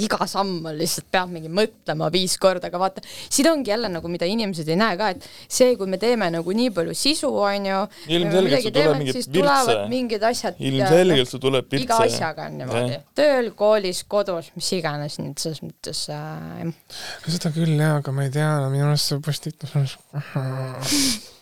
iga 0.05 0.26
samm 0.30 0.68
on 0.70 0.78
lihtsalt 0.78 1.09
peab 1.14 1.30
mingi 1.32 1.50
mõtlema 1.52 2.11
viis 2.14 2.36
korda, 2.40 2.70
aga 2.70 2.80
vaata, 2.82 3.05
siin 3.05 3.48
ongi 3.50 3.72
jälle 3.72 3.90
nagu, 3.92 4.11
mida 4.11 4.28
inimesed 4.28 4.68
ei 4.70 4.78
näe 4.80 4.98
ka, 5.00 5.11
et 5.14 5.28
see, 5.46 5.74
kui 5.80 5.90
me 5.90 6.00
teeme 6.02 6.30
nagu 6.34 6.57
nii 6.57 6.72
palju 6.74 6.96
sisu, 6.98 7.30
onju, 7.44 7.80
ilmselgelt 8.18 8.66
sul 8.66 8.74
tuleb 8.74 8.98
mingit 9.00 9.18
siis 9.18 9.30
tulevad 9.30 9.70
virtse. 9.70 9.90
mingid 9.92 10.26
asjad 10.30 10.64
ilmselgelt 10.70 11.32
sul 11.32 11.44
tuleb 11.44 11.78
iga 11.80 12.00
virtse. 12.00 12.18
asjaga 12.18 12.48
on 12.48 12.59
niimoodi, 12.62 12.98
tööl, 13.18 13.52
koolis, 13.59 14.02
kodus, 14.11 14.50
mis 14.59 14.72
iganes, 14.78 15.20
nii 15.20 15.34
et 15.34 15.46
selles 15.46 15.62
mõttes 15.64 16.07
äh, 16.14 16.64
jah. 16.64 16.98
seda 17.28 17.55
küll 17.55 17.76
jaa, 17.78 18.00
aga 18.02 18.16
ma 18.16 18.26
ei 18.26 18.34
tea, 18.34 18.50
minu 18.72 18.90
arust 18.90 19.14
see 19.14 19.22
postitus 19.24 19.78
on 19.78 19.88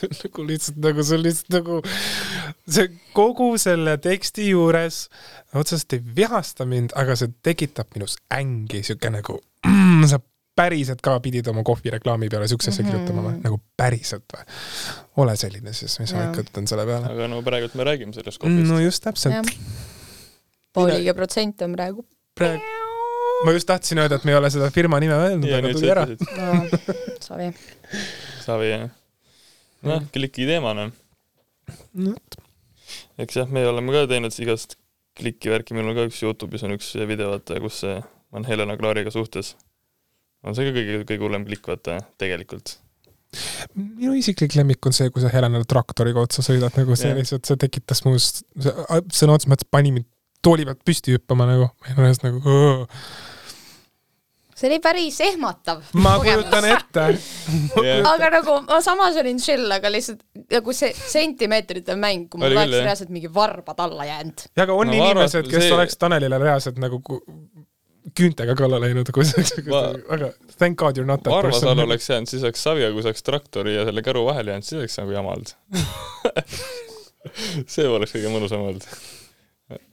nagu 0.22 0.46
lihtsalt 0.48 0.80
nagu 0.84 1.04
see 1.06 1.18
on 1.18 1.22
lihtsalt 1.26 1.54
nagu 1.58 1.80
see 2.70 2.88
kogu 3.16 3.50
selle 3.60 3.96
teksti 4.02 4.48
juures 4.50 5.04
otseselt 5.54 5.92
ei 5.98 6.02
vihasta 6.16 6.66
mind, 6.68 6.94
aga 6.98 7.16
see 7.18 7.32
tekitab 7.46 7.92
minus 7.96 8.16
ängi 8.34 8.82
siuke 8.86 9.10
nagu 9.12 9.38
mm, 9.66 10.04
sa 10.12 10.20
päriselt 10.60 11.00
ka 11.00 11.14
pidid 11.24 11.46
oma 11.48 11.62
kohvireklaami 11.64 12.28
peale 12.28 12.48
siukse 12.50 12.68
asja 12.72 12.82
Mhm. 12.84 12.90
kirjutama 12.90 13.22
või? 13.28 13.36
nagu 13.44 13.60
päriselt 13.80 14.26
või? 14.34 14.44
ole 15.22 15.36
selline 15.40 15.72
siis, 15.76 15.94
mis 16.02 16.12
ma 16.16 16.26
ikka 16.28 16.42
ütlen 16.44 16.66
selle 16.68 16.84
peale. 16.88 17.06
aga 17.14 17.28
no 17.30 17.38
praegult 17.46 17.74
me 17.78 17.86
räägime 17.88 18.12
sellest 18.16 18.42
kohvist 18.42 18.68
no 18.68 18.80
just 18.82 19.04
täpselt 19.06 19.34
jah. 19.38 19.54
pooliga 20.76 21.14
protsent 21.16 21.62
on 21.66 21.72
praegu. 21.78 22.04
praegu, 22.38 22.62
ma 23.46 23.54
just 23.56 23.66
tahtsin 23.70 23.98
öelda, 24.02 24.18
et 24.20 24.24
me 24.28 24.34
ei 24.34 24.38
ole 24.38 24.50
seda 24.52 24.68
firma 24.74 25.00
nime 25.00 25.16
öelnud, 25.16 25.48
aga 25.48 25.72
tuli 25.72 25.86
sa 25.86 25.94
ära. 25.94 26.06
Sorry. 27.24 27.48
Savi 28.44 28.68
jah. 28.70 28.88
noh, 29.86 30.04
kliki 30.14 30.46
teema 30.48 30.74
noh. 30.76 30.92
eks 33.20 33.40
jah, 33.40 33.50
me 33.50 33.64
oleme 33.68 33.94
ka 33.94 34.06
teinud 34.10 34.36
igast 34.42 34.76
kliki 35.20 35.52
värki, 35.52 35.76
meil 35.76 35.90
on 35.90 35.98
ka 35.98 36.06
üks 36.08 36.20
Youtube'is 36.24 36.64
on 36.66 36.76
üks 36.76 36.92
video, 37.08 37.32
vaata, 37.34 37.58
kus 37.62 37.82
see 37.84 37.96
on 38.36 38.46
Helena 38.48 38.76
Klaariga 38.80 39.12
suhtes. 39.14 39.56
on 40.46 40.56
see 40.56 40.68
ka 40.68 40.76
kõige, 40.76 41.02
kõige 41.08 41.26
hullem 41.26 41.44
klikk, 41.48 41.66
vaata, 41.72 41.98
tegelikult. 42.20 42.78
minu 43.74 44.14
isiklik 44.18 44.56
lemmik 44.58 44.86
on 44.86 44.96
see, 44.96 45.10
kui 45.14 45.22
sa 45.22 45.32
Helenale 45.32 45.68
traktoriga 45.68 46.22
otsa 46.24 46.42
sõidad, 46.46 46.74
nagu 46.78 46.96
see 46.98 47.12
Jah. 47.12 47.18
lihtsalt, 47.20 47.46
see 47.46 47.60
tekitas 47.60 48.02
see 48.02 48.72
sõna 49.20 49.36
otseses 49.36 49.50
mõttes 49.52 49.68
pani 49.70 49.92
mind 49.94 50.08
tooli 50.42 50.64
pealt 50.66 50.80
püsti 50.86 51.14
hüppama 51.14 51.46
nagu, 51.48 51.68
ma 51.68 51.94
olin 51.94 52.08
ühes 52.08 52.22
nagu 52.24 52.40
õõ. 52.40 52.72
See 54.60 54.68
oli 54.68 54.78
päris 54.84 55.20
ehmatav. 55.24 55.80
ma 56.04 56.18
kujutan 56.20 56.66
ette. 56.74 57.06
aga 58.12 58.30
nagu 58.36 58.58
ma 58.68 58.80
samas 58.84 59.16
olin 59.22 59.38
chill, 59.40 59.70
aga 59.72 59.88
lihtsalt 59.92 60.20
nagu 60.52 60.74
see 60.76 60.92
sentimeetrite 61.00 61.96
mäng, 61.96 62.28
kui 62.28 62.42
mul 62.42 62.52
oleks 62.56 62.76
reaalselt 62.84 63.10
mingi 63.14 63.30
varbad 63.34 63.80
alla 63.86 64.04
jäänud. 64.10 64.46
ja 64.56 64.66
aga 64.68 64.76
on 64.76 64.90
No 64.92 64.98
inimesed, 65.00 65.48
kes 65.50 65.64
see- 65.68 65.74
oleks 65.78 65.96
Tanelile 66.00 66.38
reaalselt 66.42 66.78
nagu 66.82 67.00
küüntega 68.16 68.54
kalla 68.58 68.78
läinud, 68.82 69.10
kui 69.14 69.24
see, 69.28 69.44
Ma- 69.70 69.92
aga 70.16 70.30
thank 70.58 70.78
god 70.80 70.96
you 70.98 71.04
are 71.04 71.10
not 71.12 71.22
that 71.22 71.32
Varvas 71.32 71.60
all 71.62 71.74
person. 71.74 71.84
oleks 71.84 72.08
jäänud, 72.10 72.28
siis 72.32 72.42
oleks 72.48 72.62
Saviga, 72.64 72.88
kui 72.92 73.02
see 73.04 73.10
oleks 73.12 73.22
traktori 73.22 73.74
ja 73.76 73.84
selle 73.88 74.02
käru 74.02 74.24
vahele 74.26 74.50
jäänud, 74.54 74.66
siis 74.66 74.78
oleks 74.80 74.98
nagu 75.02 75.14
jama 75.14 75.34
olnud. 75.36 75.52
see 77.74 77.86
oleks 77.88 78.14
kõige 78.16 78.30
mõnusam 78.32 78.62
olnud. 78.70 78.86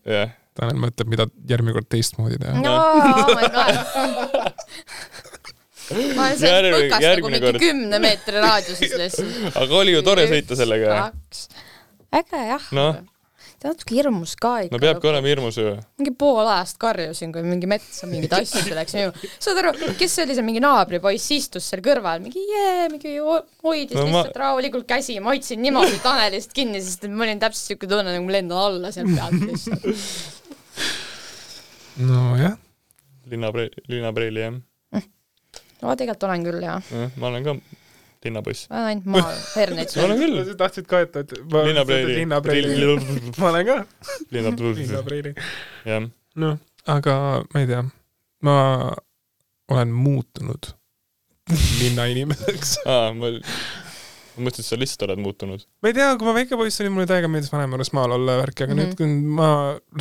jah, 0.08 0.32
Tanel 0.58 0.78
mõtleb, 0.82 1.08
mida 1.14 1.26
järgmine 1.50 1.74
kord 1.78 1.90
teistmoodi 1.94 2.38
teha. 2.42 2.54
no 2.62 2.74
oh 2.78 3.30
my 3.38 3.46
god. 3.54 3.76
ma 6.18 6.24
olen 6.28 6.40
seal 6.40 6.52
Järgmine- 6.52 6.88
põkas 6.88 7.04
nagu 7.08 7.28
mingi 7.32 7.44
kord. 7.46 7.60
kümne 7.64 7.98
meetri 8.04 8.38
raadiuses 8.44 8.92
lihtsalt. 9.00 9.30
aga 9.62 9.74
oli 9.84 9.92
ju 9.96 10.02
tore 10.08 10.24
sõita 10.32 10.54
sellega. 10.60 10.88
äge 12.18 12.40
jah 12.50 12.66
Noh. 12.76 12.94
ta 13.58 13.64
on 13.70 13.74
natuke 13.74 13.94
hirmus 13.96 14.32
ka 14.38 14.52
ikka. 14.66 14.74
no 14.76 14.80
peabki 14.84 15.06
olema 15.10 15.28
hirmus 15.32 15.56
ju. 15.62 15.70
mingi 16.02 16.12
pool 16.20 16.46
ajast 16.52 16.78
karjusin, 16.82 17.30
kui 17.34 17.42
mingi 17.48 17.68
metsa 17.72 18.04
mingeid 18.10 18.34
asju 18.42 18.76
läks 18.76 18.94
minu. 19.00 19.12
saad 19.40 19.58
aru, 19.64 19.72
kes 19.98 20.12
see 20.18 20.24
oli 20.28 20.34
see 20.38 20.46
mingi 20.50 20.62
naabripoiss, 20.66 21.28
istus 21.38 21.64
seal 21.72 21.82
kõrval, 21.86 22.18
mingi 22.26 22.42
jee, 22.52 22.84
mingi 22.94 23.12
ho- 23.24 23.46
hoidis 23.66 23.96
No 23.98 24.02
no, 24.04 24.08
ma- 24.12 24.16
lihtsalt 24.26 24.38
rahulikult 24.44 24.86
käsi, 24.92 25.14
ma 25.24 25.28
hoidsin 25.34 25.60
niimoodi 25.64 25.98
Tanelist 26.04 26.52
kinni, 26.58 26.80
sest 26.84 27.02
et 27.08 27.12
mul 27.16 27.26
oli 27.30 27.40
täpselt 27.42 27.68
siuke 27.74 27.86
tunne, 27.90 28.12
nagu 28.12 28.24
ma 28.28 28.32
lendan 28.38 28.60
alla 28.68 28.90
sealt 28.96 29.12
pealt 29.16 29.42
lihtsalt. 29.48 29.88
nojah, 31.98 32.58
linnapreili, 33.32 33.86
linnapreili 33.88 34.46
jah 34.46 34.58
no 35.82 35.96
tegelikult 35.96 36.26
olen 36.30 36.48
küll 36.48 36.64
jaa, 36.64 36.80
ja,. 36.92 37.10
ma 37.22 37.30
olen 37.32 37.46
ka 37.46 37.56
linnapoiss. 38.26 38.70
ma 38.70 38.80
olen 38.80 38.88
ainult 38.92 39.10
maal, 39.14 39.42
herneid 39.56 39.94
ma 39.96 40.06
olen 40.08 40.22
küll. 40.24 40.40
sa 40.48 40.56
tahtsid 40.64 40.88
ka, 40.90 41.02
et, 41.06 41.20
et 41.22 41.36
ma- 41.52 41.66
linnapreili. 41.68 42.16
linnapreili. 42.22 42.88
ma 43.42 43.52
olen 43.52 43.70
ka 43.70 43.78
linnapreili. 44.36 44.88
linnapreili. 44.88 45.36
jah. 45.86 46.10
noh, 46.44 46.58
aga 46.98 47.18
ma 47.54 47.64
ei 47.64 47.70
tea, 47.70 47.84
ma 48.48 48.58
olen 49.74 49.94
muutunud 49.94 50.74
linnainimeseks. 51.82 52.80
aa, 52.86 53.14
ma, 53.18 53.34
ma 54.38 54.46
mõtlesin, 54.48 54.64
et 54.66 54.70
sa 54.70 54.78
lihtsalt 54.80 55.04
oled 55.10 55.20
muutunud. 55.24 55.66
ma 55.82 55.90
ei 55.90 55.94
tea, 55.98 56.12
kui 56.18 56.28
ma 56.28 56.34
väike 56.38 56.58
poiss 56.60 56.82
olin, 56.82 56.92
mulle 56.94 57.08
täiega 57.10 57.28
meeldis 57.32 57.52
vanemal 57.52 57.78
juures 57.80 57.92
maal 57.98 58.12
olla 58.18 58.32
ja 58.38 58.42
värki, 58.44 58.64
aga 58.64 58.74
mm 58.74 58.80
Mhm. 58.80 58.90
-hmm. 58.92 58.94
nüüd, 58.94 58.98
kui 58.98 59.36
ma 59.40 59.50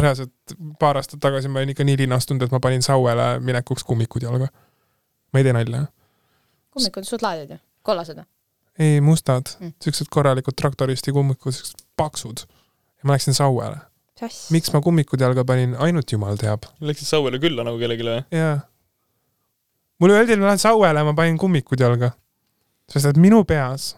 reaalselt 0.00 0.56
paar 0.78 0.96
aastat 1.00 1.20
tagasi 1.20 1.48
ma 1.48 1.58
olin 1.62 1.70
ikka 1.74 1.84
nii 1.84 1.96
linnastunud, 2.04 2.42
et 2.42 2.50
ma 2.52 2.60
panin 2.60 2.82
sauele 2.82 3.40
minekuks 3.40 3.84
kummikud 3.84 4.22
jalga. 4.22 4.48
ma 5.32 5.38
ei 5.40 5.44
tee 5.44 5.52
nalja. 5.52 5.86
kummikud, 6.70 7.04
suht 7.04 7.22
lahedad 7.22 7.50
ju, 7.50 7.58
kollased 7.82 8.16
või? 8.16 8.24
ei, 8.78 9.00
mustad 9.00 9.44
Mm. 9.60 9.72
siuksed 9.82 10.06
korralikud 10.10 10.52
traktoristi 10.56 11.12
kummikud, 11.12 11.52
siuksed 11.52 11.80
paksud. 11.96 12.38
ja 12.96 13.02
ma 13.04 13.12
läksin 13.12 13.34
sauele. 13.34 13.76
miks 14.50 14.72
ma 14.72 14.80
kummikud 14.80 15.20
jalga 15.20 15.44
panin, 15.44 15.74
ainult 15.78 16.12
jumal 16.12 16.36
teab. 16.36 16.62
Läksid 16.80 17.04
Sauele 17.08 17.38
külla 17.38 17.64
nagu 17.64 17.78
kellelegi 17.78 18.02
või? 18.02 18.22
jaa. 18.32 18.60
mulle 20.00 20.14
öeldi, 20.18 20.32
et 20.32 20.38
ma 20.40 20.46
lähen 20.50 20.58
sauele 20.58 20.98
ja 20.98 21.04
ma 21.04 21.12
panin 21.14 21.38
kummikud 21.38 21.80
jalga. 21.80 22.10
sest 22.92 23.06
et 23.06 23.16
minu 23.16 23.44
peas, 23.44 23.96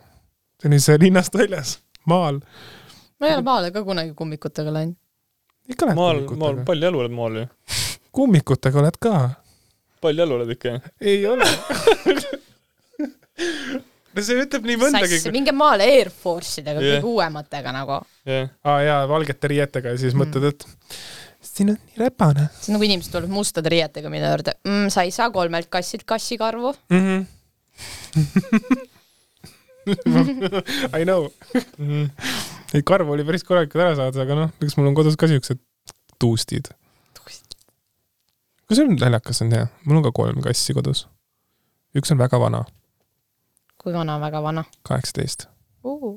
see 0.63 0.99
linnast 0.99 1.35
väljas, 1.35 1.79
maal. 2.07 2.41
ma 3.21 3.27
ei 3.29 3.35
ole 3.37 3.43
maale 3.47 3.71
ka 3.75 3.85
kunagi 3.87 4.15
kummikutega 4.19 4.73
läinud. 4.75 4.97
ikka 5.69 5.87
lähed 5.87 5.97
maal, 6.01 6.23
maal, 6.41 6.63
palju 6.67 6.89
jalu 6.89 7.05
oled 7.05 7.15
maal 7.15 7.37
ju? 7.43 7.47
kummikutega 8.13 8.81
oled 8.83 8.99
ka 9.01 9.13
palju 10.03 10.25
jalu 10.25 10.39
oled 10.41 10.51
ikka? 10.57 10.79
ei 11.01 11.27
ole. 11.27 11.47
no 14.15 14.25
see 14.25 14.43
ütleb 14.43 14.67
nii 14.67 14.81
mõndagi 14.83 15.21
minge 15.35 15.55
maale 15.55 15.87
Air 15.87 16.11
Force 16.11 16.61
idega 16.63 16.83
yeah., 16.83 16.99
kõige 16.99 17.13
uuematega 17.15 17.75
nagu. 17.77 18.01
jah, 18.27 18.51
aa 18.67 18.83
jaa, 18.83 19.01
valgete 19.11 19.55
riietega 19.55 19.95
ja 19.95 20.01
siis 20.01 20.15
Mm. 20.15 20.25
mõtled, 20.25 20.45
et 20.51 20.67
siin 21.45 21.71
on 21.71 21.79
nii 21.79 22.03
räpane 22.03 22.49
see 22.59 22.73
on 22.73 22.79
nagu 22.79 22.87
inimesed 22.89 23.13
tulevad 23.15 23.31
mustade 23.39 23.71
riietega 23.71 24.11
minu 24.11 24.27
juurde 24.27 24.59
mm,. 24.67 24.89
sa 24.91 25.07
ei 25.07 25.15
saa 25.15 25.31
kolmelt 25.31 25.71
kassilt 25.71 26.05
kassikarvu. 26.09 26.75
mm. 26.91 27.03
-hmm. 27.07 27.21
I 30.99 31.05
know. 31.05 31.29
Neid 32.73 32.85
karvu 32.89 33.15
oli 33.15 33.25
päris 33.29 33.45
korralikult 33.47 33.85
ära 33.85 33.97
saada, 33.99 34.23
aga 34.25 34.37
noh, 34.37 34.55
eks 34.65 34.77
mul 34.79 34.91
on 34.91 34.97
kodus 34.99 35.17
ka 35.21 35.29
siuksed 35.31 35.61
tuustid. 36.21 36.71
kas 38.69 38.77
see 38.77 38.85
on 38.85 38.97
naljakas 39.01 39.43
on 39.45 39.53
hea? 39.55 39.67
mul 39.87 40.01
on 40.01 40.09
ka 40.09 40.13
kolm 40.17 40.41
kassi 40.45 40.77
kodus. 40.77 41.07
üks 41.97 42.13
on 42.13 42.21
väga 42.21 42.41
vana, 42.41 42.65
kui 43.81 43.95
vana, 43.95 44.19
väga 44.21 44.43
vana 44.45 44.65
kaheksateist, 44.89 45.49
uh.. 45.85 46.17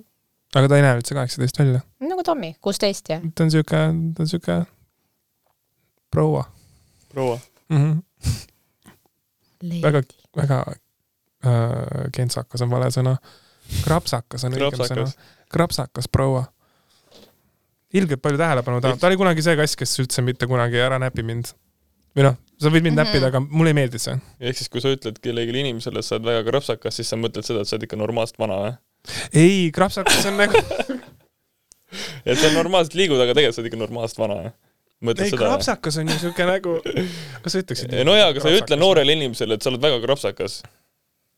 aga 0.55 0.67
ta 0.67 0.79
ei 0.79 0.87
näe 0.87 0.97
üldse 0.99 1.15
kaheksateist 1.15 1.59
välja. 1.63 1.83
nagu 2.03 2.23
Tommy, 2.27 2.55
kuusteist 2.61 3.09
jah. 3.13 3.23
ta 3.35 3.47
on 3.47 3.53
siuke, 3.53 3.85
ta 4.15 4.25
on 4.25 4.33
siuke 4.33 4.63
proua 6.11 6.49
proua. 7.13 7.39
mm. 7.69 8.01
-hmm. 9.63 9.81
väga, 9.81 10.03
väga 10.35 10.65
äh, 11.45 12.11
kentsakas 12.13 12.61
on 12.61 12.69
vale 12.69 12.91
sõna. 12.91 13.15
Krapsakas 13.85 14.45
on 14.47 14.57
õigem 14.57 14.83
sõna 14.85 15.07
krapsakas.. 15.51 16.07
proua. 16.11 16.45
ilgelt 17.93 18.21
palju 18.23 18.39
tähelepanu 18.39 18.81
tahab, 18.83 18.99
ta 19.01 19.09
oli 19.09 19.19
kunagi 19.19 19.43
see 19.43 19.57
kass, 19.59 19.75
kes 19.79 19.97
üldse 20.03 20.23
mitte 20.23 20.47
kunagi 20.47 20.79
ära 20.79 20.99
näpi 21.01 21.23
mind. 21.27 21.51
või 22.15 22.25
noh, 22.27 22.37
sa 22.59 22.69
võid 22.69 22.83
mind 22.85 22.97
Mhm. 22.97 23.01
näppida, 23.03 23.27
aga 23.31 23.39
mulle 23.39 23.71
ei 23.71 23.77
meeldi 23.81 23.99
see. 23.99 24.15
ehk 24.39 24.57
siis, 24.57 24.69
kui 24.69 24.81
sa 24.83 24.91
ütled 24.93 25.19
kellelegi 25.23 25.59
inimesele, 25.59 25.99
et 25.99 26.05
sa 26.05 26.15
oled 26.15 26.25
väga 26.25 26.43
krapsakas, 26.49 26.95
siis 26.95 27.07
sa 27.11 27.19
mõtled 27.19 27.43
seda, 27.47 27.61
et 27.61 27.67
sa 27.67 27.75
oled 27.77 27.87
ikka 27.87 27.99
normaalselt 27.99 28.39
vana 28.39 28.57
või? 28.63 28.73
ei, 29.33 29.71
krapsakas 29.75 30.25
on 30.29 30.37
nagu, 30.37 30.59
et 32.29 32.37
sa 32.37 32.51
normaalselt 32.55 32.95
liigud, 32.99 33.19
aga 33.19 33.33
tegelikult 33.33 33.55
sa 33.55 33.61
oled 33.63 33.71
ikka 33.71 33.81
normaalselt 33.81 34.21
vana 34.23 34.35
või? 34.41 34.51
mõtled 35.01 35.25
ei 35.25 35.33
seda 35.33 35.47
krapsakas 35.49 35.97
on 35.97 36.11
ju 36.13 36.17
siuke 36.21 36.45
nagu, 36.45 36.75
kas 37.41 37.55
sa 37.55 37.63
ütleksid? 37.63 37.95
no 38.05 38.15
jaa, 38.15 38.29
aga 38.31 38.43
sa 38.43 38.51
ei 38.51 38.59
ütle. 38.61 38.77
noorele 38.79 39.15
inimesele, 39.17 39.57
et 39.57 39.63
sa 39.65 39.71
oled 39.73 39.81
väga 39.81 39.97
krapsakas. 40.03 40.61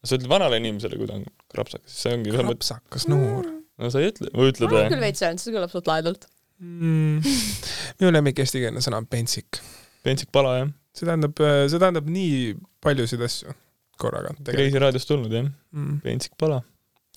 Sa 0.03 0.17
ütled 0.17 0.29
vanale 0.31 0.59
inimesele, 0.61 0.97
kui 0.99 1.07
ta 1.09 1.17
on 1.19 1.25
krapsakas, 1.53 1.89
siis 1.91 2.05
see 2.07 2.15
ongi, 2.17 2.33
krapsakas 2.35 3.07
noor 3.11 3.47
no 3.79 3.89
sa 3.93 4.01
ei 4.03 4.11
ütle, 4.11 4.29
või 4.35 4.51
ütled 4.51 4.69
ma 4.69 4.77
olen 4.79 4.91
küll 4.93 4.99
või? 5.01 5.07
veits 5.07 5.23
öelnud, 5.25 5.41
see 5.43 5.55
kõlab 5.55 5.73
suht 5.73 5.89
lahedalt. 5.89 6.27
mm. 6.61 7.33
minu 8.01 8.13
lemmik 8.13 8.39
eestikeelne 8.43 8.83
sõna 8.85 8.99
on 9.01 9.07
pentsik. 9.09 9.59
pentsik 10.05 10.31
pala 10.35 10.55
jah, 10.59 10.71
see 10.95 11.07
tähendab, 11.09 11.39
see 11.71 11.79
tähendab 11.81 12.09
nii 12.11 12.53
paljusid 12.83 13.23
asju 13.25 13.55
korraga. 14.01 14.35
reisiraadiost 14.51 15.09
tulnud 15.09 15.33
jah, 15.33 15.49
Mm. 15.73 15.99
pentsik 16.05 16.35
pala. 16.37 16.61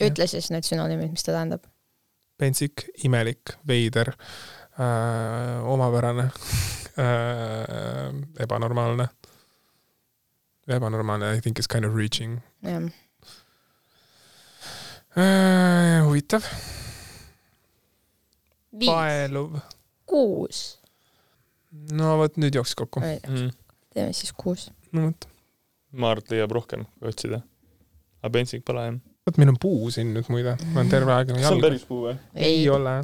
ütle 0.03 0.26
siis 0.30 0.51
need 0.55 0.64
sünonüümid, 0.68 1.11
mis 1.12 1.24
ta 1.26 1.34
tähendab. 1.34 1.66
pentsik, 2.41 2.87
imelik, 3.05 3.57
veider 3.68 4.12
äh,, 4.12 5.61
omapärane 5.64 6.30
äh,, 7.05 8.11
ebanormaalne. 8.45 9.09
ebanormaalne, 10.69 11.37
I 11.37 11.41
think 11.41 11.59
is 11.59 11.69
kind 11.69 11.85
of 11.85 11.95
reaching 11.95 12.41
jah. 12.62 12.83
äh,. 15.17 16.05
huvitav, 16.05 16.45
viis, 18.73 18.91
paeluv. 18.91 19.59
kuus. 20.07 20.79
no 21.93 22.17
vot 22.19 22.37
nüüd 22.37 22.59
jooksis 22.59 22.79
kokku. 22.79 23.01
Mm. 23.01 23.51
teeme 23.95 24.12
siis 24.12 24.33
kuus. 24.37 24.71
no 24.93 25.09
vot, 25.09 25.29
ma 25.93 26.11
arvan, 26.11 26.25
et 26.25 26.35
leiab 26.35 26.57
rohkem, 26.59 26.87
kui 26.99 27.12
otsida. 27.12 27.43
aga 28.23 28.33
pentsik 28.39 28.67
pala 28.67 28.89
jah. 28.89 28.99
vot 29.29 29.39
meil 29.39 29.55
on 29.55 29.61
puu 29.62 29.93
siin 29.95 30.11
nüüd 30.17 30.33
muide, 30.35 30.57
ma 30.73 30.83
olen 30.83 30.91
terve 30.91 31.14
aeg 31.14 31.31
nagu 31.31 31.47
see 31.47 31.55
on 31.55 31.64
päris 31.69 31.87
puu 31.87 32.09
või? 32.09 32.19
ei 32.35 32.67
ole. 32.75 32.99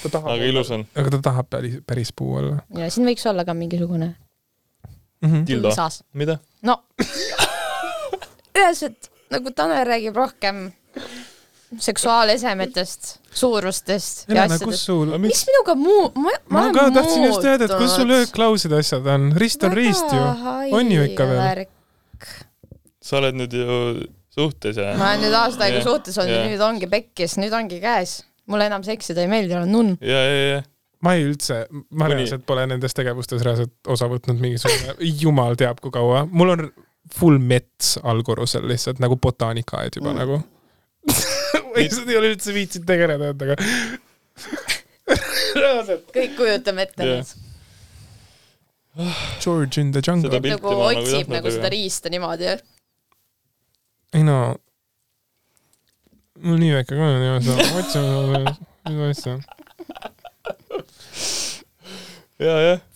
ta 0.00 0.14
tahab 0.16 0.32
aga, 0.32 0.48
ilus 0.48 0.72
on. 0.72 0.88
aga 0.96 1.14
ta 1.18 1.22
tahab 1.28 1.52
päris, 1.52 1.78
päris 1.84 2.16
puu 2.16 2.40
olla 2.40 2.62
ja 2.80 2.88
siin 2.88 3.04
võiks 3.12 3.28
olla 3.28 3.44
ka 3.44 3.58
mingisugune 3.58 4.14
mm. 5.22 5.30
-hmm. 5.30 5.62
Põõsas. 5.68 6.02
mida? 6.12 6.38
no 6.62 6.82
üheselt 8.60 9.10
nagu 9.30 9.52
Tanel 9.54 9.86
räägib 9.86 10.16
rohkem 10.16 10.70
seksuaalesemetest, 11.78 13.18
suurustest 13.30 14.24
ja 14.28 14.46
kus 14.48 14.56
asjadest. 14.56 14.84
sul, 14.84 15.12
mis 15.22 15.42
minuga 15.46 15.74
muu, 15.78 16.08
ma, 16.18 16.32
ma 16.50 16.64
ka 16.74 16.88
tahtsin 16.94 17.28
just 17.28 17.44
teada, 17.44 17.68
et 17.68 17.74
kus 17.78 17.94
sul 17.94 18.10
ööklausid 18.16 18.74
asjad 18.74 19.06
on, 19.06 19.28
rist 19.38 19.62
on 19.66 19.76
riist 19.76 20.10
ju. 20.10 20.24
On 20.74 20.90
ju 20.90 21.04
ikka 21.12 21.28
veel?? 21.30 21.68
sa 23.00 23.20
oled 23.20 23.38
nüüd 23.38 23.54
ju 23.54 23.76
suhtes 24.34 24.76
ja 24.76 24.92
ma 24.98 25.12
olen 25.12 25.24
nüüd 25.24 25.36
aasta 25.38 25.66
aega 25.66 25.80
suhtes 25.86 26.18
olnud 26.20 26.34
ja 26.34 26.42
nüüd 26.50 26.66
ongi 26.66 26.90
pekkis, 26.90 27.38
nüüd 27.40 27.54
ongi 27.56 27.80
käes. 27.82 28.20
mulle 28.50 28.66
enam 28.66 28.82
seksida 28.82 29.22
ei 29.22 29.30
meeldi, 29.30 29.54
olen 29.54 29.72
nunn. 29.72 29.96
ja, 30.02 30.20
ja, 30.26 30.42
ja 30.56 30.60
ma 31.04 31.14
ei 31.16 31.24
üldse, 31.30 31.62
ma 31.72 32.06
Kuni- 32.06 32.14
reaalselt 32.20 32.44
pole 32.48 32.66
nendes 32.68 32.94
tegevustes 32.96 33.42
reaalselt 33.46 33.72
osa 33.88 34.08
võtnud 34.10 34.40
mingisugune, 34.42 34.96
jumal 35.22 35.56
teab 35.60 35.80
kui 35.80 35.90
kaua, 35.94 36.26
mul 36.30 36.54
on 36.56 36.66
full 37.16 37.38
mets 37.42 37.94
allkorrusel 38.06 38.66
lihtsalt 38.70 39.00
nagu 39.02 39.16
botaanikaaed 39.16 39.96
juba 39.96 40.12
Mm. 40.12 40.16
mm. 40.16 40.20
nagu. 40.20 40.42
lihtsalt 41.76 42.08
ei 42.12 42.16
ole 42.20 42.34
üldse 42.34 42.52
viitsinud 42.54 42.86
tegeleda 42.86 43.30
endaga. 43.32 43.56
reaalselt. 45.60 46.04
kõik 46.14 46.34
kujutame 46.38 46.84
ette 46.88 47.06
nüüd. 47.06 47.32
George 49.40 49.80
in 49.80 49.92
the 49.94 50.02
jungle 50.04 50.28
Seda. 50.30 50.40
nagu 50.50 50.70
nagu 50.74 50.82
otsib 50.90 51.30
nagu 51.32 51.50
seda 51.54 51.70
riista 51.72 52.10
niimoodi. 52.12 52.50
ei 54.18 54.22
no, 54.26 54.36
mul 56.42 56.58
nii 56.60 56.72
väike 56.74 56.98
ka 56.98 57.08
on 57.08 57.24
ja 57.24 57.36
ma 57.38 57.68
otsima, 57.80 58.54
mis 58.90 59.00
asja. 59.14 59.38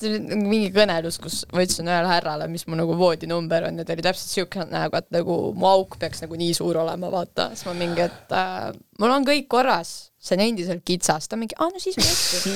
See 0.00 0.08
oli 0.10 0.20
nagu 0.24 0.48
mingi 0.48 0.70
kõnelus, 0.72 1.18
kus 1.20 1.42
ma 1.52 1.60
ütlesin 1.64 1.88
ühele 1.90 2.08
härrale, 2.08 2.46
mis 2.48 2.64
mu 2.66 2.78
nagu 2.80 2.94
voodinumber 2.96 3.66
on 3.68 3.78
ja 3.82 3.84
ta 3.84 3.92
oli 3.96 4.04
täpselt 4.06 4.30
siuke 4.32 4.64
näoga, 4.70 5.02
et 5.04 5.10
nagu 5.12 5.36
mu 5.58 5.68
auk 5.68 5.98
peaks 6.00 6.22
nagu 6.24 6.38
nii 6.40 6.54
suur 6.56 6.78
olema, 6.80 7.10
vaata. 7.12 7.50
siis 7.52 7.66
ma 7.68 7.74
mingi, 7.76 8.06
et 8.06 8.32
äh, 8.32 8.70
mul 9.02 9.12
on 9.12 9.26
kõik 9.28 9.48
korras, 9.52 9.90
see 10.18 10.38
on 10.38 10.44
endiselt 10.46 10.84
kitsas. 10.88 11.28
ta 11.28 11.36
mingi, 11.40 11.56
aa 11.60 11.68
no 11.68 11.82
siis 11.82 11.98
ma 12.00 12.06
ei 12.08 12.14
ütle. 12.14 12.54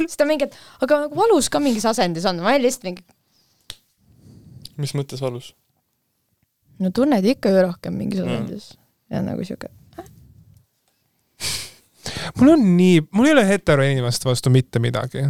siis 0.00 0.18
ta 0.18 0.26
mingi, 0.28 0.48
et 0.50 0.58
aga 0.82 1.04
nagu 1.06 1.14
valus 1.22 1.48
ka 1.52 1.62
mingis 1.62 1.86
asendis 1.86 2.26
on, 2.26 2.42
ma 2.42 2.54
olin 2.56 2.66
lihtsalt 2.66 2.88
mingi, 2.90 3.06
mis 4.82 4.92
mõttes 4.98 5.22
valus? 5.22 5.52
no 6.82 6.90
tunned 6.92 7.24
ikka 7.24 7.54
ju 7.54 7.62
rohkem 7.70 7.94
mingis 7.96 8.20
Mm. 8.20 8.32
asendis 8.34 8.72
ja 9.10 9.22
nagu 9.22 9.44
siuke, 9.46 9.70
mul 12.40 12.52
on 12.54 12.64
nii, 12.76 13.00
mul 13.14 13.26
ei 13.30 13.34
ole 13.36 13.44
heteroinimeste 13.48 14.28
vastu 14.28 14.50
mitte 14.54 14.78
midagi, 14.82 15.24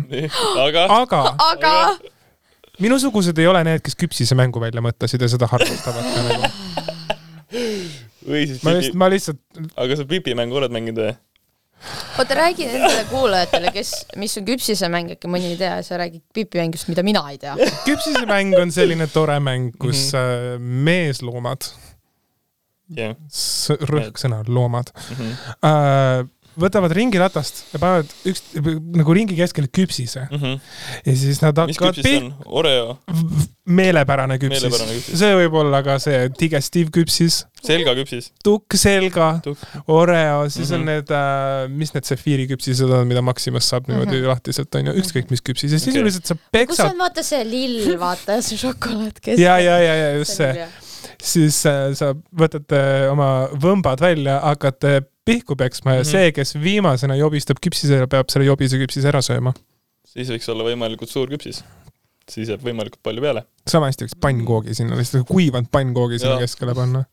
aga 0.62 0.86
aga 1.00 1.22
aga 1.50 1.74
minusugused 2.82 3.38
ei 3.40 3.46
ole 3.48 3.62
need, 3.64 3.80
kes 3.84 3.96
küpsise 3.98 4.36
mängu 4.38 4.60
välja 4.60 4.82
mõtlesid 4.84 5.22
ja 5.24 5.28
seda 5.32 5.48
harrastavad 5.50 6.04
ka 6.12 6.24
nagu. 6.26 6.50
või 8.26 8.42
siis 8.50 8.60
ma 8.64 8.74
pipi 8.74 8.80
lihtsalt, 8.80 8.98
ma 9.00 9.08
lihtsalt, 9.12 9.40
aga 9.84 9.96
sa 10.00 10.04
pipimängu 10.10 10.58
oled 10.60 10.74
mänginud 10.74 11.00
või? 11.04 11.14
oota, 12.18 12.34
räägi 12.34 12.66
nendele 12.66 13.02
kuulajatele, 13.10 13.70
kes, 13.74 13.90
mis 14.20 14.32
on 14.40 14.46
küpsisemäng, 14.48 15.10
äkki 15.14 15.28
mõni 15.30 15.52
ei 15.52 15.58
tea, 15.60 15.74
sa 15.86 15.98
räägid 16.00 16.22
pipimängust, 16.34 16.88
mida 16.90 17.04
mina 17.06 17.22
ei 17.30 17.38
tea. 17.38 17.54
küpsise 17.84 18.24
mäng 18.28 18.56
on 18.58 18.72
selline 18.74 19.06
tore 19.12 19.36
mäng, 19.44 19.74
kus 19.80 20.08
äh, 20.16 20.56
meesloomad, 20.58 21.68
jah. 22.96 23.12
rõhksõna 23.92 24.40
loomad 24.48 24.92
Mhm. 25.10 25.30
äh,, 25.64 26.24
võtavad 26.60 26.92
ringiratast 26.96 27.64
ja 27.74 27.78
panevad 27.82 28.12
üks 28.30 28.42
nagu 28.96 29.14
ringi 29.16 29.36
keskele 29.36 29.68
küpsise 29.68 30.26
ja 30.30 31.14
siis 31.16 31.42
nad 31.42 31.56
Mhm. 31.56 31.66
mis 31.66 31.76
hakkavad 31.76 31.94
küpsis 31.96 32.10
see 32.10 32.22
on? 32.22 32.34
Oreo, 32.46 32.98
meelepärane 33.66 34.38
küpsis 34.38 34.62
Meelepärane 34.62 34.94
küpsis. 34.98 35.18
see 35.18 35.34
võib 35.40 35.56
olla 35.60 35.82
ka 35.86 35.98
see 36.02 36.28
digestiivküpsis, 36.40 37.38
selgaküpsis, 37.66 38.30
tukk 38.44 38.76
selga, 38.78 39.40
tukk, 39.44 39.58
Oreo, 39.88 40.48
siis 40.48 40.70
mm 40.70 40.74
-hmm. 40.74 40.74
on 40.74 40.80
Mhm. 40.80 40.86
need 40.86 41.10
äh,, 41.10 41.68
mis 41.68 41.94
need 41.94 42.04
sefiiriküpsised 42.04 42.90
on, 42.90 43.06
mida 43.06 43.22
Maximas 43.22 43.68
saab 43.68 43.88
niimoodi 43.88 44.16
mm. 44.16 44.22
-hmm. 44.22 44.28
lahtiselt 44.28 44.74
onju, 44.74 44.92
ükskõik 45.02 45.30
mis 45.30 45.42
küpsis 45.42 45.72
ja 45.72 45.78
sisuliselt 45.78 46.26
sa 46.26 46.34
kus 46.34 46.44
peksad 46.52 46.90
on 46.90 46.98
vaata 46.98 47.22
see 47.22 47.44
lill, 47.44 47.98
vaata 47.98 48.40
see 48.42 48.58
šokolaad 48.58 49.20
keskel. 49.20 49.42
ja, 49.44 49.58
ja, 49.58 49.78
ja, 49.78 49.94
ja 49.94 50.10
just 50.18 50.36
see, 50.36 50.66
siis 51.22 51.66
äh, 51.66 51.92
sa 51.94 52.14
võtad 52.38 52.70
äh, 52.72 53.10
oma 53.12 53.48
võmbad 53.52 54.00
välja, 54.00 54.40
hakkad 54.40 54.84
pihku 55.26 55.56
peksma 55.56 55.96
ja 55.96 56.02
mm. 56.02 56.06
-hmm. 56.06 56.12
see, 56.12 56.32
kes 56.32 56.54
viimasena 56.62 57.16
jobistab 57.18 57.58
küpsisele, 57.66 58.06
peab 58.10 58.30
selle 58.32 58.46
jobise 58.46 58.78
küpsise 58.80 59.10
ära 59.10 59.22
sööma. 59.24 59.52
siis 60.06 60.30
võiks 60.32 60.48
olla 60.52 60.66
võimalikult 60.68 61.10
suur 61.10 61.30
küpsis. 61.32 61.64
siis 62.30 62.48
jääb 62.48 62.64
võimalikult 62.64 63.02
palju 63.02 63.26
peale. 63.26 63.44
sama 63.68 63.90
hästi 63.90 64.06
võiks 64.06 64.18
pannkoogi 64.20 64.74
sinna, 64.74 64.96
lihtsalt 64.96 65.28
kuivanud 65.28 65.70
pannkoogi 65.72 66.22
sinna 66.22 66.38
keskele 66.42 66.74
panna. 66.74 67.04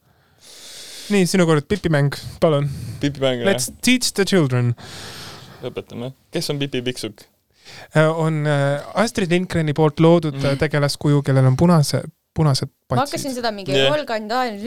nii, 1.09 1.27
sinu 1.27 1.45
kord 1.49 1.67
pipimäng, 1.67 2.15
palun. 2.39 2.69
pipimäng, 3.01 3.45
Let's 3.49 3.71
teach 3.81 4.13
the 4.13 4.25
children. 4.25 4.75
õpetame. 5.63 6.13
kes 6.31 6.49
on 6.49 6.59
Pipi 6.59 6.81
Pikksukk? 6.81 7.29
on 8.15 8.45
äh, 8.47 8.81
Astrid 8.93 9.31
Lindgreni 9.31 9.73
poolt 9.73 9.99
loodud 9.99 10.35
mm. 10.35 10.57
tegelaskuju, 10.59 11.21
kellel 11.23 11.45
on 11.47 11.57
punase, 11.57 12.03
punased 12.33 12.69
ma 12.89 13.01
hakkasin 13.01 13.29
patsid. 13.29 13.39
seda 13.39 13.51
mingi 13.53 13.75
Jah. 13.75 13.91
Holgan 13.93 14.27
Daan, 14.29 14.57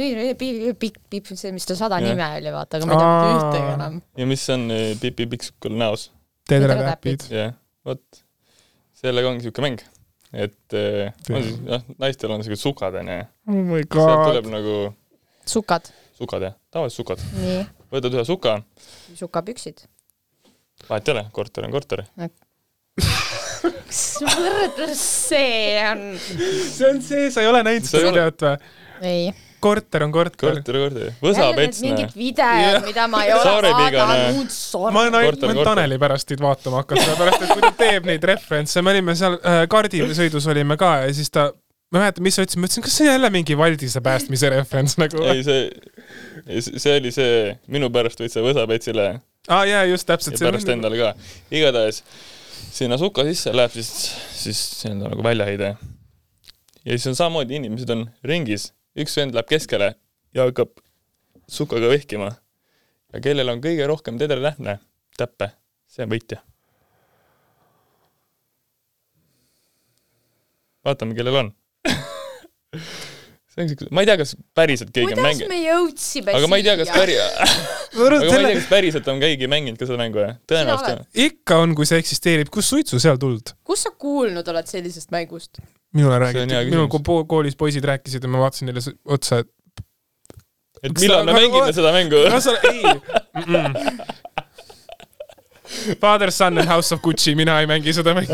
pikk, 0.79 1.01
pikk, 1.11 1.33
see, 1.35 1.53
mis 1.55 1.67
ta 1.67 1.77
sada 1.79 1.99
Jah. 2.03 2.15
nime 2.15 2.29
oli, 2.39 2.53
vaata, 2.55 2.79
aga 2.79 2.89
ma 2.89 2.95
ei 2.95 3.01
tea 3.01 3.11
mitte 3.11 3.27
Aa. 3.27 3.41
ühtegi 3.41 3.75
enam. 3.75 3.99
ja 4.23 4.29
mis 4.33 4.47
on 4.55 4.71
eh, 4.75 4.87
Pipi 5.03 5.27
Pikksukul 5.35 5.77
näos? 5.79 6.09
teedeletäpid. 6.49 7.29
jah, 7.33 7.55
vot. 7.87 8.23
sellega 8.97 9.33
ongi 9.33 9.47
siuke 9.47 9.65
mäng. 9.67 9.83
et 10.33 10.79
eh, 10.79 11.13
on 11.31 11.43
siis, 11.43 11.61
noh, 11.67 11.89
naistel 12.03 12.35
on 12.37 12.47
siuksed 12.47 12.63
sukad 12.63 12.99
onju. 13.03 13.19
oh 13.51 13.63
my 13.73 13.83
sealt 13.83 14.27
tuleb. 14.31 14.51
nagu 14.55 14.77
sukad, 15.47 15.91
sukad 16.19 16.49
jah, 16.51 16.59
tavalised 16.75 17.03
sukad. 17.03 17.27
võtad 17.93 18.15
ühe 18.15 18.27
suka, 18.29 18.61
sukapüksid. 19.15 19.89
vahet 20.89 21.11
ei 21.11 21.19
ole, 21.19 21.27
korter 21.35 21.67
on 21.67 21.75
korter. 21.75 22.07
kas 23.63 24.05
võrdlus 24.23 25.03
see 25.31 25.81
on? 25.87 26.05
see 26.21 26.87
on 26.91 27.03
see, 27.05 27.27
sa 27.35 27.43
ei 27.45 27.51
ole 27.51 27.65
näinud 27.67 27.89
seda 27.89 28.11
videot 28.11 28.47
või? 28.47 28.71
ei. 29.11 29.27
korter 29.67 30.07
on 30.07 30.15
korter. 30.15 30.49
korter, 30.49 30.79
korter. 30.85 31.13
võsapets, 31.23 31.83
mingid 31.85 32.17
videod, 32.17 32.81
mida 32.87 33.07
ma 33.11 33.23
ei 33.27 33.35
ole 33.35 33.53
vaadanud, 33.53 34.57
ma 34.95 35.05
ainult 35.07 35.47
on. 35.51 35.63
Taneli 35.67 36.01
pärast 36.01 36.31
teid 36.31 36.43
vaatama 36.45 36.83
hakanud, 36.83 37.05
sellepärast 37.05 37.47
et 37.47 37.55
kui 37.55 37.67
ta 37.67 37.73
teeb 37.85 38.11
neid 38.11 38.27
referentse, 38.33 38.83
me 38.85 38.95
olime 38.95 39.17
seal 39.19 39.39
äh, 39.41 39.63
kardisõidus 39.73 40.51
olime 40.53 40.79
ka 40.81 40.97
ja 41.05 41.15
siis 41.17 41.33
ta, 41.35 41.49
ma 41.91 42.01
ei 42.01 42.07
mäleta, 42.07 42.25
mis 42.25 42.39
sa 42.39 42.47
ütlesid, 42.47 42.63
ma 42.63 42.71
ütlesin, 42.71 42.87
kas 42.87 42.99
see 43.01 43.09
on 43.09 43.17
jälle 43.17 43.33
mingi 43.39 43.59
Valdise 43.59 44.05
päästmise 44.05 44.53
referents 44.55 44.99
nagu. 45.03 45.25
ei, 45.33 45.47
see, 45.47 46.69
see 46.69 46.99
oli 47.01 47.15
see, 47.15 47.57
minu 47.73 47.91
pärast 47.95 48.23
võid 48.23 48.35
sa 48.35 48.45
võsapetsile 48.45 49.15
aa 49.49 49.67
jaa, 49.67 49.85
just 49.85 50.07
täpselt. 50.07 50.41
ja 50.41 50.51
pärast 50.51 50.69
endale 50.73 50.99
ka. 50.99 51.13
igatahes 51.51 52.03
sinna 52.77 52.99
suka 53.01 53.25
sisse 53.29 53.53
läheb 53.55 53.73
siis, 53.77 53.91
siis 54.37 54.63
nii-öelda 54.85 55.13
nagu 55.15 55.25
väljaheide. 55.25 55.77
ja 56.85 56.97
siis 56.97 57.07
on 57.11 57.17
samamoodi, 57.19 57.61
inimesed 57.61 57.93
on 57.95 58.09
ringis, 58.25 58.71
üks 58.99 59.17
vend 59.17 59.37
läheb 59.37 59.49
keskele 59.51 59.95
ja 60.35 60.49
hakkab 60.49 60.77
sukaga 61.49 61.89
vehkima. 61.93 62.33
ja 63.13 63.23
kellel 63.23 63.49
on 63.55 63.63
kõige 63.65 63.87
rohkem 63.89 64.19
tedretähne, 64.21 64.79
täppe, 65.17 65.51
see 65.89 66.05
on 66.05 66.13
võitja. 66.13 66.43
vaatame, 70.87 71.17
kellel 71.19 71.41
on. 71.41 71.49
see 73.51 73.65
on 73.65 73.73
siuke, 73.73 73.89
ma 73.91 74.05
ei 74.05 74.11
tea, 74.11 74.21
kas 74.21 74.37
päriselt 74.55 74.93
keegi 74.95 75.11
kuidas 75.11 75.25
mänginud, 75.25 75.51
me 75.51 75.63
jõudsime 75.65 76.37
aga 76.37 76.51
ma 76.51 76.61
ei 76.61 76.67
tea, 76.67 76.77
kas 76.83 76.93
siia? 76.93 77.01
päri-, 77.01 77.19
aga 77.97 78.19
ma 78.21 78.27
ei 78.27 78.31
tea, 78.31 78.53
kas 78.61 78.69
päriselt 78.71 79.09
on 79.13 79.23
keegi 79.23 79.49
mänginud 79.51 79.81
ka 79.81 79.89
seda 79.89 79.99
mängu, 80.01 80.23
jah? 80.23 80.37
tõenäoliselt 80.51 81.01
on. 81.01 81.09
ikka 81.27 81.59
on, 81.65 81.75
kui 81.79 81.89
see 81.89 82.01
eksisteerib, 82.03 82.53
kus 82.53 82.71
suitsu 82.73 83.01
seal 83.03 83.19
tuld? 83.23 83.55
kus 83.67 83.87
sa 83.87 83.93
kuulnud 83.97 84.47
oled 84.53 84.71
sellisest 84.71 85.13
mängust? 85.15 85.61
minule 85.97 86.19
räägiti 86.23 86.65
minul 86.71 86.89
koolis 87.29 87.57
poisid 87.57 87.85
rääkisid 87.89 88.23
ja 88.23 88.29
ma 88.31 88.45
vaatasin 88.45 88.71
neile 88.71 88.85
otsa, 89.05 89.43
et 89.45 89.51
et 90.83 91.01
millal 91.01 91.25
me 91.27 91.33
mängime 91.37 91.73
seda 91.77 91.93
mängu? 91.95 92.23
kas 92.31 92.45
sa, 92.49 92.53
ei. 92.71 92.83
Father, 96.01 96.31
Son 96.31 96.59
and 96.59 96.69
House 96.69 96.95
of 96.95 97.03
Gucci, 97.03 97.35
mina 97.35 97.61
ei 97.61 97.67
mängi 97.67 97.93
seda 97.93 98.15
mängu. 98.15 98.33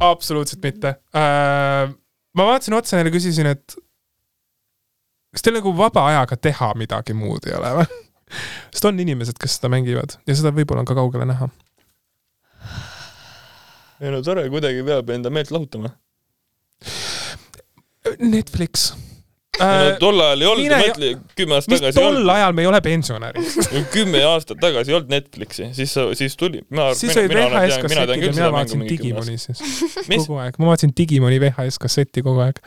absoluutselt 0.00 0.62
mitte 0.62 0.94
uh,. 1.14 1.94
ma 2.34 2.46
vaatasin 2.52 2.74
otsa 2.78 2.98
neile, 2.98 3.10
küsisin, 3.14 3.46
et 3.54 3.78
kas 5.34 5.44
teil 5.44 5.58
nagu 5.58 5.72
vaba 5.76 6.06
ajaga 6.12 6.36
teha 6.48 6.72
midagi 6.78 7.16
muud 7.16 7.48
ei 7.48 7.56
ole 7.58 7.72
või? 7.80 8.04
sest 8.72 8.88
on 8.90 9.00
inimesed, 9.00 9.38
kes 9.40 9.58
seda 9.58 9.72
mängivad 9.72 10.18
ja 10.26 10.38
seda 10.38 10.54
võib-olla 10.54 10.84
on 10.84 10.90
ka 10.90 10.98
kaugele 10.98 11.28
näha. 11.28 11.50
ei 14.00 14.14
no 14.14 14.22
tore, 14.22 14.46
kuidagi 14.52 14.84
peab 14.86 15.10
enda 15.16 15.32
meelt 15.34 15.52
lahutama. 15.54 15.94
Netflix 18.18 18.92
no 19.58 19.66
uh,. 19.66 19.98
tol 19.98 20.20
ajal 20.22 20.42
ei 20.42 20.48
olnud, 20.48 20.74
mõtle, 20.82 21.10
kümme 21.38 21.56
aastat 21.56 21.74
tagasi 21.74 21.90
ei 21.90 21.96
tol 21.96 22.08
olnud, 22.12 22.32
ajal 22.32 22.56
me 22.56 22.64
ei 22.64 22.70
ole 22.70 22.80
pensionärid. 22.84 23.56
kümme 23.96 24.22
aastat 24.28 24.60
tagasi 24.62 24.92
ei 24.92 24.98
olnud 24.98 25.12
Netflixi, 25.12 25.70
siis, 25.76 25.94
siis 26.20 26.36
tuli, 26.38 26.62
siis 26.98 27.16
mina, 27.16 27.24
olid 27.24 27.34
VHS 27.34 27.80
kassetid 27.84 28.14
ja 28.14 28.18
küll 28.22 28.36
mina 28.36 28.50
vaatasin. 28.54 28.84
Digimoni 28.88 29.38
siis 29.40 29.62
mis? 30.10 30.26
kogu 30.26 30.38
aeg, 30.42 30.58
ma 30.60 30.70
vaatasin 30.70 30.94
Digimoni 30.98 31.40
VHS 31.42 31.80
kassetti 31.82 32.24
kogu 32.26 32.44
aeg. 32.46 32.60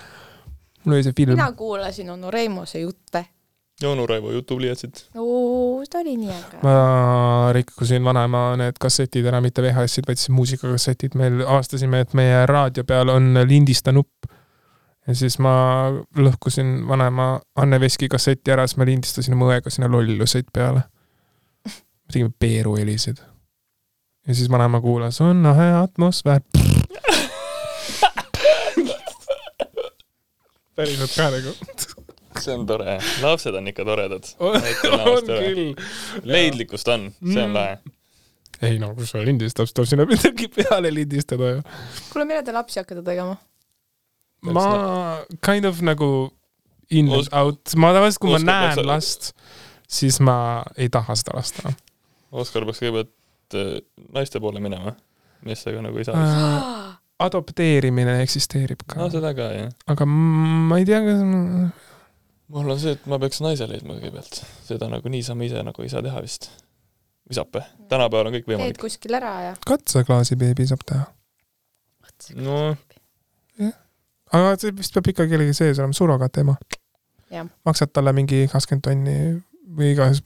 mul 0.86 0.98
oli 0.98 1.08
see 1.08 1.16
film 1.18 1.36
mina. 1.38 1.52
kuulasin 1.58 2.12
onu 2.16 2.34
Reimose 2.34 2.84
jutte. 2.84 3.26
Joonu 3.82 4.08
Raivo 4.08 4.32
jutupliiatsid. 4.32 4.94
oo, 5.16 5.84
ta 5.90 5.98
oli 5.98 6.18
nii 6.18 6.30
äge. 6.30 6.60
ma 6.64 6.74
rikkusin 7.54 8.04
vanaema 8.04 8.56
need 8.58 8.78
kassetid 8.80 9.26
ära, 9.26 9.42
mitte 9.42 9.62
VHS-id, 9.62 10.08
vaid 10.08 10.22
siis 10.22 10.30
muusikakassetid, 10.36 11.18
meil 11.20 11.42
avastasime, 11.46 12.00
et 12.06 12.14
meie 12.18 12.46
raadio 12.46 12.84
peal 12.88 13.10
on 13.10 13.34
lindista 13.48 13.92
nupp. 13.92 14.30
ja 15.08 15.16
siis 15.16 15.40
ma 15.40 15.54
lõhkusin 16.18 16.88
vanaema 16.88 17.40
Anne 17.56 17.80
Veski 17.80 18.10
kasseti 18.12 18.52
ära, 18.54 18.68
siis 18.68 18.78
ma 18.78 18.86
lindistasin 18.90 19.34
oma 19.38 19.52
õega 19.52 19.70
sinna 19.74 19.90
lolluseid 19.92 20.52
peale. 20.54 20.82
me 21.66 22.12
tegime 22.14 22.32
peeruhelisid. 22.40 23.18
ja 24.28 24.36
siis 24.36 24.50
vanaema 24.52 24.82
kuulas, 24.82 25.22
on 25.22 25.44
lahe 25.44 25.72
atmosfäär. 25.84 26.42
päriselt 30.76 31.16
ka 31.16 31.30
nagu. 31.30 31.52
see 32.46 32.54
on 32.58 32.66
tore, 32.70 32.98
lapsed 33.24 33.56
on 33.56 33.68
ikka 33.72 33.86
toredad. 33.88 34.28
on 34.40 35.26
küll. 35.30 35.76
leidlikkust 36.24 36.88
on, 36.94 37.10
see 37.22 37.42
on 37.44 37.50
Mm. 37.52 37.58
lahe. 37.58 37.78
ei 38.62 38.78
no 38.82 38.92
kui 38.98 39.08
sa 39.10 39.22
lindistab, 39.26 39.66
siis 39.70 39.74
tuleb 39.78 39.90
sinna 39.90 40.06
midagi 40.12 40.48
peale 40.54 40.92
lindistada 40.94 41.54
ju. 41.56 41.62
kuule, 42.12 42.26
millal 42.30 42.44
te 42.46 42.54
lapsi 42.56 42.80
hakkate 42.82 43.02
tegema? 43.08 43.38
ma 44.42 45.22
kind 45.46 45.66
of 45.70 45.82
nagu 45.86 46.32
in 46.90 47.08
and 47.08 47.22
Osk- 47.22 47.34
out, 47.38 47.76
ma 47.78 47.92
tavaliselt, 47.96 48.20
kui 48.22 48.32
ma 48.34 48.38
oskad 48.40 48.50
näen 48.52 48.70
maksa- 48.72 48.86
last, 48.90 49.32
siis 49.92 50.18
ma 50.20 50.36
ei 50.78 50.90
taha 50.94 51.16
seda 51.20 51.38
last 51.38 51.62
enam 51.62 51.76
Oskar 52.32 52.64
peaks 52.68 52.80
kõigepealt 52.80 53.58
äh, 53.60 53.82
naiste 54.16 54.40
poole 54.40 54.62
minema, 54.64 54.94
meestega 55.46 55.82
nagu 55.84 55.98
ei 56.00 56.06
saa. 56.08 56.16
äh. 56.26 56.98
adopteerimine 57.26 58.16
eksisteerib 58.24 58.82
ka 58.90 58.98
no, 59.04 59.10
seda 59.14 59.34
ka 59.38 59.50
jah. 59.54 59.72
aga 59.94 60.06
ma 60.10 60.80
ei 60.82 60.86
tea, 60.90 61.02
kas 61.06 61.22
mul 62.52 62.74
on 62.74 62.82
see, 62.82 62.96
et 62.98 63.08
ma 63.10 63.20
peaks 63.22 63.42
naise 63.44 63.68
leidma 63.70 63.98
kõigepealt, 63.98 64.42
seda 64.68 64.90
nagu 64.92 65.12
niisama 65.12 65.48
ise 65.48 65.64
nagu 65.66 65.86
ei 65.86 65.92
saa 65.92 66.04
teha 66.06 66.22
vist. 66.24 66.50
visape, 67.32 67.64
tänapäeval 67.92 68.30
on 68.30 68.36
kõik 68.36 68.46
teed 68.46 68.56
võimalik. 68.56 68.80
kuskil 68.82 69.16
ära 69.18 69.34
ja 69.46 69.58
katseklaasi 69.68 70.38
beebi 70.40 70.68
saab 70.70 70.86
teha. 70.88 71.06
no 72.42 72.58
aga 74.32 74.56
see 74.60 74.76
vist 74.76 74.96
peab 74.96 75.12
ikka 75.12 75.28
kellegi 75.32 75.56
sees 75.58 75.80
olema, 75.80 75.96
surrogaatema 75.96 76.56
Jah.. 77.32 77.48
maksad 77.68 77.94
talle 77.96 78.14
mingi 78.16 78.44
kakskümmend 78.52 78.84
tonni 78.86 79.18
või 79.78 79.94
iganes. 79.94 80.22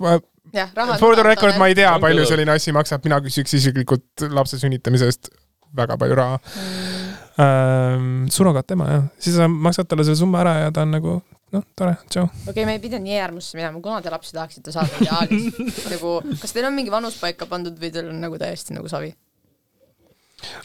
jah, 0.54 0.72
raha. 0.74 0.98
For 1.02 1.18
the 1.18 1.26
record, 1.26 1.58
ma 1.62 1.70
ei 1.70 1.78
tea, 1.78 1.92
palju 2.02 2.26
selline 2.30 2.56
asi 2.56 2.74
maksab, 2.76 3.04
mina 3.06 3.20
küsiks 3.22 3.58
isiklikult 3.60 4.26
lapse 4.34 4.60
sünnitamise 4.62 5.10
eest 5.12 5.30
väga 5.76 5.98
palju 6.02 6.18
raha 6.18 6.40
mm,. 6.40 7.14
ähm,. 7.46 8.12
surrogaatema 8.34 8.90
jah, 8.90 9.08
siis 9.22 9.38
sa 9.38 9.50
maksad 9.52 9.90
talle 9.90 10.08
selle 10.08 10.22
summa 10.22 10.42
ära 10.46 10.58
ja 10.64 10.74
ta 10.74 10.86
on 10.86 10.96
nagu 10.96 11.20
noh, 11.56 11.66
tore, 11.78 11.96
tšau. 12.10 12.26
okei 12.30 12.52
okay,, 12.54 12.66
me 12.68 12.78
ei 12.78 12.84
pidanud 12.84 13.08
nii 13.08 13.20
äärmusse 13.22 13.60
minema, 13.60 13.82
kuna 13.84 14.02
te 14.04 14.14
lapsi 14.14 14.36
tahaksite 14.36 14.74
saada 14.76 15.02
ideaalis 15.02 15.84
nagu, 15.94 16.18
kas 16.42 16.56
teil 16.56 16.70
on 16.70 16.76
mingi 16.78 16.94
vanus 16.94 17.20
paika 17.22 17.48
pandud 17.50 17.78
või 17.82 17.94
teil 17.96 18.12
on 18.12 18.20
nagu 18.24 18.40
täiesti 18.42 18.78
nagu 18.78 18.92
savi? 18.92 19.14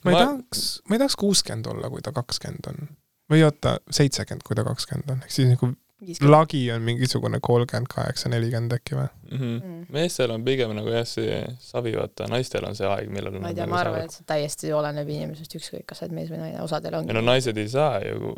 ma 0.04 0.12
ei 0.12 0.16
Ma- 0.16 0.24
tahaks, 0.24 0.64
ma 0.88 0.96
ei 0.96 1.04
tahaks 1.04 1.18
kuuskümmend 1.20 1.70
olla, 1.70 1.92
kui 1.92 2.02
ta 2.04 2.14
kakskümmend 2.16 2.72
on. 2.72 2.90
või 3.30 3.44
oota, 3.46 3.78
seitsekümmend, 3.90 4.46
kui 4.46 4.58
ta 4.58 4.66
kakskümmend 4.66 5.14
on, 5.14 5.22
ehk 5.26 5.36
siis 5.36 5.54
nagu 5.54 5.72
lagi 6.20 6.72
on 6.72 6.82
mingisugune 6.82 7.38
kolmkümmend 7.42 7.88
kaheksa, 7.94 8.28
nelikümmend 8.32 8.72
äkki 8.72 8.96
või? 8.96 9.08
mm 9.30 9.38
-hmm. 9.38 9.86
meestel 9.92 10.30
on 10.30 10.44
pigem 10.44 10.72
nagu 10.76 10.88
jah, 10.88 11.06
see 11.06 11.40
savi, 11.60 11.92
vaata, 11.96 12.28
naistel 12.28 12.64
on 12.64 12.76
see 12.76 12.88
aeg, 12.88 13.10
millal 13.12 13.40
ma 13.40 13.52
ei 13.52 13.54
tea, 13.54 13.66
ma 13.66 13.80
arvan, 13.80 14.06
et 14.08 14.16
see 14.16 14.24
täiesti 14.26 14.72
oleneb 14.72 15.08
inimesest, 15.08 15.54
ükskõik, 15.60 15.84
kas 15.86 16.00
sa 16.00 16.06
oled 16.06 16.14
mees 16.14 16.30
või 16.32 16.40
naine, 16.40 16.62
osadel 16.62 16.94
ei 16.94 17.00
ongi 17.00 17.12
no. 17.18 17.20
naised 17.20 17.56
ei 17.56 17.68
saa 17.68 18.00
ju, 18.00 18.32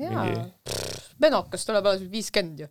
jaa 0.00 0.26
mingi-, 0.26 0.76
menokas 1.22 1.66
tuleb 1.68 1.88
alles 1.88 2.06
viiskümmend 2.12 2.64
ju, 2.64 2.70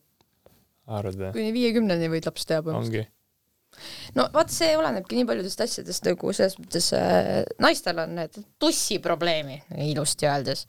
kuni 0.86 1.52
viiekümneni 1.56 2.10
võid 2.14 2.30
lapsi 2.30 2.50
teha 2.52 2.64
põhimõtteliselt. 2.66 3.12
ongi. 3.12 4.16
no 4.18 4.28
vaata, 4.34 4.54
see 4.54 4.72
olenebki 4.78 5.20
nii 5.20 5.28
paljudest 5.30 5.66
asjadest 5.66 6.10
nagu 6.10 6.34
selles 6.38 6.58
mõttes 6.62 6.90
äh, 6.98 7.44
naistel 7.64 8.02
on 8.06 8.18
need 8.22 8.40
tussiprobleemi, 8.62 9.62
ilusti 9.90 10.30
öeldes, 10.30 10.66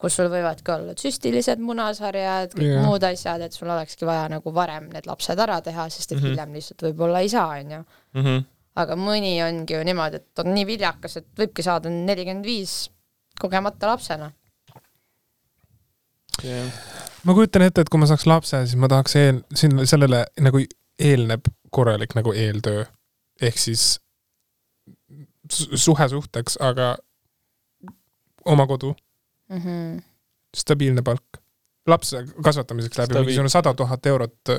kus 0.00 0.16
sul 0.16 0.30
võivadki 0.32 0.72
olla 0.74 0.94
süstilised 0.98 1.60
munasarjad, 1.62 2.54
kõik 2.56 2.70
yeah. 2.72 2.86
muud 2.86 3.04
asjad, 3.04 3.44
et 3.44 3.56
sul 3.56 3.68
olekski 3.70 4.08
vaja 4.08 4.30
nagu 4.32 4.54
varem 4.56 4.88
need 4.92 5.08
lapsed 5.08 5.40
ära 5.44 5.60
teha, 5.64 5.88
sest 5.92 6.10
et 6.12 6.16
mm. 6.16 6.22
-hmm. 6.22 6.32
hiljem 6.32 6.56
lihtsalt 6.56 6.86
võib-olla 6.88 7.20
ei 7.20 7.28
saa, 7.32 7.60
onju. 7.60 7.84
Mhm. 8.16 8.48
aga 8.80 8.94
mõni 8.96 9.34
ongi 9.44 9.74
ju 9.74 9.80
niimoodi, 9.84 10.16
et 10.16 10.40
on 10.40 10.54
nii 10.54 10.64
viljakas, 10.64 11.16
et 11.20 11.26
võibki 11.36 11.62
saada 11.62 11.90
nelikümmend 11.90 12.46
viis 12.46 12.88
kogemata 13.40 13.90
lapsena. 13.90 14.30
jah, 16.44 16.70
ma 17.24 17.34
kujutan 17.34 17.62
ette, 17.62 17.80
et 17.80 17.88
kui 17.88 18.00
ma 18.00 18.06
saaks 18.10 18.26
lapse, 18.26 18.60
siis 18.66 18.76
ma 18.80 18.88
tahaks 18.88 19.16
eel, 19.16 19.42
siin 19.54 19.80
sellele 19.86 20.24
nagu 20.40 20.62
eelneb 20.98 21.48
korralik 21.70 22.14
nagu 22.14 22.32
eeltöö. 22.32 22.84
ehk 23.40 23.58
siis 23.58 24.00
su- 25.52 25.76
suhe 25.76 26.08
suhteks, 26.08 26.56
aga 26.60 26.96
oma 28.44 28.66
kodu, 28.66 28.94
Mm 29.50 29.58
-hmm. 29.58 30.02
stabiilne 30.56 31.02
palk. 31.02 31.24
lapse 31.86 32.24
kasvatamiseks 32.44 32.98
läheb 32.98 33.10
mingisugune 33.14 33.48
sada 33.48 33.74
tuhat 33.74 34.06
eurot 34.06 34.34
äh, 34.48 34.56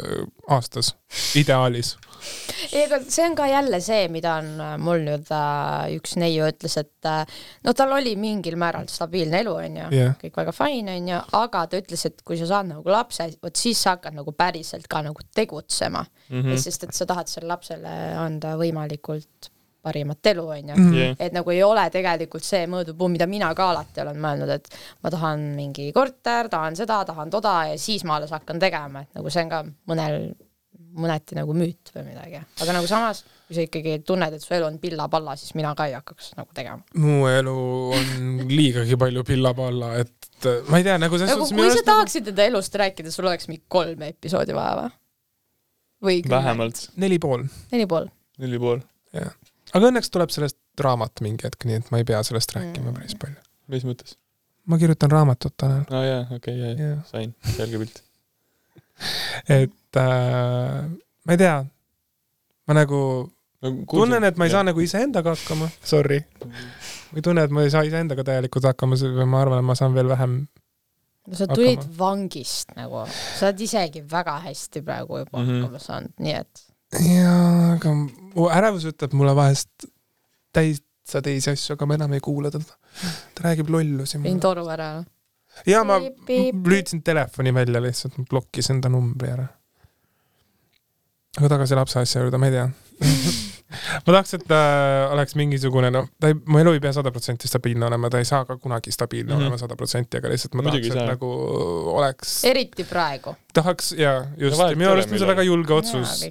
aastas, 0.50 0.96
ideaalis. 1.36 1.98
ei, 2.72 2.86
aga 2.86 3.02
see 3.08 3.26
on 3.28 3.36
ka 3.36 3.48
jälle 3.52 3.82
see, 3.84 4.08
mida 4.14 4.38
on 4.42 4.52
äh, 4.62 4.76
mul 4.82 5.06
nüüd 5.08 5.32
äh, 5.36 5.92
üks 5.98 6.18
neiu 6.22 6.48
ütles, 6.50 6.78
et 6.82 7.10
äh, 7.10 7.26
no 7.66 7.76
tal 7.78 7.94
oli 7.98 8.16
mingil 8.20 8.58
määral 8.62 8.90
stabiilne 8.92 9.42
elu, 9.44 9.56
onju 9.66 9.90
jah, 9.96 10.16
kõik 10.22 10.42
väga 10.44 10.56
fine, 10.56 10.98
onju, 11.02 11.22
aga 11.42 11.66
ta 11.68 11.82
ütles, 11.82 12.06
et 12.10 12.22
kui 12.26 12.40
sa 12.40 12.50
saad 12.56 12.72
nagu 12.72 12.94
lapse, 12.94 13.30
vot 13.42 13.56
siis 13.56 13.82
sa 13.82 13.96
hakkad 13.98 14.18
nagu 14.18 14.36
päriselt 14.38 14.88
ka 14.92 15.04
nagu 15.06 15.28
tegutsema 15.36 16.02
Mhm. 16.32 16.38
mm, 16.38 16.52
-hmm. 16.52 16.58
sest 16.58 16.84
et 16.84 16.94
sa 16.94 17.06
tahad 17.06 17.28
sellele 17.28 17.52
lapsele 17.52 17.96
anda 18.18 18.56
võimalikult 18.58 19.50
parimat 19.82 20.26
elu, 20.26 20.46
onju. 20.48 20.76
jah, 20.94 21.16
et 21.20 21.34
nagu 21.34 21.52
ei 21.52 21.64
ole 21.64 21.90
tegelikult 21.90 22.44
see 22.46 22.68
mõõdupuu, 22.70 23.10
mida 23.10 23.26
mina 23.28 23.50
ka 23.58 23.70
alati 23.72 24.02
olen 24.02 24.20
mõelnud, 24.22 24.50
et 24.54 24.70
ma 25.04 25.10
tahan 25.10 25.40
mingi 25.56 25.92
korter, 25.92 26.50
tahan 26.50 26.76
seda, 26.76 27.04
tahan 27.06 27.30
toda 27.30 27.56
ja 27.72 27.78
siis 27.78 28.04
ma 28.04 28.16
alles 28.16 28.32
hakkan 28.32 28.60
tegema, 28.60 29.02
et 29.02 29.18
nagu 29.18 29.30
see 29.30 29.44
on 29.44 29.50
ka 29.50 29.64
mõnel, 29.90 30.36
mõneti 30.98 31.36
nagu 31.38 31.54
müüt 31.56 31.92
või 31.96 32.04
midagi. 32.10 32.42
aga 32.64 32.74
nagu 32.76 32.88
samas, 32.90 33.24
kui 33.48 33.56
sa 33.58 33.66
ikkagi 33.66 33.98
tunned, 34.08 34.34
et 34.36 34.44
su 34.44 34.54
elu 34.58 34.66
on 34.68 34.78
pilla-palla, 34.82 35.36
siis 35.40 35.54
mina 35.56 35.74
ka 35.78 35.86
ei 35.90 35.94
hakkaks 35.98 36.34
nagu 36.38 36.50
tegema. 36.58 36.82
mu 37.00 37.28
elu 37.32 37.56
on 37.98 38.42
liigagi 38.52 38.98
palju 39.00 39.24
pilla-palla, 39.28 39.94
et 40.04 40.50
ma 40.70 40.82
ei 40.82 40.88
tea, 40.88 40.98
nagu 41.02 41.18
selles 41.20 41.36
nagu 41.36 41.46
suhtes 41.48 41.58
kui 41.60 41.76
sa 41.78 41.86
tahaksid 41.92 42.32
enda 42.34 42.48
elust 42.52 42.76
rääkida, 42.82 43.12
sul 43.14 43.30
oleks 43.32 43.48
mingi 43.52 43.64
kolm 43.72 44.02
episoodi 44.10 44.56
vaja 44.58 44.80
või? 44.82 44.92
või 46.02 46.22
vähemalt 46.30 46.88
neli 46.98 47.20
pool, 47.22 47.46
neli 47.72 47.86
pool. 47.88 48.08
neli 48.42 48.60
pool. 48.60 48.82
jah. 49.14 49.32
aga 49.74 49.92
õnneks 49.92 50.10
tuleb 50.14 50.34
sellest 50.34 50.58
raamat 50.82 51.22
mingi 51.22 51.46
hetk, 51.46 51.66
nii 51.70 51.78
et 51.82 51.92
ma 51.94 52.00
ei 52.02 52.08
pea 52.08 52.24
sellest 52.26 52.56
rääkima 52.58 52.90
Mm. 52.92 52.96
päris 52.98 53.16
palju. 53.22 53.38
mis 53.72 53.84
mõttes? 53.86 54.16
ma 54.66 54.78
kirjutan 54.82 55.12
raamatut, 55.12 55.54
Tanel. 55.58 55.84
aa 55.90 56.06
jaa, 56.06 56.24
okei, 56.36 56.58
jaa, 56.58 56.74
jaa, 56.78 56.98
sain, 57.12 57.36
selge 57.56 57.78
pilt. 57.82 58.02
Et 59.50 60.00
äh, 60.00 60.82
ma 61.26 61.36
ei 61.36 61.42
tea, 61.42 61.60
ma 62.68 62.78
nagu 62.78 63.02
tunnen, 63.62 64.24
et 64.26 64.40
ma 64.40 64.48
ei 64.48 64.54
saa 64.54 64.64
nagu 64.66 64.82
iseendaga 64.82 65.36
hakkama, 65.36 65.70
sorry. 65.86 66.22
või 67.12 67.24
tunnen, 67.26 67.46
et 67.46 67.54
ma 67.54 67.66
ei 67.66 67.74
saa 67.74 67.86
iseendaga 67.88 68.26
täielikult 68.28 68.66
hakkama, 68.72 68.98
ma 69.26 69.44
arvan, 69.44 69.62
et 69.62 69.70
ma 69.70 69.78
saan 69.78 69.96
veel 69.98 70.10
vähem. 70.12 70.42
no 71.28 71.38
sa 71.38 71.48
tulid 71.48 71.78
Hakkama. 71.78 71.98
vangist 72.00 72.76
nagu, 72.76 73.06
sa 73.12 73.50
oled 73.50 73.66
isegi 73.68 74.02
väga 74.12 74.40
hästi 74.48 74.82
praegu 74.82 75.22
juba 75.22 75.38
mm. 75.38 75.48
-hmm. 75.48 75.62
hakkama 75.62 75.80
saanud, 75.80 76.14
nii 76.20 76.38
et 76.40 76.66
jaa, 77.00 77.76
aga 77.76 77.94
mu 77.96 78.48
ärevus 78.52 78.88
ütleb 78.90 79.14
mulle 79.16 79.36
vahest 79.38 79.88
täitsa 80.56 81.22
teisi 81.24 81.54
asju, 81.54 81.76
aga 81.76 81.88
ma 81.88 81.98
enam 82.00 82.14
ei 82.18 82.24
kuula 82.24 82.52
teda. 82.52 82.78
ta 83.36 83.48
räägib 83.48 83.70
lollusi 83.72 84.20
võin. 84.20 84.42
toru 84.44 84.68
ära. 84.74 85.04
Ja 85.68 85.84
ma 85.88 86.00
lülitasin 86.00 87.04
telefoni 87.04 87.54
välja 87.54 87.82
lihtsalt, 87.84 88.20
blokkisin 88.30 88.82
ta 88.82 88.90
numbri 88.90 89.32
ära. 89.32 89.48
aga 91.40 91.50
tagasi 91.56 91.76
lapse 91.76 92.00
asja 92.00 92.22
juurde, 92.22 92.38
ma 92.38 92.50
ei 92.50 92.56
tea. 92.58 92.68
ma 94.06 94.14
tahaks, 94.14 94.34
et 94.36 94.52
äh, 94.52 95.14
oleks 95.14 95.36
mingisugune, 95.40 95.92
noh, 95.94 96.10
ta 96.20 96.32
ei, 96.32 96.36
mu 96.36 96.60
elu 96.60 96.76
ei 96.76 96.84
pea 96.84 96.92
sada 96.96 97.14
protsenti 97.14 97.48
stabiilne 97.48 97.88
olema, 97.88 98.10
ta 98.12 98.20
ei 98.20 98.28
saa 98.28 98.44
ka 98.46 98.58
kunagi 98.58 98.92
stabiilne 98.92 99.32
mm. 99.32 99.38
-hmm. 99.38 99.48
olema 99.48 99.62
sada 99.62 99.78
protsenti, 99.80 100.20
aga 100.20 100.30
lihtsalt 100.34 100.58
ma 100.60 100.66
Muidugi 100.68 100.92
tahaks, 100.92 101.04
et 101.04 101.16
nagu 101.16 101.32
oleks, 101.96 102.36
eriti 102.52 102.84
praegu. 102.84 103.36
tahaks 103.54 103.92
ja 103.98 104.26
just, 104.38 104.58
vahet 104.58 104.78
minu 104.78 104.90
ei 104.90 104.94
arust 104.98 105.12
on 105.12 105.24
see 105.24 105.34
väga 105.34 105.48
julge 105.48 105.74
otsus 105.74 106.24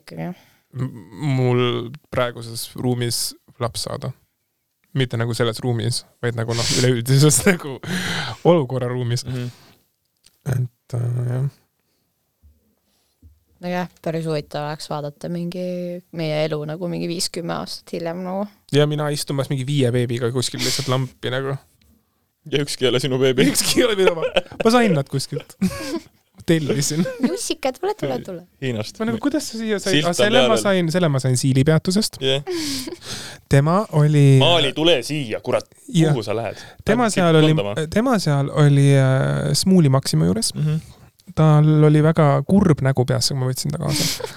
mul 0.72 1.90
praeguses 2.10 2.70
ruumis 2.76 3.34
laps 3.60 3.82
saada. 3.88 4.12
Mitte 4.94 5.16
nagu 5.20 5.34
selles 5.36 5.60
ruumis, 5.62 6.04
vaid 6.22 6.34
nagu 6.38 6.54
noh, 6.56 6.70
üleüldises 6.80 7.42
nagu 7.50 7.76
olukorra 8.44 8.88
ruumis, 8.90 9.24
Mhm. 9.26 9.48
et 10.50 10.94
äh, 10.94 11.26
jah. 11.30 11.48
nojah, 13.60 13.88
päris 14.02 14.24
huvitav 14.26 14.66
oleks 14.70 14.88
vaadata 14.90 15.28
mingi 15.32 15.64
meie 16.16 16.44
elu 16.46 16.58
nagu 16.68 16.88
mingi 16.88 17.08
viis-kümme 17.10 17.52
aastat 17.58 17.92
hiljem 17.92 18.22
nagu. 18.24 18.46
ja 18.72 18.86
mina 18.90 19.08
istumas 19.14 19.50
mingi 19.52 19.66
viie 19.68 19.90
beebiga 19.92 20.30
kuskil 20.32 20.60
lihtsalt 20.64 20.88
lampi 20.88 21.30
nagu. 21.30 21.56
ja 22.50 22.62
ükski 22.64 22.84
ei 22.86 22.88
ole 22.90 23.00
sinu 23.00 23.18
beebi. 23.20 23.46
ükski 23.52 23.80
ei 23.80 23.86
ole 23.86 23.96
minu 24.00 24.12
oma, 24.16 24.24
ma 24.64 24.70
sain 24.70 24.94
nad 24.96 25.08
kuskilt. 25.12 25.56
tellisin. 26.50 27.04
jussikad, 27.30 27.78
tule, 27.80 27.94
tule, 28.00 28.18
tule. 28.26 28.42
Hiinast 28.64 28.98
ma. 29.00 29.08
nagu, 29.10 29.20
kuidas 29.22 29.46
sa 29.50 29.60
siia 29.60 29.78
said, 29.82 30.04
on 30.08 30.16
selle 30.16 30.42
ma 30.50 30.58
sain, 30.60 30.90
selle 30.92 31.10
ma 31.12 31.22
sain 31.22 31.38
Siili 31.40 31.64
peatusest. 31.66 32.20
jah, 32.24 32.42
tema 33.52 33.80
oli, 33.98 34.24
Maali, 34.42 34.72
tule 34.76 35.00
siia, 35.06 35.40
kurat, 35.44 35.68
kuhu 35.86 36.24
sa 36.26 36.36
lähed? 36.36 36.60
tema 36.86 37.10
seal 37.12 37.40
oli, 37.42 37.54
tema 37.92 38.18
seal 38.22 38.50
oli 38.64 38.90
äh, 38.98 39.52
Smuuli 39.58 39.92
Maxima 39.92 40.30
juures. 40.30 40.54
Mhm. 40.54 40.80
tal 41.34 41.84
oli 41.86 42.02
väga 42.02 42.42
kurb 42.48 42.80
nägu 42.82 43.04
peas, 43.06 43.30
kui 43.30 43.38
ma 43.38 43.46
võtsin 43.46 43.70
ta 43.70 43.78
kaasa. 43.78 44.30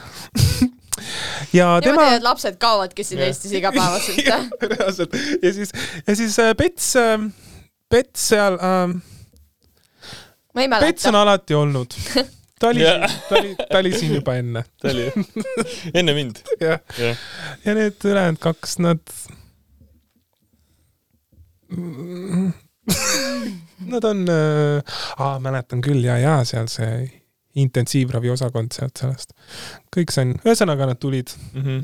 ja 1.58 1.72
niimoodi 1.80 1.88
tema 1.90 2.10
need 2.12 2.26
lapsed 2.26 2.60
kaovadki 2.62 3.06
siin. 3.08 3.24
Eestis 3.26 3.56
igapäevaselt. 3.58 4.22
reaalselt 4.62 5.18
ja 5.42 5.54
siis, 5.54 5.74
ja 6.08 6.16
siis 6.16 6.38
äh, 6.40 6.54
Pets 6.58 6.94
äh,, 7.02 7.26
Pets 7.90 8.30
seal 8.30 8.60
äh,, 8.62 8.94
ma 10.54 10.62
ei 10.62 10.70
Pets 10.70 11.06
on 11.06 11.14
mäleta. 11.14 11.22
alati 11.22 11.54
olnud. 11.54 11.96
ta 12.60 12.68
oli 12.68 12.84
Jah., 12.84 13.16
ta 13.30 13.36
oli, 13.40 13.56
ta 13.56 13.78
oli 13.78 13.94
siin 14.00 14.16
juba 14.16 14.36
enne, 14.40 14.64
ta 14.82 14.92
oli 14.92 15.08
enne 15.94 16.14
mind. 16.14 16.44
jah. 16.62 16.80
jah, 17.00 17.18
ja 17.66 17.76
need 17.78 18.06
ülejäänud 18.06 18.40
kaks, 18.44 18.78
nad. 18.84 19.02
Nad 23.84 24.04
on 24.06 24.26
äh,, 24.30 24.96
aa 25.18 25.40
mäletan 25.40 25.82
küll 25.82 26.04
ja, 26.06 26.18
ja 26.22 26.36
seal 26.48 26.68
see 26.72 27.24
intensiivravi 27.60 28.30
osakond 28.34 28.74
sealt 28.76 28.98
sellest. 28.98 29.34
kõik 29.94 30.14
see 30.14 30.26
on, 30.28 30.36
ühesõnaga 30.42 30.88
nad 30.90 31.00
tulid 31.02 31.34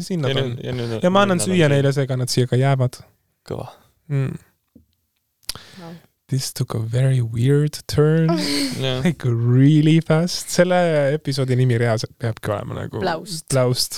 Siin 0.04 0.24
nad 0.26 0.38
on. 0.38 0.56
ja 1.04 1.12
ma 1.14 1.26
annan 1.26 1.42
süüa. 1.44 1.70
neile, 1.72 1.94
seega 1.96 2.18
nad 2.20 2.32
siia 2.32 2.50
ka 2.50 2.60
jäävad 2.60 3.02
kõva. 3.50 3.70
mm.. 4.12 4.38
This 6.30 6.52
took 6.54 6.76
a 6.76 6.80
very 6.80 7.22
weird 7.22 7.80
turn, 7.90 8.30
jah, 8.78 9.00
like 9.04 9.26
really 9.26 9.98
fast. 10.06 10.52
selle 10.54 10.78
episoodi 11.16 11.56
nimi 11.58 11.78
reaalselt 11.82 12.14
peabki 12.22 12.52
olema 12.54 12.76
nagu 12.84 13.00
Blaust. 13.02 13.48
Blaust. 13.50 13.98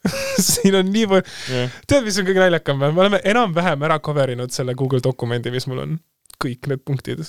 siin 0.50 0.76
on 0.78 0.92
nii 0.94 1.08
palju, 1.10 1.24
jah, 1.52 1.74
tead, 1.90 2.06
mis 2.06 2.20
on 2.22 2.28
kõige 2.28 2.40
naljakam 2.44 2.78
või? 2.80 2.92
me 2.94 3.02
oleme 3.04 3.20
enam-vähem 3.32 3.82
ära 3.88 3.98
cover 4.00 4.30
inud 4.36 4.54
selle 4.54 4.76
Google 4.78 5.02
dokumendi, 5.04 5.50
mis 5.52 5.66
mul 5.68 5.82
on. 5.88 5.98
kõik 6.40 6.70
need 6.70 6.84
punktid. 6.86 7.26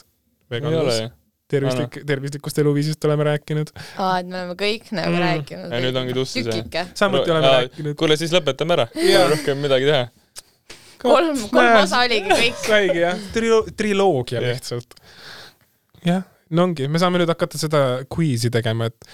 ei 0.54 0.62
ole 0.70 0.94
ju. 1.02 1.10
tervislik, 1.52 1.98
tervislikust 2.08 2.62
eluviisist 2.64 3.04
oleme 3.10 3.26
rääkinud. 3.28 3.74
aa, 3.98 4.20
et 4.22 4.30
me 4.30 4.38
oleme 4.44 4.56
kõik 4.62 4.88
nagu 4.96 5.12
Mm. 5.18 5.24
rääkinud. 5.26 5.74
Ja 5.74 5.82
nüüd 5.84 5.98
ongi 6.00 6.14
tussi 6.16 6.44
see. 6.46 6.86
samuti 6.96 7.28
No, 7.28 7.34
oleme 7.40 7.48
aa, 7.50 7.60
rääkinud. 7.66 7.98
kuule, 8.00 8.16
siis 8.22 8.32
lõpetame 8.38 8.78
ära. 8.78 8.88
Jaa. 8.96 9.28
rohkem 9.34 9.58
midagi 9.66 9.90
teha. 9.90 10.08
kolm, 11.02 11.38
kolm 11.52 11.78
osa 11.82 12.04
oligi 12.06 12.32
kõik. 12.32 12.60
saigi 12.66 13.04
jah, 13.04 13.22
trio-, 13.36 13.64
triloogia 13.78 14.42
lihtsalt. 14.44 14.98
jah, 16.06 16.26
no 16.50 16.68
ongi, 16.70 16.88
me 16.92 17.02
saame 17.02 17.22
nüüd 17.22 17.32
hakata 17.32 17.60
seda 17.62 17.82
quiiz'i 18.12 18.52
tegema, 18.54 18.90
et 18.92 19.08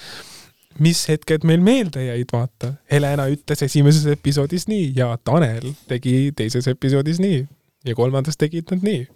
mis 0.84 1.04
hetked 1.10 1.46
meil 1.48 1.64
meelde 1.64 2.04
jäid, 2.06 2.30
vaata. 2.34 2.74
Helena 2.92 3.28
ütles 3.34 3.64
esimeses 3.66 4.06
episoodis 4.12 4.68
nii 4.70 4.92
ja 4.98 5.10
Tanel 5.26 5.72
tegi 5.90 6.32
teises 6.38 6.68
episoodis 6.70 7.22
nii 7.24 7.42
ja 7.88 7.96
kolmandas 7.98 8.38
tegid 8.38 8.70
nad 8.74 8.86
nii. 8.86 9.08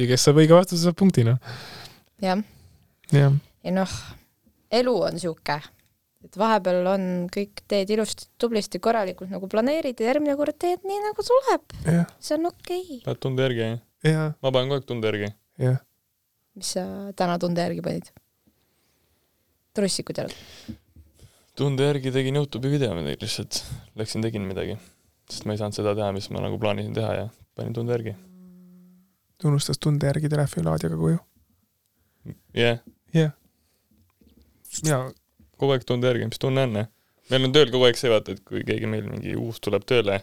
ja 0.00 0.08
kes 0.10 0.26
saab 0.26 0.40
õige 0.42 0.56
vastuse, 0.56 0.82
saab 0.82 0.98
punktina. 0.98 1.36
jah, 2.22 2.42
jah, 3.12 3.38
ja 3.64 3.74
noh, 3.74 3.96
elu 4.74 4.94
on 5.08 5.20
sihuke, 5.20 5.60
et 6.24 6.38
vahepeal 6.40 6.88
on 6.88 7.06
kõik 7.32 7.64
teed 7.70 7.90
ilusti, 7.94 8.28
tublisti, 8.40 8.80
korralikult 8.82 9.32
nagu 9.32 9.48
planeerid 9.50 10.00
ja 10.00 10.12
järgmine 10.12 10.36
kord 10.40 10.56
teed 10.60 10.84
nii 10.88 11.00
nagu 11.04 11.26
tuleb. 11.26 11.74
see 12.18 12.38
on 12.38 12.50
okei 12.50 12.82
okay.. 12.82 13.00
paned 13.06 13.22
tunde 13.26 13.46
järgi, 13.48 13.70
jah? 14.08 14.34
ma 14.40 14.50
panen 14.50 14.70
kogu 14.70 14.80
aeg 14.80 14.88
tunde 14.88 15.10
järgi. 15.10 15.32
jah. 15.62 15.80
mis 16.58 16.74
sa 16.76 16.84
täna 17.18 17.38
tunde 17.42 17.66
järgi 17.66 17.84
panid? 17.84 18.10
trussikud 19.74 20.18
jalga. 20.22 20.36
tunde 21.58 21.88
järgi 21.90 22.12
tegin 22.14 22.40
Youtube'i 22.40 22.72
video 22.72 22.94
midagi 22.96 23.26
lihtsalt. 23.26 23.60
Läksin, 23.98 24.22
tegin 24.24 24.46
midagi. 24.48 24.78
sest 25.30 25.46
ma 25.48 25.54
ei 25.54 25.60
saanud 25.60 25.76
seda 25.76 25.94
teha, 25.98 26.12
mis 26.16 26.30
ma 26.34 26.42
nagu 26.44 26.58
plaanisin 26.62 26.94
teha 26.96 27.12
ja 27.20 27.28
panin 27.58 27.74
tunde 27.76 27.96
järgi. 27.96 28.14
ta 29.38 29.50
unustas 29.50 29.80
tunde 29.82 30.08
järgi 30.08 30.30
telefonilaadjaga 30.32 31.00
koju. 31.00 31.18
jah, 32.56 32.80
jah. 33.12 33.36
mina, 34.82 35.04
kogu 35.64 35.76
aeg 35.76 35.88
tunde 35.88 36.12
järgi, 36.12 36.30
mis 36.30 36.40
tunne 36.42 36.68
on, 36.68 36.80
jah. 36.82 36.90
meil 37.32 37.48
on 37.48 37.56
tööl 37.56 37.72
kogu 37.72 37.88
aeg 37.88 37.98
see, 37.98 38.12
vaata, 38.12 38.36
et 38.36 38.44
kui 38.46 38.62
keegi 38.68 38.90
meil 38.90 39.08
mingi 39.08 39.34
uus 39.40 39.62
tuleb 39.64 39.86
tööle 39.88 40.20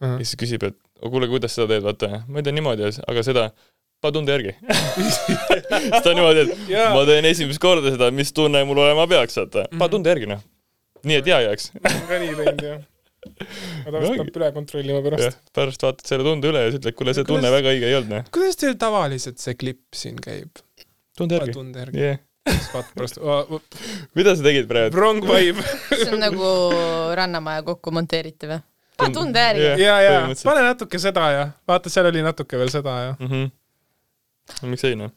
ja 0.00 0.18
siis 0.22 0.36
küsib, 0.38 0.66
et 0.68 0.76
oh, 1.00 1.10
kuule, 1.10 1.28
kuidas 1.30 1.54
seda 1.56 1.68
teed, 1.72 1.84
vaata, 1.86 2.22
ma 2.28 2.44
tea 2.44 2.54
niimoodi, 2.56 2.90
aga 3.08 3.24
seda, 3.26 3.46
pane 4.04 4.16
tunde 4.16 4.34
järgi. 4.34 4.56
on 6.10 6.18
niimoodi, 6.18 6.44
et 6.44 6.68
Jaa. 6.72 6.90
ma 6.94 7.06
teen 7.08 7.28
esimest 7.30 7.62
korda 7.62 7.92
seda, 7.94 8.10
mis 8.14 8.32
tunne 8.36 8.62
mul 8.68 8.82
olema 8.84 9.06
peaks, 9.10 9.38
vaata. 9.40 9.66
pane 9.72 9.92
tunde 9.94 10.12
järgi, 10.12 10.28
noh. 10.34 10.44
nii, 11.06 11.22
et 11.22 11.32
hea 11.32 11.40
jääks. 11.48 11.72
ka 12.10 12.20
nii 12.22 12.36
teinud 12.42 12.68
jah. 12.68 12.84
ma 13.26 13.90
tavaliselt 13.90 14.20
peab 14.20 14.38
üle 14.38 14.52
kontrollima 14.54 15.02
pärast., 15.02 15.40
pärast 15.56 15.82
vaatad 15.82 16.12
selle 16.12 16.26
tunde 16.28 16.52
üle 16.52 16.62
ja 16.62 16.70
siis 16.70 16.82
ütled, 16.82 16.98
kuule, 16.98 17.16
see 17.16 17.26
tunne 17.26 17.48
Kuidas- 17.48 17.56
väga 17.56 17.72
õige 17.74 17.88
ei 17.90 17.98
olnud, 17.98 18.12
noh. 18.12 18.28
kuidas 18.36 18.60
teil 18.60 18.76
tavaliselt 18.78 19.42
see 19.42 19.56
klipp 19.58 19.98
siin 19.98 20.20
käib? 20.22 20.62
tunde 21.18 21.40
järgi. 21.40 21.56
tunde 21.56 21.82
järgi. 21.82 22.04
jah. 22.04 22.22
Siis 22.46 22.70
vaatad 22.74 22.94
pärast, 22.94 23.18
mida 24.14 24.36
sa 24.36 24.46
tegid 24.46 24.68
praegu? 24.70 24.96
wrong 24.96 25.22
vibe. 25.26 25.62
see 25.90 26.10
on 26.12 26.22
nagu 26.22 26.50
Rannamaja 27.18 27.64
kokku 27.66 27.92
monteeritav 27.94 28.54
või? 28.54 28.62
pane 28.96 29.12
Tund- 29.12 29.18
tunde 29.20 29.44
järgi 29.48 29.66
jah. 29.66 29.78
ja, 29.80 30.00
ja 30.00 30.34
pane 30.44 30.64
natuke 30.64 30.98
seda 31.02 31.28
ja 31.32 31.44
vaata, 31.68 31.92
seal 31.92 32.08
oli 32.10 32.24
natuke 32.24 32.58
veel 32.60 32.72
seda 32.72 32.96
ja. 33.02 33.14
Mhm. 33.20 33.48
no 34.62 34.72
miks 34.72 34.84
ei, 34.88 34.96
noh. 34.98 35.12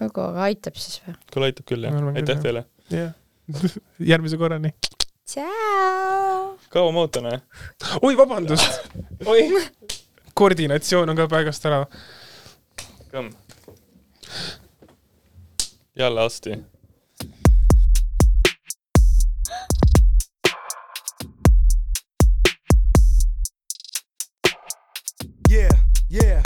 nagu, 0.00 0.24
aga 0.28 0.48
aitab 0.50 0.78
siis 0.80 1.00
või? 1.06 1.16
kuule, 1.32 1.50
aitab 1.52 1.68
küll, 1.68 1.88
jah 1.88 2.10
aitäh 2.12 2.42
teile. 2.42 2.64
jah. 2.92 3.14
järgmise 4.12 4.40
korrani. 4.40 4.74
tšau. 5.28 6.56
kaua 6.72 6.92
ma 6.94 7.06
ootan, 7.06 7.30
eh? 7.32 7.40
oi, 8.02 8.16
vabandust. 8.18 8.82
oi. 9.32 9.46
koordinatsioon 10.34 11.12
on 11.12 11.18
ka 11.18 11.28
paigast 11.28 11.66
ära. 11.68 11.84
Come. 13.12 13.30
jälle 15.96 16.20
asti 16.20 16.56
Yeah, 25.52 25.68
yeah. 26.08 26.42